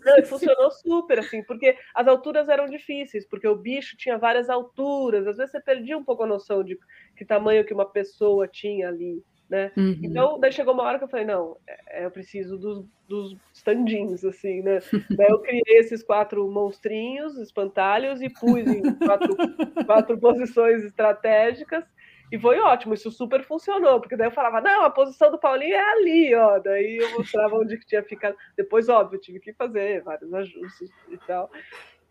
Não, 0.04 0.18
e 0.18 0.24
funcionou 0.24 0.70
super, 0.70 1.18
assim, 1.18 1.42
porque 1.42 1.76
as 1.94 2.08
alturas 2.08 2.48
eram 2.48 2.66
difíceis, 2.66 3.26
porque 3.28 3.46
o 3.46 3.54
bicho 3.54 3.96
tinha 3.98 4.16
várias 4.16 4.48
alturas, 4.48 5.26
às 5.26 5.36
vezes 5.36 5.52
você 5.52 5.60
perdia 5.60 5.96
um 5.96 6.02
pouco 6.02 6.22
a 6.22 6.26
noção 6.26 6.64
de 6.64 6.78
que 7.22 7.28
tamanho 7.28 7.64
que 7.64 7.72
uma 7.72 7.86
pessoa 7.86 8.48
tinha 8.48 8.88
ali 8.88 9.22
né? 9.52 9.70
Uhum. 9.76 9.98
Então, 10.02 10.40
daí 10.40 10.50
chegou 10.50 10.72
uma 10.72 10.82
hora 10.82 10.96
que 10.96 11.04
eu 11.04 11.08
falei, 11.08 11.26
não, 11.26 11.58
é, 11.88 12.06
eu 12.06 12.10
preciso 12.10 12.56
dos, 12.56 12.86
dos 13.06 13.36
standins, 13.52 14.24
assim, 14.24 14.62
né? 14.62 14.78
daí 15.20 15.28
eu 15.28 15.40
criei 15.40 15.78
esses 15.78 16.02
quatro 16.02 16.50
monstrinhos, 16.50 17.36
espantalhos, 17.36 18.22
e 18.22 18.30
pus 18.30 18.66
em 18.66 18.94
quatro, 18.94 19.36
quatro 19.84 20.18
posições 20.18 20.82
estratégicas, 20.82 21.84
e 22.32 22.38
foi 22.38 22.58
ótimo, 22.60 22.94
isso 22.94 23.10
super 23.10 23.44
funcionou, 23.44 24.00
porque 24.00 24.16
daí 24.16 24.28
eu 24.28 24.32
falava, 24.32 24.62
não, 24.62 24.86
a 24.86 24.90
posição 24.90 25.30
do 25.30 25.38
Paulinho 25.38 25.74
é 25.74 25.92
ali, 25.92 26.34
ó, 26.34 26.58
daí 26.58 26.96
eu 26.96 27.12
mostrava 27.12 27.54
onde 27.56 27.76
que 27.76 27.84
tinha 27.84 28.02
ficado, 28.02 28.34
depois, 28.56 28.88
óbvio, 28.88 29.18
eu 29.18 29.20
tive 29.20 29.38
que 29.38 29.52
fazer 29.52 30.02
vários 30.02 30.32
ajustes 30.32 30.90
e 31.10 31.18
tal, 31.26 31.50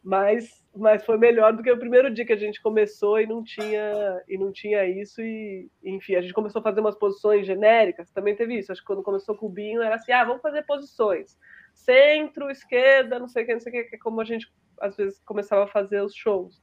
mas, 0.04 0.66
mas 0.76 1.06
foi 1.06 1.16
melhor 1.18 1.54
do 1.54 1.62
que 1.62 1.72
o 1.72 1.78
primeiro 1.78 2.12
dia 2.12 2.26
que 2.26 2.34
a 2.34 2.38
gente 2.38 2.62
começou 2.62 3.22
e 3.22 3.28
não 3.28 3.44
tinha 3.44 4.22
e 4.28 4.36
não 4.36 4.52
tinha 4.52 4.84
isso. 4.86 5.22
E 5.22 5.70
enfim 5.84 6.16
a 6.16 6.22
gente 6.22 6.34
começou 6.34 6.60
a 6.60 6.64
fazer 6.64 6.82
umas 6.82 6.96
posições 6.96 7.46
genéricas 7.46 8.10
também 8.12 8.36
teve 8.36 8.58
isso. 8.58 8.72
Acho 8.72 8.82
que 8.82 8.88
quando 8.88 9.04
começou 9.04 9.36
com 9.36 9.46
o 9.46 9.50
Binho 9.50 9.82
era 9.82 9.96
assim 9.96 10.12
ah 10.12 10.24
vamos 10.24 10.42
fazer 10.42 10.64
posições. 10.64 11.38
Centro 11.74 12.50
esquerda 12.50 13.20
não 13.20 13.28
sei 13.28 13.44
o 13.44 13.46
que 13.46 13.54
não 13.54 13.60
sei 13.60 13.72
o 13.72 13.76
que, 13.76 13.84
que 13.90 13.96
é 13.96 14.00
como 14.00 14.20
a 14.20 14.26
gente 14.26 14.52
às 14.80 14.98
vezes 14.98 15.20
começava 15.24 15.66
a 15.66 15.68
fazer 15.68 16.02
os 16.02 16.16
shows. 16.16 16.60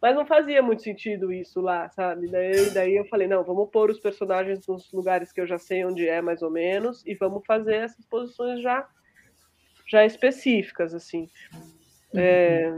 Mas 0.00 0.14
não 0.14 0.24
fazia 0.24 0.62
muito 0.62 0.82
sentido 0.82 1.30
isso 1.30 1.60
lá 1.60 1.90
sabe? 1.90 2.30
Daí 2.30 2.70
daí 2.70 2.96
eu 2.96 3.04
falei 3.04 3.28
não 3.28 3.44
vamos 3.44 3.68
pôr 3.70 3.90
os 3.90 4.00
personagens 4.00 4.66
nos 4.66 4.90
lugares 4.92 5.30
que 5.30 5.42
eu 5.42 5.46
já 5.46 5.58
sei 5.58 5.84
onde 5.84 6.08
é 6.08 6.22
mais 6.22 6.40
ou 6.40 6.50
menos 6.50 7.04
e 7.04 7.14
vamos 7.14 7.42
fazer 7.46 7.74
essas 7.74 8.06
posições 8.06 8.62
já 8.62 8.88
já 9.86 10.06
específicas 10.06 10.94
assim 10.94 11.28
é, 12.14 12.72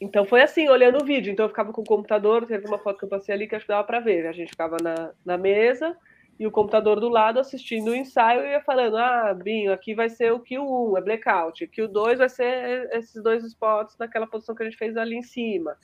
então 0.00 0.24
foi 0.24 0.42
assim, 0.42 0.68
olhando 0.68 1.00
o 1.00 1.04
vídeo. 1.04 1.32
Então 1.32 1.44
eu 1.44 1.50
ficava 1.50 1.72
com 1.72 1.82
o 1.82 1.86
computador, 1.86 2.44
teve 2.46 2.66
uma 2.66 2.78
foto 2.78 2.98
que 2.98 3.04
eu 3.04 3.08
passei 3.08 3.34
ali 3.34 3.46
que 3.46 3.54
acho 3.54 3.64
que 3.64 3.72
dava 3.72 3.86
para 3.86 4.00
ver. 4.00 4.26
A 4.26 4.32
gente 4.32 4.50
ficava 4.50 4.76
na, 4.82 5.12
na 5.24 5.38
mesa 5.38 5.96
e 6.38 6.46
o 6.46 6.50
computador 6.50 6.98
do 6.98 7.08
lado 7.08 7.38
assistindo 7.38 7.92
o 7.92 7.94
ensaio 7.94 8.44
e 8.44 8.50
ia 8.50 8.60
falando: 8.60 8.96
ah, 8.96 9.32
Binho, 9.32 9.72
aqui 9.72 9.94
vai 9.94 10.08
ser 10.08 10.32
o 10.32 10.40
Q1, 10.40 10.98
é 10.98 11.00
blackout. 11.00 11.66
Q2 11.68 12.16
vai 12.16 12.28
ser 12.28 12.90
esses 12.92 13.22
dois 13.22 13.44
spots 13.44 13.96
naquela 13.96 14.26
posição 14.26 14.54
que 14.54 14.62
a 14.62 14.66
gente 14.66 14.78
fez 14.78 14.96
ali 14.96 15.16
em 15.16 15.22
cima. 15.22 15.76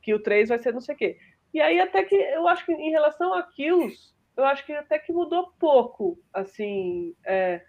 Q3 0.00 0.48
vai 0.48 0.58
ser 0.58 0.72
não 0.72 0.80
sei 0.80 0.94
o 0.94 0.98
quê. 0.98 1.18
E 1.52 1.60
aí, 1.60 1.78
até 1.80 2.02
que 2.02 2.16
eu 2.16 2.48
acho 2.48 2.64
que 2.64 2.72
em 2.72 2.90
relação 2.90 3.34
a 3.34 3.42
kills, 3.42 4.14
eu 4.36 4.44
acho 4.44 4.64
que 4.64 4.72
até 4.72 4.98
que 4.98 5.12
mudou 5.12 5.52
pouco, 5.58 6.18
assim. 6.32 7.14
É, 7.24 7.62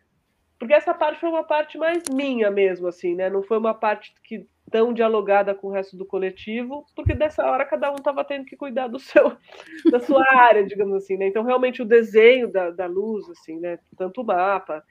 porque 0.60 0.74
essa 0.74 0.94
parte 0.94 1.20
foi 1.20 1.30
uma 1.30 1.44
parte 1.44 1.78
mais 1.78 2.04
minha 2.12 2.50
mesmo, 2.50 2.88
assim, 2.88 3.16
né? 3.16 3.30
Não 3.30 3.44
foi 3.44 3.58
uma 3.58 3.74
parte 3.74 4.14
que 4.24 4.48
tão 4.72 4.94
dialogada 4.94 5.54
com 5.54 5.68
o 5.68 5.72
resto 5.72 5.96
do 5.96 6.06
coletivo, 6.06 6.86
porque 6.96 7.14
dessa 7.14 7.46
hora 7.46 7.66
cada 7.66 7.92
um 7.92 7.96
estava 7.96 8.24
tendo 8.24 8.46
que 8.46 8.56
cuidar 8.56 8.88
do 8.88 9.00
seu, 9.00 9.32
da 9.92 10.00
sua 10.00 10.26
área, 10.34 10.66
digamos 10.66 10.96
assim, 10.96 11.18
né? 11.18 11.28
Então 11.28 11.44
realmente 11.44 11.82
o 11.82 11.86
desenho 11.86 12.52
da, 12.52 12.72
da 12.72 12.86
luz, 12.86 13.30
assim, 13.30 13.60
né? 13.60 13.80
Tanto 13.98 14.22
o 14.22 14.26
mapa 14.26 14.84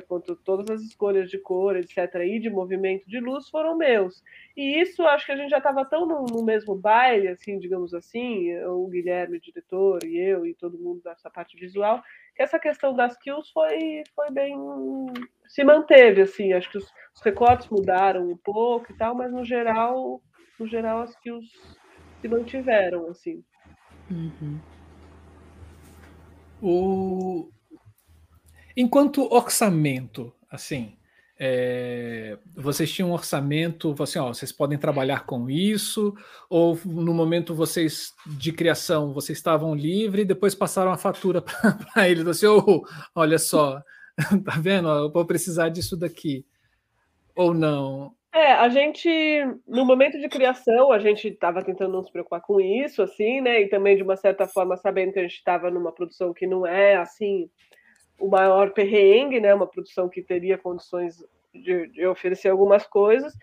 quanto 0.00 0.34
todas 0.36 0.70
as 0.70 0.82
escolhas 0.82 1.30
de 1.30 1.38
cor, 1.38 1.76
etc., 1.76 2.14
e 2.24 2.38
de 2.38 2.48
movimento 2.48 3.06
de 3.06 3.20
luz 3.20 3.48
foram 3.48 3.76
meus. 3.76 4.22
E 4.56 4.80
isso 4.80 5.02
acho 5.06 5.26
que 5.26 5.32
a 5.32 5.36
gente 5.36 5.50
já 5.50 5.58
estava 5.58 5.84
tão 5.84 6.06
no, 6.06 6.24
no, 6.24 6.42
mesmo 6.44 6.74
baile, 6.74 7.28
assim, 7.28 7.58
digamos 7.58 7.92
assim, 7.92 8.56
o 8.64 8.86
Guilherme, 8.88 9.36
o 9.36 9.40
diretor, 9.40 10.04
e 10.04 10.18
eu, 10.18 10.46
e 10.46 10.54
todo 10.54 10.78
mundo 10.78 11.02
dessa 11.02 11.28
parte 11.28 11.58
visual, 11.58 12.02
que 12.34 12.42
essa 12.42 12.58
questão 12.58 12.94
das 12.94 13.16
kills 13.18 13.50
foi, 13.52 14.02
foi 14.14 14.30
bem. 14.30 14.56
se 15.46 15.62
manteve, 15.64 16.22
assim. 16.22 16.52
Acho 16.52 16.70
que 16.70 16.78
os, 16.78 16.92
os 17.14 17.22
recortes 17.22 17.68
mudaram 17.68 18.30
um 18.30 18.36
pouco 18.36 18.92
e 18.92 18.96
tal, 18.96 19.14
mas 19.14 19.32
no 19.32 19.44
geral, 19.44 20.22
no 20.58 20.66
geral 20.66 21.02
as 21.02 21.14
kills 21.16 21.50
se 22.20 22.28
mantiveram, 22.28 23.08
assim. 23.08 23.44
Uhum. 24.10 24.58
O... 26.62 27.50
Enquanto 28.76 29.32
orçamento, 29.32 30.32
assim, 30.50 30.96
é, 31.38 32.38
vocês 32.54 32.92
tinham 32.92 33.10
um 33.10 33.14
orçamento, 33.14 33.94
assim, 34.00 34.18
ó, 34.18 34.28
vocês 34.28 34.52
podem 34.52 34.78
trabalhar 34.78 35.26
com 35.26 35.50
isso, 35.50 36.14
ou 36.48 36.78
no 36.84 37.12
momento 37.12 37.54
vocês 37.54 38.14
de 38.26 38.52
criação, 38.52 39.12
vocês 39.12 39.38
estavam 39.38 39.74
livres 39.74 40.22
e 40.22 40.28
depois 40.28 40.54
passaram 40.54 40.92
a 40.92 40.96
fatura 40.96 41.42
para 41.92 42.08
eles, 42.08 42.26
assim, 42.26 42.46
oh, 42.46 42.84
olha 43.14 43.38
só, 43.38 43.82
tá 44.44 44.52
vendo? 44.60 44.88
Eu 44.88 45.10
vou 45.10 45.26
precisar 45.26 45.68
disso 45.68 45.96
daqui. 45.96 46.46
Ou 47.34 47.52
não? 47.52 48.14
É, 48.34 48.52
a 48.52 48.68
gente, 48.68 49.08
no 49.66 49.84
momento 49.84 50.18
de 50.18 50.28
criação, 50.28 50.90
a 50.90 50.98
gente 50.98 51.28
estava 51.28 51.62
tentando 51.62 51.92
não 51.92 52.02
se 52.02 52.10
preocupar 52.10 52.40
com 52.40 52.60
isso, 52.60 53.02
assim, 53.02 53.40
né? 53.42 53.60
E 53.60 53.68
também, 53.68 53.96
de 53.96 54.02
uma 54.02 54.16
certa 54.16 54.46
forma, 54.46 54.76
sabendo 54.76 55.12
que 55.12 55.18
a 55.18 55.22
gente 55.22 55.34
estava 55.34 55.70
numa 55.70 55.92
produção 55.92 56.32
que 56.32 56.46
não 56.46 56.66
é, 56.66 56.96
assim, 56.96 57.50
o 58.22 58.28
maior 58.28 58.70
perrengue, 58.72 59.40
né? 59.40 59.52
Uma 59.52 59.66
produção 59.66 60.08
que 60.08 60.22
teria 60.22 60.56
condições 60.56 61.16
de, 61.52 61.88
de 61.88 62.06
oferecer 62.06 62.48
algumas 62.48 62.86
coisas. 62.86 63.34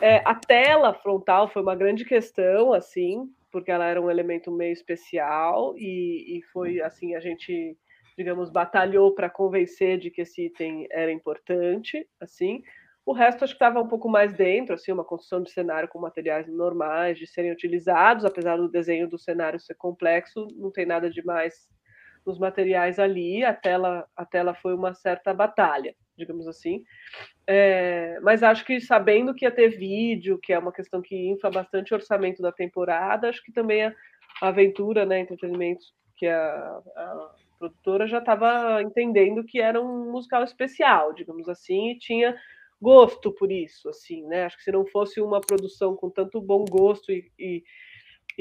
É, 0.00 0.16
a 0.24 0.34
tela 0.34 0.92
frontal 0.92 1.48
foi 1.48 1.62
uma 1.62 1.76
grande 1.76 2.04
questão, 2.04 2.72
assim, 2.72 3.32
porque 3.52 3.70
ela 3.70 3.86
era 3.86 4.02
um 4.02 4.10
elemento 4.10 4.50
meio 4.50 4.72
especial 4.72 5.74
e, 5.76 6.38
e 6.38 6.42
foi 6.52 6.80
assim 6.80 7.14
a 7.14 7.20
gente, 7.20 7.76
digamos, 8.18 8.50
batalhou 8.50 9.14
para 9.14 9.30
convencer 9.30 9.96
de 9.96 10.10
que 10.10 10.22
esse 10.22 10.46
item 10.46 10.88
era 10.90 11.12
importante, 11.12 12.04
assim. 12.20 12.64
O 13.06 13.12
resto 13.12 13.44
acho 13.44 13.54
que 13.54 13.64
estava 13.64 13.80
um 13.80 13.88
pouco 13.88 14.08
mais 14.08 14.34
dentro, 14.34 14.74
assim, 14.74 14.90
uma 14.90 15.04
construção 15.04 15.42
de 15.42 15.52
cenário 15.52 15.88
com 15.88 16.00
materiais 16.00 16.48
normais 16.48 17.16
de 17.16 17.26
serem 17.28 17.52
utilizados, 17.52 18.24
apesar 18.24 18.56
do 18.56 18.68
desenho 18.68 19.08
do 19.08 19.18
cenário 19.18 19.60
ser 19.60 19.74
complexo, 19.74 20.48
não 20.56 20.70
tem 20.70 20.84
nada 20.84 21.08
de 21.08 21.24
mais 21.24 21.68
nos 22.30 22.38
materiais 22.38 22.98
ali, 22.98 23.44
a 23.44 23.52
tela, 23.52 24.06
a 24.16 24.24
tela 24.24 24.54
foi 24.54 24.74
uma 24.74 24.94
certa 24.94 25.34
batalha, 25.34 25.94
digamos 26.16 26.46
assim. 26.46 26.82
É, 27.46 28.18
mas 28.22 28.42
acho 28.42 28.64
que 28.64 28.80
sabendo 28.80 29.34
que 29.34 29.44
ia 29.44 29.50
ter 29.50 29.70
vídeo, 29.70 30.38
que 30.40 30.52
é 30.52 30.58
uma 30.58 30.72
questão 30.72 31.02
que 31.02 31.28
infla 31.28 31.50
bastante 31.50 31.92
o 31.92 31.96
orçamento 31.96 32.40
da 32.40 32.52
temporada, 32.52 33.28
acho 33.28 33.42
que 33.42 33.52
também 33.52 33.84
a, 33.84 33.94
a 34.40 34.48
aventura, 34.48 35.04
né, 35.04 35.20
entretenimento, 35.20 35.84
que 36.16 36.26
a, 36.26 36.80
a 36.96 37.30
produtora 37.58 38.06
já 38.06 38.18
estava 38.18 38.80
entendendo 38.82 39.44
que 39.44 39.60
era 39.60 39.80
um 39.80 40.12
musical 40.12 40.44
especial, 40.44 41.12
digamos 41.12 41.48
assim, 41.48 41.90
e 41.90 41.98
tinha 41.98 42.36
gosto 42.80 43.32
por 43.32 43.50
isso, 43.50 43.88
assim, 43.88 44.26
né? 44.26 44.44
Acho 44.44 44.56
que 44.56 44.64
se 44.64 44.72
não 44.72 44.86
fosse 44.86 45.20
uma 45.20 45.40
produção 45.40 45.94
com 45.96 46.08
tanto 46.08 46.40
bom 46.40 46.64
gosto 46.64 47.12
e, 47.12 47.30
e, 47.38 47.62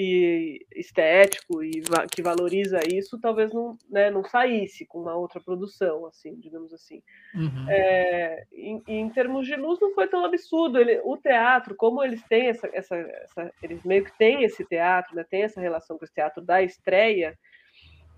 e 0.01 0.65
estético 0.73 1.61
e 1.61 1.81
va 1.81 2.07
que 2.07 2.21
valoriza 2.21 2.79
isso, 2.89 3.19
talvez 3.19 3.51
não, 3.51 3.77
né, 3.89 4.09
não 4.09 4.23
saísse 4.23 4.85
com 4.85 5.01
uma 5.01 5.13
outra 5.13 5.41
produção, 5.41 6.05
assim, 6.05 6.35
digamos 6.39 6.73
assim. 6.73 7.03
Uhum. 7.35 7.69
É, 7.69 8.45
em, 8.53 8.81
em, 8.87 9.09
termos 9.09 9.45
de 9.45 9.57
luz, 9.57 9.77
não 9.81 9.93
foi 9.93 10.07
tão 10.07 10.23
absurdo. 10.23 10.79
Ele, 10.79 11.01
o 11.03 11.17
teatro, 11.17 11.75
como 11.75 12.01
eles 12.01 12.23
têm 12.29 12.47
essa, 12.47 12.69
essa, 12.71 12.95
essa, 12.95 13.53
eles 13.61 13.83
meio 13.83 14.05
que 14.05 14.17
têm 14.17 14.43
esse 14.45 14.63
teatro, 14.63 15.13
né, 15.15 15.25
tem 15.29 15.43
essa 15.43 15.59
relação 15.59 15.97
com 15.97 16.05
esse 16.05 16.13
teatro 16.13 16.41
da 16.41 16.63
estreia. 16.63 17.37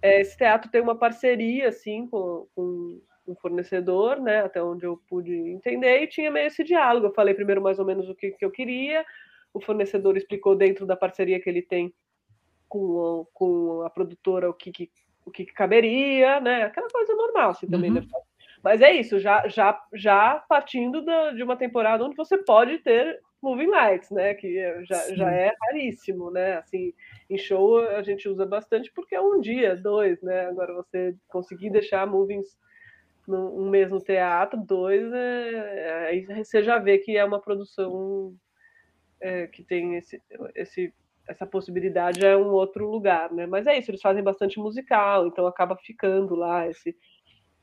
É, 0.04 0.22
esse 0.22 0.38
teatro 0.38 0.70
tem 0.70 0.82
uma 0.82 0.96
parceria, 0.96 1.70
assim, 1.70 2.06
com, 2.08 2.46
com 2.56 3.02
um 3.28 3.36
fornecedor, 3.36 4.22
né, 4.22 4.42
até 4.42 4.62
onde 4.62 4.86
eu 4.86 5.02
pude 5.10 5.34
entender, 5.34 6.04
e 6.04 6.08
tinha 6.08 6.30
meio 6.30 6.46
esse 6.46 6.64
diálogo. 6.64 7.08
Eu 7.08 7.14
falei 7.14 7.34
primeiro 7.34 7.62
mais 7.62 7.80
ou 7.80 7.86
menos 7.86 8.08
o 8.08 8.14
que, 8.14 8.32
que 8.32 8.46
eu 8.46 8.52
queria, 8.52 9.04
o 9.54 9.62
fornecedor 9.62 10.18
explicou 10.18 10.56
dentro 10.56 10.86
da 10.86 10.96
parceria 10.96 11.40
que 11.40 11.50
ele 11.50 11.62
tem 11.62 11.94
com, 12.68 13.26
com 13.34 13.82
a 13.82 13.90
produtora 13.90 14.50
o 14.50 14.54
que, 14.54 14.72
que 14.72 14.90
o 15.26 15.32
que, 15.32 15.46
que, 15.46 15.54
caberia, 15.54 16.40
né? 16.40 16.64
Aquela 16.64 16.90
coisa 16.90 17.14
normal, 17.14 17.52
assim, 17.52 17.68
também. 17.68 17.92
Uhum. 17.92 18.02
Né? 18.02 18.08
Mas 18.64 18.82
é 18.82 18.92
isso, 18.92 19.20
já, 19.20 19.48
já, 19.48 19.80
já 19.94 20.44
partindo 20.48 21.04
da, 21.04 21.32
de 21.32 21.44
uma 21.44 21.56
temporada 21.56 22.04
onde 22.04 22.16
você 22.16 22.38
pode 22.38 22.80
ter 22.80 23.20
moving 23.42 23.68
lights, 23.68 24.10
né? 24.12 24.34
Que 24.36 24.84
já, 24.86 25.16
já 25.16 25.32
é 25.32 25.52
raríssimo, 25.62 26.30
né? 26.30 26.58
Assim, 26.58 26.94
em 27.30 27.38
show 27.38 27.80
a 27.80 28.02
gente 28.04 28.30
usa 28.30 28.46
bastante 28.46 28.92
porque 28.94 29.16
é 29.16 29.22
um 29.22 29.40
dia, 29.40 29.76
dois, 29.76 30.22
né? 30.22 30.46
Agora 30.46 30.74
você 30.74 31.16
conseguir 31.28 31.72
deixar 31.72 32.06
movings 32.06 32.60
um 33.28 33.70
mês 33.70 33.90
no 33.90 34.00
teatro, 34.00 34.60
dois, 34.60 35.12
é, 35.14 36.08
aí 36.08 36.26
você 36.44 36.62
já 36.64 36.80
vê 36.80 36.98
que 36.98 37.16
é 37.16 37.24
uma 37.24 37.40
produção 37.40 38.36
é, 39.22 39.48
que 39.48 39.64
tem 39.64 39.96
esse, 39.96 40.22
esse, 40.56 40.94
essa 41.28 41.46
possibilidade 41.46 42.26
é 42.26 42.36
um 42.36 42.50
outro 42.50 42.90
lugar, 42.90 43.32
né? 43.32 43.46
Mas 43.46 43.68
é 43.68 43.78
isso, 43.78 43.92
eles 43.92 44.02
fazem 44.02 44.24
bastante 44.24 44.60
musical, 44.60 45.28
então 45.28 45.46
acaba 45.46 45.78
ficando 45.78 46.36
lá 46.36 46.68
esse, 46.68 46.96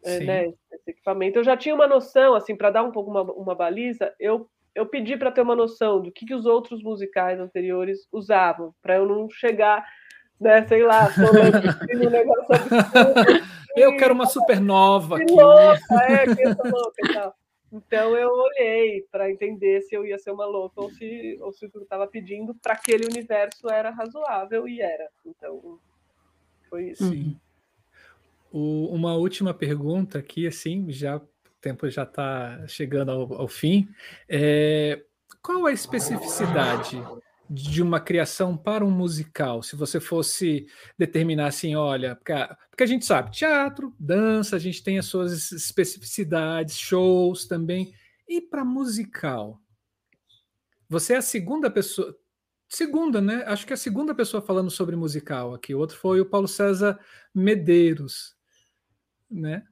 é, 0.04 0.20
né, 0.20 0.52
esse 0.72 0.90
equipamento. 0.90 1.38
Eu 1.38 1.44
já 1.44 1.56
tinha 1.56 1.74
uma 1.74 1.86
noção, 1.86 2.34
assim, 2.34 2.56
para 2.56 2.70
dar 2.70 2.82
um 2.82 2.92
pouco 2.92 3.10
uma, 3.10 3.22
uma 3.22 3.54
baliza, 3.54 4.14
eu 4.18 4.48
eu 4.74 4.86
pedi 4.86 5.16
para 5.16 5.32
ter 5.32 5.40
uma 5.40 5.56
noção 5.56 6.00
do 6.00 6.12
que, 6.12 6.24
que 6.24 6.34
os 6.34 6.46
outros 6.46 6.80
musicais 6.84 7.40
anteriores 7.40 8.06
usavam, 8.12 8.72
para 8.80 8.94
eu 8.94 9.06
não 9.06 9.28
chegar, 9.28 9.84
né, 10.40 10.64
sei 10.68 10.84
lá, 10.84 11.08
um 11.18 12.10
negócio 12.10 12.54
absurdo. 12.54 13.44
Eu 13.76 13.96
quero 13.96 14.14
uma 14.14 14.26
supernova. 14.26 15.16
Que 15.16 15.22
aqui. 15.22 15.32
louca, 15.32 15.94
é, 16.02 16.26
que 16.26 16.44
louca 16.44 16.94
e 17.04 17.12
tal. 17.12 17.34
Então 17.72 18.16
eu 18.16 18.30
olhei 18.30 19.02
para 19.10 19.30
entender 19.30 19.82
se 19.82 19.94
eu 19.94 20.06
ia 20.06 20.18
ser 20.18 20.30
uma 20.30 20.46
louca 20.46 20.80
ou 20.80 20.90
se, 20.90 21.38
ou 21.40 21.52
se 21.52 21.66
o 21.66 21.70
que 21.70 21.76
eu 21.76 21.82
estava 21.82 22.06
pedindo 22.06 22.54
para 22.54 22.72
aquele 22.72 23.04
universo 23.04 23.68
era 23.68 23.90
razoável 23.90 24.66
e 24.66 24.80
era. 24.80 25.08
Então 25.24 25.78
foi 26.68 26.90
isso. 26.90 27.10
Sim. 27.10 27.38
O, 28.50 28.86
uma 28.86 29.14
última 29.14 29.52
pergunta 29.52 30.18
aqui, 30.18 30.46
assim, 30.46 30.90
já 30.90 31.16
o 31.16 31.28
tempo 31.60 31.88
já 31.90 32.04
está 32.04 32.66
chegando 32.66 33.10
ao, 33.10 33.34
ao 33.34 33.48
fim. 33.48 33.88
É, 34.26 35.02
qual 35.42 35.66
a 35.66 35.72
especificidade 35.72 36.96
de 37.48 37.82
uma 37.82 37.98
criação 37.98 38.56
para 38.56 38.84
um 38.84 38.90
musical, 38.90 39.62
se 39.62 39.74
você 39.74 39.98
fosse 39.98 40.66
determinar 40.98 41.46
assim, 41.46 41.74
olha, 41.74 42.14
porque 42.16 42.32
a, 42.32 42.86
gente 42.86 43.04
sabe, 43.04 43.30
teatro, 43.30 43.94
dança, 43.98 44.56
a 44.56 44.58
gente 44.58 44.82
tem 44.82 44.98
as 44.98 45.06
suas 45.06 45.50
especificidades, 45.52 46.78
shows 46.78 47.46
também, 47.46 47.94
e 48.28 48.40
para 48.40 48.64
musical? 48.64 49.60
Você 50.88 51.14
é 51.14 51.16
a 51.16 51.22
segunda 51.22 51.70
pessoa, 51.70 52.14
segunda, 52.68 53.20
né? 53.20 53.44
Acho 53.46 53.66
que 53.66 53.72
é 53.72 53.74
a 53.74 53.78
segunda 53.78 54.14
pessoa 54.14 54.42
falando 54.42 54.70
sobre 54.70 54.96
musical 54.96 55.54
aqui. 55.54 55.74
O 55.74 55.78
outro 55.78 55.96
foi 55.96 56.20
o 56.20 56.26
Paulo 56.26 56.48
César 56.48 56.98
Medeiros, 57.34 58.36
né? 59.30 59.66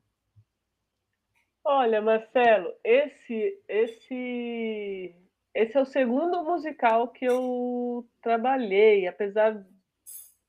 Olha, 1.63 2.01
Marcelo, 2.01 2.73
esse 2.85 3.61
esse 3.69 5.26
esse 5.57 5.77
é 5.77 5.81
o 5.81 5.87
segundo 5.87 6.45
musical 6.45 7.09
que 7.09 7.25
eu 7.25 8.07
trabalhei, 8.23 9.07
apesar 9.07 9.53
de 9.53 9.65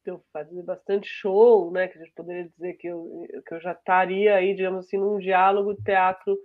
eu 0.05 0.23
fazer 0.31 0.61
bastante 0.63 1.07
show, 1.07 1.71
né? 1.71 1.87
Que 1.87 1.97
a 1.97 2.01
gente 2.01 2.13
poderia 2.13 2.47
dizer 2.49 2.73
que 2.73 2.87
eu, 2.87 3.25
que 3.45 3.53
eu 3.53 3.61
já 3.61 3.71
estaria 3.71 4.35
aí, 4.35 4.53
digamos 4.53 4.85
assim, 4.85 4.97
num 4.97 5.17
diálogo 5.17 5.75
teatro 5.83 6.37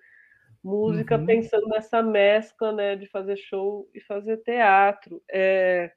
música, 0.63 1.19
uhum. 1.19 1.27
pensando 1.27 1.67
nessa 1.69 2.03
mescla, 2.03 2.73
né, 2.73 2.95
de 2.95 3.09
fazer 3.09 3.37
show 3.37 3.89
e 3.93 4.01
fazer 4.01 4.37
teatro. 4.39 5.21
É, 5.31 5.91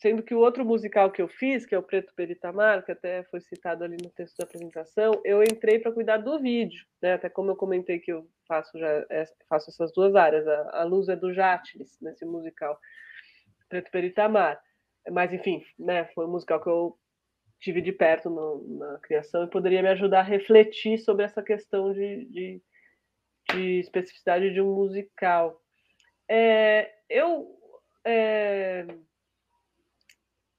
Sendo 0.00 0.22
que 0.22 0.32
o 0.32 0.38
outro 0.38 0.64
musical 0.64 1.10
que 1.10 1.20
eu 1.20 1.26
fiz, 1.26 1.66
que 1.66 1.74
é 1.74 1.78
o 1.78 1.82
Preto 1.82 2.14
Peritamar, 2.14 2.84
que 2.84 2.92
até 2.92 3.24
foi 3.24 3.40
citado 3.40 3.82
ali 3.82 3.96
no 4.00 4.10
texto 4.10 4.36
da 4.36 4.44
apresentação, 4.44 5.20
eu 5.24 5.42
entrei 5.42 5.80
para 5.80 5.90
cuidar 5.90 6.18
do 6.18 6.38
vídeo, 6.38 6.86
né? 7.02 7.14
Até 7.14 7.28
como 7.28 7.50
eu 7.50 7.56
comentei 7.56 7.98
que 7.98 8.12
eu 8.12 8.24
faço 8.46 8.78
já 8.78 9.04
faço 9.48 9.70
essas 9.70 9.92
duas 9.92 10.14
áreas. 10.14 10.46
A, 10.46 10.82
a 10.82 10.84
luz 10.84 11.08
é 11.08 11.16
do 11.16 11.34
Jatles 11.34 11.98
nesse 12.00 12.24
musical 12.24 12.78
Preto 13.68 13.90
Peritamar. 13.90 14.60
Mas 15.10 15.32
enfim, 15.32 15.64
né? 15.76 16.04
Foi 16.14 16.26
um 16.26 16.30
musical 16.30 16.62
que 16.62 16.68
eu 16.68 16.96
tive 17.58 17.80
de 17.80 17.90
perto 17.90 18.30
no, 18.30 18.78
na 18.78 18.98
criação 19.00 19.44
e 19.44 19.50
poderia 19.50 19.82
me 19.82 19.88
ajudar 19.88 20.20
a 20.20 20.22
refletir 20.22 20.98
sobre 20.98 21.24
essa 21.24 21.42
questão 21.42 21.92
de, 21.92 22.24
de, 22.26 22.62
de 23.52 23.80
especificidade 23.80 24.52
de 24.52 24.60
um 24.60 24.72
musical. 24.76 25.60
É, 26.28 26.88
eu 27.10 27.58
é, 28.06 28.86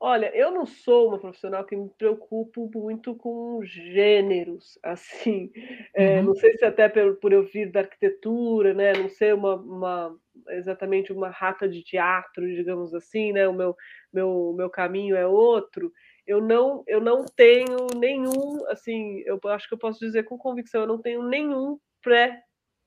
Olha, 0.01 0.33
eu 0.33 0.49
não 0.51 0.65
sou 0.65 1.09
uma 1.09 1.19
profissional 1.19 1.65
que 1.65 1.75
me 1.75 1.89
preocupo 1.89 2.69
muito 2.73 3.13
com 3.15 3.59
gêneros, 3.63 4.79
assim. 4.83 5.51
É, 5.93 6.21
Não 6.21 6.33
sei 6.35 6.57
se 6.57 6.63
até 6.63 6.87
por, 6.87 7.17
por 7.17 7.33
eu 7.33 7.43
vir 7.43 7.69
da 7.71 7.81
arquitetura, 7.81 8.73
né? 8.73 8.93
Não 8.93 9.09
ser 9.09 9.33
uma, 9.35 9.55
uma, 9.55 10.17
exatamente 10.51 11.11
uma 11.11 11.29
rata 11.29 11.67
de 11.67 11.83
teatro, 11.83 12.47
digamos 12.47 12.93
assim, 12.93 13.33
né? 13.33 13.45
O 13.47 13.53
meu, 13.53 13.75
meu, 14.13 14.53
meu 14.55 14.69
caminho 14.69 15.15
é 15.17 15.27
outro. 15.27 15.91
Eu 16.25 16.39
não, 16.41 16.83
eu 16.87 17.01
não 17.01 17.25
tenho 17.25 17.87
nenhum, 17.97 18.65
assim, 18.69 19.21
eu 19.25 19.37
acho 19.47 19.67
que 19.67 19.73
eu 19.73 19.79
posso 19.79 19.99
dizer 19.99 20.23
com 20.23 20.37
convicção, 20.37 20.81
eu 20.81 20.87
não 20.87 21.01
tenho 21.01 21.23
nenhum 21.23 21.77
pré 22.01 22.41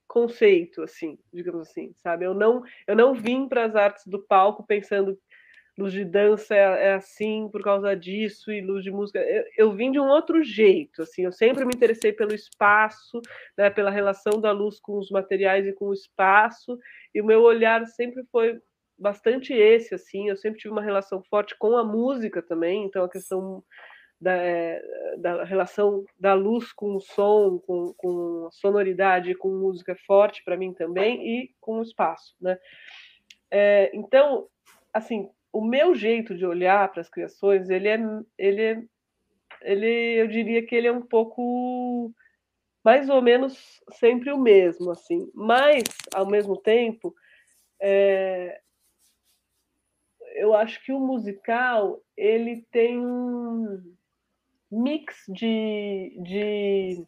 conceito 0.08 0.82
assim, 0.82 1.18
digamos 1.32 1.68
assim, 1.68 1.92
sabe? 1.96 2.24
Eu 2.26 2.34
não, 2.34 2.62
eu 2.86 2.94
não 2.94 3.14
vim 3.14 3.48
para 3.48 3.64
as 3.64 3.74
artes 3.74 4.06
do 4.06 4.22
palco 4.26 4.64
pensando 4.66 5.18
luz 5.78 5.92
de 5.92 6.04
dança 6.04 6.54
é, 6.54 6.88
é, 6.88 6.94
assim 6.94 7.48
por 7.50 7.62
causa 7.62 7.96
disso 7.96 8.52
e 8.52 8.60
luz 8.60 8.84
de 8.84 8.90
música. 8.90 9.18
Eu, 9.20 9.44
eu, 9.56 9.72
vim 9.72 9.90
de 9.90 9.98
um 9.98 10.06
outro 10.06 10.42
jeito, 10.42 11.02
assim. 11.02 11.24
Eu 11.24 11.32
sempre 11.32 11.64
me 11.64 11.74
interessei 11.74 12.12
pelo 12.12 12.34
espaço, 12.34 13.20
né, 13.56 13.70
pela 13.70 13.90
relação 13.90 14.40
da 14.40 14.52
luz 14.52 14.78
com 14.80 14.98
os 14.98 15.10
materiais 15.10 15.66
e 15.66 15.72
com 15.72 15.86
o 15.86 15.94
espaço. 15.94 16.78
E 17.14 17.20
o 17.20 17.24
meu 17.24 17.42
olhar 17.42 17.86
sempre 17.86 18.22
foi 18.30 18.60
bastante 18.98 19.52
esse, 19.54 19.94
assim. 19.94 20.28
Eu 20.28 20.36
sempre 20.36 20.60
tive 20.60 20.72
uma 20.72 20.82
relação 20.82 21.22
forte 21.22 21.56
com 21.58 21.76
a 21.76 21.84
música 21.84 22.42
também. 22.42 22.84
Então 22.84 23.04
a 23.04 23.10
questão 23.10 23.64
da, 24.20 24.36
da 25.18 25.44
relação 25.44 26.04
da 26.18 26.32
luz 26.32 26.72
com 26.72 26.94
o 26.94 27.00
som, 27.00 27.58
com, 27.66 27.92
com 27.96 28.46
a 28.46 28.50
sonoridade, 28.52 29.34
com 29.34 29.48
música 29.48 29.96
forte 30.06 30.44
para 30.44 30.56
mim 30.56 30.72
também 30.72 31.26
e 31.26 31.50
com 31.60 31.80
o 31.80 31.82
espaço, 31.82 32.36
né? 32.40 32.56
É, 33.50 33.90
então, 33.92 34.46
assim, 34.94 35.28
o 35.52 35.62
meu 35.62 35.94
jeito 35.94 36.34
de 36.34 36.46
olhar 36.46 36.90
para 36.90 37.02
as 37.02 37.08
criações, 37.08 37.68
ele 37.68 37.88
é, 37.88 37.98
ele 38.38 38.62
é, 38.62 38.82
ele, 39.60 40.20
eu 40.20 40.26
diria 40.26 40.64
que 40.64 40.74
ele 40.74 40.88
é 40.88 40.92
um 40.92 41.02
pouco 41.02 42.12
mais 42.84 43.08
ou 43.08 43.22
menos 43.22 43.80
sempre 43.92 44.32
o 44.32 44.38
mesmo, 44.38 44.90
assim. 44.90 45.30
Mas, 45.34 45.84
ao 46.12 46.26
mesmo 46.26 46.56
tempo, 46.56 47.14
é, 47.80 48.60
eu 50.34 50.54
acho 50.54 50.82
que 50.84 50.92
o 50.92 50.98
musical 50.98 52.02
ele 52.16 52.66
tem 52.70 52.98
um 52.98 53.94
mix 54.70 55.24
de, 55.28 56.16
de 56.22 57.06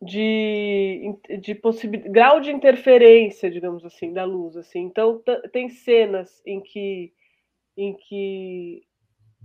de, 0.00 1.16
de 1.40 1.54
possibilidade, 1.54 2.12
grau 2.12 2.40
de 2.40 2.50
interferência, 2.50 3.50
digamos 3.50 3.84
assim, 3.84 4.12
da 4.12 4.24
luz. 4.24 4.56
Assim. 4.56 4.80
Então, 4.80 5.22
tem 5.52 5.68
cenas 5.68 6.42
em 6.46 6.60
que, 6.60 7.12
em 7.76 7.94
que 7.94 8.82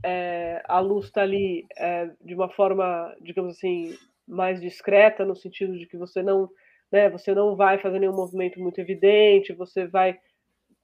é, 0.04 0.62
a 0.66 0.80
luz 0.80 1.06
está 1.06 1.22
ali 1.22 1.66
é, 1.78 2.10
de 2.22 2.36
uma 2.36 2.50
forma, 2.50 3.16
digamos 3.22 3.58
assim, 3.58 3.96
mais 4.28 4.60
discreta, 4.62 5.26
no 5.26 5.36
sentido 5.36 5.78
de 5.78 5.86
que 5.86 5.98
você 5.98 6.22
não, 6.22 6.50
né, 6.92 7.10
você 7.10 7.34
não 7.34 7.56
vai 7.56 7.78
fazer 7.78 8.00
nenhum 8.00 8.16
movimento 8.16 8.60
muito 8.60 8.80
evidente, 8.80 9.54
você 9.54 9.88
vai 9.88 10.20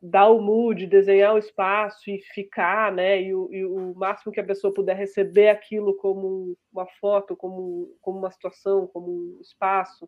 dar 0.02 0.30
o 0.30 0.42
mood, 0.42 0.86
desenhar 0.86 1.34
o 1.34 1.40
espaço 1.40 2.10
e 2.10 2.20
ficar, 2.34 2.92
né? 2.92 3.22
E 3.22 3.34
o, 3.34 3.52
e 3.52 3.66
o, 3.66 3.96
máximo 3.96 4.32
que 4.32 4.40
a 4.40 4.46
pessoa 4.46 4.74
puder 4.74 4.96
receber 4.96 5.50
aquilo 5.50 5.96
como 5.98 6.56
uma 6.72 6.86
foto, 7.00 7.36
como, 7.36 7.96
como 8.02 8.20
uma 8.20 8.32
situação, 8.32 8.88
como 8.88 9.08
um 9.10 9.42
espaço, 9.42 10.08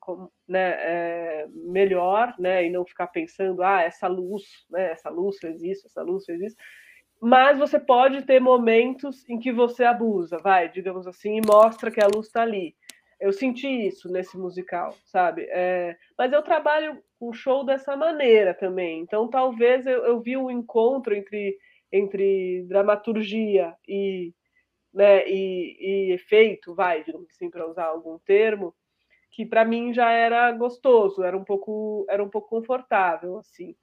com, 0.00 0.30
né, 0.48 0.74
é, 0.78 1.46
melhor, 1.52 2.34
né, 2.38 2.64
e 2.64 2.70
não 2.70 2.84
ficar 2.84 3.08
pensando, 3.08 3.62
ah, 3.62 3.82
essa 3.82 4.06
luz, 4.06 4.42
né, 4.70 4.92
essa 4.92 5.10
luz 5.10 5.36
fez 5.38 5.62
isso, 5.62 5.86
essa 5.86 6.02
luz 6.02 6.24
fez 6.24 6.40
isso. 6.40 6.56
Mas 7.20 7.58
você 7.58 7.78
pode 7.80 8.22
ter 8.22 8.40
momentos 8.40 9.28
em 9.28 9.38
que 9.38 9.52
você 9.52 9.84
abusa, 9.84 10.38
vai, 10.38 10.70
digamos 10.70 11.06
assim, 11.06 11.38
e 11.38 11.46
mostra 11.46 11.90
que 11.90 12.02
a 12.02 12.06
luz 12.06 12.26
está 12.26 12.42
ali. 12.42 12.74
Eu 13.18 13.32
senti 13.32 13.66
isso 13.66 14.10
nesse 14.10 14.36
musical, 14.36 14.94
sabe? 15.06 15.46
É, 15.50 15.96
mas 16.18 16.32
eu 16.32 16.42
trabalho 16.42 17.02
com 17.18 17.32
show 17.32 17.64
dessa 17.64 17.96
maneira 17.96 18.54
também. 18.54 19.00
Então, 19.00 19.28
talvez 19.28 19.86
eu, 19.86 20.04
eu 20.04 20.20
vi 20.20 20.36
um 20.36 20.50
encontro 20.50 21.14
entre, 21.14 21.56
entre 21.92 22.64
dramaturgia 22.68 23.74
e, 23.86 24.32
né, 24.92 25.28
e, 25.28 25.76
e 25.80 26.12
efeito, 26.12 26.74
vai, 26.74 27.04
digamos 27.04 27.28
assim, 27.30 27.50
para 27.50 27.68
usar 27.68 27.86
algum 27.86 28.18
termo, 28.18 28.74
que 29.30 29.44
para 29.44 29.64
mim 29.64 29.92
já 29.92 30.10
era 30.10 30.50
gostoso, 30.52 31.22
era 31.22 31.36
um 31.36 31.44
pouco, 31.44 32.06
era 32.08 32.22
um 32.22 32.28
pouco 32.28 32.48
confortável, 32.48 33.38
assim. 33.38 33.74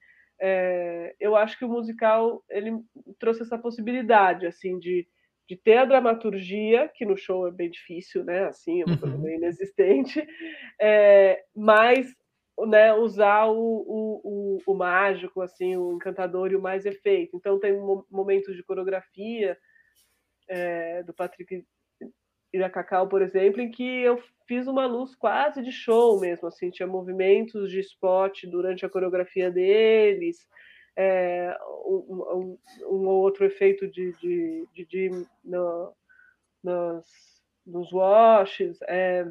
É, 0.42 1.16
eu 1.20 1.36
acho 1.36 1.58
que 1.58 1.66
o 1.66 1.70
musical 1.70 2.44
ele 2.50 2.80
trouxe 3.20 3.44
essa 3.44 3.58
possibilidade, 3.58 4.48
assim, 4.48 4.80
de, 4.80 5.08
de 5.48 5.56
ter 5.56 5.78
a 5.78 5.86
dramaturgia, 5.86 6.90
que 6.90 7.06
no 7.06 7.16
show 7.16 7.48
é 7.48 7.52
bem 7.52 7.70
difícil, 7.70 8.24
né? 8.24 8.46
Assim, 8.46 8.82
é 8.82 8.86
uma 8.86 8.98
coisa 8.98 9.16
uhum. 9.16 9.22
meio 9.22 9.38
inexistente, 9.38 10.28
é, 10.82 11.44
mas 11.56 12.14
né, 12.60 12.94
usar 12.94 13.48
o, 13.48 13.58
o, 13.58 14.22
o, 14.24 14.58
o, 14.66 14.74
mágico, 14.76 15.42
assim, 15.42 15.76
o 15.76 15.94
encantador 15.94 16.52
e 16.52 16.56
o 16.56 16.62
mais 16.62 16.86
efeito. 16.86 17.36
Então 17.36 17.60
tem 17.60 17.74
momentos 18.10 18.56
de 18.56 18.64
coreografia 18.64 19.58
é, 20.48 21.04
do 21.04 21.14
Patrick 21.14 21.66
Iracacau, 22.54 23.08
por 23.08 23.22
exemplo, 23.22 23.62
em 23.62 23.72
que 23.72 23.84
eu 23.84 24.22
fiz 24.48 24.68
uma 24.68 24.86
luz 24.86 25.16
quase 25.16 25.62
de 25.64 25.72
show 25.72 26.20
mesmo, 26.20 26.48
assim, 26.48 26.70
tinha 26.70 26.88
movimentos 26.88 27.72
de 27.72 27.80
spot 27.80 28.44
durante 28.46 28.86
a 28.86 28.90
coreografia 28.90 29.50
deles, 29.50 30.48
é, 30.96 31.58
um, 31.86 32.58
um, 32.86 32.96
um, 32.96 33.08
outro 33.08 33.46
efeito 33.46 33.88
de, 33.88 34.12
de, 34.20 34.68
de, 34.76 34.86
de 34.86 35.28
no, 35.44 35.92
nos, 36.64 37.06
nos 37.66 37.92
washes, 37.92 38.80
é, 38.84 39.26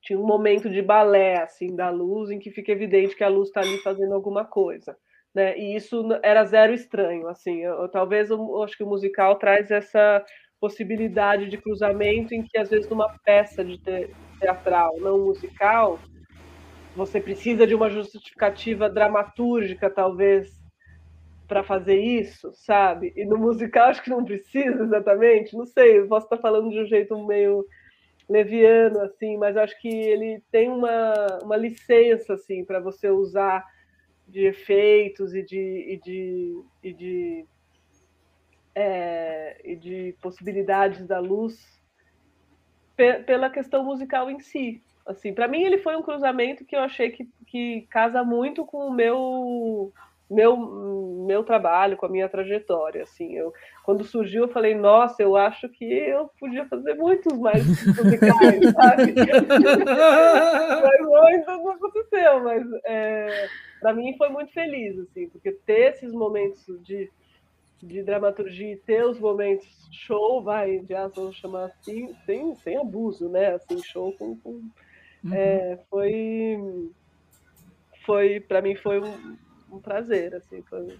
tinha 0.00 0.18
um 0.18 0.26
momento 0.26 0.70
de 0.70 0.80
balé 0.80 1.42
assim 1.42 1.74
da 1.74 1.90
luz 1.90 2.30
em 2.30 2.38
que 2.38 2.50
fica 2.50 2.72
evidente 2.72 3.16
que 3.16 3.24
a 3.24 3.28
luz 3.28 3.48
está 3.48 3.60
ali 3.60 3.78
fazendo 3.78 4.14
alguma 4.14 4.44
coisa. 4.44 4.96
Né? 5.34 5.58
E 5.58 5.76
isso 5.76 6.02
era 6.22 6.44
zero 6.44 6.72
estranho, 6.72 7.28
assim. 7.28 7.60
Eu, 7.60 7.82
eu, 7.82 7.88
talvez 7.88 8.30
eu, 8.30 8.62
acho 8.62 8.76
que 8.76 8.84
o 8.84 8.88
musical 8.88 9.36
traz 9.36 9.70
essa 9.70 10.24
possibilidade 10.60 11.48
de 11.48 11.58
cruzamento 11.58 12.34
em 12.34 12.42
que 12.42 12.58
às 12.58 12.68
vezes 12.68 12.88
numa 12.88 13.08
peça 13.24 13.64
de 13.64 13.78
teatral 14.40 14.96
não 14.98 15.26
musical 15.26 15.98
você 16.96 17.20
precisa 17.20 17.64
de 17.64 17.76
uma 17.76 17.88
justificativa 17.88 18.90
dramatúrgica 18.90 19.88
talvez 19.88 20.50
para 21.46 21.62
fazer 21.62 21.98
isso, 21.98 22.50
sabe? 22.54 23.12
E 23.16 23.24
no 23.24 23.38
musical 23.38 23.86
acho 23.88 24.02
que 24.02 24.10
não 24.10 24.24
precisa 24.24 24.82
exatamente, 24.82 25.56
não 25.56 25.64
sei, 25.64 26.00
eu 26.00 26.08
posso 26.08 26.26
estar 26.26 26.38
falando 26.38 26.70
de 26.70 26.80
um 26.80 26.86
jeito 26.86 27.16
meio 27.24 27.64
leviano 28.28 29.00
assim, 29.00 29.36
mas 29.36 29.56
acho 29.56 29.78
que 29.80 29.88
ele 29.88 30.42
tem 30.50 30.68
uma, 30.68 31.38
uma 31.42 31.56
licença 31.56 32.34
assim 32.34 32.64
para 32.64 32.78
você 32.78 33.08
usar 33.08 33.64
de 34.26 34.44
efeitos 34.44 35.34
e 35.34 35.42
de, 35.42 35.56
e 35.58 36.00
de, 36.04 36.62
e 36.82 36.92
de 36.92 37.46
é, 38.74 39.60
e 39.64 39.74
de 39.74 40.14
possibilidades 40.20 41.06
da 41.06 41.18
luz 41.18 41.80
pe 42.94 43.20
pela 43.24 43.48
questão 43.48 43.82
musical 43.82 44.30
em 44.30 44.38
si. 44.38 44.82
Assim, 45.06 45.32
para 45.32 45.48
mim 45.48 45.62
ele 45.62 45.78
foi 45.78 45.96
um 45.96 46.02
cruzamento 46.02 46.66
que 46.66 46.76
eu 46.76 46.80
achei 46.80 47.10
que, 47.10 47.26
que 47.46 47.86
casa 47.90 48.22
muito 48.22 48.66
com 48.66 48.86
o 48.86 48.92
meu 48.92 49.90
meu 50.30 50.86
meu 51.26 51.44
trabalho, 51.44 51.96
com 51.96 52.06
a 52.06 52.08
minha 52.08 52.28
trajetória, 52.28 53.02
assim. 53.02 53.34
Eu 53.34 53.52
quando 53.84 54.04
surgiu 54.04 54.44
eu 54.44 54.48
falei, 54.48 54.74
nossa, 54.74 55.22
eu 55.22 55.36
acho 55.36 55.68
que 55.68 55.84
eu 55.84 56.30
podia 56.40 56.66
fazer 56.66 56.94
muitos 56.94 57.38
mais 57.38 57.66
musicais, 57.66 58.64
sabe? 58.72 59.14
mas 60.82 61.22
ainda 61.26 61.52
não 61.58 61.70
aconteceu, 61.70 62.42
mas 62.42 62.62
é, 62.86 63.46
para 63.80 63.92
mim 63.92 64.16
foi 64.16 64.28
muito 64.30 64.52
feliz, 64.52 64.98
assim, 64.98 65.28
porque 65.28 65.52
ter 65.52 65.90
esses 65.90 66.12
momentos 66.12 66.64
de 66.82 67.10
de 67.82 68.02
dramaturgia 68.02 68.72
e 68.72 68.76
ter 68.76 69.04
os 69.04 69.18
momentos 69.18 69.88
show, 69.92 70.42
vai, 70.42 70.80
de 70.80 70.94
vamos 71.14 71.36
chamar 71.36 71.66
assim, 71.66 72.14
sem, 72.26 72.54
sem 72.56 72.76
abuso, 72.76 73.28
né? 73.28 73.54
Assim, 73.54 73.80
show 73.82 74.12
com. 74.12 74.36
com 74.36 74.50
uhum. 74.50 75.34
é, 75.34 75.78
foi. 75.88 76.90
Foi, 78.04 78.40
para 78.40 78.62
mim, 78.62 78.74
foi 78.74 79.00
um, 79.00 79.36
um, 79.70 79.80
prazer, 79.80 80.34
assim. 80.34 80.62
Foi... 80.62 80.98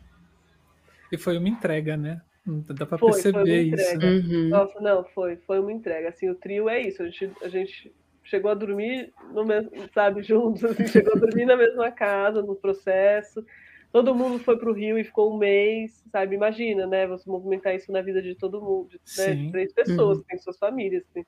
E 1.12 1.18
foi 1.18 1.38
uma 1.38 1.48
entrega, 1.48 1.96
né? 1.96 2.20
Dá 2.46 2.86
para 2.86 2.98
perceber 2.98 3.44
foi 3.44 3.80
isso. 3.80 4.06
Uhum. 4.06 4.48
Nossa, 4.48 4.80
não, 4.80 5.04
foi, 5.04 5.36
foi 5.36 5.60
uma 5.60 5.72
entrega. 5.72 6.08
Assim, 6.08 6.30
o 6.30 6.34
trio 6.34 6.68
é 6.68 6.80
isso. 6.80 7.02
A 7.02 7.06
gente, 7.06 7.32
a 7.42 7.48
gente 7.48 7.92
chegou 8.24 8.50
a 8.50 8.54
dormir 8.54 9.12
no 9.32 9.44
mesmo, 9.44 9.70
sabe, 9.92 10.22
juntos, 10.22 10.64
assim, 10.64 10.86
chegou 10.86 11.14
a 11.14 11.18
dormir 11.18 11.44
na 11.44 11.56
mesma 11.56 11.90
casa, 11.90 12.42
no 12.42 12.54
processo 12.54 13.44
todo 13.92 14.14
mundo 14.14 14.38
foi 14.38 14.58
para 14.58 14.70
o 14.70 14.72
Rio 14.72 14.98
e 14.98 15.04
ficou 15.04 15.34
um 15.34 15.38
mês, 15.38 16.04
sabe? 16.10 16.34
Imagina, 16.34 16.86
né? 16.86 17.06
Você 17.06 17.28
movimentar 17.28 17.74
isso 17.74 17.90
na 17.90 18.02
vida 18.02 18.20
de 18.20 18.34
todo 18.34 18.60
mundo, 18.60 19.00
né? 19.16 19.34
de 19.34 19.50
três 19.50 19.72
pessoas, 19.72 20.18
uhum. 20.18 20.24
tem 20.24 20.38
suas 20.38 20.58
famílias. 20.58 21.04
Assim. 21.10 21.24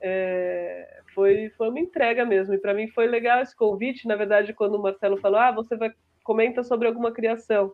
É, 0.00 1.00
foi, 1.14 1.50
foi 1.56 1.68
uma 1.68 1.80
entrega 1.80 2.24
mesmo. 2.24 2.54
E 2.54 2.58
para 2.58 2.74
mim 2.74 2.88
foi 2.88 3.06
legal 3.06 3.42
esse 3.42 3.56
convite. 3.56 4.06
Na 4.06 4.16
verdade, 4.16 4.52
quando 4.52 4.76
o 4.76 4.82
Marcelo 4.82 5.16
falou, 5.16 5.38
ah, 5.38 5.52
você 5.52 5.76
vai 5.76 5.92
comenta 6.26 6.64
sobre 6.64 6.88
alguma 6.88 7.12
criação. 7.12 7.72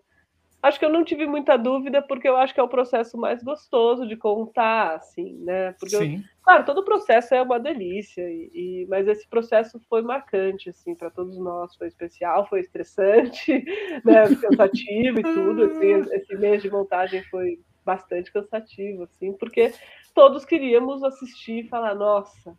Acho 0.62 0.78
que 0.78 0.84
eu 0.84 0.92
não 0.92 1.02
tive 1.04 1.26
muita 1.26 1.56
dúvida, 1.56 2.00
porque 2.00 2.28
eu 2.28 2.36
acho 2.36 2.54
que 2.54 2.60
é 2.60 2.62
o 2.62 2.68
processo 2.68 3.18
mais 3.18 3.42
gostoso 3.42 4.06
de 4.06 4.14
contar, 4.14 4.94
assim, 4.94 5.38
né? 5.38 5.72
Porque, 5.72 5.96
eu, 5.96 6.02
claro, 6.40 6.64
todo 6.64 6.78
o 6.78 6.84
processo 6.84 7.34
é 7.34 7.42
uma 7.42 7.58
delícia, 7.58 8.22
e, 8.22 8.50
e, 8.54 8.86
mas 8.88 9.08
esse 9.08 9.26
processo 9.28 9.80
foi 9.88 10.02
marcante, 10.02 10.70
assim, 10.70 10.94
para 10.94 11.10
todos 11.10 11.36
nós. 11.36 11.74
Foi 11.74 11.88
especial, 11.88 12.46
foi 12.48 12.60
estressante, 12.60 13.64
né? 14.04 14.22
Cansativo 14.40 15.18
e 15.18 15.22
tudo. 15.22 15.64
Assim, 15.64 15.94
esse 16.12 16.36
mês 16.36 16.62
de 16.62 16.70
montagem 16.70 17.24
foi 17.24 17.58
bastante 17.84 18.32
cansativo, 18.32 19.02
assim, 19.02 19.32
porque 19.32 19.72
todos 20.14 20.44
queríamos 20.44 21.02
assistir 21.02 21.64
e 21.64 21.68
falar, 21.68 21.96
nossa, 21.96 22.56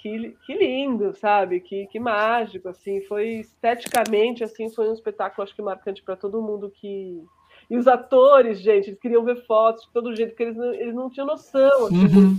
que, 0.00 0.36
que 0.46 0.54
lindo, 0.54 1.14
sabe? 1.14 1.60
Que, 1.60 1.86
que 1.86 2.00
mágico, 2.00 2.68
assim, 2.68 3.02
foi 3.02 3.40
esteticamente, 3.40 4.42
assim, 4.42 4.70
foi 4.70 4.88
um 4.88 4.94
espetáculo, 4.94 5.42
acho 5.42 5.54
que 5.54 5.62
marcante 5.62 6.02
para 6.02 6.16
todo 6.16 6.42
mundo 6.42 6.70
que 6.70 7.22
e 7.68 7.76
os 7.76 7.86
atores, 7.86 8.60
gente, 8.60 8.88
eles 8.88 8.98
queriam 8.98 9.24
ver 9.24 9.46
fotos 9.46 9.84
de 9.84 9.92
todo 9.92 10.14
jeito, 10.16 10.30
porque 10.30 10.42
eles 10.42 10.56
não, 10.56 10.74
eles 10.74 10.94
não 10.94 11.08
tinham 11.08 11.26
noção 11.26 11.86
assim, 11.86 12.04
uhum. 12.04 12.38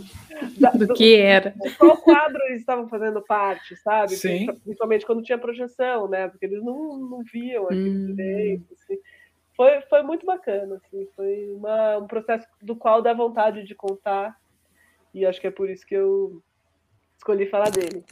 da, 0.60 0.72
do, 0.76 0.88
do, 0.88 0.94
que 0.94 1.16
era. 1.16 1.56
Qual 1.78 1.96
quadro 2.02 2.42
eles 2.48 2.60
estavam 2.60 2.90
fazendo 2.90 3.22
parte, 3.22 3.78
sabe? 3.78 4.16
Sim. 4.18 4.48
Principalmente 4.48 5.06
quando 5.06 5.24
tinha 5.24 5.38
projeção, 5.38 6.10
né? 6.10 6.28
Porque 6.28 6.46
eles 6.46 6.62
não, 6.62 6.98
não 6.98 7.24
viam 7.24 7.64
aquilo 7.64 7.88
uhum. 7.88 8.06
direito. 8.08 8.74
Assim. 8.74 9.00
Foi, 9.56 9.80
foi 9.84 10.02
muito 10.04 10.26
bacana, 10.26 10.76
assim, 10.76 11.08
foi 11.16 11.50
uma, 11.52 12.00
um 12.00 12.08
processo 12.08 12.46
do 12.62 12.76
qual 12.76 13.02
dá 13.02 13.14
vontade 13.14 13.64
de 13.64 13.74
contar, 13.74 14.36
e 15.14 15.26
acho 15.26 15.40
que 15.40 15.48
é 15.48 15.52
por 15.52 15.70
isso 15.70 15.86
que 15.86 15.96
eu 15.96 16.44
escolhi 17.22 17.46
falar 17.46 17.70
dele. 17.70 18.04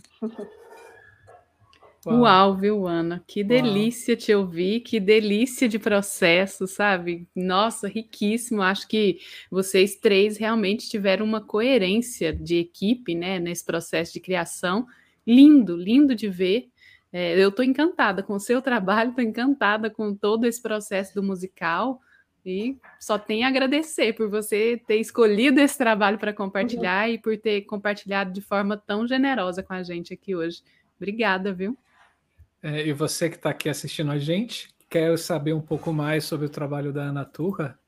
Uau. 2.06 2.22
Uau, 2.22 2.56
viu, 2.56 2.88
Ana? 2.88 3.22
Que 3.28 3.44
delícia 3.44 4.14
Uau. 4.14 4.22
te 4.22 4.34
ouvir, 4.34 4.80
que 4.82 5.00
delícia 5.00 5.68
de 5.68 5.78
processo, 5.78 6.66
sabe? 6.66 7.28
Nossa, 7.36 7.90
riquíssimo. 7.90 8.62
Acho 8.62 8.88
que 8.88 9.20
vocês 9.52 9.98
três 9.98 10.38
realmente 10.38 10.88
tiveram 10.88 11.26
uma 11.26 11.42
coerência 11.42 12.32
de 12.32 12.56
equipe, 12.56 13.14
né, 13.16 13.38
nesse 13.38 13.66
processo 13.66 14.14
de 14.14 14.22
criação. 14.22 14.86
Lindo, 15.28 15.76
lindo 15.76 16.16
de 16.16 16.30
ver. 16.30 16.70
É, 17.12 17.38
eu 17.38 17.50
estou 17.50 17.66
encantada 17.66 18.24
com 18.24 18.36
o 18.36 18.40
seu 18.40 18.62
trabalho, 18.64 19.10
estou 19.10 19.24
encantada 19.24 19.90
com 19.90 20.16
todo 20.16 20.46
esse 20.46 20.62
processo 20.62 21.14
do 21.16 21.24
musical. 21.24 22.00
E 22.50 22.78
só 23.00 23.20
tenho 23.20 23.46
a 23.46 23.50
agradecer 23.50 24.14
por 24.14 24.28
você 24.28 24.82
ter 24.88 24.96
escolhido 24.96 25.60
esse 25.60 25.78
trabalho 25.78 26.18
para 26.18 26.34
compartilhar 26.34 27.08
uhum. 27.08 27.14
e 27.14 27.20
por 27.20 27.38
ter 27.38 27.62
compartilhado 27.62 28.34
de 28.34 28.42
forma 28.42 28.76
tão 28.76 29.08
generosa 29.08 29.62
com 29.62 29.74
a 29.74 29.84
gente 29.84 30.12
aqui 30.14 30.36
hoje. 30.36 30.64
Obrigada, 30.98 31.54
viu? 31.54 31.78
É, 32.62 32.86
e 32.88 32.92
você 32.92 33.30
que 33.30 33.36
está 33.36 33.52
aqui 33.52 33.70
assistindo 33.70 34.12
a 34.12 34.18
gente, 34.18 34.68
quer 34.90 35.18
saber 35.18 35.54
um 35.54 35.62
pouco 35.62 35.94
mais 35.94 36.26
sobre 36.26 36.48
o 36.48 36.50
trabalho 36.50 36.92
da 36.92 37.04
Ana 37.04 37.24
Turra? 37.24 37.80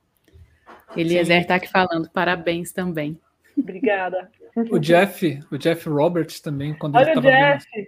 Eliezer 0.95 1.41
está 1.41 1.55
aqui 1.55 1.69
falando, 1.69 2.09
parabéns 2.11 2.73
também. 2.73 3.17
Obrigada. 3.57 4.29
O 4.69 4.77
Jeff, 4.77 5.39
o 5.49 5.57
Jeff 5.57 5.87
Roberts 5.87 6.41
também, 6.41 6.77
quando 6.77 6.95
Olha 6.95 7.11
ele 7.11 7.19
o 7.19 7.21
Jeff. 7.21 7.65
Vendo... 7.73 7.87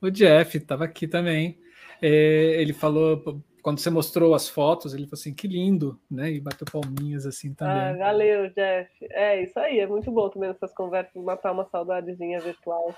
O 0.00 0.10
Jeff 0.10 0.56
estava 0.56 0.84
aqui 0.84 1.06
também. 1.06 1.58
É, 2.00 2.60
ele 2.60 2.72
falou, 2.72 3.42
quando 3.62 3.80
você 3.80 3.90
mostrou 3.90 4.34
as 4.34 4.48
fotos, 4.48 4.94
ele 4.94 5.04
falou 5.04 5.20
assim, 5.20 5.34
que 5.34 5.46
lindo, 5.46 6.00
né? 6.10 6.30
E 6.30 6.40
bateu 6.40 6.66
palminhas 6.70 7.26
assim 7.26 7.52
também. 7.52 7.74
Ah, 7.74 7.96
valeu, 7.98 8.48
Jeff. 8.50 8.90
É 9.10 9.42
isso 9.42 9.58
aí, 9.58 9.80
é 9.80 9.86
muito 9.86 10.10
bom 10.10 10.28
também 10.28 10.50
essas 10.50 10.72
conversas, 10.72 11.22
matar 11.22 11.52
uma 11.52 11.66
saudadezinha 11.66 12.40
virtual. 12.40 12.94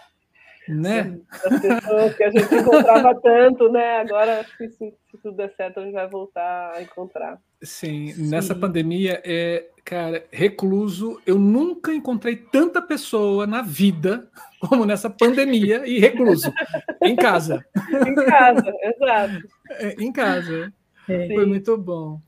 Né? 0.69 1.19
As 1.33 1.61
pessoas 1.61 2.15
que 2.15 2.23
a 2.23 2.31
gente 2.31 2.55
encontrava 2.55 3.19
tanto, 3.21 3.71
né? 3.73 3.99
Agora 3.99 4.41
acho 4.41 4.57
que 4.57 4.69
se, 4.69 4.95
se, 5.11 5.19
tudo 5.23 5.37
der 5.37 5.53
certo, 5.57 5.81
a 5.81 5.85
gente 5.85 5.95
vai 5.95 6.09
voltar 6.09 6.73
a 6.75 6.83
encontrar. 6.83 7.41
Sim, 7.63 8.13
Sim. 8.13 8.29
nessa 8.29 8.55
pandemia, 8.55 9.21
é, 9.25 9.69
cara, 9.85 10.27
recluso, 10.31 11.21
eu 11.27 11.39
nunca 11.39 11.95
encontrei 11.95 12.37
tanta 12.37 12.81
pessoa 12.81 13.47
na 13.47 13.63
vida 13.63 14.29
como 14.61 14.85
nessa 14.85 15.09
pandemia 15.09 15.87
e 15.87 15.99
recluso, 15.99 16.53
em 17.03 17.17
casa. 17.17 17.65
Em 18.07 18.15
casa, 18.15 18.73
exato. 18.83 19.49
É, 19.71 20.03
em 20.03 20.13
casa. 20.13 20.73
É. 21.09 21.35
Foi 21.35 21.47
muito 21.47 21.77
bom. 21.77 22.21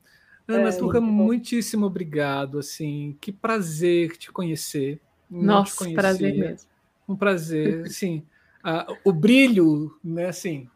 Ana 0.47 0.69
é, 0.69 0.79
Luca, 0.79 0.99
muitíssimo 0.99 1.85
obrigado. 1.85 2.59
Assim, 2.59 3.17
que 3.21 3.31
prazer 3.31 4.17
te 4.17 4.31
conhecer. 4.31 4.99
Nossa, 5.29 5.89
prazer 5.91 6.37
mesmo. 6.37 6.69
Um 7.07 7.15
prazer, 7.15 7.89
sim. 7.89 8.23
Ah, 8.63 8.87
o 9.03 9.11
brilho, 9.11 9.97
né, 10.03 10.27
assim, 10.27 10.69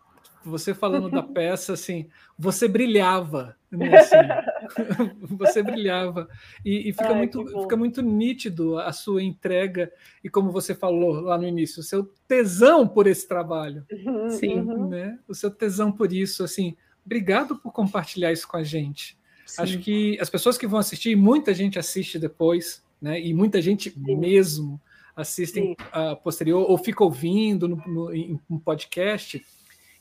você 0.49 0.73
falando 0.73 1.09
da 1.09 1.21
peça, 1.23 1.73
assim, 1.73 2.07
você 2.37 2.67
brilhava, 2.67 3.55
né, 3.71 3.97
assim, 3.97 4.15
você 5.37 5.61
brilhava. 5.61 6.27
E, 6.63 6.89
e 6.89 6.93
fica, 6.93 7.09
Ai, 7.09 7.15
muito, 7.15 7.61
fica 7.61 7.77
muito 7.77 8.01
nítido 8.01 8.77
a 8.79 8.91
sua 8.91 9.21
entrega 9.21 9.91
e 10.23 10.29
como 10.29 10.51
você 10.51 10.73
falou 10.73 11.21
lá 11.21 11.37
no 11.37 11.47
início, 11.47 11.79
o 11.79 11.83
seu 11.83 12.03
tesão 12.27 12.87
por 12.87 13.07
esse 13.07 13.27
trabalho, 13.27 13.85
uhum, 13.91 14.29
sim, 14.29 14.61
né, 14.89 15.19
o 15.27 15.35
seu 15.35 15.51
tesão 15.51 15.91
por 15.91 16.11
isso, 16.11 16.43
assim, 16.43 16.75
obrigado 17.05 17.57
por 17.57 17.71
compartilhar 17.71 18.31
isso 18.31 18.47
com 18.47 18.57
a 18.57 18.63
gente. 18.63 19.17
Sim. 19.45 19.61
Acho 19.61 19.79
que 19.79 20.19
as 20.19 20.29
pessoas 20.29 20.57
que 20.57 20.67
vão 20.67 20.79
assistir, 20.79 21.15
muita 21.15 21.53
gente 21.53 21.79
assiste 21.79 22.19
depois, 22.19 22.83
né, 23.01 23.19
e 23.19 23.33
muita 23.33 23.61
gente 23.61 23.91
sim. 23.91 24.15
mesmo 24.15 24.81
assistem 25.17 25.75
uh, 25.95 26.15
posterior 26.21 26.69
ou 26.69 26.77
fica 26.77 27.03
ouvindo 27.03 27.67
no, 27.67 27.77
no, 27.87 28.13
em 28.13 28.39
um 28.47 28.59
podcast. 28.59 29.43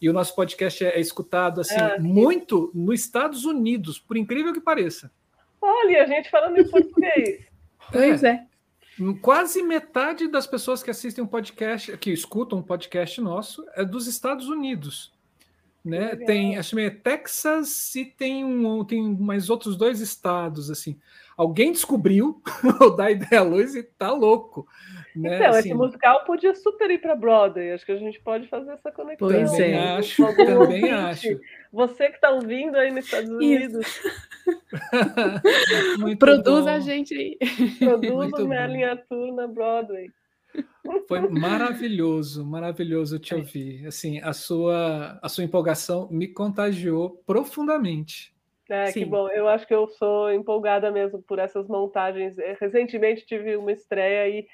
E 0.00 0.08
o 0.08 0.12
nosso 0.12 0.34
podcast 0.34 0.84
é, 0.84 0.96
é 0.96 1.00
escutado 1.00 1.60
assim 1.60 1.74
é, 1.74 1.98
muito 1.98 2.70
nos 2.74 3.00
Estados 3.00 3.44
Unidos, 3.44 3.98
por 3.98 4.16
incrível 4.16 4.52
que 4.52 4.60
pareça. 4.60 5.10
Olha, 5.60 6.02
a 6.02 6.06
gente 6.06 6.30
falando 6.30 6.58
em 6.58 6.68
português. 6.68 7.46
pois 7.90 8.22
é. 8.22 8.44
Quase 9.20 9.62
metade 9.62 10.26
das 10.28 10.46
pessoas 10.46 10.82
que 10.82 10.90
assistem 10.90 11.22
um 11.22 11.26
podcast, 11.26 11.96
que 11.98 12.10
escutam 12.10 12.58
um 12.58 12.62
podcast 12.62 13.20
nosso, 13.20 13.64
é 13.74 13.84
dos 13.84 14.06
Estados 14.06 14.48
Unidos. 14.48 15.12
Né? 15.84 16.16
Tem, 16.16 16.56
acho 16.56 16.74
que 16.74 16.82
é 16.82 16.90
Texas 16.90 17.94
e 17.94 18.06
tem, 18.06 18.44
um, 18.44 18.84
tem 18.84 19.02
mais 19.02 19.50
outros 19.50 19.76
dois 19.76 20.00
estados 20.00 20.70
assim. 20.70 20.98
Alguém 21.36 21.70
descobriu 21.70 22.40
o 22.80 22.90
da 22.90 23.10
ideia 23.10 23.42
luz 23.42 23.74
e 23.74 23.82
tá 23.82 24.10
louco. 24.10 24.66
Né? 25.14 25.36
Então, 25.36 25.50
assim, 25.50 25.58
esse 25.58 25.74
musical 25.74 26.24
podia 26.24 26.54
super 26.54 26.90
ir 26.90 26.98
para 26.98 27.14
Broadway. 27.14 27.72
Acho 27.72 27.84
que 27.84 27.92
a 27.92 27.98
gente 27.98 28.18
pode 28.20 28.48
fazer 28.48 28.70
essa 28.72 28.90
conexão. 28.90 29.28
Pois 29.28 29.50
também 29.50 29.72
é. 29.72 29.96
acho, 29.98 30.34
também 30.34 30.90
acho. 30.90 31.40
Você 31.72 32.08
que 32.08 32.14
está 32.14 32.30
ouvindo 32.30 32.76
aí 32.76 32.90
nos 32.90 33.04
Estados 33.04 33.30
Unidos. 33.30 33.86
Produz 36.18 36.64
bom. 36.64 36.70
a 36.70 36.80
gente. 36.80 37.38
Produz 37.78 38.32
o 38.32 38.48
Merlin 38.48 38.84
Arthur 38.84 39.34
na 39.34 39.46
Broadway. 39.46 40.10
Foi 41.08 41.20
maravilhoso, 41.28 42.44
maravilhoso 42.44 43.18
te 43.18 43.34
ouvir. 43.34 43.86
Assim, 43.86 44.20
a 44.20 44.32
sua, 44.32 45.18
a 45.22 45.28
sua 45.28 45.44
empolgação 45.44 46.08
me 46.10 46.28
contagiou 46.28 47.10
profundamente. 47.26 48.35
É, 48.68 48.86
Sim. 48.86 49.00
que 49.00 49.04
bom. 49.04 49.28
Eu 49.28 49.48
acho 49.48 49.66
que 49.66 49.74
eu 49.74 49.86
sou 49.88 50.32
empolgada 50.32 50.90
mesmo 50.90 51.22
por 51.22 51.38
essas 51.38 51.68
montagens. 51.68 52.36
Recentemente 52.60 53.24
tive 53.24 53.56
uma 53.56 53.72
estreia 53.72 54.28
e 54.28 54.46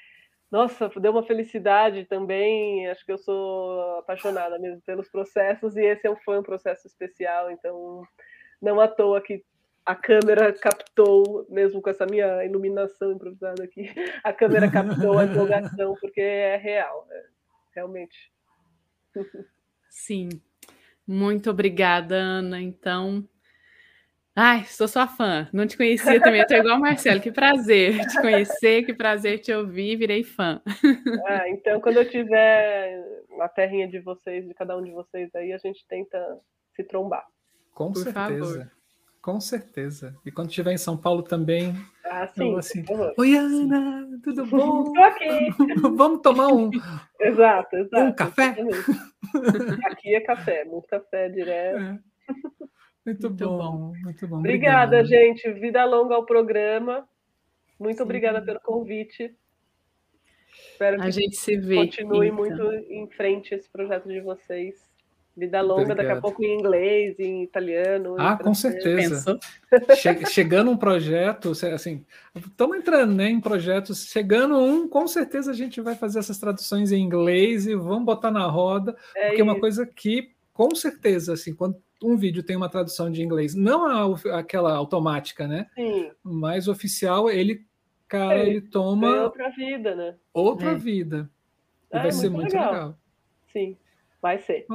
nossa, 0.51 0.87
deu 0.99 1.11
uma 1.11 1.23
felicidade 1.23 2.05
também. 2.05 2.87
Acho 2.87 3.03
que 3.03 3.11
eu 3.11 3.17
sou 3.17 3.97
apaixonada 3.97 4.59
mesmo 4.59 4.81
pelos 4.81 5.09
processos 5.09 5.75
e 5.75 5.81
esse 5.83 6.07
é 6.07 6.15
foi 6.17 6.37
um 6.37 6.43
processo 6.43 6.85
especial, 6.85 7.49
então 7.49 8.03
não 8.61 8.79
à 8.79 8.87
toa 8.87 9.19
que 9.19 9.43
a 9.85 9.95
câmera 9.95 10.53
captou, 10.53 11.45
mesmo 11.49 11.81
com 11.81 11.89
essa 11.89 12.05
minha 12.05 12.45
iluminação 12.45 13.11
improvisada 13.11 13.63
aqui, 13.63 13.89
a 14.23 14.31
câmera 14.31 14.71
captou 14.71 15.17
a 15.17 15.25
empolgação, 15.25 15.95
porque 15.99 16.21
é 16.21 16.55
real, 16.55 17.05
é, 17.11 17.23
realmente. 17.75 18.31
Sim. 19.89 20.29
Muito 21.05 21.49
obrigada, 21.49 22.15
Ana. 22.15 22.61
Então, 22.61 23.27
Ai, 24.35 24.65
sou 24.65 24.87
sua 24.87 25.07
fã. 25.07 25.47
Não 25.53 25.67
te 25.67 25.77
conhecia 25.77 26.19
também. 26.19 26.41
Eu 26.41 26.47
tô 26.47 26.55
igual 26.55 26.77
o 26.77 26.81
Marcelo. 26.81 27.21
Que 27.21 27.31
prazer 27.31 27.99
te 28.07 28.19
conhecer, 28.19 28.83
que 28.83 28.93
prazer 28.93 29.39
te 29.39 29.53
ouvir. 29.53 29.95
Virei 29.95 30.23
fã. 30.23 30.61
Ah, 31.25 31.47
então, 31.49 31.79
quando 31.79 31.97
eu 31.97 32.09
tiver 32.09 33.01
na 33.37 33.47
terrinha 33.47 33.87
de 33.87 33.99
vocês, 33.99 34.45
de 34.47 34.53
cada 34.53 34.75
um 34.77 34.83
de 34.83 34.91
vocês 34.91 35.33
aí, 35.35 35.53
a 35.53 35.57
gente 35.57 35.85
tenta 35.87 36.17
se 36.75 36.83
trombar. 36.83 37.25
Com 37.73 37.91
Por 37.91 38.03
certeza. 38.03 38.45
Favor. 38.45 38.71
Com 39.21 39.39
certeza. 39.39 40.15
E 40.25 40.31
quando 40.31 40.49
estiver 40.49 40.73
em 40.73 40.77
São 40.77 40.97
Paulo 40.97 41.23
também. 41.23 41.73
Ah, 42.03 42.27
sim. 42.27 42.57
Assim, 42.57 42.83
Oi, 43.17 43.35
Ana, 43.35 44.05
tudo 44.23 44.45
bom? 44.45 44.83
Estou 44.83 45.03
aqui. 45.03 45.49
Vamos 45.95 46.21
tomar 46.21 46.47
um. 46.47 46.69
Exato, 47.19 47.77
exato. 47.77 48.03
Um 48.03 48.13
café? 48.13 48.55
Aqui 49.85 50.15
é 50.15 50.19
café, 50.21 50.65
muito 50.65 50.87
café 50.87 51.29
direto. 51.29 51.79
É. 51.79 51.99
Muito, 53.05 53.29
muito 53.29 53.45
bom, 53.47 53.57
bom, 53.57 53.93
muito 54.01 54.27
bom. 54.27 54.37
Obrigada, 54.39 54.99
Obrigado. 54.99 55.07
gente. 55.07 55.51
Vida 55.53 55.83
longa 55.85 56.15
ao 56.15 56.25
programa. 56.25 57.07
Muito 57.79 57.97
Sim. 57.97 58.03
obrigada 58.03 58.41
pelo 58.41 58.59
convite. 58.61 59.35
Espero 60.71 61.01
que 61.01 61.07
a 61.07 61.11
gente 61.11 61.35
se 61.35 61.57
vê. 61.57 61.75
Continue 61.75 62.27
então. 62.27 62.37
muito 62.37 62.63
em 62.89 63.07
frente 63.09 63.53
esse 63.53 63.69
projeto 63.69 64.07
de 64.07 64.21
vocês. 64.21 64.93
Vida 65.35 65.61
longa, 65.61 65.81
Obrigado. 65.81 65.97
daqui 65.97 66.11
a 66.11 66.21
pouco 66.21 66.43
em 66.43 66.59
inglês, 66.59 67.19
em 67.19 67.41
italiano. 67.41 68.15
Ah, 68.19 68.37
com 68.37 68.53
certeza. 68.53 69.39
Che 69.95 70.27
chegando 70.27 70.69
um 70.69 70.77
projeto, 70.77 71.53
assim, 71.73 72.05
estamos 72.35 72.77
entrando 72.77 73.15
né, 73.15 73.29
em 73.29 73.41
projetos, 73.41 74.05
chegando 74.05 74.55
um, 74.59 74.87
com 74.87 75.07
certeza 75.07 75.49
a 75.49 75.55
gente 75.55 75.81
vai 75.81 75.95
fazer 75.95 76.19
essas 76.19 76.37
traduções 76.37 76.91
em 76.91 77.01
inglês 77.01 77.65
e 77.65 77.73
vamos 77.73 78.05
botar 78.05 78.29
na 78.29 78.45
roda, 78.45 78.95
é 79.15 79.21
porque 79.21 79.33
isso. 79.33 79.41
é 79.41 79.43
uma 79.43 79.59
coisa 79.59 79.87
que, 79.87 80.32
com 80.53 80.73
certeza, 80.75 81.33
assim, 81.33 81.53
quando 81.55 81.81
um 82.01 82.15
vídeo 82.15 82.43
tem 82.43 82.55
uma 82.55 82.69
tradução 82.69 83.11
de 83.11 83.23
inglês, 83.23 83.55
não 83.55 83.85
a, 83.85 84.39
aquela 84.39 84.75
automática, 84.75 85.47
né? 85.47 85.67
Sim. 85.73 86.11
Mas 86.21 86.67
oficial, 86.67 87.29
ele, 87.29 87.65
cara, 88.07 88.39
é, 88.39 88.47
ele 88.47 88.61
toma. 88.61 89.23
outra 89.23 89.49
vida, 89.49 89.95
né? 89.95 90.15
Outra 90.33 90.71
é. 90.71 90.75
vida. 90.75 91.29
E 91.91 91.99
vai 91.99 92.11
ser 92.11 92.29
muito 92.29 92.53
legal. 92.53 92.71
legal. 92.71 92.99
Sim. 93.51 93.77
Vai 94.21 94.39
ser. 94.39 94.65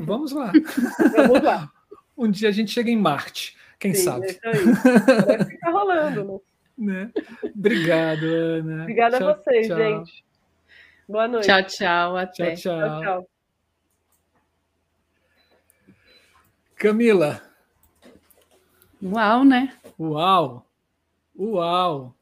Vamos 0.00 0.32
lá. 0.32 0.52
Vamos 1.16 1.42
lá. 1.42 1.70
um 2.16 2.30
dia 2.30 2.48
a 2.48 2.52
gente 2.52 2.70
chega 2.70 2.90
em 2.90 2.96
Marte, 2.96 3.56
quem 3.78 3.92
Sim, 3.94 4.04
sabe? 4.04 4.26
É 4.26 4.30
isso 4.30 4.40
aí. 4.44 5.26
Vai 5.26 5.44
ficar 5.44 5.70
rolando, 5.70 6.42
né? 6.78 7.12
né? 7.12 7.50
Obrigado, 7.54 8.24
Ana. 8.24 8.82
Obrigada 8.82 9.18
tchau, 9.18 9.28
a 9.28 9.34
vocês, 9.34 9.66
tchau. 9.66 9.76
gente. 9.76 10.24
Boa 11.08 11.28
noite. 11.28 11.46
Tchau, 11.46 11.62
tchau. 11.64 12.16
Até. 12.16 12.54
Tchau, 12.54 12.56
tchau. 12.56 12.88
tchau, 12.88 13.00
tchau. 13.02 13.28
Camila. 16.76 17.42
Uau, 19.02 19.44
né? 19.44 19.76
Uau. 19.98 20.66
Uau. 21.38 22.14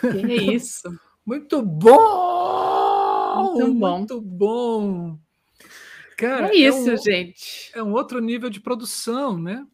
Que 0.00 0.32
é 0.32 0.36
isso? 0.54 0.88
Muito 1.24 1.62
bom! 1.62 3.52
Muito 3.52 3.74
bom. 3.74 3.98
Muito 3.98 4.20
bom. 4.20 5.18
Cara, 6.16 6.48
é 6.48 6.56
isso, 6.56 6.90
é 6.90 6.94
um, 6.94 6.96
gente. 6.96 7.70
É 7.74 7.82
um 7.82 7.92
outro 7.92 8.20
nível 8.20 8.50
de 8.50 8.60
produção, 8.60 9.38
né? 9.38 9.66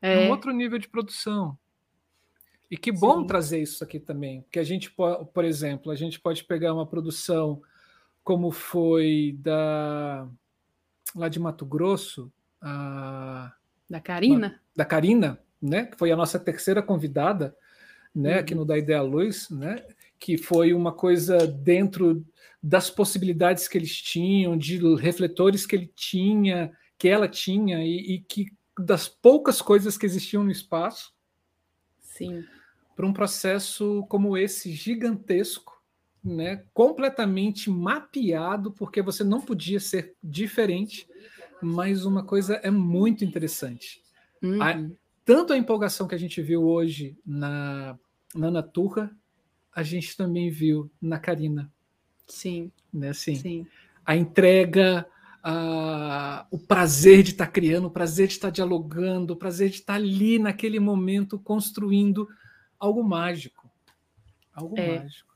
É. 0.00 0.24
é 0.24 0.28
um 0.28 0.30
outro 0.30 0.52
nível 0.52 0.78
de 0.78 0.88
produção. 0.88 1.58
E 2.70 2.76
que 2.76 2.92
bom 2.92 3.22
Sim. 3.22 3.26
trazer 3.26 3.60
isso 3.60 3.82
aqui 3.82 3.98
também, 3.98 4.42
porque 4.42 4.60
a 4.60 4.64
gente 4.64 4.90
por 4.90 5.44
exemplo, 5.44 5.90
a 5.90 5.96
gente 5.96 6.20
pode 6.20 6.44
pegar 6.44 6.72
uma 6.72 6.86
produção 6.86 7.60
como 8.22 8.52
foi 8.52 9.36
da 9.40 10.28
lá 11.16 11.28
de 11.28 11.40
Mato 11.40 11.66
Grosso, 11.66 12.32
a 12.60 13.52
da 13.88 14.00
Karina, 14.00 14.60
da 14.76 14.84
Karina, 14.84 15.40
né, 15.60 15.86
que 15.86 15.98
foi 15.98 16.12
a 16.12 16.16
nossa 16.16 16.38
terceira 16.38 16.80
convidada, 16.80 17.56
né, 18.14 18.34
uhum. 18.34 18.40
aqui 18.40 18.54
no 18.54 18.64
da 18.64 18.78
Ideia 18.78 19.02
Luz, 19.02 19.50
né, 19.50 19.84
que 20.18 20.38
foi 20.38 20.72
uma 20.72 20.92
coisa 20.92 21.44
dentro 21.46 22.24
das 22.62 22.88
possibilidades 22.88 23.66
que 23.66 23.76
eles 23.76 23.96
tinham, 23.96 24.56
de 24.56 24.78
refletores 24.96 25.66
que 25.66 25.74
ele 25.74 25.90
tinha, 25.94 26.72
que 26.96 27.08
ela 27.08 27.26
tinha, 27.26 27.82
e, 27.84 28.14
e 28.14 28.20
que 28.20 28.52
das 28.78 29.08
poucas 29.08 29.60
coisas 29.60 29.98
que 29.98 30.06
existiam 30.06 30.44
no 30.44 30.50
espaço. 30.50 31.12
Sim. 32.00 32.44
Para 32.94 33.06
um 33.06 33.12
processo 33.12 34.04
como 34.08 34.36
esse 34.36 34.70
gigantesco, 34.72 35.82
né, 36.22 36.64
completamente 36.74 37.70
mapeado, 37.70 38.70
porque 38.72 39.00
você 39.00 39.24
não 39.24 39.40
podia 39.40 39.80
ser 39.80 40.14
diferente, 40.22 41.08
mas 41.62 42.04
uma 42.04 42.24
coisa 42.24 42.54
é 42.56 42.70
muito 42.70 43.24
interessante. 43.24 44.02
Uhum. 44.42 44.62
A, 44.62 44.74
tanto 45.24 45.52
a 45.52 45.58
empolgação 45.58 46.08
que 46.08 46.14
a 46.14 46.18
gente 46.18 46.40
viu 46.42 46.64
hoje 46.64 47.16
na, 47.24 47.98
na 48.34 48.50
Naturra, 48.50 49.10
a 49.74 49.82
gente 49.82 50.16
também 50.16 50.50
viu 50.50 50.90
na 51.00 51.18
Karina. 51.18 51.72
Sim. 52.26 52.70
Né? 52.92 53.10
Assim, 53.10 53.36
Sim. 53.36 53.66
A 54.04 54.16
entrega, 54.16 55.06
a, 55.42 56.46
o 56.50 56.58
prazer 56.58 57.22
de 57.22 57.30
estar 57.30 57.46
tá 57.46 57.52
criando, 57.52 57.86
o 57.86 57.90
prazer 57.90 58.26
de 58.26 58.34
estar 58.34 58.48
tá 58.48 58.52
dialogando, 58.52 59.34
o 59.34 59.36
prazer 59.36 59.68
de 59.68 59.76
estar 59.76 59.94
tá 59.94 59.98
ali 59.98 60.38
naquele 60.38 60.80
momento 60.80 61.38
construindo 61.38 62.28
algo 62.78 63.02
mágico. 63.02 63.70
Algo 64.52 64.78
é. 64.78 64.98
mágico. 64.98 65.29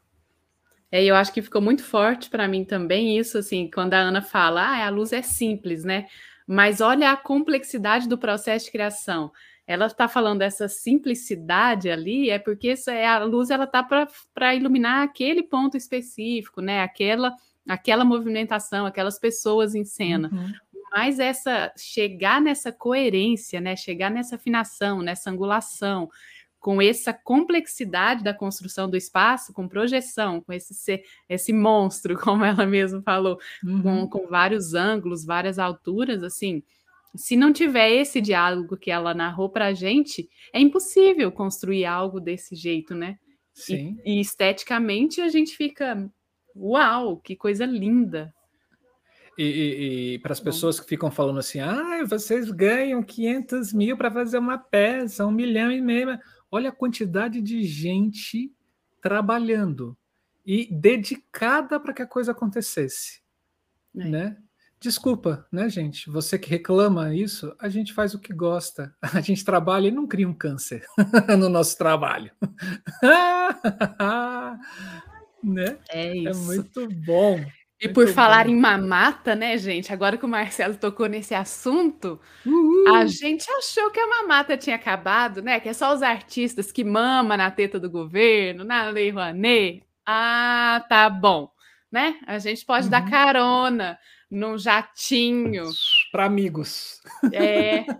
É, 0.94 1.04
eu 1.04 1.16
acho 1.16 1.32
que 1.32 1.42
ficou 1.42 1.60
muito 1.60 1.82
forte 1.82 2.30
para 2.30 2.46
mim 2.46 2.64
também 2.64 3.18
isso, 3.18 3.38
assim, 3.38 3.70
quando 3.72 3.94
a 3.94 3.98
Ana 3.98 4.22
fala, 4.22 4.62
ah, 4.62 4.86
a 4.86 4.90
luz 4.90 5.12
é 5.12 5.22
simples, 5.22 5.82
né? 5.82 6.06
Mas 6.46 6.80
olha 6.80 7.10
a 7.10 7.16
complexidade 7.16 8.08
do 8.08 8.18
processo 8.18 8.66
de 8.66 8.72
criação 8.72 9.32
ela 9.66 9.86
está 9.86 10.06
falando 10.08 10.40
dessa 10.40 10.68
simplicidade 10.68 11.88
ali, 11.88 12.28
é 12.28 12.38
porque 12.38 12.72
isso 12.72 12.90
é, 12.90 13.06
a 13.06 13.24
luz 13.24 13.50
ela 13.50 13.64
está 13.64 13.82
para 13.82 14.54
iluminar 14.54 15.02
aquele 15.02 15.42
ponto 15.42 15.76
específico, 15.76 16.60
né? 16.60 16.82
Aquela, 16.82 17.34
aquela 17.66 18.04
movimentação, 18.04 18.84
aquelas 18.84 19.18
pessoas 19.18 19.74
em 19.74 19.84
cena. 19.84 20.28
Uhum. 20.30 20.52
Mas 20.92 21.18
essa 21.18 21.72
chegar 21.76 22.40
nessa 22.42 22.70
coerência, 22.70 23.60
né? 23.60 23.74
Chegar 23.74 24.10
nessa 24.10 24.36
afinação, 24.36 25.00
nessa 25.00 25.30
angulação, 25.30 26.10
com 26.64 26.80
essa 26.80 27.12
complexidade 27.12 28.24
da 28.24 28.32
construção 28.32 28.88
do 28.88 28.96
espaço, 28.96 29.52
com 29.52 29.68
projeção, 29.68 30.40
com 30.40 30.50
esse 30.50 30.72
ser, 30.72 31.02
esse 31.28 31.52
monstro, 31.52 32.16
como 32.18 32.42
ela 32.42 32.64
mesma 32.64 33.02
falou, 33.02 33.38
uhum. 33.62 33.82
com, 33.82 34.08
com 34.08 34.26
vários 34.28 34.72
ângulos, 34.72 35.26
várias 35.26 35.58
alturas, 35.58 36.22
assim 36.22 36.62
se 37.16 37.36
não 37.36 37.52
tiver 37.52 37.92
esse 37.92 38.20
diálogo 38.20 38.76
que 38.76 38.90
ela 38.90 39.14
narrou 39.14 39.48
para 39.48 39.66
a 39.66 39.72
gente, 39.72 40.28
é 40.52 40.58
impossível 40.58 41.30
construir 41.30 41.84
algo 41.84 42.18
desse 42.18 42.56
jeito, 42.56 42.92
né? 42.92 43.16
Sim. 43.52 43.96
E, 44.04 44.16
e 44.16 44.20
esteticamente 44.20 45.20
a 45.20 45.28
gente 45.28 45.56
fica, 45.56 46.10
uau, 46.56 47.18
que 47.18 47.36
coisa 47.36 47.64
linda. 47.64 48.34
E, 49.38 49.44
e, 49.44 50.14
e 50.14 50.18
para 50.18 50.32
as 50.32 50.40
pessoas 50.40 50.80
que 50.80 50.88
ficam 50.88 51.08
falando 51.08 51.38
assim, 51.38 51.60
ah, 51.60 52.04
vocês 52.04 52.50
ganham 52.50 53.00
500 53.00 53.72
mil 53.72 53.96
para 53.96 54.10
fazer 54.10 54.38
uma 54.38 54.58
peça, 54.58 55.24
um 55.24 55.30
milhão 55.30 55.70
e 55.70 55.80
meio. 55.80 56.18
Olha 56.54 56.68
a 56.68 56.72
quantidade 56.72 57.42
de 57.42 57.64
gente 57.64 58.54
trabalhando 59.02 59.98
e 60.46 60.72
dedicada 60.72 61.80
para 61.80 61.92
que 61.92 62.00
a 62.00 62.06
coisa 62.06 62.30
acontecesse, 62.30 63.20
é. 63.96 64.08
né? 64.08 64.36
Desculpa, 64.78 65.44
né, 65.50 65.68
gente? 65.68 66.08
Você 66.08 66.38
que 66.38 66.48
reclama 66.48 67.12
isso, 67.12 67.52
a 67.58 67.68
gente 67.68 67.92
faz 67.92 68.14
o 68.14 68.20
que 68.20 68.32
gosta. 68.32 68.94
A 69.02 69.20
gente 69.20 69.44
trabalha 69.44 69.88
e 69.88 69.90
não 69.90 70.06
cria 70.06 70.28
um 70.28 70.32
câncer 70.32 70.86
no 71.36 71.48
nosso 71.48 71.76
trabalho. 71.76 72.30
né? 75.42 75.76
É 75.88 76.16
isso. 76.16 76.28
É 76.28 76.34
muito 76.34 76.88
bom. 77.04 77.44
E 77.84 77.88
por 77.92 78.08
falar 78.08 78.48
em 78.48 78.56
mamata, 78.56 79.34
né, 79.34 79.58
gente? 79.58 79.92
Agora 79.92 80.16
que 80.16 80.24
o 80.24 80.28
Marcelo 80.28 80.74
tocou 80.74 81.06
nesse 81.06 81.34
assunto, 81.34 82.18
Uhul. 82.46 82.94
a 82.94 83.04
gente 83.04 83.46
achou 83.50 83.90
que 83.90 84.00
a 84.00 84.06
mamata 84.06 84.56
tinha 84.56 84.76
acabado, 84.76 85.42
né? 85.42 85.60
Que 85.60 85.68
é 85.68 85.72
só 85.74 85.94
os 85.94 86.02
artistas 86.02 86.72
que 86.72 86.82
mamam 86.82 87.36
na 87.36 87.50
teta 87.50 87.78
do 87.78 87.90
governo, 87.90 88.64
na 88.64 88.88
Lei 88.88 89.10
Rouanet. 89.10 89.84
Ah, 90.06 90.82
tá 90.88 91.10
bom, 91.10 91.50
né? 91.92 92.18
A 92.26 92.38
gente 92.38 92.64
pode 92.64 92.86
uhum. 92.86 92.90
dar 92.90 93.08
carona 93.08 93.98
num 94.30 94.56
jatinho. 94.56 95.64
Para 96.10 96.24
amigos. 96.24 97.02
É. 97.32 97.84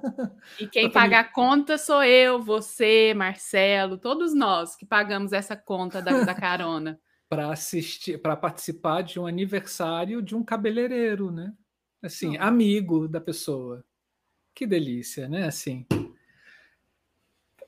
E 0.60 0.68
quem 0.68 0.88
paga 0.88 1.18
a 1.18 1.24
conta 1.24 1.76
sou 1.76 2.04
eu, 2.04 2.40
você, 2.40 3.12
Marcelo, 3.14 3.98
todos 3.98 4.32
nós 4.32 4.76
que 4.76 4.86
pagamos 4.86 5.32
essa 5.32 5.56
conta 5.56 6.00
da, 6.00 6.22
da 6.22 6.32
carona. 6.32 7.00
Para 7.28 7.50
assistir, 7.50 8.20
para 8.20 8.36
participar 8.36 9.02
de 9.02 9.18
um 9.18 9.26
aniversário 9.26 10.22
de 10.22 10.34
um 10.34 10.42
cabeleireiro, 10.42 11.30
né? 11.30 11.52
Assim, 12.02 12.36
Não. 12.36 12.44
amigo 12.44 13.08
da 13.08 13.20
pessoa. 13.20 13.84
Que 14.54 14.66
delícia, 14.66 15.28
né? 15.28 15.46
Assim. 15.46 15.86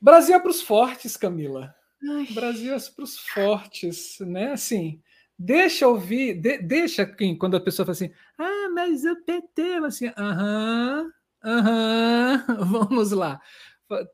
Brasil 0.01 0.35
é 0.35 0.39
para 0.39 0.51
os 0.51 0.61
fortes, 0.61 1.17
Camila. 1.17 1.75
Ai. 2.03 2.27
Brasil 2.33 2.73
é 2.73 2.79
para 2.79 3.03
os 3.03 3.17
fortes, 3.17 4.19
né? 4.19 4.51
Assim, 4.51 5.01
Deixa 5.39 5.87
ouvir, 5.87 6.33
de, 6.33 6.57
deixa 6.57 7.05
quando 7.37 7.55
a 7.55 7.59
pessoa 7.59 7.85
fala 7.85 7.91
assim, 7.91 8.11
ah, 8.39 8.69
mas 8.73 9.05
o 9.05 9.15
PT, 9.23 9.61
assim, 9.85 10.11
aham, 10.17 11.11
aham, 11.43 12.45
vamos 12.65 13.11
lá. 13.11 13.39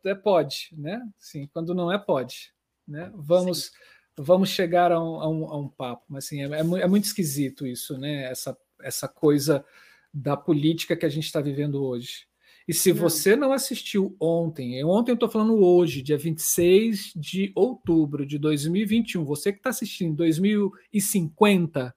É, 0.03 0.13
pode, 0.13 0.69
né? 0.73 1.01
Sim, 1.17 1.47
quando 1.53 1.73
não 1.73 1.89
é, 1.89 1.97
pode. 1.97 2.53
Né? 2.85 3.09
Vamos, 3.15 3.71
vamos 4.17 4.49
chegar 4.49 4.91
a 4.91 5.01
um, 5.01 5.19
a 5.19 5.29
um, 5.29 5.45
a 5.45 5.57
um 5.57 5.67
papo, 5.67 6.03
mas 6.07 6.25
assim, 6.25 6.41
é, 6.41 6.45
é, 6.45 6.59
é, 6.59 6.87
muito 6.87 7.05
esquisito 7.05 7.65
isso, 7.65 7.97
né? 7.97 8.25
Essa, 8.25 8.57
essa 8.81 9.07
coisa 9.07 9.65
da 10.13 10.37
política 10.37 10.95
que 10.95 11.05
a 11.05 11.09
gente 11.09 11.25
está 11.25 11.41
vivendo 11.41 11.83
hoje. 11.83 12.27
E 12.67 12.73
se 12.73 12.93
não. 12.93 13.01
você 13.01 13.35
não 13.35 13.51
assistiu 13.51 14.15
ontem, 14.19 14.83
ontem 14.85 15.11
eu 15.11 15.15
estou 15.15 15.29
falando 15.29 15.55
hoje, 15.55 16.01
dia 16.01 16.17
26 16.17 17.11
de 17.15 17.51
outubro 17.55 18.25
de 18.25 18.37
2021, 18.37 19.25
você 19.25 19.51
que 19.51 19.59
está 19.59 19.69
assistindo 19.69 20.15
2050, 20.15 21.93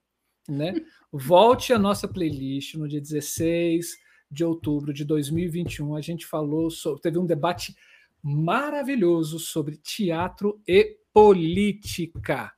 né? 0.49 0.75
Volte 1.13 1.73
à 1.73 1.79
nossa 1.79 2.09
playlist 2.09 2.75
no 2.75 2.89
dia 2.89 3.01
16 3.01 3.97
de 4.31 4.45
outubro 4.45 4.93
de 4.93 5.05
2021. 5.05 5.95
A 5.95 6.01
gente 6.01 6.27
falou 6.27 6.69
sobre, 6.71 7.01
teve 7.01 7.19
um 7.19 7.27
debate 7.27 7.75
maravilhoso 8.23 9.39
sobre 9.39 9.77
teatro 9.77 10.61
e 10.67 10.97
política. 11.17 12.53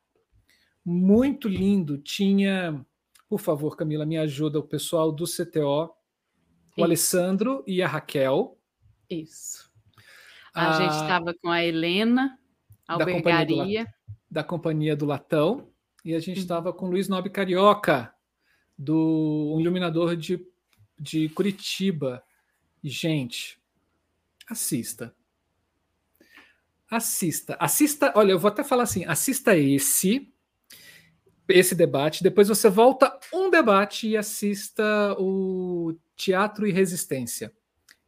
Muito 0.85 1.49
lindo. 1.49 1.97
Tinha, 1.97 2.85
por 3.29 3.39
favor, 3.39 3.77
Camila, 3.77 4.05
me 4.05 4.19
ajuda, 4.19 4.59
o 4.59 4.65
pessoal 4.65 5.13
do 5.13 5.27
CTO 5.27 5.95
O 6.77 6.83
Alessandro 6.83 7.63
e 7.69 7.81
a 7.81 7.87
Raquel. 7.87 8.59
Isso. 9.09 9.71
A, 10.53 10.71
a 10.71 10.81
gente 10.81 10.91
estava 10.91 11.33
com 11.41 11.49
a 11.49 11.65
Helena, 11.65 12.37
a 12.89 12.95
albergaria. 12.95 13.23
Da 13.23 13.45
companhia 13.45 13.85
do, 13.85 13.91
da 14.29 14.45
companhia 14.45 14.97
do 14.97 15.07
Latão. 15.07 15.71
E 16.05 16.13
a 16.13 16.19
gente 16.19 16.41
estava 16.41 16.71
uhum. 16.71 16.77
com 16.77 16.87
o 16.87 16.91
Luiz 16.91 17.09
Nobre 17.09 17.31
Carioca, 17.31 18.13
do 18.77 19.55
um 19.55 19.61
iluminador 19.61 20.17
de, 20.17 20.45
de 20.99 21.29
Curitiba. 21.29 22.25
Gente, 22.83 23.57
assista. 24.51 25.15
Assista. 26.91 27.57
Assista. 27.61 28.13
Olha, 28.15 28.33
eu 28.33 28.39
vou 28.39 28.49
até 28.49 28.65
falar 28.65 28.85
assim: 28.85 29.05
assista 29.05 29.57
esse 29.57 30.33
esse 31.49 31.75
debate, 31.75 32.23
depois 32.23 32.49
você 32.49 32.69
volta 32.69 33.19
um 33.33 33.49
debate 33.49 34.07
e 34.07 34.17
assista 34.17 35.17
o 35.19 35.97
Teatro 36.15 36.67
e 36.67 36.73
Resistência. 36.73 37.53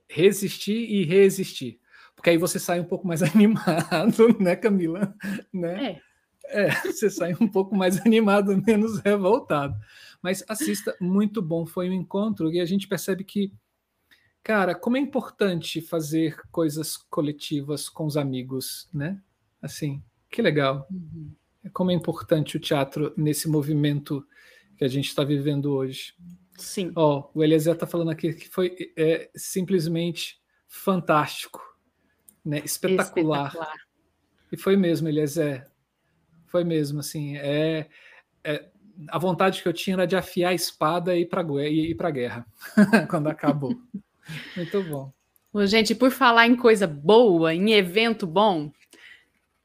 Resistir 0.09 0.91
e 0.91 1.05
resistir. 1.05 1.81
Porque 2.15 2.31
aí 2.31 2.37
você 2.37 2.59
sai 2.59 2.81
um 2.81 2.85
pouco 2.85 3.07
mais 3.07 3.23
animado, 3.25 4.37
né, 4.39 4.55
Camila? 4.57 5.15
Né? 5.53 6.01
É. 6.45 6.67
é. 6.67 6.71
Você 6.83 7.09
sai 7.09 7.35
um 7.41 7.49
pouco 7.49 7.75
mais 7.75 7.99
animado, 8.05 8.55
menos 8.67 8.99
revoltado. 8.99 9.75
Mas 10.21 10.45
assista, 10.47 10.95
muito 11.01 11.41
bom. 11.41 11.65
Foi 11.65 11.89
um 11.89 11.95
encontro 11.95 12.53
e 12.53 12.61
a 12.61 12.67
gente 12.67 12.87
percebe 12.87 13.25
que, 13.25 13.53
cara, 14.43 14.75
como 14.75 14.97
é 14.97 15.01
importante 15.01 15.81
fazer 15.81 16.41
coisas 16.51 16.97
coletivas 16.97 17.89
com 17.89 18.07
os 18.07 18.17
amigos, 18.17 18.89
né? 18.93 19.21
Assim, 19.63 20.03
que 20.31 20.41
legal. 20.43 20.87
Uhum 20.91 21.33
como 21.73 21.91
é 21.91 21.95
importante 21.95 22.57
o 22.57 22.61
teatro 22.61 23.13
nesse 23.17 23.49
movimento 23.49 24.27
que 24.77 24.85
a 24.85 24.89
gente 24.89 25.09
está 25.09 25.23
vivendo 25.23 25.75
hoje. 25.75 26.15
Sim. 26.57 26.93
Ó, 26.97 27.31
oh, 27.35 27.39
o 27.39 27.45
Eliezer 27.45 27.75
está 27.75 27.87
falando 27.87 28.11
aqui 28.11 28.33
que 28.33 28.49
foi 28.49 28.75
é, 28.97 29.31
simplesmente 29.35 30.41
fantástico, 30.67 31.61
né? 32.45 32.63
Espetacular. 32.65 33.49
Espetacular. 33.49 33.77
E 34.51 34.57
foi 34.57 34.77
mesmo, 34.77 35.09
Eliezer. 35.09 35.71
Foi 36.47 36.65
mesmo, 36.65 37.01
assim. 37.01 37.37
É, 37.37 37.89
é, 38.43 38.69
a 39.09 39.19
vontade 39.19 39.63
que 39.63 39.69
eu 39.69 39.73
tinha 39.73 39.95
era 39.95 40.07
de 40.07 40.17
afiar 40.17 40.51
a 40.51 40.55
espada 40.55 41.17
e 41.17 41.23
ir 41.23 41.95
para 41.95 42.09
a 42.09 42.11
guerra 42.11 42.47
quando 43.09 43.29
acabou. 43.29 43.75
Muito 44.57 44.83
bom. 44.83 45.13
Gente, 45.67 45.95
por 45.95 46.11
falar 46.11 46.47
em 46.47 46.55
coisa 46.55 46.87
boa, 46.87 47.53
em 47.55 47.73
evento 47.73 48.27
bom, 48.27 48.71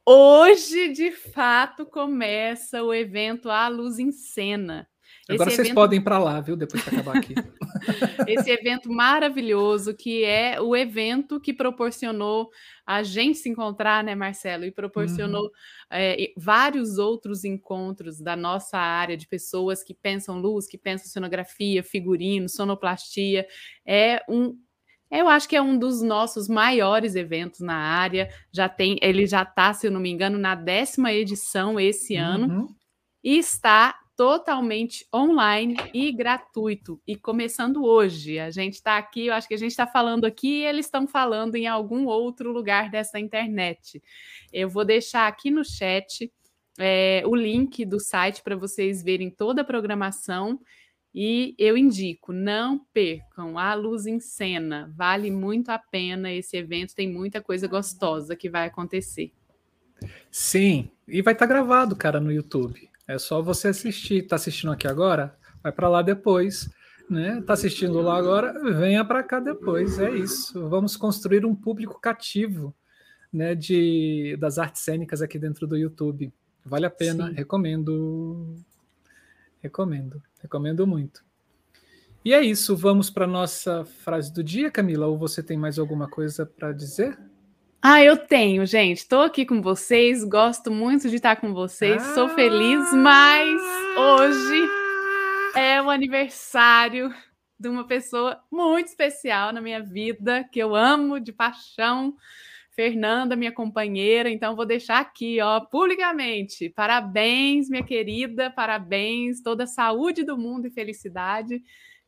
Hoje, 0.08 0.90
de 0.90 1.12
fato, 1.12 1.84
começa 1.84 2.84
o 2.84 2.94
evento 2.94 3.50
A 3.50 3.68
Luz 3.68 3.98
em 3.98 4.12
Cena. 4.12 4.88
Agora 5.28 5.50
Esse 5.50 5.56
vocês 5.56 5.68
evento... 5.68 5.76
podem 5.76 6.00
ir 6.00 6.04
para 6.04 6.20
lá, 6.20 6.40
viu? 6.40 6.56
Depois 6.56 6.84
que 6.84 6.90
acabar 6.90 7.18
aqui. 7.18 7.34
Esse 8.28 8.52
evento 8.52 8.92
maravilhoso, 8.92 9.96
que 9.96 10.24
é 10.24 10.62
o 10.62 10.76
evento 10.76 11.40
que 11.40 11.52
proporcionou 11.52 12.52
a 12.86 13.02
gente 13.02 13.40
se 13.40 13.50
encontrar, 13.50 14.04
né, 14.04 14.14
Marcelo? 14.14 14.66
E 14.66 14.72
proporcionou 14.72 15.46
uhum. 15.46 15.50
é, 15.90 16.32
vários 16.38 17.00
outros 17.00 17.44
encontros 17.44 18.22
da 18.22 18.36
nossa 18.36 18.78
área 18.78 19.18
de 19.18 19.28
pessoas 19.28 19.84
que 19.84 19.96
pensam 19.96 20.40
luz, 20.40 20.68
que 20.68 20.78
pensam 20.78 21.08
cenografia, 21.08 21.82
figurino, 21.82 22.48
sonoplastia. 22.48 23.48
É 23.86 24.24
um 24.30 24.56
eu 25.10 25.30
acho 25.30 25.48
que 25.48 25.56
é 25.56 25.62
um 25.62 25.78
dos 25.78 26.02
nossos 26.02 26.48
maiores 26.48 27.16
eventos 27.16 27.62
na 27.62 27.76
área. 27.76 28.30
Já 28.52 28.68
tem, 28.68 28.98
ele 29.02 29.26
já 29.26 29.44
está, 29.44 29.72
se 29.74 29.88
eu 29.88 29.92
não 29.92 30.00
me 30.00 30.10
engano, 30.10 30.38
na 30.38 30.56
décima 30.56 31.14
edição 31.14 31.80
esse 31.80 32.16
ano 32.16 32.48
uhum. 32.48 32.68
e 33.24 33.38
está 33.38 33.96
totalmente 34.16 35.06
online 35.14 35.76
e 35.94 36.12
gratuito 36.12 37.02
e 37.06 37.16
começando 37.16 37.84
hoje. 37.84 38.40
A 38.40 38.50
gente 38.50 38.76
está 38.76 38.98
aqui, 38.98 39.28
eu 39.28 39.34
acho 39.34 39.48
que 39.48 39.54
a 39.54 39.58
gente 39.58 39.72
está 39.72 39.86
falando 39.86 40.26
aqui 40.26 40.62
e 40.62 40.66
eles 40.66 40.86
estão 40.86 41.06
falando 41.06 41.56
em 41.56 41.68
algum 41.68 42.06
outro 42.06 42.52
lugar 42.52 42.90
dessa 42.90 43.20
internet. 43.20 44.02
Eu 44.52 44.70
vou 44.70 44.86
deixar 44.86 45.28
aqui 45.28 45.52
no 45.52 45.64
chat 45.64 46.32
é, 46.78 47.24
o 47.26 47.36
link 47.36 47.86
do 47.86 48.00
site 48.00 48.42
para 48.42 48.56
vocês 48.56 49.04
verem 49.04 49.30
toda 49.30 49.62
a 49.62 49.66
programação 49.66 50.60
e 51.14 51.56
eu 51.58 51.78
indico, 51.78 52.34
não 52.34 52.80
percam 52.94 53.58
a 53.58 53.74
Luz 53.74 54.06
em 54.06 54.20
Cena. 54.20 54.94
Vale 54.96 55.32
muito 55.32 55.70
a 55.70 55.80
pena 55.80 56.32
esse 56.32 56.58
evento, 56.58 56.94
tem 56.94 57.10
muita 57.10 57.42
coisa 57.42 57.68
gostosa 57.68 58.36
que 58.36 58.50
vai 58.50 58.68
acontecer. 58.68 59.32
Sim, 60.30 60.90
e 61.08 61.22
vai 61.22 61.34
estar 61.34 61.48
tá 61.48 61.54
gravado, 61.54 61.96
cara, 61.96 62.20
no 62.20 62.32
YouTube. 62.32 62.90
É 63.08 63.18
só 63.18 63.42
você 63.42 63.70
assistir. 63.70 64.24
Tá 64.28 64.36
assistindo 64.36 64.72
aqui 64.72 64.88
agora? 64.88 65.38
Vai 65.62 65.72
para 65.72 65.90
lá 65.90 66.02
depois. 66.02 66.70
Né? 67.10 67.42
Tá 67.46 67.54
assistindo 67.54 68.02
lá 68.02 68.18
agora? 68.18 68.54
Venha 68.74 69.06
para 69.06 69.22
cá 69.22 69.40
depois. 69.40 70.00
É 70.00 70.10
isso. 70.10 70.68
Vamos 70.68 70.98
construir 70.98 71.46
um 71.46 71.56
público 71.56 72.00
cativo, 72.00 72.76
né, 73.32 73.54
de 73.54 74.36
das 74.40 74.58
artes 74.58 74.82
cênicas 74.82 75.22
aqui 75.22 75.38
dentro 75.38 75.68
do 75.68 75.78
YouTube. 75.78 76.34
Vale 76.66 76.88
a 76.88 76.90
pena, 76.90 77.28
Sim. 77.28 77.34
recomendo. 77.34 78.56
Recomendo. 79.62 80.22
Recomendo 80.42 80.88
muito. 80.88 81.24
E 82.24 82.34
é 82.34 82.42
isso, 82.42 82.76
vamos 82.76 83.12
para 83.12 83.28
nossa 83.28 83.86
frase 83.86 84.34
do 84.34 84.44
dia, 84.44 84.72
Camila, 84.72 85.06
ou 85.06 85.16
você 85.16 85.44
tem 85.44 85.56
mais 85.56 85.78
alguma 85.78 86.10
coisa 86.10 86.44
para 86.44 86.72
dizer? 86.72 87.16
Ah, 87.88 88.02
eu 88.02 88.18
tenho, 88.18 88.66
gente. 88.66 88.98
Estou 88.98 89.22
aqui 89.22 89.46
com 89.46 89.62
vocês, 89.62 90.24
gosto 90.24 90.72
muito 90.72 91.08
de 91.08 91.18
estar 91.18 91.36
com 91.36 91.54
vocês, 91.54 92.02
ah, 92.02 92.16
sou 92.16 92.30
feliz, 92.30 92.92
mas 92.92 93.62
hoje 93.96 94.68
é 95.56 95.80
o 95.80 95.92
aniversário 95.92 97.14
de 97.60 97.70
uma 97.70 97.86
pessoa 97.86 98.42
muito 98.52 98.88
especial 98.88 99.54
na 99.54 99.62
minha 99.62 99.84
vida, 99.84 100.44
que 100.52 100.58
eu 100.58 100.74
amo 100.74 101.20
de 101.20 101.32
paixão. 101.32 102.16
Fernanda, 102.72 103.36
minha 103.36 103.52
companheira, 103.52 104.32
então 104.32 104.56
vou 104.56 104.66
deixar 104.66 105.00
aqui, 105.00 105.40
ó, 105.40 105.60
publicamente. 105.60 106.72
Parabéns, 106.72 107.70
minha 107.70 107.84
querida, 107.84 108.50
parabéns, 108.50 109.44
toda 109.44 109.66
a 109.66 109.68
saúde 109.68 110.24
do 110.24 110.36
mundo 110.36 110.66
e 110.66 110.72
felicidade. 110.72 111.62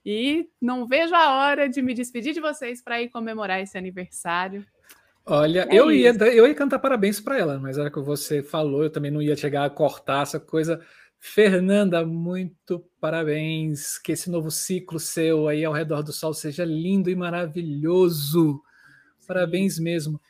E 0.03 0.49
não 0.59 0.87
vejo 0.87 1.13
a 1.13 1.35
hora 1.35 1.69
de 1.69 1.83
me 1.83 1.93
despedir 1.93 2.33
de 2.33 2.41
vocês 2.41 2.81
para 2.81 2.99
ir 2.99 3.09
comemorar 3.09 3.61
esse 3.61 3.77
aniversário. 3.77 4.65
Olha, 5.29 5.67
é 5.69 5.75
eu, 5.75 5.91
ia, 5.91 6.11
eu 6.11 6.47
ia 6.47 6.55
cantar 6.55 6.79
parabéns 6.79 7.19
para 7.19 7.37
ela, 7.37 7.59
mas 7.59 7.77
era 7.77 7.91
que 7.91 7.99
você 7.99 8.41
falou, 8.41 8.83
eu 8.83 8.89
também 8.89 9.11
não 9.11 9.21
ia 9.21 9.35
chegar 9.35 9.65
a 9.65 9.69
cortar 9.69 10.23
essa 10.23 10.39
coisa. 10.39 10.81
Fernanda, 11.19 12.05
muito 12.05 12.79
parabéns. 13.01 13.97
Que 13.97 14.13
esse 14.13 14.29
novo 14.29 14.49
ciclo 14.49 14.99
seu 14.99 15.49
aí 15.49 15.65
ao 15.65 15.73
redor 15.73 16.01
do 16.01 16.13
sol 16.13 16.33
seja 16.33 16.63
lindo 16.63 17.09
e 17.09 17.15
maravilhoso. 17.15 18.61
Parabéns 19.27 19.77
mesmo. 19.77 20.21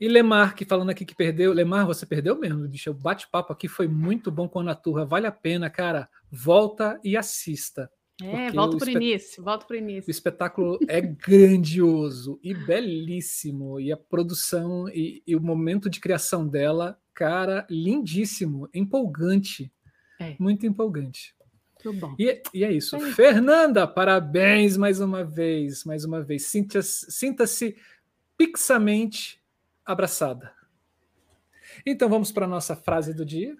E 0.00 0.08
Lemar, 0.08 0.54
que 0.54 0.64
falando 0.64 0.90
aqui 0.90 1.04
que 1.04 1.14
perdeu. 1.14 1.52
Lemar, 1.52 1.84
você 1.84 2.06
perdeu 2.06 2.38
mesmo, 2.38 2.66
bicho. 2.68 2.90
O 2.90 2.94
bate-papo 2.94 3.52
aqui 3.52 3.68
foi 3.68 3.86
muito 3.86 4.30
bom 4.30 4.48
com 4.48 4.60
a 4.60 4.64
Naturra. 4.64 5.04
Vale 5.04 5.26
a 5.26 5.32
pena, 5.32 5.68
cara. 5.68 6.08
Volta 6.30 6.98
e 7.04 7.16
assista. 7.18 7.90
É, 8.22 8.50
volta 8.50 8.76
para 8.76 8.88
o 8.88 8.90
início, 8.90 9.44
volta 9.44 9.64
para 9.64 9.74
o 9.74 9.78
início. 9.78 10.08
O 10.08 10.10
espetáculo 10.10 10.78
é 10.88 11.00
grandioso 11.00 12.40
e 12.42 12.52
belíssimo. 12.52 13.78
E 13.78 13.92
a 13.92 13.96
produção 13.96 14.88
e, 14.88 15.22
e, 15.24 15.36
o 15.36 15.40
momento 15.40 15.88
de 15.88 16.00
criação 16.00 16.46
dela, 16.46 17.00
cara, 17.14 17.64
lindíssimo, 17.70 18.68
empolgante. 18.74 19.72
É. 20.18 20.34
Muito 20.38 20.66
empolgante. 20.66 21.32
Muito 21.84 22.00
bom. 22.00 22.16
E, 22.18 22.42
e 22.52 22.64
é 22.64 22.72
isso. 22.72 22.96
É. 22.96 23.12
Fernanda, 23.12 23.86
parabéns 23.86 24.76
mais 24.76 25.00
uma 25.00 25.22
vez, 25.22 25.84
mais 25.84 26.04
uma 26.04 26.20
vez. 26.20 26.42
Sinta-se 26.46 27.10
sinta 27.12 27.44
pixamente 28.36 29.40
abraçada. 29.84 30.52
Então 31.86 32.08
vamos 32.08 32.32
para 32.32 32.46
a 32.46 32.48
nossa 32.48 32.74
frase 32.74 33.14
do 33.14 33.24
dia? 33.24 33.56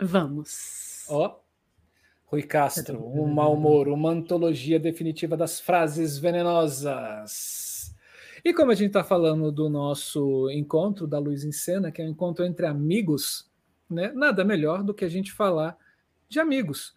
Vamos. 0.00 1.04
Ó, 1.08 1.40
Rui 2.26 2.42
Castro, 2.42 2.98
um 3.06 3.28
mau 3.28 3.54
humor, 3.54 3.86
uma 3.86 4.10
antologia 4.10 4.80
definitiva 4.80 5.36
das 5.36 5.60
frases 5.60 6.18
venenosas. 6.18 7.94
E 8.44 8.52
como 8.52 8.72
a 8.72 8.74
gente 8.74 8.88
está 8.88 9.04
falando 9.04 9.52
do 9.52 9.68
nosso 9.68 10.50
encontro 10.50 11.06
da 11.06 11.20
Luz 11.20 11.44
em 11.44 11.52
Cena, 11.52 11.92
que 11.92 12.02
é 12.02 12.04
um 12.04 12.08
encontro 12.08 12.44
entre 12.44 12.66
amigos, 12.66 13.48
né? 13.88 14.10
nada 14.12 14.44
melhor 14.44 14.82
do 14.82 14.92
que 14.92 15.04
a 15.04 15.08
gente 15.08 15.32
falar 15.32 15.78
de 16.28 16.40
amigos. 16.40 16.96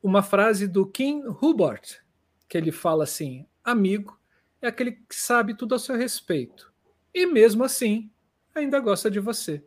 Uma 0.00 0.22
frase 0.22 0.68
do 0.68 0.86
Kim 0.86 1.24
Hubert, 1.42 2.00
que 2.48 2.56
ele 2.56 2.70
fala 2.70 3.02
assim: 3.02 3.44
amigo 3.64 4.16
é 4.62 4.68
aquele 4.68 4.92
que 4.92 5.16
sabe 5.16 5.54
tudo 5.54 5.74
a 5.74 5.78
seu 5.80 5.96
respeito. 5.96 6.72
E 7.12 7.26
mesmo 7.26 7.64
assim, 7.64 8.08
ainda 8.54 8.78
gosta 8.78 9.10
de 9.10 9.18
você. 9.18 9.60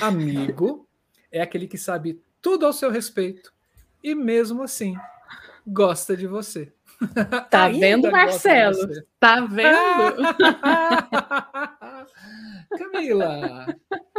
Amigo 0.00 0.88
é 1.30 1.40
aquele 1.40 1.66
que 1.66 1.76
sabe 1.76 2.22
tudo 2.40 2.66
ao 2.66 2.72
seu 2.72 2.88
respeito 2.88 3.52
e 4.02 4.14
mesmo 4.14 4.62
assim 4.62 4.96
gosta 5.66 6.16
de 6.16 6.26
você. 6.26 6.72
Tá 7.48 7.68
vendo, 7.68 8.10
Marcelo? 8.10 8.88
Tá 9.20 9.42
vendo? 9.42 10.16
Camila, 12.76 13.66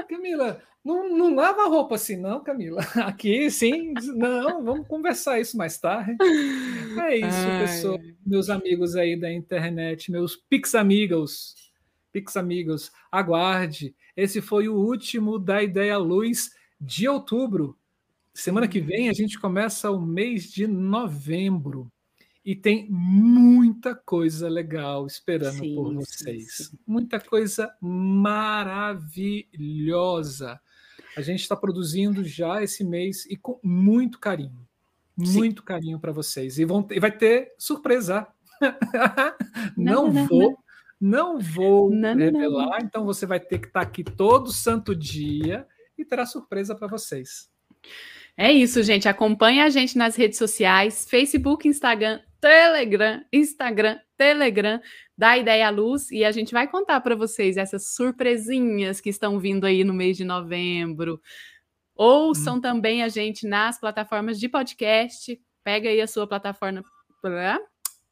Camila, 0.08 0.62
não, 0.84 1.10
não 1.10 1.36
lava 1.36 1.64
a 1.64 1.68
roupa 1.68 1.96
assim, 1.96 2.16
não, 2.16 2.42
Camila. 2.42 2.82
Aqui, 3.06 3.52
sim, 3.52 3.94
não, 4.16 4.64
vamos 4.64 4.88
conversar 4.88 5.42
isso 5.42 5.58
mais 5.58 5.78
tarde. 5.78 6.16
É 7.02 7.18
isso, 7.18 7.48
Ai. 7.48 7.60
pessoal, 7.62 8.00
meus 8.26 8.50
amigos 8.50 8.96
aí 8.96 9.20
da 9.20 9.32
internet, 9.32 10.10
meus 10.10 10.38
Pix 10.38 10.74
amigos, 10.74 11.54
Pix 12.14 12.38
amigos, 12.38 12.92
aguarde. 13.12 13.94
Esse 14.16 14.42
foi 14.42 14.70
o 14.70 14.76
último 14.76 15.38
da 15.38 15.62
Ideia 15.62 15.98
Luz 15.98 16.52
de 16.80 17.08
outubro. 17.10 17.78
Semana 18.40 18.68
que 18.70 18.80
vem 18.80 19.10
a 19.10 19.14
gente 19.14 19.38
começa 19.38 19.92
o 19.92 20.00
mês 20.00 20.50
de 20.50 20.66
novembro 20.66 21.92
e 22.44 22.56
tem 22.56 22.90
muita 22.90 23.94
coisa 23.94 24.48
legal 24.48 25.06
esperando 25.06 25.60
sim, 25.60 25.76
por 25.76 25.94
vocês. 25.94 26.56
Sim, 26.56 26.64
sim. 26.64 26.80
Muita 26.88 27.20
coisa 27.20 27.70
maravilhosa. 27.82 28.98
A 31.18 31.22
gente 31.22 31.42
está 31.42 31.54
produzindo 31.54 32.24
já 32.24 32.64
esse 32.64 32.82
mês 32.82 33.26
e 33.26 33.36
com 33.36 33.60
muito 33.62 34.18
carinho. 34.20 34.66
Muito 35.18 35.62
carinho 35.62 36.00
para 36.00 36.14
vocês. 36.14 36.58
E, 36.58 36.64
vão, 36.64 36.88
e 36.92 37.00
vai 37.00 37.12
ter 37.12 37.54
surpresa. 37.60 38.26
não, 39.76 40.08
não, 40.08 40.14
não 40.14 40.28
vou. 40.28 40.58
Não, 40.98 41.34
não 41.34 41.42
vou 41.42 41.90
revelar, 41.90 42.80
então 42.84 43.04
você 43.04 43.26
vai 43.26 43.42
ter 43.42 43.60
que 43.60 43.68
estar 43.68 43.82
tá 43.82 43.86
aqui 43.86 44.02
todo 44.02 44.50
santo 44.54 44.96
dia 44.96 45.68
e 45.98 46.06
terá 46.06 46.26
surpresa 46.26 46.74
para 46.74 46.88
vocês. 46.88 47.50
É 48.42 48.54
isso, 48.54 48.82
gente. 48.82 49.06
Acompanhe 49.10 49.60
a 49.60 49.70
gente 49.70 49.98
nas 49.98 50.16
redes 50.16 50.38
sociais: 50.38 51.06
Facebook, 51.10 51.68
Instagram, 51.68 52.22
Telegram, 52.40 53.22
Instagram, 53.34 54.00
Telegram, 54.16 54.80
da 55.18 55.38
Ideia 55.38 55.68
à 55.68 55.70
Luz, 55.70 56.10
e 56.10 56.24
a 56.24 56.32
gente 56.32 56.54
vai 56.54 56.66
contar 56.66 57.02
para 57.02 57.18
vocês 57.18 57.58
essas 57.58 57.94
surpresinhas 57.94 59.02
que 59.02 59.10
estão 59.10 59.38
vindo 59.38 59.66
aí 59.66 59.84
no 59.84 59.94
mês 59.94 60.16
de 60.16 60.24
novembro. 60.24 61.20
Ouçam 61.94 62.56
hum. 62.56 62.62
também 62.62 63.04
a 63.04 63.10
gente 63.10 63.46
nas 63.46 63.78
plataformas 63.78 64.40
de 64.40 64.48
podcast. 64.48 65.38
Pega 65.62 65.90
aí 65.90 66.00
a 66.00 66.08
sua 66.08 66.26
plataforma, 66.26 66.82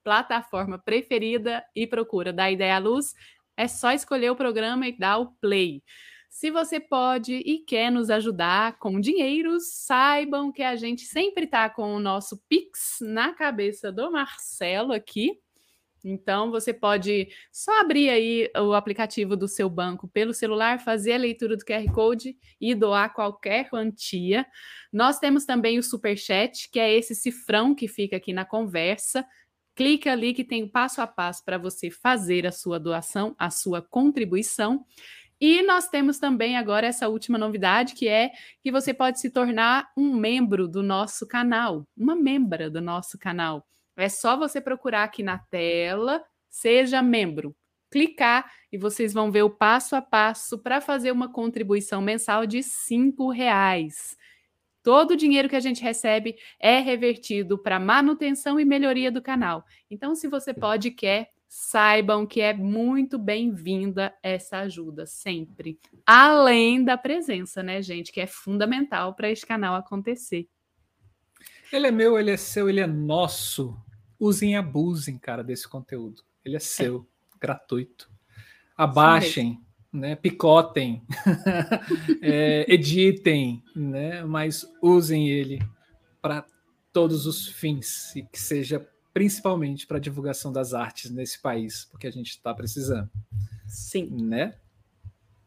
plataforma 0.04 0.78
preferida 0.78 1.64
e 1.74 1.88
procura 1.88 2.34
da 2.34 2.52
Ideia 2.52 2.76
à 2.76 2.80
Luz. 2.80 3.14
É 3.56 3.66
só 3.66 3.94
escolher 3.94 4.30
o 4.30 4.36
programa 4.36 4.90
e 4.90 4.98
dar 4.98 5.20
o 5.20 5.32
play. 5.40 5.82
Se 6.30 6.52
você 6.52 6.80
pode 6.80 7.34
e 7.34 7.60
quer 7.60 7.92
nos 7.92 8.10
ajudar 8.10 8.78
com 8.78 9.00
dinheiro, 9.00 9.60
saibam 9.60 10.52
que 10.52 10.62
a 10.62 10.76
gente 10.76 11.04
sempre 11.04 11.46
está 11.46 11.70
com 11.70 11.96
o 11.96 12.00
nosso 12.00 12.38
Pix 12.48 13.00
na 13.02 13.34
cabeça 13.34 13.92
do 13.92 14.12
Marcelo 14.12 14.94
aqui. 14.94 15.40
Então, 16.04 16.52
você 16.52 16.74
pode 16.74 17.28
só 17.52 17.82
abrir 17.82 18.10
aí 18.10 18.50
o 18.56 18.74
aplicativo 18.74 19.36
do 19.36 19.48
seu 19.48 19.70
banco 19.70 20.08
pelo 20.08 20.34
celular, 20.34 20.80
fazer 20.80 21.14
a 21.14 21.18
leitura 21.18 21.58
do 21.58 21.66
QR 21.66 21.92
Code 21.94 22.38
e 22.62 22.74
doar 22.76 23.14
qualquer 23.14 23.70
quantia. 23.70 24.46
Nós 24.92 25.20
temos 25.20 25.44
também 25.44 25.78
o 25.78 25.84
Super 25.84 26.18
Chat, 26.18 26.70
que 26.72 26.80
é 26.80 26.94
esse 26.94 27.14
cifrão 27.14 27.76
que 27.76 27.88
fica 27.88 28.16
aqui 28.16 28.32
na 28.32 28.46
conversa. 28.46 29.26
Clica 29.76 30.12
ali 30.12 30.34
que 30.34 30.44
tem 30.44 30.64
o 30.64 30.70
passo 30.70 31.02
a 31.02 31.08
passo 31.08 31.44
para 31.44 31.58
você 31.58 31.92
fazer 31.92 32.48
a 32.48 32.52
sua 32.52 32.80
doação, 32.80 33.36
a 33.38 33.50
sua 33.50 33.82
contribuição. 33.82 34.86
E 35.40 35.62
nós 35.62 35.88
temos 35.88 36.18
também 36.18 36.58
agora 36.58 36.88
essa 36.88 37.08
última 37.08 37.38
novidade, 37.38 37.94
que 37.94 38.08
é 38.08 38.32
que 38.62 38.72
você 38.72 38.94
pode 38.94 39.20
se 39.20 39.30
tornar 39.30 39.88
um 39.96 40.14
membro 40.16 40.68
do 40.68 40.82
nosso 40.82 41.28
canal, 41.28 41.88
uma 41.96 42.16
membra 42.16 42.70
do 42.70 42.82
nosso 42.82 43.18
canal. 43.20 43.66
É 43.96 44.10
só 44.10 44.36
você 44.36 44.60
procurar 44.60 45.04
aqui 45.04 45.22
na 45.22 45.38
tela, 45.38 46.24
seja 46.50 47.02
membro, 47.02 47.56
clicar 47.92 48.52
e 48.72 48.78
vocês 48.78 49.14
vão 49.14 49.32
ver 49.32 49.44
o 49.44 49.50
passo 49.50 49.96
a 49.96 50.02
passo 50.02 50.58
para 50.58 50.82
fazer 50.82 51.12
uma 51.12 51.32
contribuição 51.32 52.02
mensal 52.02 52.46
de 52.46 52.64
cinco 52.64 53.30
reais. 53.30 54.18
Todo 54.84 55.12
o 55.12 55.18
dinheiro 55.18 55.50
que 55.50 55.56
a 55.56 55.60
gente 55.60 55.84
recebe 55.84 56.36
é 56.60 56.80
revertido 56.80 57.58
para 57.58 57.80
manutenção 57.80 58.60
e 58.60 58.66
melhoria 58.66 59.12
do 59.12 59.22
canal. 59.22 59.66
Então, 59.90 60.16
se 60.16 60.28
você 60.28 60.54
pode 60.54 60.88
e 60.88 60.92
quer, 60.92 61.30
saibam 61.48 62.26
que 62.26 62.42
é 62.42 62.54
muito 62.54 63.18
bem-vinda 63.18 64.14
essa 64.22 64.60
ajuda 64.60 65.06
sempre. 65.06 65.80
Além 66.06 66.84
da 66.84 66.98
presença, 66.98 67.64
né, 67.64 67.82
gente, 67.82 68.12
que 68.12 68.20
é 68.20 68.28
fundamental 68.28 69.16
para 69.16 69.30
esse 69.30 69.46
canal 69.46 69.76
acontecer. 69.76 70.48
Ele 71.72 71.88
é 71.88 71.92
meu, 71.92 72.18
ele 72.18 72.32
é 72.32 72.38
seu, 72.38 72.70
ele 72.70 72.80
é 72.80 72.88
nosso. 72.88 73.78
Usem 74.20 74.54
e 74.54 74.56
abusem, 74.56 75.18
cara, 75.18 75.44
desse 75.44 75.68
conteúdo. 75.68 76.24
Ele 76.44 76.56
é 76.56 76.60
seu, 76.60 77.08
é. 77.36 77.38
gratuito. 77.40 78.10
Abaixem, 78.76 79.60
né, 79.92 80.16
picotem, 80.16 81.04
é, 82.22 82.66
editem, 82.72 83.64
né, 83.76 84.24
mas 84.24 84.66
usem 84.82 85.30
ele 85.30 85.60
para 86.22 86.46
todos 86.94 87.26
os 87.26 87.48
fins 87.48 88.16
e 88.16 88.24
que 88.24 88.40
seja 88.40 88.88
principalmente 89.18 89.88
para 89.88 89.98
a 89.98 90.00
divulgação 90.00 90.52
das 90.52 90.76
artes 90.76 91.10
nesse 91.10 91.42
país, 91.42 91.86
porque 91.86 92.06
a 92.06 92.12
gente 92.12 92.30
está 92.30 92.54
precisando. 92.54 93.10
Sim. 93.66 94.10
Né? 94.12 94.54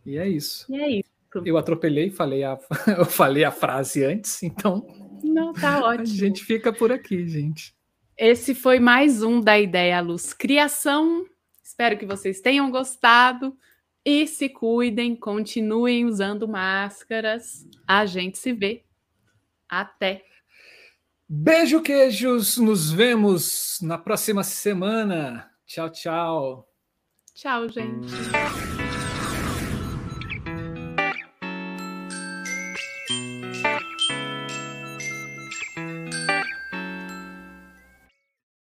E 0.04 0.18
é 0.18 0.28
isso. 0.28 0.66
E 0.68 0.80
é 0.80 0.90
isso. 0.90 1.10
Eu 1.44 1.56
atropelei, 1.56 2.10
falei 2.10 2.42
a, 2.42 2.58
eu 2.98 3.04
falei 3.04 3.44
a 3.44 3.52
frase 3.52 4.04
antes, 4.04 4.42
então. 4.42 4.84
Não, 5.22 5.52
tá 5.52 5.78
ótimo. 5.86 6.02
A 6.02 6.04
gente 6.04 6.44
fica 6.44 6.72
por 6.72 6.90
aqui, 6.90 7.28
gente. 7.28 7.72
Esse 8.18 8.56
foi 8.56 8.80
mais 8.80 9.22
um 9.22 9.40
da 9.40 9.56
Ideia 9.56 10.00
Luz 10.00 10.32
Criação. 10.32 11.24
Espero 11.62 11.96
que 11.96 12.04
vocês 12.04 12.40
tenham 12.40 12.72
gostado 12.72 13.56
e 14.04 14.26
se 14.26 14.48
cuidem, 14.48 15.14
continuem 15.14 16.06
usando 16.06 16.48
máscaras. 16.48 17.64
A 17.86 18.04
gente 18.04 18.36
se 18.36 18.52
vê. 18.52 18.82
Até. 19.68 20.24
Beijo, 21.32 21.80
queijos. 21.80 22.56
Nos 22.58 22.90
vemos 22.90 23.78
na 23.80 23.96
próxima 23.96 24.42
semana. 24.42 25.48
Tchau, 25.64 25.88
tchau. 25.88 26.68
Tchau, 27.32 27.68
gente. 27.68 28.10